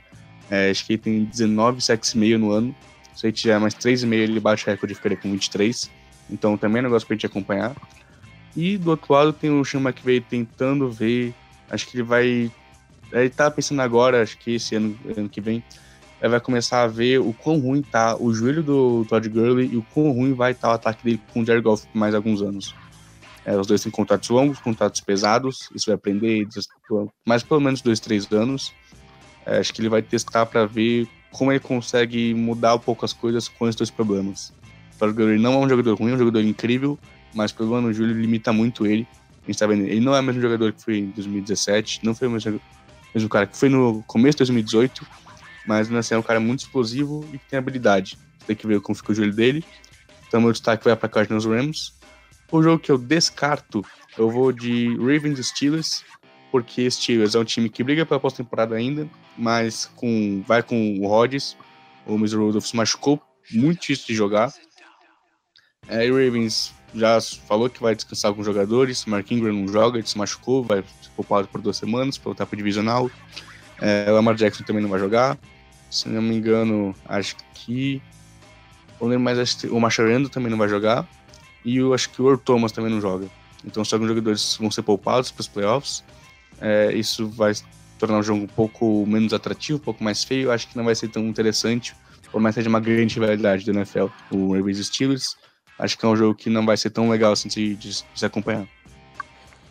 É, 0.50 0.70
acho 0.70 0.86
que 0.86 0.94
ele 0.94 1.02
tem 1.02 1.24
19 1.24 1.80
sacks 1.82 2.10
e 2.14 2.18
meio 2.18 2.38
no 2.38 2.50
ano. 2.50 2.74
Se 3.14 3.26
ele 3.26 3.32
tiver 3.32 3.58
mais 3.58 3.74
3,5, 3.74 4.12
ele 4.12 4.40
bate 4.40 4.64
o 4.64 4.70
recorde 4.70 4.92
e 4.92 4.96
ficaria 4.96 5.16
com 5.16 5.30
23. 5.30 5.90
Então 6.30 6.56
também 6.56 6.78
é 6.78 6.80
um 6.80 6.84
negócio 6.84 7.06
pra 7.06 7.14
gente 7.14 7.26
acompanhar. 7.26 7.74
E 8.56 8.78
do 8.78 8.90
outro 8.90 9.12
lado 9.12 9.32
tem 9.32 9.50
o 9.50 9.64
Sean 9.64 9.80
McVay 9.80 10.20
tentando 10.20 10.90
ver. 10.90 11.34
Acho 11.70 11.86
que 11.86 11.96
ele 11.96 12.02
vai. 12.02 12.50
Ele 13.12 13.30
tá 13.30 13.50
pensando 13.50 13.80
agora, 13.80 14.22
acho 14.22 14.38
que 14.38 14.54
esse 14.54 14.74
ano, 14.74 14.96
ano 15.16 15.28
que 15.28 15.40
vem, 15.40 15.62
ele 16.20 16.30
vai 16.30 16.40
começar 16.40 16.82
a 16.82 16.86
ver 16.86 17.20
o 17.20 17.32
quão 17.32 17.58
ruim 17.58 17.82
tá 17.82 18.16
o 18.18 18.32
joelho 18.32 18.62
do 18.62 19.04
Todd 19.08 19.28
Gurley 19.28 19.70
e 19.72 19.76
o 19.76 19.82
quão 19.92 20.10
ruim 20.10 20.32
vai 20.32 20.52
estar 20.52 20.68
tá 20.68 20.72
o 20.72 20.76
ataque 20.76 21.04
dele 21.04 21.20
com 21.32 21.40
o 21.40 21.46
Jared 21.46 21.62
Goff 21.62 21.86
por 21.86 21.98
mais 21.98 22.14
alguns 22.14 22.42
anos. 22.42 22.74
É, 23.44 23.56
os 23.56 23.66
dois 23.66 23.82
têm 23.82 23.92
contratos 23.92 24.30
longos, 24.30 24.58
contratos 24.58 25.00
pesados, 25.02 25.68
isso 25.74 25.86
vai 25.86 25.96
aprender 25.96 26.48
mais 27.26 27.42
pelo 27.42 27.60
menos 27.60 27.82
dois, 27.82 28.00
três 28.00 28.30
anos. 28.32 28.72
É, 29.44 29.58
acho 29.58 29.74
que 29.74 29.82
ele 29.82 29.90
vai 29.90 30.00
testar 30.00 30.46
para 30.46 30.64
ver 30.64 31.06
como 31.30 31.52
ele 31.52 31.60
consegue 31.60 32.32
mudar 32.32 32.74
um 32.74 32.78
pouco 32.78 33.04
as 33.04 33.12
coisas 33.12 33.46
com 33.46 33.66
esses 33.66 33.76
dois 33.76 33.90
problemas. 33.90 34.52
Todd 34.98 35.12
Gurley 35.12 35.38
não 35.38 35.54
é 35.54 35.58
um 35.58 35.68
jogador 35.68 35.98
ruim, 35.98 36.12
é 36.12 36.14
um 36.14 36.18
jogador 36.18 36.40
incrível, 36.40 36.98
mas 37.34 37.50
o 37.50 37.54
problema 37.54 37.82
no 37.82 37.92
Júlio 37.92 38.14
limita 38.14 38.52
muito 38.52 38.86
ele. 38.86 39.06
A 39.42 39.46
gente 39.46 39.58
tá 39.58 39.66
vendo, 39.66 39.84
ele 39.84 40.00
não 40.00 40.14
é 40.14 40.20
o 40.20 40.22
mesmo 40.22 40.40
jogador 40.40 40.72
que 40.72 40.82
foi 40.82 40.98
em 40.98 41.10
2017, 41.10 42.00
não 42.02 42.14
foi 42.14 42.28
o 42.28 42.30
mesmo, 42.30 42.60
mesmo 43.14 43.28
cara 43.28 43.46
que 43.46 43.56
foi 43.56 43.68
no 43.68 44.02
começo 44.06 44.36
de 44.36 44.38
2018, 44.38 45.06
mas 45.66 45.92
assim, 45.92 46.14
é 46.14 46.18
um 46.18 46.22
cara 46.22 46.40
muito 46.40 46.60
explosivo 46.60 47.26
e 47.32 47.38
que 47.38 47.44
tem 47.48 47.58
habilidade. 47.58 48.18
Tem 48.46 48.54
que 48.54 48.66
ver 48.66 48.80
como 48.80 48.94
fica 48.94 49.12
o 49.12 49.14
joelho 49.14 49.34
dele. 49.34 49.64
Então, 50.26 50.40
meu 50.40 50.52
destaque 50.52 50.84
vai 50.84 50.96
para 50.96 51.08
Cardinals 51.08 51.44
Rams. 51.44 51.94
O 52.50 52.62
jogo 52.62 52.78
que 52.78 52.90
eu 52.90 52.98
descarto, 52.98 53.84
eu 54.16 54.30
vou 54.30 54.52
de 54.52 54.96
Ravens 54.96 55.44
Steelers, 55.46 56.04
porque 56.50 56.90
Steelers 56.90 57.34
é 57.34 57.38
um 57.38 57.44
time 57.44 57.68
que 57.68 57.82
briga 57.82 58.06
pela 58.06 58.20
pós-temporada 58.20 58.74
ainda, 58.74 59.08
mas 59.36 59.86
com, 59.96 60.42
vai 60.46 60.62
com 60.62 60.98
o 61.00 61.08
Rodgers. 61.08 61.56
O 62.06 62.14
Mr. 62.14 62.36
Rudolph 62.36 62.66
se 62.66 62.76
machucou, 62.76 63.20
muito 63.50 63.80
difícil 63.80 64.06
de 64.06 64.14
jogar. 64.14 64.52
É, 65.88 66.10
o 66.10 66.14
Ravens 66.14 66.72
já 66.94 67.20
falou 67.20 67.68
que 67.68 67.82
vai 67.82 67.94
descansar 67.94 68.30
alguns 68.30 68.46
jogadores. 68.46 69.04
Mark 69.06 69.30
Ingram 69.30 69.52
não 69.52 69.68
joga, 69.68 69.98
ele 69.98 70.06
se 70.06 70.16
machucou, 70.16 70.62
vai 70.62 70.82
ser 71.02 71.10
poupado 71.16 71.48
por 71.48 71.60
duas 71.60 71.76
semanas 71.76 72.16
para 72.16 72.24
voltar 72.24 72.46
para 72.46 72.54
o 72.54 72.56
divisional. 72.56 73.10
É, 73.80 74.06
o 74.08 74.14
Lamar 74.14 74.34
Jackson 74.34 74.64
também 74.64 74.82
não 74.82 74.90
vai 74.90 75.00
jogar. 75.00 75.38
Se 75.90 76.08
não 76.08 76.22
me 76.22 76.36
engano, 76.36 76.94
acho 77.06 77.36
que. 77.54 78.00
Lembro 79.00 79.20
mais, 79.20 79.64
o 79.64 79.78
Macharendo 79.78 80.28
também 80.28 80.50
não 80.50 80.56
vai 80.56 80.68
jogar. 80.68 81.06
E 81.64 81.76
eu 81.78 81.92
acho 81.92 82.10
que 82.10 82.22
o 82.22 82.28
Earl 82.28 82.38
Thomas 82.38 82.72
também 82.72 82.90
não 82.90 83.00
joga. 83.00 83.26
Então, 83.64 83.84
se 83.84 83.94
alguns 83.94 84.08
jogadores 84.08 84.56
vão 84.58 84.70
ser 84.70 84.82
poupados 84.82 85.30
para 85.30 85.40
os 85.40 85.48
playoffs, 85.48 86.04
é, 86.60 86.92
isso 86.94 87.28
vai 87.28 87.52
tornar 87.98 88.18
o 88.18 88.22
jogo 88.22 88.44
um 88.44 88.46
pouco 88.46 89.04
menos 89.06 89.32
atrativo, 89.32 89.78
um 89.78 89.82
pouco 89.82 90.02
mais 90.02 90.24
feio. 90.24 90.50
Acho 90.50 90.68
que 90.68 90.76
não 90.76 90.84
vai 90.84 90.94
ser 90.94 91.08
tão 91.08 91.26
interessante, 91.26 91.94
por 92.30 92.40
mais 92.40 92.54
que 92.54 92.60
seja 92.60 92.68
uma 92.68 92.80
grande 92.80 93.14
rivalidade 93.14 93.64
do 93.64 93.72
NFL. 93.72 94.06
O 94.30 94.54
Ravens 94.54 94.86
Steelers 94.86 95.36
acho 95.78 95.98
que 95.98 96.04
é 96.04 96.08
um 96.08 96.16
jogo 96.16 96.34
que 96.34 96.48
não 96.48 96.64
vai 96.64 96.76
ser 96.76 96.90
tão 96.90 97.08
legal 97.08 97.32
assim 97.32 97.48
de, 97.48 97.74
de, 97.74 97.90
de 97.90 98.04
se 98.14 98.26
acompanhar. 98.26 98.66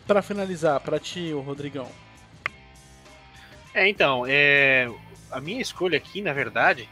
Para 0.06 0.22
finalizar, 0.22 0.80
para 0.80 0.98
ti, 0.98 1.32
o 1.32 1.40
Rodrigão. 1.40 1.88
É, 3.72 3.88
então, 3.88 4.24
é, 4.26 4.90
a 5.30 5.40
minha 5.40 5.60
escolha 5.60 5.96
aqui, 5.96 6.20
na 6.22 6.32
verdade, 6.32 6.88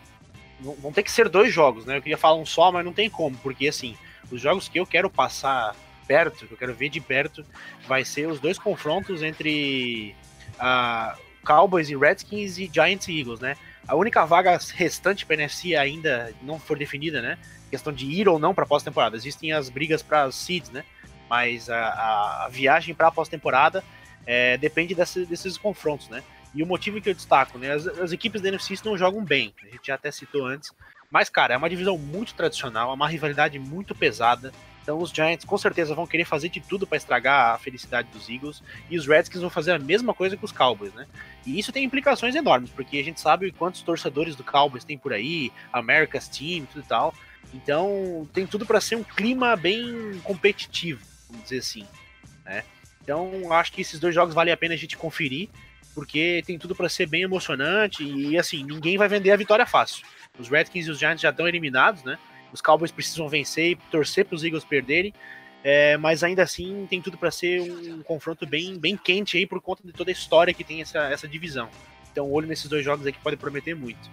vão 0.61 0.93
ter 0.93 1.03
que 1.03 1.11
ser 1.11 1.29
dois 1.29 1.53
jogos, 1.53 1.85
né? 1.85 1.97
Eu 1.97 2.03
queria 2.03 2.19
falar 2.19 2.37
um 2.37 2.47
só, 2.47 2.73
mas 2.73 2.85
não 2.85 2.93
tem 2.93 3.09
como, 3.09 3.37
porque 3.39 3.69
assim, 3.69 3.97
os 4.31 4.41
jogos 4.41 4.69
que 4.69 4.81
eu 4.81 4.87
quero 4.87 5.11
passar 5.11 5.77
perto, 6.07 6.47
que 6.47 6.53
eu 6.55 6.59
quero 6.59 6.75
ver 6.75 6.89
de 6.89 7.01
perto, 7.01 7.45
vai 7.87 8.05
ser 8.05 8.27
os 8.27 8.41
dois 8.41 8.59
confrontos 8.59 9.23
entre 9.23 10.15
a 10.59 11.17
Cowboys 11.45 11.89
e 11.89 11.97
Redskins 11.97 12.59
e 12.59 12.71
Giants 12.73 13.09
e 13.09 13.19
Eagles, 13.19 13.41
né? 13.41 13.57
A 13.87 13.95
única 13.95 14.25
vaga 14.25 14.59
restante 14.75 15.27
para 15.27 15.35
NFC 15.35 15.75
ainda 15.75 16.33
não 16.43 16.59
for 16.59 16.79
definida, 16.79 17.21
né? 17.21 17.39
Questão 17.73 17.93
de 17.93 18.05
ir 18.05 18.29
ou 18.29 18.39
não 18.39 18.55
para 18.55 18.67
pós-temporada. 18.67 19.17
Existem 19.17 19.53
as 19.53 19.71
brigas 19.71 20.03
para 20.03 20.29
os 20.29 20.37
seeds, 20.37 20.71
né? 20.71 20.85
Mas 21.29 21.71
a, 21.71 22.45
a 22.45 22.49
viagem 22.51 22.95
para 22.95 23.09
a 23.09 23.11
pós-temporada 23.11 23.83
é, 24.27 24.59
depende 24.59 24.95
desse, 24.95 25.25
desses 25.25 25.57
confrontos, 25.57 26.11
né? 26.11 26.23
E 26.55 26.63
o 26.63 26.67
motivo 26.67 27.01
que 27.01 27.09
eu 27.09 27.15
destaco, 27.15 27.57
né? 27.57 27.73
As, 27.73 27.87
as, 27.87 28.13
equipes 28.13 28.43
da 28.43 28.49
NFC 28.49 28.75
não 28.85 28.99
jogam 28.99 29.25
bem, 29.25 29.55
a 29.63 29.67
gente 29.71 29.87
já 29.87 29.95
até 29.95 30.11
citou 30.11 30.45
antes. 30.45 30.71
Mas, 31.11 31.31
cara, 31.31 31.55
é 31.55 31.57
uma 31.57 31.71
divisão 31.71 31.97
muito 31.97 32.35
tradicional, 32.35 32.91
é 32.91 32.95
uma 32.95 33.09
rivalidade 33.09 33.59
muito 33.59 33.95
pesada. 33.95 34.53
Então 34.83 34.99
os 34.99 35.11
Giants 35.11 35.45
com 35.45 35.57
certeza 35.57 35.95
vão 35.95 36.07
querer 36.07 36.25
fazer 36.25 36.49
de 36.49 36.61
tudo 36.61 36.87
para 36.87 36.99
estragar 36.99 37.55
a 37.55 37.59
felicidade 37.59 38.09
dos 38.13 38.29
Eagles 38.29 38.63
e 38.91 38.99
os 38.99 39.07
Redskins 39.07 39.41
vão 39.41 39.49
fazer 39.49 39.73
a 39.73 39.79
mesma 39.79 40.13
coisa 40.13 40.37
que 40.37 40.45
os 40.45 40.51
Cowboys, 40.51 40.93
né? 40.93 41.07
E 41.47 41.59
isso 41.59 41.73
tem 41.73 41.85
implicações 41.85 42.35
enormes, 42.35 42.71
porque 42.71 42.99
a 42.99 43.05
gente 43.05 43.21
sabe 43.21 43.53
quantos 43.53 43.83
torcedores 43.83 44.35
do 44.35 44.43
Cowboys 44.43 44.85
tem 44.85 44.99
por 44.99 45.13
aí, 45.13 45.53
America's 45.73 46.29
Team, 46.29 46.67
tudo 46.67 46.85
e 46.85 46.89
tal. 46.89 47.15
Então 47.55 48.29
tem 48.33 48.47
tudo 48.47 48.65
para 48.65 48.81
ser 48.81 48.97
um 48.97 49.05
clima 49.05 49.55
bem 49.57 50.21
competitivo, 50.25 51.01
vamos 51.29 51.45
dizer 51.45 51.59
assim, 51.59 51.87
né? 52.45 52.65
Então 53.03 53.53
acho 53.53 53.73
que 53.73 53.83
esses 53.83 54.01
dois 54.01 54.15
jogos 54.15 54.35
vale 54.35 54.51
a 54.51 54.57
pena 54.57 54.75
a 54.75 54.77
gente 54.77 54.97
conferir, 54.97 55.49
porque 55.95 56.43
tem 56.47 56.59
tudo 56.59 56.75
para 56.75 56.89
ser 56.89 57.07
bem 57.07 57.23
emocionante 57.23 58.03
e 58.03 58.39
assim, 58.39 58.65
ninguém 58.65 58.97
vai 58.97 59.09
vender 59.09 59.31
a 59.31 59.37
vitória 59.37 59.67
fácil. 59.67 60.05
Os 60.39 60.49
Redskins 60.49 60.87
e 60.87 60.91
os 60.91 60.99
Giants 60.99 61.21
já 61.21 61.31
estão 61.31 61.47
eliminados, 61.47 62.03
né? 62.05 62.19
Os 62.53 62.61
Cowboys 62.61 62.91
precisam 62.91 63.29
vencer 63.29 63.73
e 63.73 63.77
torcer 63.91 64.25
para 64.25 64.37
os 64.37 64.45
Eagles 64.45 64.65
perderem. 64.65 65.13
É, 65.65 65.97
mas 65.97 66.25
ainda 66.25 66.43
assim 66.43 66.87
tem 66.91 67.01
tudo 67.01 67.17
para 67.17 67.31
ser 67.31 67.61
um 67.61 68.03
confronto 68.03 68.45
bem, 68.45 68.79
bem 68.79 68.97
quente 68.97 69.37
aí 69.37 69.47
por 69.47 69.61
conta 69.61 69.83
de 69.87 69.93
toda 69.93 70.11
a 70.11 70.13
história 70.13 70.53
que 70.53 70.65
tem 70.65 70.83
essa, 70.83 70.99
essa 71.05 71.29
divisão. 71.29 71.69
Então, 72.11 72.31
olho 72.31 72.49
nesses 72.49 72.69
dois 72.69 72.85
jogos 72.85 73.07
aqui 73.07 73.19
pode 73.23 73.37
prometer 73.37 73.75
muito. 73.75 74.11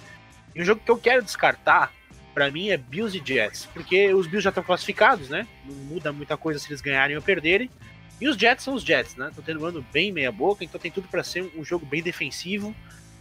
E 0.55 0.61
um 0.61 0.65
jogo 0.65 0.81
que 0.83 0.91
eu 0.91 0.97
quero 0.97 1.23
descartar, 1.23 1.91
para 2.39 2.49
mim, 2.49 2.69
é 2.69 2.77
Bills 2.77 3.17
e 3.17 3.21
Jets, 3.21 3.67
porque 3.73 4.13
os 4.13 4.25
Bills 4.25 4.41
já 4.41 4.49
estão 4.49 4.63
classificados, 4.63 5.27
né? 5.27 5.45
Não 5.65 5.75
muda 5.75 6.13
muita 6.13 6.37
coisa 6.37 6.57
se 6.57 6.69
eles 6.69 6.79
ganharem 6.79 7.17
ou 7.17 7.21
perderem. 7.21 7.69
E 8.21 8.29
os 8.29 8.37
Jets 8.37 8.63
são 8.63 8.75
os 8.75 8.81
Jets, 8.81 9.17
né? 9.17 9.27
Estão 9.27 9.43
tendo 9.43 9.61
um 9.61 9.65
ano 9.65 9.85
bem 9.91 10.09
meia-boca, 10.09 10.63
então 10.63 10.79
tem 10.79 10.89
tudo 10.89 11.09
para 11.09 11.21
ser 11.21 11.51
um 11.53 11.65
jogo 11.65 11.85
bem 11.85 12.01
defensivo. 12.01 12.73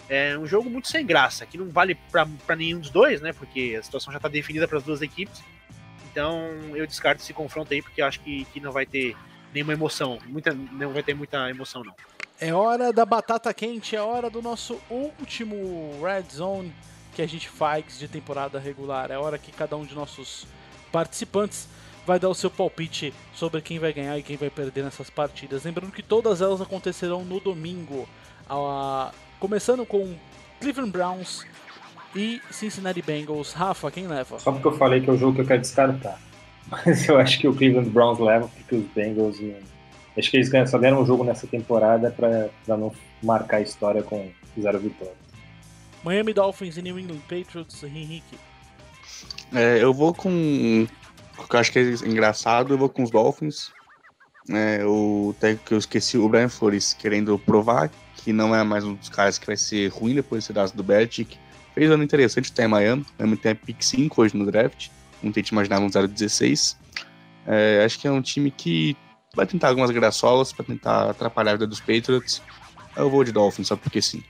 É 0.08 0.38
um 0.38 0.46
jogo 0.46 0.70
muito 0.70 0.86
sem 0.86 1.04
graça, 1.04 1.44
que 1.44 1.58
não 1.58 1.68
vale 1.68 1.96
para 2.12 2.54
nenhum 2.54 2.78
dos 2.78 2.90
dois, 2.90 3.20
né? 3.20 3.32
Porque 3.32 3.76
a 3.76 3.82
situação 3.82 4.12
já 4.12 4.18
está 4.18 4.28
definida 4.28 4.68
para 4.68 4.78
as 4.78 4.84
duas 4.84 5.02
equipes. 5.02 5.42
Então 6.12 6.38
eu 6.76 6.86
descarto 6.86 7.20
esse 7.20 7.32
confronto 7.32 7.74
aí, 7.74 7.82
porque 7.82 8.00
acho 8.00 8.20
que, 8.20 8.44
que 8.52 8.60
não 8.60 8.70
vai 8.70 8.86
ter 8.86 9.16
nenhuma 9.52 9.72
emoção. 9.72 10.20
Muita, 10.26 10.54
não 10.54 10.92
vai 10.92 11.02
ter 11.02 11.14
muita 11.14 11.50
emoção, 11.50 11.82
não. 11.82 11.94
É 12.40 12.54
hora 12.54 12.92
da 12.92 13.04
batata 13.04 13.52
quente, 13.52 13.96
é 13.96 14.00
hora 14.00 14.30
do 14.30 14.40
nosso 14.40 14.80
último 14.88 15.98
Red 16.00 16.36
Zone 16.36 16.72
que 17.18 17.22
a 17.22 17.26
gente 17.26 17.48
faz 17.48 17.98
de 17.98 18.06
temporada 18.06 18.60
regular. 18.60 19.10
É 19.10 19.18
hora 19.18 19.36
que 19.36 19.50
cada 19.50 19.76
um 19.76 19.84
de 19.84 19.92
nossos 19.92 20.46
participantes 20.92 21.68
vai 22.06 22.16
dar 22.16 22.28
o 22.28 22.34
seu 22.34 22.48
palpite 22.48 23.12
sobre 23.34 23.60
quem 23.60 23.80
vai 23.80 23.92
ganhar 23.92 24.16
e 24.16 24.22
quem 24.22 24.36
vai 24.36 24.48
perder 24.48 24.84
nessas 24.84 25.10
partidas. 25.10 25.64
Lembrando 25.64 25.90
que 25.90 26.00
todas 26.00 26.40
elas 26.40 26.60
acontecerão 26.60 27.24
no 27.24 27.40
domingo. 27.40 28.08
A 28.48 29.10
Começando 29.40 29.84
com 29.84 30.14
Cleveland 30.60 30.92
Browns 30.92 31.44
e 32.14 32.40
Cincinnati 32.52 33.02
Bengals. 33.02 33.52
Rafa, 33.52 33.90
quem 33.90 34.06
leva? 34.06 34.38
Só 34.38 34.52
porque 34.52 34.68
eu 34.68 34.76
falei 34.78 35.00
que 35.00 35.10
é 35.10 35.12
o 35.12 35.16
jogo 35.16 35.34
que 35.34 35.40
eu 35.40 35.46
quero 35.46 35.60
descartar. 35.60 36.20
Mas 36.70 37.08
eu 37.08 37.18
acho 37.18 37.40
que 37.40 37.48
o 37.48 37.54
Cleveland 37.54 37.90
Browns 37.90 38.20
leva, 38.20 38.46
porque 38.46 38.76
os 38.76 38.84
Bengals. 38.94 39.40
Acho 40.16 40.30
que 40.30 40.36
eles 40.36 40.50
só 40.70 40.78
deram 40.78 41.02
um 41.02 41.06
jogo 41.06 41.24
nessa 41.24 41.48
temporada 41.48 42.12
para 42.12 42.76
não 42.76 42.92
marcar 43.20 43.56
a 43.56 43.60
história 43.60 44.04
com 44.04 44.30
zero 44.60 44.78
vitórias. 44.78 45.27
Miami 46.05 46.32
Dolphins 46.32 46.76
e 46.76 46.82
New 46.82 46.99
England 46.99 47.20
Patriots, 47.28 47.82
Henrique. 47.82 48.38
É, 49.53 49.82
eu 49.82 49.92
vou 49.92 50.14
com. 50.14 50.86
O 51.38 51.46
que 51.46 51.57
eu 51.57 51.61
acho 51.61 51.72
que 51.72 51.78
é 51.78 51.82
engraçado, 52.07 52.74
eu 52.74 52.78
vou 52.78 52.88
com 52.88 53.03
os 53.03 53.11
Dolphins. 53.11 53.70
É, 54.51 54.84
o 54.84 55.34
técnico 55.38 55.64
que 55.66 55.74
eu 55.74 55.78
esqueci, 55.78 56.16
o 56.16 56.28
Brian 56.28 56.49
Flores, 56.49 56.94
querendo 56.94 57.38
provar 57.38 57.90
que 58.16 58.32
não 58.32 58.55
é 58.55 58.62
mais 58.64 58.84
um 58.84 58.94
dos 58.94 59.09
caras 59.09 59.38
que 59.38 59.46
vai 59.46 59.57
ser 59.57 59.88
ruim 59.88 60.14
depois 60.14 60.42
desse 60.42 60.53
dados 60.53 60.72
do 60.72 60.82
Belichick. 60.82 61.38
Fez 61.74 61.90
um 61.90 61.94
ano 61.94 62.03
interessante 62.03 62.51
até 62.51 62.64
em 62.64 62.68
Miami, 62.68 63.07
Miami 63.18 63.36
tem 63.36 63.53
a 63.53 63.55
pick 63.55 63.82
5 63.82 64.20
hoje 64.20 64.36
no 64.36 64.44
draft, 64.51 64.88
não 65.22 65.30
tem 65.30 65.42
te 65.42 65.51
imaginar 65.51 65.78
um 65.80 65.88
0-16. 65.88 66.76
É, 67.46 67.82
acho 67.84 67.99
que 67.99 68.09
é 68.09 68.11
um 68.11 68.20
time 68.20 68.51
que 68.51 68.96
vai 69.34 69.46
tentar 69.46 69.68
algumas 69.68 69.90
graçolas 69.90 70.53
para 70.53 70.64
tentar 70.64 71.11
atrapalhar 71.11 71.53
a 71.53 71.55
vida 71.55 71.66
dos 71.66 71.80
Patriots. 71.80 72.42
Eu 72.96 73.09
vou 73.09 73.22
de 73.22 73.32
Dolphins, 73.32 73.68
só 73.68 73.76
porque 73.76 74.03
sim. 74.03 74.22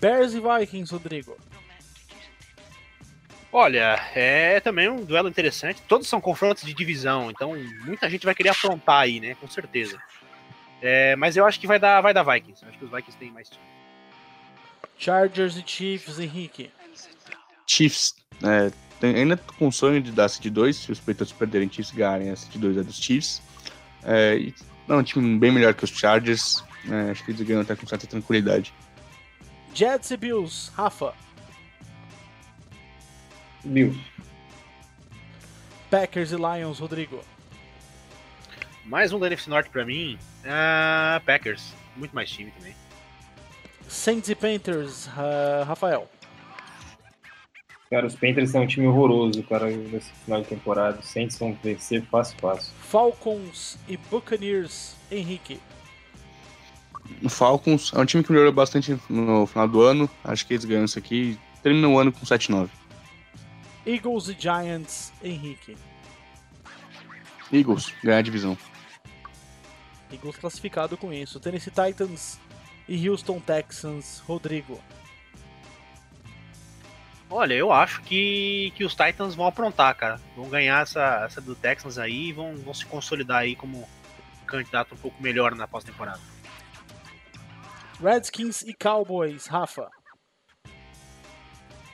Bears 0.00 0.34
e 0.34 0.40
Vikings, 0.40 0.92
Rodrigo. 0.92 1.36
Olha, 3.52 3.98
é 4.14 4.60
também 4.60 4.88
um 4.88 5.04
duelo 5.04 5.28
interessante. 5.28 5.80
Todos 5.82 6.06
são 6.06 6.20
confrontos 6.20 6.62
de 6.62 6.74
divisão, 6.74 7.30
então 7.30 7.54
muita 7.84 8.10
gente 8.10 8.26
vai 8.26 8.34
querer 8.34 8.50
afrontar 8.50 9.00
aí, 9.00 9.18
né? 9.18 9.34
Com 9.36 9.48
certeza. 9.48 9.98
É, 10.82 11.16
mas 11.16 11.36
eu 11.36 11.46
acho 11.46 11.58
que 11.58 11.66
vai 11.66 11.78
dar, 11.78 12.00
vai 12.00 12.12
dar 12.12 12.22
Vikings. 12.22 12.64
acho 12.64 12.78
que 12.78 12.84
os 12.84 12.90
Vikings 12.90 13.16
têm 13.16 13.30
mais 13.30 13.48
time. 13.48 13.64
Chargers 14.98 15.56
e 15.56 15.64
Chiefs, 15.66 16.18
Henrique. 16.18 16.70
Chiefs. 17.66 18.14
É, 18.42 18.70
tem, 19.00 19.14
ainda 19.14 19.36
com 19.36 19.68
o 19.68 19.72
sonho 19.72 20.02
de 20.02 20.12
dar 20.12 20.28
City 20.28 20.50
2, 20.50 20.76
se 20.76 20.92
os 20.92 21.00
Patriots 21.00 21.32
perderem 21.32 21.70
Chiefs 21.70 21.94
ganharem 21.94 22.30
a 22.30 22.36
City 22.36 22.58
2 22.58 22.76
é 22.76 22.82
dos 22.82 22.96
Chiefs. 22.96 23.42
É, 24.04 24.36
e, 24.36 24.54
não, 24.86 24.98
um 24.98 25.02
time 25.02 25.38
bem 25.38 25.50
melhor 25.50 25.74
que 25.74 25.84
os 25.84 25.90
Chargers. 25.90 26.62
É, 26.88 27.10
acho 27.10 27.24
que 27.24 27.30
eles 27.32 27.40
ganham 27.40 27.62
até 27.62 27.74
com 27.74 27.86
certa 27.86 28.06
tranquilidade. 28.06 28.72
Jets 29.76 30.10
e 30.10 30.16
Bills, 30.16 30.70
Rafa. 30.74 31.12
Bills. 33.62 34.00
Packers 35.90 36.32
e 36.32 36.36
Lions, 36.36 36.78
Rodrigo. 36.78 37.20
Mais 38.86 39.12
um 39.12 39.18
da 39.18 39.26
NFC 39.26 39.50
Norte 39.50 39.68
pra 39.68 39.84
mim. 39.84 40.18
Uh, 40.44 41.22
Packers. 41.26 41.74
Muito 41.94 42.14
mais 42.14 42.30
time 42.30 42.50
também. 42.52 42.74
Saints 43.86 44.30
e 44.30 44.34
Panthers, 44.34 45.08
uh, 45.08 45.64
Rafael. 45.66 46.08
Cara, 47.90 48.06
os 48.06 48.14
Panthers 48.14 48.52
são 48.52 48.62
um 48.62 48.66
time 48.66 48.86
horroroso, 48.86 49.42
cara, 49.42 49.68
nesse 49.68 50.10
final 50.24 50.40
de 50.40 50.48
temporada. 50.48 51.00
Os 51.00 51.06
Saints 51.06 51.38
vão 51.38 51.52
vencer 51.62 52.02
fácil, 52.06 52.38
fácil. 52.38 52.72
Falcons 52.80 53.76
e 53.86 53.98
Buccaneers, 53.98 54.96
Henrique. 55.12 55.60
O 57.22 57.28
Falcons 57.28 57.92
é 57.94 57.98
um 57.98 58.04
time 58.04 58.22
que 58.22 58.30
melhorou 58.30 58.52
bastante 58.52 58.98
no 59.08 59.46
final 59.46 59.68
do 59.68 59.80
ano. 59.82 60.10
Acho 60.24 60.46
que 60.46 60.54
eles 60.54 60.64
ganham 60.64 60.84
isso 60.84 60.98
aqui. 60.98 61.38
Terminam 61.62 61.94
o 61.94 61.98
ano 61.98 62.12
com 62.12 62.24
7-9. 62.24 62.68
Eagles 63.86 64.28
e 64.28 64.36
Giants, 64.38 65.12
Henrique. 65.22 65.76
Eagles, 67.52 67.92
ganhar 68.02 68.18
a 68.18 68.22
divisão. 68.22 68.58
Eagles 70.12 70.36
classificado 70.36 70.96
com 70.96 71.12
isso. 71.12 71.38
Tennessee 71.38 71.70
Titans 71.72 72.38
e 72.88 73.08
Houston 73.08 73.40
Texans, 73.40 74.22
Rodrigo. 74.26 74.80
Olha, 77.28 77.54
eu 77.54 77.72
acho 77.72 78.02
que, 78.02 78.72
que 78.76 78.84
os 78.84 78.94
Titans 78.94 79.34
vão 79.34 79.46
aprontar, 79.46 79.94
cara. 79.96 80.20
Vão 80.36 80.48
ganhar 80.48 80.82
essa, 80.82 81.24
essa 81.24 81.40
do 81.40 81.54
Texans 81.54 81.98
aí 81.98 82.28
e 82.28 82.32
vão, 82.32 82.56
vão 82.56 82.72
se 82.72 82.86
consolidar 82.86 83.38
aí 83.38 83.56
como 83.56 83.78
um 83.78 84.46
candidato 84.46 84.94
um 84.94 84.98
pouco 84.98 85.20
melhor 85.20 85.54
na 85.54 85.66
pós-temporada. 85.66 86.20
Redskins 88.00 88.62
e 88.62 88.74
Cowboys, 88.74 89.46
Rafa. 89.46 89.88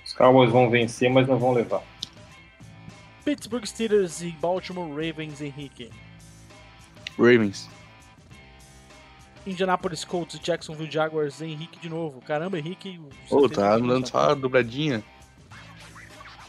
Os 0.04 0.12
Cowboys 0.14 0.50
vão 0.50 0.68
vencer, 0.68 1.10
mas 1.10 1.28
não 1.28 1.38
vão 1.38 1.52
levar. 1.52 1.82
Pittsburgh 3.24 3.64
Steelers 3.64 4.20
e 4.20 4.30
Baltimore 4.32 4.88
Ravens, 4.90 5.40
Henrique. 5.40 5.90
Ravens. 7.16 7.68
Indianapolis 9.46 10.04
Colts 10.04 10.36
e 10.36 10.40
Jacksonville 10.42 10.90
Jaguars, 10.90 11.40
Henrique 11.40 11.78
de 11.78 11.88
novo. 11.88 12.20
Caramba, 12.20 12.58
Henrique. 12.58 13.00
Pô, 13.28 13.44
oh, 13.44 13.48
tá 13.48 13.78
dando 13.78 14.06
só 14.08 14.30
a 14.30 14.34
dobradinha. 14.34 15.02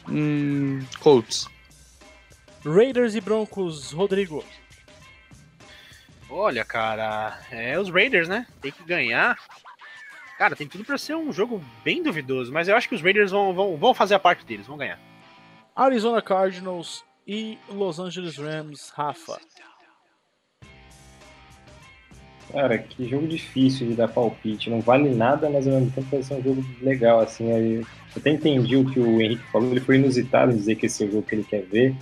Hum, 0.09 0.83
Colts. 0.99 1.47
Raiders 2.65 3.15
e 3.15 3.21
Broncos, 3.21 3.91
Rodrigo. 3.91 4.43
Olha, 6.35 6.65
cara, 6.65 7.39
é 7.51 7.79
os 7.79 7.91
Raiders, 7.91 8.27
né? 8.27 8.47
Tem 8.59 8.71
que 8.71 8.83
ganhar. 8.83 9.37
Cara, 10.35 10.55
tem 10.55 10.67
tudo 10.67 10.83
para 10.83 10.97
ser 10.97 11.15
um 11.15 11.31
jogo 11.31 11.63
bem 11.85 12.01
duvidoso, 12.01 12.51
mas 12.51 12.67
eu 12.67 12.75
acho 12.75 12.89
que 12.89 12.95
os 12.95 13.03
Raiders 13.03 13.29
vão, 13.29 13.53
vão, 13.53 13.77
vão 13.77 13.93
fazer 13.93 14.15
a 14.15 14.19
parte 14.19 14.43
deles, 14.43 14.65
vão 14.65 14.75
ganhar. 14.75 14.99
Arizona 15.75 16.23
Cardinals 16.23 17.05
e 17.27 17.59
Los 17.69 17.99
Angeles 17.99 18.37
Rams, 18.37 18.91
Rafa. 18.95 19.39
Cara, 22.51 22.79
que 22.79 23.07
jogo 23.07 23.27
difícil 23.27 23.89
de 23.89 23.93
dar 23.93 24.07
palpite. 24.07 24.71
Não 24.71 24.81
vale 24.81 25.13
nada, 25.13 25.47
mas 25.51 25.67
ao 25.67 25.75
mesmo 25.75 25.91
tempo 25.91 26.07
vai 26.09 26.23
ser 26.23 26.33
um 26.33 26.41
jogo 26.41 26.65
legal, 26.81 27.19
assim. 27.19 27.51
Eu 27.51 27.85
até 28.17 28.31
entendi 28.31 28.75
o 28.75 28.91
que 28.91 28.99
o 28.99 29.21
Henrique 29.21 29.43
falou, 29.51 29.69
ele 29.69 29.79
foi 29.79 29.97
inusitado 29.97 30.51
em 30.51 30.55
dizer 30.55 30.77
que 30.77 30.87
esse 30.87 31.03
é 31.03 31.07
o 31.07 31.11
jogo 31.11 31.27
que 31.27 31.35
ele 31.35 31.43
quer 31.43 31.61
ver. 31.61 31.95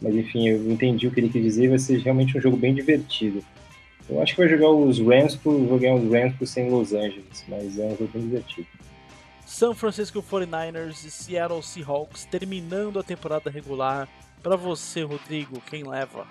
Mas 0.00 0.14
enfim, 0.14 0.48
eu 0.48 0.70
entendi 0.70 1.08
o 1.08 1.10
que 1.10 1.18
ele 1.18 1.28
quis 1.28 1.42
dizer, 1.42 1.68
vai 1.68 1.80
ser 1.80 1.98
realmente 1.98 2.38
um 2.38 2.40
jogo 2.40 2.56
bem 2.56 2.72
divertido. 2.72 3.44
Eu 4.08 4.20
acho 4.22 4.34
que 4.34 4.40
vai 4.40 4.48
jogar 4.48 4.70
os 4.70 4.98
Rams 4.98 5.36
por, 5.36 5.58
vou 5.58 5.78
ganhar 5.78 5.94
os 5.94 6.10
Rams 6.10 6.36
por 6.36 6.46
sem 6.46 6.70
Los 6.70 6.92
Angeles, 6.92 7.44
mas 7.48 7.78
é 7.78 7.84
um 7.84 7.90
jogo 7.90 8.08
bem 8.08 8.22
divertido. 8.22 8.68
São 9.46 9.74
Francisco 9.74 10.22
49ers 10.22 11.04
e 11.04 11.10
Seattle 11.10 11.62
Seahawks 11.62 12.24
terminando 12.24 12.98
a 12.98 13.02
temporada 13.02 13.50
regular. 13.50 14.08
Para 14.42 14.56
você, 14.56 15.02
Rodrigo, 15.02 15.60
quem 15.60 15.86
leva? 15.86 16.26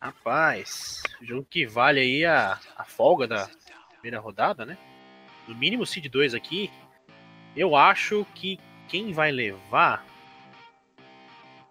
Rapaz, 0.00 1.02
jogo 1.20 1.46
que 1.48 1.66
vale 1.66 2.00
aí 2.00 2.24
a, 2.24 2.58
a 2.76 2.84
folga 2.84 3.26
da 3.26 3.48
primeira 3.92 4.20
rodada, 4.20 4.64
né? 4.64 4.78
No 5.46 5.54
mínimo 5.54 5.84
seed 5.84 6.06
2 6.06 6.34
aqui. 6.34 6.70
Eu 7.56 7.76
acho 7.76 8.26
que 8.34 8.58
quem 8.88 9.12
vai 9.12 9.30
levar 9.30 10.04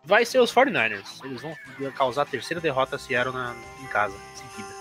vai 0.03 0.25
ser 0.25 0.39
os 0.39 0.53
49ers. 0.53 1.23
Eles 1.23 1.41
vão 1.41 1.55
causar 1.95 2.21
a 2.21 2.25
terceira 2.25 2.61
derrota 2.61 2.95
a 2.95 2.99
Seattle 2.99 3.33
na, 3.33 3.55
em 3.81 3.87
casa, 3.87 4.15
em 4.15 4.37
seguida. 4.37 4.76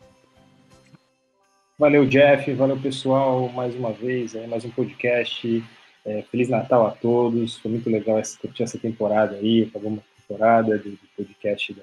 Valeu, 1.78 2.06
Jeff, 2.06 2.52
valeu 2.52 2.78
pessoal, 2.78 3.48
mais 3.48 3.74
uma 3.74 3.90
vez, 3.90 4.34
mais 4.48 4.66
um 4.66 4.70
podcast. 4.70 5.64
É, 6.04 6.22
Feliz 6.30 6.50
Natal 6.50 6.86
a 6.86 6.90
todos, 6.90 7.56
foi 7.56 7.70
muito 7.70 7.88
legal 7.88 8.18
essa, 8.18 8.38
essa 8.60 8.78
temporada 8.78 9.36
aí, 9.36 9.62
acabou 9.62 9.92
uma 9.92 10.02
temporada 10.28 10.76
do 10.76 10.98
podcast 11.16 11.72
da, 11.72 11.82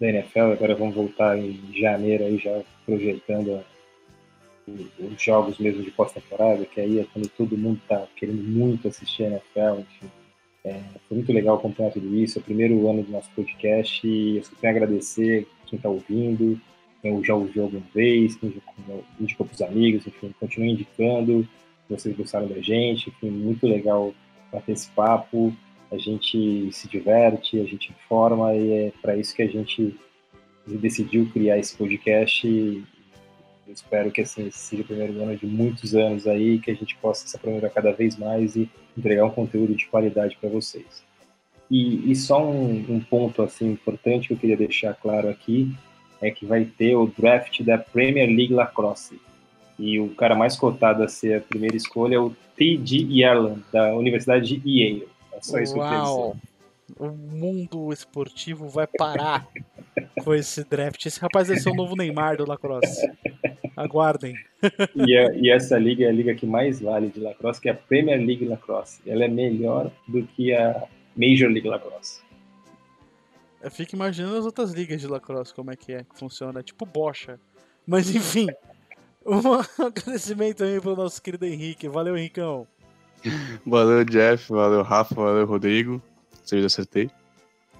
da 0.00 0.08
NFL, 0.08 0.52
agora 0.52 0.74
vamos 0.74 0.94
voltar 0.94 1.38
em 1.38 1.60
janeiro 1.74 2.24
aí 2.24 2.36
já 2.38 2.62
projetando 2.84 3.54
a 3.54 3.62
os 4.66 5.22
jogos 5.22 5.58
mesmo 5.58 5.82
de 5.82 5.90
pós-temporada, 5.90 6.64
que 6.64 6.80
aí 6.80 7.00
é 7.00 7.06
quando 7.12 7.28
todo 7.28 7.56
mundo 7.56 7.80
está 7.82 8.06
querendo 8.16 8.42
muito 8.42 8.88
assistir 8.88 9.24
a 9.24 9.28
NFL, 9.28 9.80
enfim. 9.80 10.10
É, 10.62 10.80
foi 11.08 11.16
muito 11.16 11.32
legal 11.32 11.56
acompanhar 11.56 11.90
tudo 11.90 12.14
isso, 12.14 12.38
é 12.38 12.42
o 12.42 12.44
primeiro 12.44 12.86
ano 12.88 13.02
do 13.02 13.10
nosso 13.10 13.30
podcast 13.30 14.06
e 14.06 14.36
eu 14.36 14.44
só 14.44 14.52
tenho 14.60 14.72
a 14.72 14.76
agradecer 14.76 15.48
quem 15.66 15.78
está 15.78 15.88
ouvindo, 15.88 16.60
quem 17.00 17.24
já 17.24 17.34
ouviu 17.34 17.62
alguma 17.62 17.82
vez, 17.94 18.36
quem 18.36 18.52
indicou 19.18 19.46
para 19.46 19.54
os 19.54 19.62
amigos, 19.62 20.06
enfim, 20.06 20.34
continue 20.38 20.72
indicando, 20.72 21.48
vocês 21.88 22.14
gostaram 22.14 22.46
da 22.46 22.60
gente, 22.60 23.08
enfim, 23.08 23.30
muito 23.30 23.66
legal 23.66 24.14
bater 24.52 24.72
esse 24.72 24.90
papo, 24.90 25.54
a 25.90 25.96
gente 25.96 26.70
se 26.72 26.88
diverte, 26.88 27.58
a 27.58 27.64
gente 27.64 27.90
informa 27.90 28.54
e 28.54 28.72
é 28.72 28.92
para 29.00 29.16
isso 29.16 29.34
que 29.34 29.42
a 29.42 29.48
gente 29.48 29.96
decidiu 30.66 31.28
criar 31.32 31.58
esse 31.58 31.76
podcast 31.76 32.46
eu 33.70 33.74
espero 33.74 34.10
que 34.10 34.20
assim, 34.20 34.48
esse 34.48 34.58
seja 34.58 34.82
o 34.82 34.86
primeiro 34.86 35.22
ano 35.22 35.36
de 35.36 35.46
muitos 35.46 35.94
anos 35.94 36.26
aí, 36.26 36.58
que 36.58 36.72
a 36.72 36.74
gente 36.74 36.96
possa 36.96 37.26
se 37.28 37.36
aprimorar 37.36 37.70
cada 37.70 37.92
vez 37.92 38.16
mais 38.16 38.56
e 38.56 38.68
entregar 38.98 39.24
um 39.24 39.30
conteúdo 39.30 39.76
de 39.76 39.86
qualidade 39.86 40.36
para 40.40 40.50
vocês. 40.50 41.04
E, 41.70 42.10
e 42.10 42.16
só 42.16 42.44
um, 42.44 42.84
um, 42.88 43.00
ponto 43.00 43.42
assim 43.42 43.70
importante 43.70 44.26
que 44.26 44.34
eu 44.34 44.38
queria 44.38 44.56
deixar 44.56 44.92
claro 44.94 45.28
aqui 45.28 45.72
é 46.20 46.32
que 46.32 46.44
vai 46.44 46.64
ter 46.64 46.96
o 46.96 47.06
draft 47.06 47.62
da 47.62 47.78
Premier 47.78 48.26
League 48.26 48.52
Lacrosse. 48.52 49.20
E 49.78 50.00
o 50.00 50.08
cara 50.16 50.34
mais 50.34 50.56
cotado 50.56 51.04
a 51.04 51.08
ser 51.08 51.36
a 51.36 51.40
primeira 51.40 51.76
escolha 51.76 52.16
é 52.16 52.18
o 52.18 52.34
T.G. 52.56 52.96
Ireland, 52.96 53.62
da 53.72 53.94
Universidade 53.94 54.56
de 54.56 54.68
Yale. 54.68 55.08
É 55.32 55.40
só 55.40 55.60
isso 55.60 55.76
Uau. 55.76 55.86
que 55.88 55.94
eu 55.94 56.00
queria 56.00 56.32
dizer 56.32 56.49
o 56.98 57.08
mundo 57.08 57.92
esportivo 57.92 58.68
vai 58.68 58.86
parar 58.86 59.46
com 60.24 60.34
esse 60.34 60.64
draft. 60.64 61.04
Esse 61.04 61.20
rapaz 61.20 61.48
vai 61.48 61.56
ser 61.58 61.70
o 61.70 61.74
novo 61.74 61.96
Neymar 61.96 62.36
do 62.36 62.46
lacrosse. 62.46 63.10
Aguardem. 63.76 64.34
E, 64.94 65.16
a, 65.16 65.32
e, 65.32 65.50
essa 65.50 65.78
liga 65.78 66.04
é 66.04 66.08
a 66.08 66.12
liga 66.12 66.34
que 66.34 66.44
mais 66.44 66.82
vale 66.82 67.08
de 67.08 67.18
lacrosse, 67.18 67.58
que 67.58 67.68
é 67.70 67.72
a 67.72 67.74
Premier 67.74 68.18
League 68.18 68.44
Lacrosse. 68.44 69.00
Ela 69.06 69.24
é 69.24 69.28
melhor 69.28 69.90
do 70.06 70.22
que 70.26 70.52
a 70.52 70.86
Major 71.16 71.48
League 71.48 71.66
Lacrosse. 71.66 72.20
Eu 73.62 73.70
fico 73.70 73.94
imaginando 73.94 74.36
as 74.36 74.44
outras 74.44 74.72
ligas 74.72 75.00
de 75.00 75.06
lacrosse, 75.06 75.54
como 75.54 75.70
é 75.70 75.76
que 75.76 75.92
é, 75.92 76.04
que 76.04 76.18
funciona. 76.18 76.60
É 76.60 76.62
tipo 76.62 76.84
bocha. 76.84 77.40
Mas 77.86 78.14
enfim, 78.14 78.48
um 79.24 79.54
agradecimento 79.82 80.62
aí 80.62 80.78
pro 80.78 80.94
nosso 80.94 81.22
querido 81.22 81.46
Henrique. 81.46 81.88
Valeu, 81.88 82.18
Henricão. 82.18 82.66
Valeu, 83.64 84.04
Jeff. 84.04 84.52
Valeu, 84.52 84.82
Rafa. 84.82 85.14
Valeu, 85.14 85.46
Rodrigo 85.46 86.02
se 86.50 86.62
eu 86.62 86.66
acertei. 86.66 87.10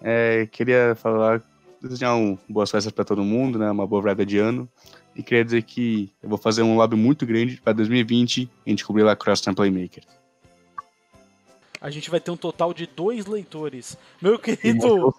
É, 0.02 0.46
queria 0.50 0.94
falar, 0.94 1.42
desejar 1.82 2.14
um 2.14 2.38
boas 2.48 2.70
festas 2.70 2.92
para 2.92 3.04
todo 3.04 3.22
mundo, 3.22 3.58
né? 3.58 3.70
Uma 3.70 3.86
boa 3.86 4.00
virada 4.00 4.24
de 4.24 4.38
ano. 4.38 4.68
E 5.14 5.22
queria 5.22 5.44
dizer 5.44 5.62
que 5.62 6.12
eu 6.22 6.28
vou 6.28 6.38
fazer 6.38 6.62
um 6.62 6.76
lobby 6.76 6.96
muito 6.96 7.26
grande 7.26 7.60
para 7.60 7.72
2020 7.72 8.48
a 8.66 8.70
gente 8.70 8.84
cobrir 8.84 9.02
Lacrosse 9.02 9.46
na 9.46 9.54
Playmaker. 9.54 10.04
A 11.80 11.90
gente 11.90 12.10
vai 12.10 12.20
ter 12.20 12.30
um 12.30 12.36
total 12.36 12.72
de 12.72 12.86
dois 12.86 13.26
leitores. 13.26 13.96
Meu 14.20 14.38
querido. 14.38 15.14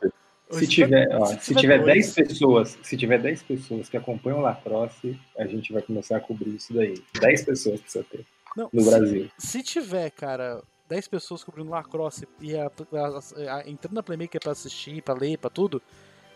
Se 0.52 0.68
tiver, 0.68 1.08
ó, 1.16 1.26
se, 1.26 1.40
se 1.46 1.56
tiver 1.56 1.82
10 1.82 2.14
pessoas, 2.14 2.78
se 2.84 2.98
tiver 2.98 3.22
10 3.22 3.44
pessoas 3.44 3.88
que 3.88 3.96
acompanham 3.96 4.40
o 4.40 4.42
Lacrosse, 4.42 5.18
a 5.38 5.46
gente 5.46 5.72
vai 5.72 5.82
começar 5.82 6.18
a 6.18 6.20
cobrir 6.20 6.56
isso 6.56 6.74
daí. 6.74 7.02
10 7.22 7.46
pessoas 7.46 7.80
precisa 7.80 8.04
ter. 8.04 8.26
Não, 8.56 8.70
no 8.74 8.82
se, 8.82 8.90
Brasil. 8.90 9.32
Se 9.38 9.64
tiver, 9.64 10.10
cara, 10.12 10.62
10 10.92 11.08
pessoas 11.08 11.42
cobrindo 11.42 11.70
lacrosse 11.70 12.28
e 12.42 12.54
a, 12.54 12.66
a, 12.66 13.56
a, 13.56 13.70
entrando 13.70 13.96
na 13.96 14.04
Playmaker 14.04 14.42
pra 14.42 14.52
assistir, 14.52 15.02
pra 15.02 15.14
ler, 15.14 15.38
pra 15.38 15.50
tudo, 15.50 15.82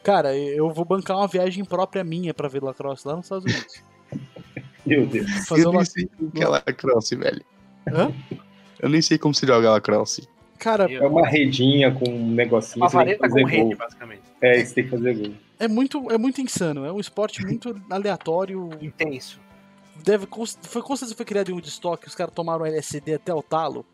cara, 0.01 0.33
eu 0.33 0.69
vou 0.71 0.85
bancar 0.85 1.17
uma 1.17 1.27
viagem 1.27 1.65
própria 1.65 2.05
minha 2.05 2.33
pra 2.33 2.47
ver 2.47 2.63
lacrosse 2.63 3.05
lá 3.05 3.17
nos 3.17 3.25
Estados 3.25 3.43
Unidos. 3.43 3.83
Meu 4.85 5.05
Deus. 5.05 5.29
Fazer 5.45 5.65
eu 5.65 5.73
nem 5.73 5.83
sei 5.83 6.09
o 6.21 6.31
que 6.31 6.41
é 6.41 6.47
lacrosse, 6.47 7.15
velho. 7.17 7.43
Hã? 7.85 8.13
Eu 8.79 8.87
nem 8.87 9.01
sei 9.01 9.17
como 9.17 9.33
se 9.33 9.45
joga 9.45 9.71
lacrosse. 9.71 10.25
Cara, 10.57 10.89
é 10.89 11.05
uma 11.05 11.27
redinha 11.27 11.91
com 11.91 12.09
um 12.09 12.31
negocinho. 12.31 12.81
Uma 12.81 12.89
vareta 12.89 13.27
com 13.27 13.43
rede, 13.43 13.75
basicamente. 13.75 14.21
É, 14.39 14.63
você 14.63 14.73
tem 14.73 14.83
que 14.85 14.89
fazer 14.91 15.13
gol. 15.15 15.33
É 15.59 15.67
muito, 15.67 16.09
é 16.11 16.17
muito 16.17 16.39
insano, 16.39 16.85
é 16.85 16.93
um 16.93 16.99
esporte 16.99 17.43
muito 17.43 17.75
aleatório. 17.89 18.69
Intenso. 18.79 19.41
Deve, 20.01 20.27
foi 20.61 20.81
com 20.81 20.95
certeza 20.95 21.15
foi 21.15 21.25
criado 21.25 21.49
em 21.49 21.53
Woodstock, 21.53 22.07
os 22.07 22.15
caras 22.15 22.33
tomaram 22.33 22.65
LSD 22.65 23.15
até 23.15 23.33
o 23.33 23.41
talo. 23.41 23.85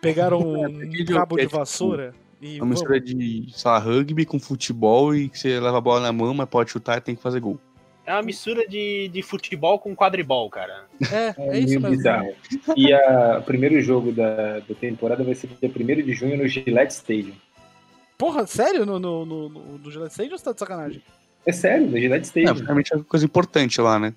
Pegaram 0.00 0.40
um 0.66 1.04
cabo 1.06 1.36
de 1.36 1.46
vassoura 1.46 2.14
e. 2.40 2.60
Uma 2.60 2.66
mistura 2.66 3.00
de, 3.00 3.48
sei 3.52 3.70
lá, 3.70 3.78
rugby 3.78 4.24
com 4.24 4.38
futebol 4.38 5.14
e 5.14 5.28
que 5.28 5.38
você 5.38 5.58
leva 5.60 5.78
a 5.78 5.80
bola 5.80 6.00
na 6.00 6.12
mão, 6.12 6.32
mas 6.34 6.48
pode 6.48 6.70
chutar 6.70 6.98
e 6.98 7.00
tem 7.00 7.14
que 7.14 7.22
fazer 7.22 7.40
gol. 7.40 7.58
É 8.08 8.12
uma 8.14 8.22
mistura 8.22 8.66
de, 8.66 9.08
de 9.08 9.22
futebol 9.22 9.78
com 9.78 9.94
quadribol, 9.94 10.48
cara. 10.48 10.86
É, 11.12 11.34
é, 11.36 11.56
é 11.56 11.58
isso 11.58 11.78
mesmo. 11.78 11.90
Bizarro. 11.90 12.34
E 12.74 12.94
o 12.94 13.42
primeiro 13.44 13.78
jogo 13.82 14.12
da, 14.12 14.60
da 14.60 14.74
temporada 14.74 15.22
vai 15.22 15.34
ser 15.34 15.48
dia 15.60 15.68
1 15.68 16.06
de 16.06 16.14
junho 16.14 16.38
no 16.38 16.48
Gillette 16.48 16.94
Stadium. 16.94 17.34
Porra, 18.16 18.46
sério? 18.46 18.86
No, 18.86 18.98
no, 18.98 19.26
no, 19.26 19.48
no 19.50 19.90
Gillette 19.90 20.12
Stadium 20.12 20.32
ou 20.32 20.38
você 20.38 20.44
tá 20.44 20.52
de 20.52 20.58
sacanagem? 20.58 21.02
É 21.44 21.52
sério, 21.52 21.86
no 21.86 21.98
Gillette 21.98 22.26
Stadium. 22.26 22.54
Não, 22.54 22.62
realmente 22.62 22.94
é 22.94 22.96
uma 22.96 23.04
coisa 23.04 23.26
importante 23.26 23.78
lá, 23.78 23.98
né? 23.98 24.14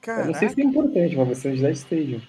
Caraca. 0.00 0.22
Eu 0.22 0.32
não 0.32 0.38
sei 0.38 0.48
se 0.48 0.60
é 0.60 0.64
importante, 0.64 1.14
mas 1.14 1.26
vai 1.26 1.34
ser 1.34 1.48
no 1.50 1.56
Gillette 1.56 1.78
Stadium. 1.78 2.20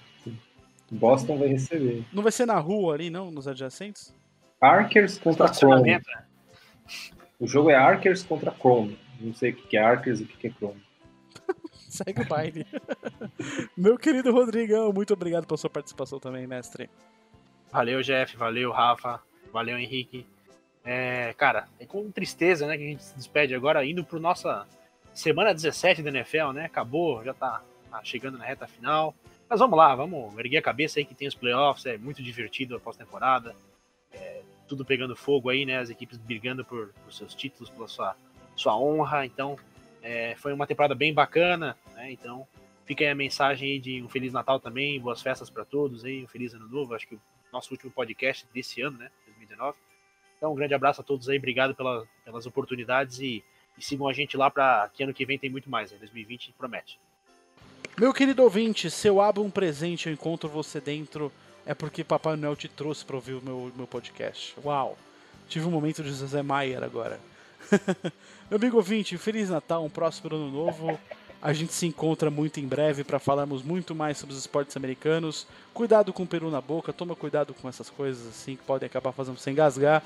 Boston 0.90 1.38
vai 1.38 1.48
receber. 1.48 2.04
Não 2.12 2.22
vai 2.22 2.32
ser 2.32 2.46
na 2.46 2.58
rua 2.58 2.94
ali, 2.94 3.10
não? 3.10 3.30
Nos 3.30 3.46
adjacentes? 3.46 4.14
Archers 4.60 5.18
contra 5.18 5.52
Chrome. 5.52 5.92
Né? 5.92 6.00
O 7.38 7.46
jogo 7.46 7.70
é 7.70 7.74
Archers 7.74 8.22
contra 8.22 8.50
Chrome. 8.50 8.98
Não 9.20 9.32
sei 9.34 9.50
o 9.50 9.54
que 9.54 9.76
é 9.76 9.82
Archers 9.82 10.20
e 10.20 10.24
o 10.24 10.26
que 10.26 10.48
é 10.48 10.50
Chrome. 10.50 10.82
Segue 11.88 12.22
o 12.22 12.26
baile. 12.26 12.66
Meu 13.76 13.96
querido 13.96 14.32
Rodrigão, 14.32 14.92
muito 14.92 15.12
obrigado 15.12 15.46
pela 15.46 15.58
sua 15.58 15.70
participação 15.70 16.18
também, 16.18 16.46
mestre. 16.46 16.90
Valeu, 17.72 18.02
Jeff. 18.02 18.36
Valeu, 18.36 18.70
Rafa. 18.72 19.20
Valeu, 19.52 19.78
Henrique. 19.78 20.26
É, 20.84 21.34
cara, 21.34 21.68
é 21.78 21.86
com 21.86 22.10
tristeza, 22.10 22.66
né, 22.66 22.76
que 22.76 22.84
a 22.84 22.86
gente 22.86 23.02
se 23.02 23.14
despede 23.14 23.54
agora, 23.54 23.84
indo 23.84 24.04
pro 24.04 24.18
nossa 24.18 24.66
semana 25.12 25.52
17 25.52 26.02
da 26.02 26.08
NFL, 26.08 26.52
né? 26.52 26.64
Acabou, 26.64 27.22
já 27.22 27.34
tá 27.34 27.62
tá 27.90 28.00
chegando 28.04 28.38
na 28.38 28.44
reta 28.44 28.66
final. 28.66 29.14
Mas 29.50 29.58
vamos 29.58 29.76
lá, 29.76 29.96
vamos 29.96 30.38
erguer 30.38 30.58
a 30.58 30.62
cabeça 30.62 31.00
aí 31.00 31.04
que 31.04 31.12
tem 31.12 31.26
os 31.26 31.34
playoffs, 31.34 31.84
é 31.84 31.98
muito 31.98 32.22
divertido 32.22 32.76
a 32.76 32.78
pós-temporada. 32.78 33.56
É, 34.12 34.42
tudo 34.68 34.84
pegando 34.84 35.16
fogo 35.16 35.50
aí, 35.50 35.66
né? 35.66 35.78
As 35.78 35.90
equipes 35.90 36.16
brigando 36.18 36.64
por, 36.64 36.92
por 37.04 37.12
seus 37.12 37.34
títulos, 37.34 37.68
pela 37.68 37.88
sua, 37.88 38.16
sua 38.54 38.78
honra. 38.78 39.26
Então, 39.26 39.58
é, 40.00 40.36
foi 40.36 40.52
uma 40.52 40.68
temporada 40.68 40.94
bem 40.94 41.12
bacana, 41.12 41.76
né? 41.96 42.12
Então, 42.12 42.46
fica 42.86 43.02
aí 43.02 43.10
a 43.10 43.14
mensagem 43.14 43.72
aí 43.72 43.80
de 43.80 44.00
um 44.00 44.08
Feliz 44.08 44.32
Natal 44.32 44.60
também, 44.60 45.00
boas 45.00 45.20
festas 45.20 45.50
para 45.50 45.64
todos 45.64 46.04
aí, 46.04 46.22
um 46.22 46.28
Feliz 46.28 46.54
Ano 46.54 46.68
Novo. 46.68 46.94
Acho 46.94 47.08
que 47.08 47.16
o 47.16 47.20
nosso 47.52 47.72
último 47.72 47.90
podcast 47.90 48.46
desse 48.54 48.80
ano, 48.80 48.98
né? 48.98 49.10
2019. 49.26 49.76
Então, 50.36 50.52
um 50.52 50.54
grande 50.54 50.74
abraço 50.74 51.00
a 51.00 51.04
todos 51.04 51.28
aí, 51.28 51.38
obrigado 51.38 51.74
pela, 51.74 52.06
pelas 52.24 52.46
oportunidades 52.46 53.18
e, 53.18 53.42
e 53.76 53.82
sigam 53.82 54.06
a 54.06 54.12
gente 54.12 54.36
lá 54.36 54.48
para 54.48 54.88
que 54.94 55.02
ano 55.02 55.12
que 55.12 55.26
vem 55.26 55.40
tem 55.40 55.50
muito 55.50 55.68
mais, 55.68 55.90
né? 55.90 55.98
2020 55.98 56.54
promete. 56.56 57.00
Meu 58.00 58.14
querido 58.14 58.42
ouvinte, 58.42 58.90
se 58.90 59.08
eu 59.08 59.20
abro 59.20 59.42
um 59.42 59.50
presente 59.50 60.08
e 60.08 60.12
encontro 60.12 60.48
você 60.48 60.80
dentro, 60.80 61.30
é 61.66 61.74
porque 61.74 62.02
Papai 62.02 62.34
Noel 62.34 62.56
te 62.56 62.66
trouxe 62.66 63.04
para 63.04 63.14
ouvir 63.14 63.34
o 63.34 63.42
meu, 63.44 63.70
meu 63.76 63.86
podcast. 63.86 64.54
Uau! 64.64 64.96
Tive 65.50 65.66
um 65.66 65.70
momento 65.70 66.02
de 66.02 66.08
José 66.08 66.40
Maier 66.42 66.82
agora. 66.82 67.20
meu 68.48 68.56
amigo 68.56 68.78
ouvinte, 68.78 69.18
Feliz 69.18 69.50
Natal, 69.50 69.84
um 69.84 69.90
próximo 69.90 70.34
ano 70.34 70.50
novo. 70.50 70.98
A 71.42 71.52
gente 71.52 71.74
se 71.74 71.84
encontra 71.84 72.30
muito 72.30 72.58
em 72.58 72.66
breve 72.66 73.04
para 73.04 73.18
falarmos 73.18 73.62
muito 73.62 73.94
mais 73.94 74.16
sobre 74.16 74.32
os 74.32 74.40
esportes 74.40 74.74
americanos. 74.78 75.46
Cuidado 75.74 76.10
com 76.10 76.22
o 76.22 76.26
peru 76.26 76.50
na 76.50 76.62
boca, 76.62 76.94
toma 76.94 77.14
cuidado 77.14 77.52
com 77.52 77.68
essas 77.68 77.90
coisas 77.90 78.26
assim 78.28 78.56
que 78.56 78.62
podem 78.62 78.86
acabar 78.86 79.12
fazendo 79.12 79.38
você 79.38 79.50
engasgar. 79.50 80.02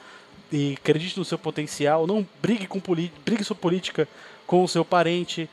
E 0.51 0.75
acredite 0.77 1.16
no 1.16 1.25
seu 1.25 1.39
potencial, 1.39 2.09
não 2.09 2.27
brigue 2.43 2.66
com 2.66 2.83
brigue 3.25 3.45
sua 3.45 3.55
política 3.55 4.09
com 4.49 4.65
o 4.65 4.69
seu 4.69 4.85
parente 4.85 5.49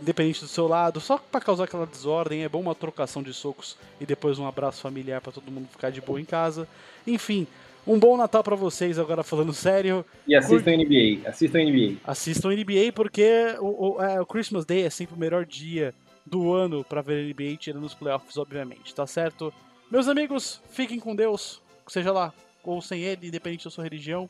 independente 0.00 0.40
do 0.40 0.48
seu 0.48 0.66
lado, 0.66 1.00
só 1.00 1.18
para 1.18 1.40
causar 1.40 1.64
aquela 1.64 1.86
desordem, 1.86 2.42
é 2.42 2.48
bom 2.48 2.60
uma 2.60 2.74
trocação 2.74 3.22
de 3.22 3.32
socos 3.32 3.76
e 4.00 4.06
depois 4.06 4.38
um 4.38 4.46
abraço 4.46 4.80
familiar 4.80 5.20
para 5.20 5.32
todo 5.32 5.50
mundo 5.50 5.68
ficar 5.70 5.90
de 5.90 6.00
boa 6.00 6.20
em 6.20 6.24
casa. 6.24 6.66
Enfim, 7.06 7.46
um 7.86 7.98
bom 7.98 8.16
Natal 8.16 8.42
para 8.42 8.56
vocês, 8.56 8.98
agora 8.98 9.22
falando 9.22 9.52
sério. 9.52 10.04
E 10.26 10.34
assistam 10.34 10.72
Cur... 10.72 10.84
NBA, 10.84 11.28
assistam 11.28 11.58
NBA. 11.58 11.96
Assistam 12.04 12.48
NBA 12.50 12.92
porque 12.94 13.56
o, 13.60 13.96
o, 13.96 14.02
é, 14.02 14.20
o, 14.20 14.26
Christmas 14.26 14.64
Day 14.64 14.84
é 14.84 14.90
sempre 14.90 15.14
o 15.14 15.18
melhor 15.18 15.44
dia 15.44 15.94
do 16.24 16.52
ano 16.52 16.84
para 16.84 17.02
ver 17.02 17.24
NBA, 17.24 17.56
tirando 17.56 17.84
os 17.84 17.94
playoffs, 17.94 18.36
obviamente, 18.36 18.94
tá 18.94 19.06
certo? 19.06 19.52
Meus 19.90 20.08
amigos, 20.08 20.62
fiquem 20.70 20.98
com 20.98 21.14
Deus, 21.14 21.60
seja 21.88 22.12
lá 22.12 22.32
ou 22.64 22.80
sem 22.80 23.02
ele, 23.02 23.26
independente 23.26 23.64
da 23.64 23.70
sua 23.70 23.84
religião, 23.84 24.28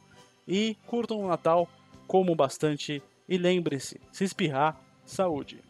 e 0.48 0.76
curtam 0.86 1.20
o 1.20 1.28
Natal, 1.28 1.68
comam 2.06 2.34
bastante 2.34 3.02
e 3.28 3.38
lembre-se, 3.38 4.00
se 4.10 4.24
espirrar, 4.24 4.80
saúde. 5.04 5.62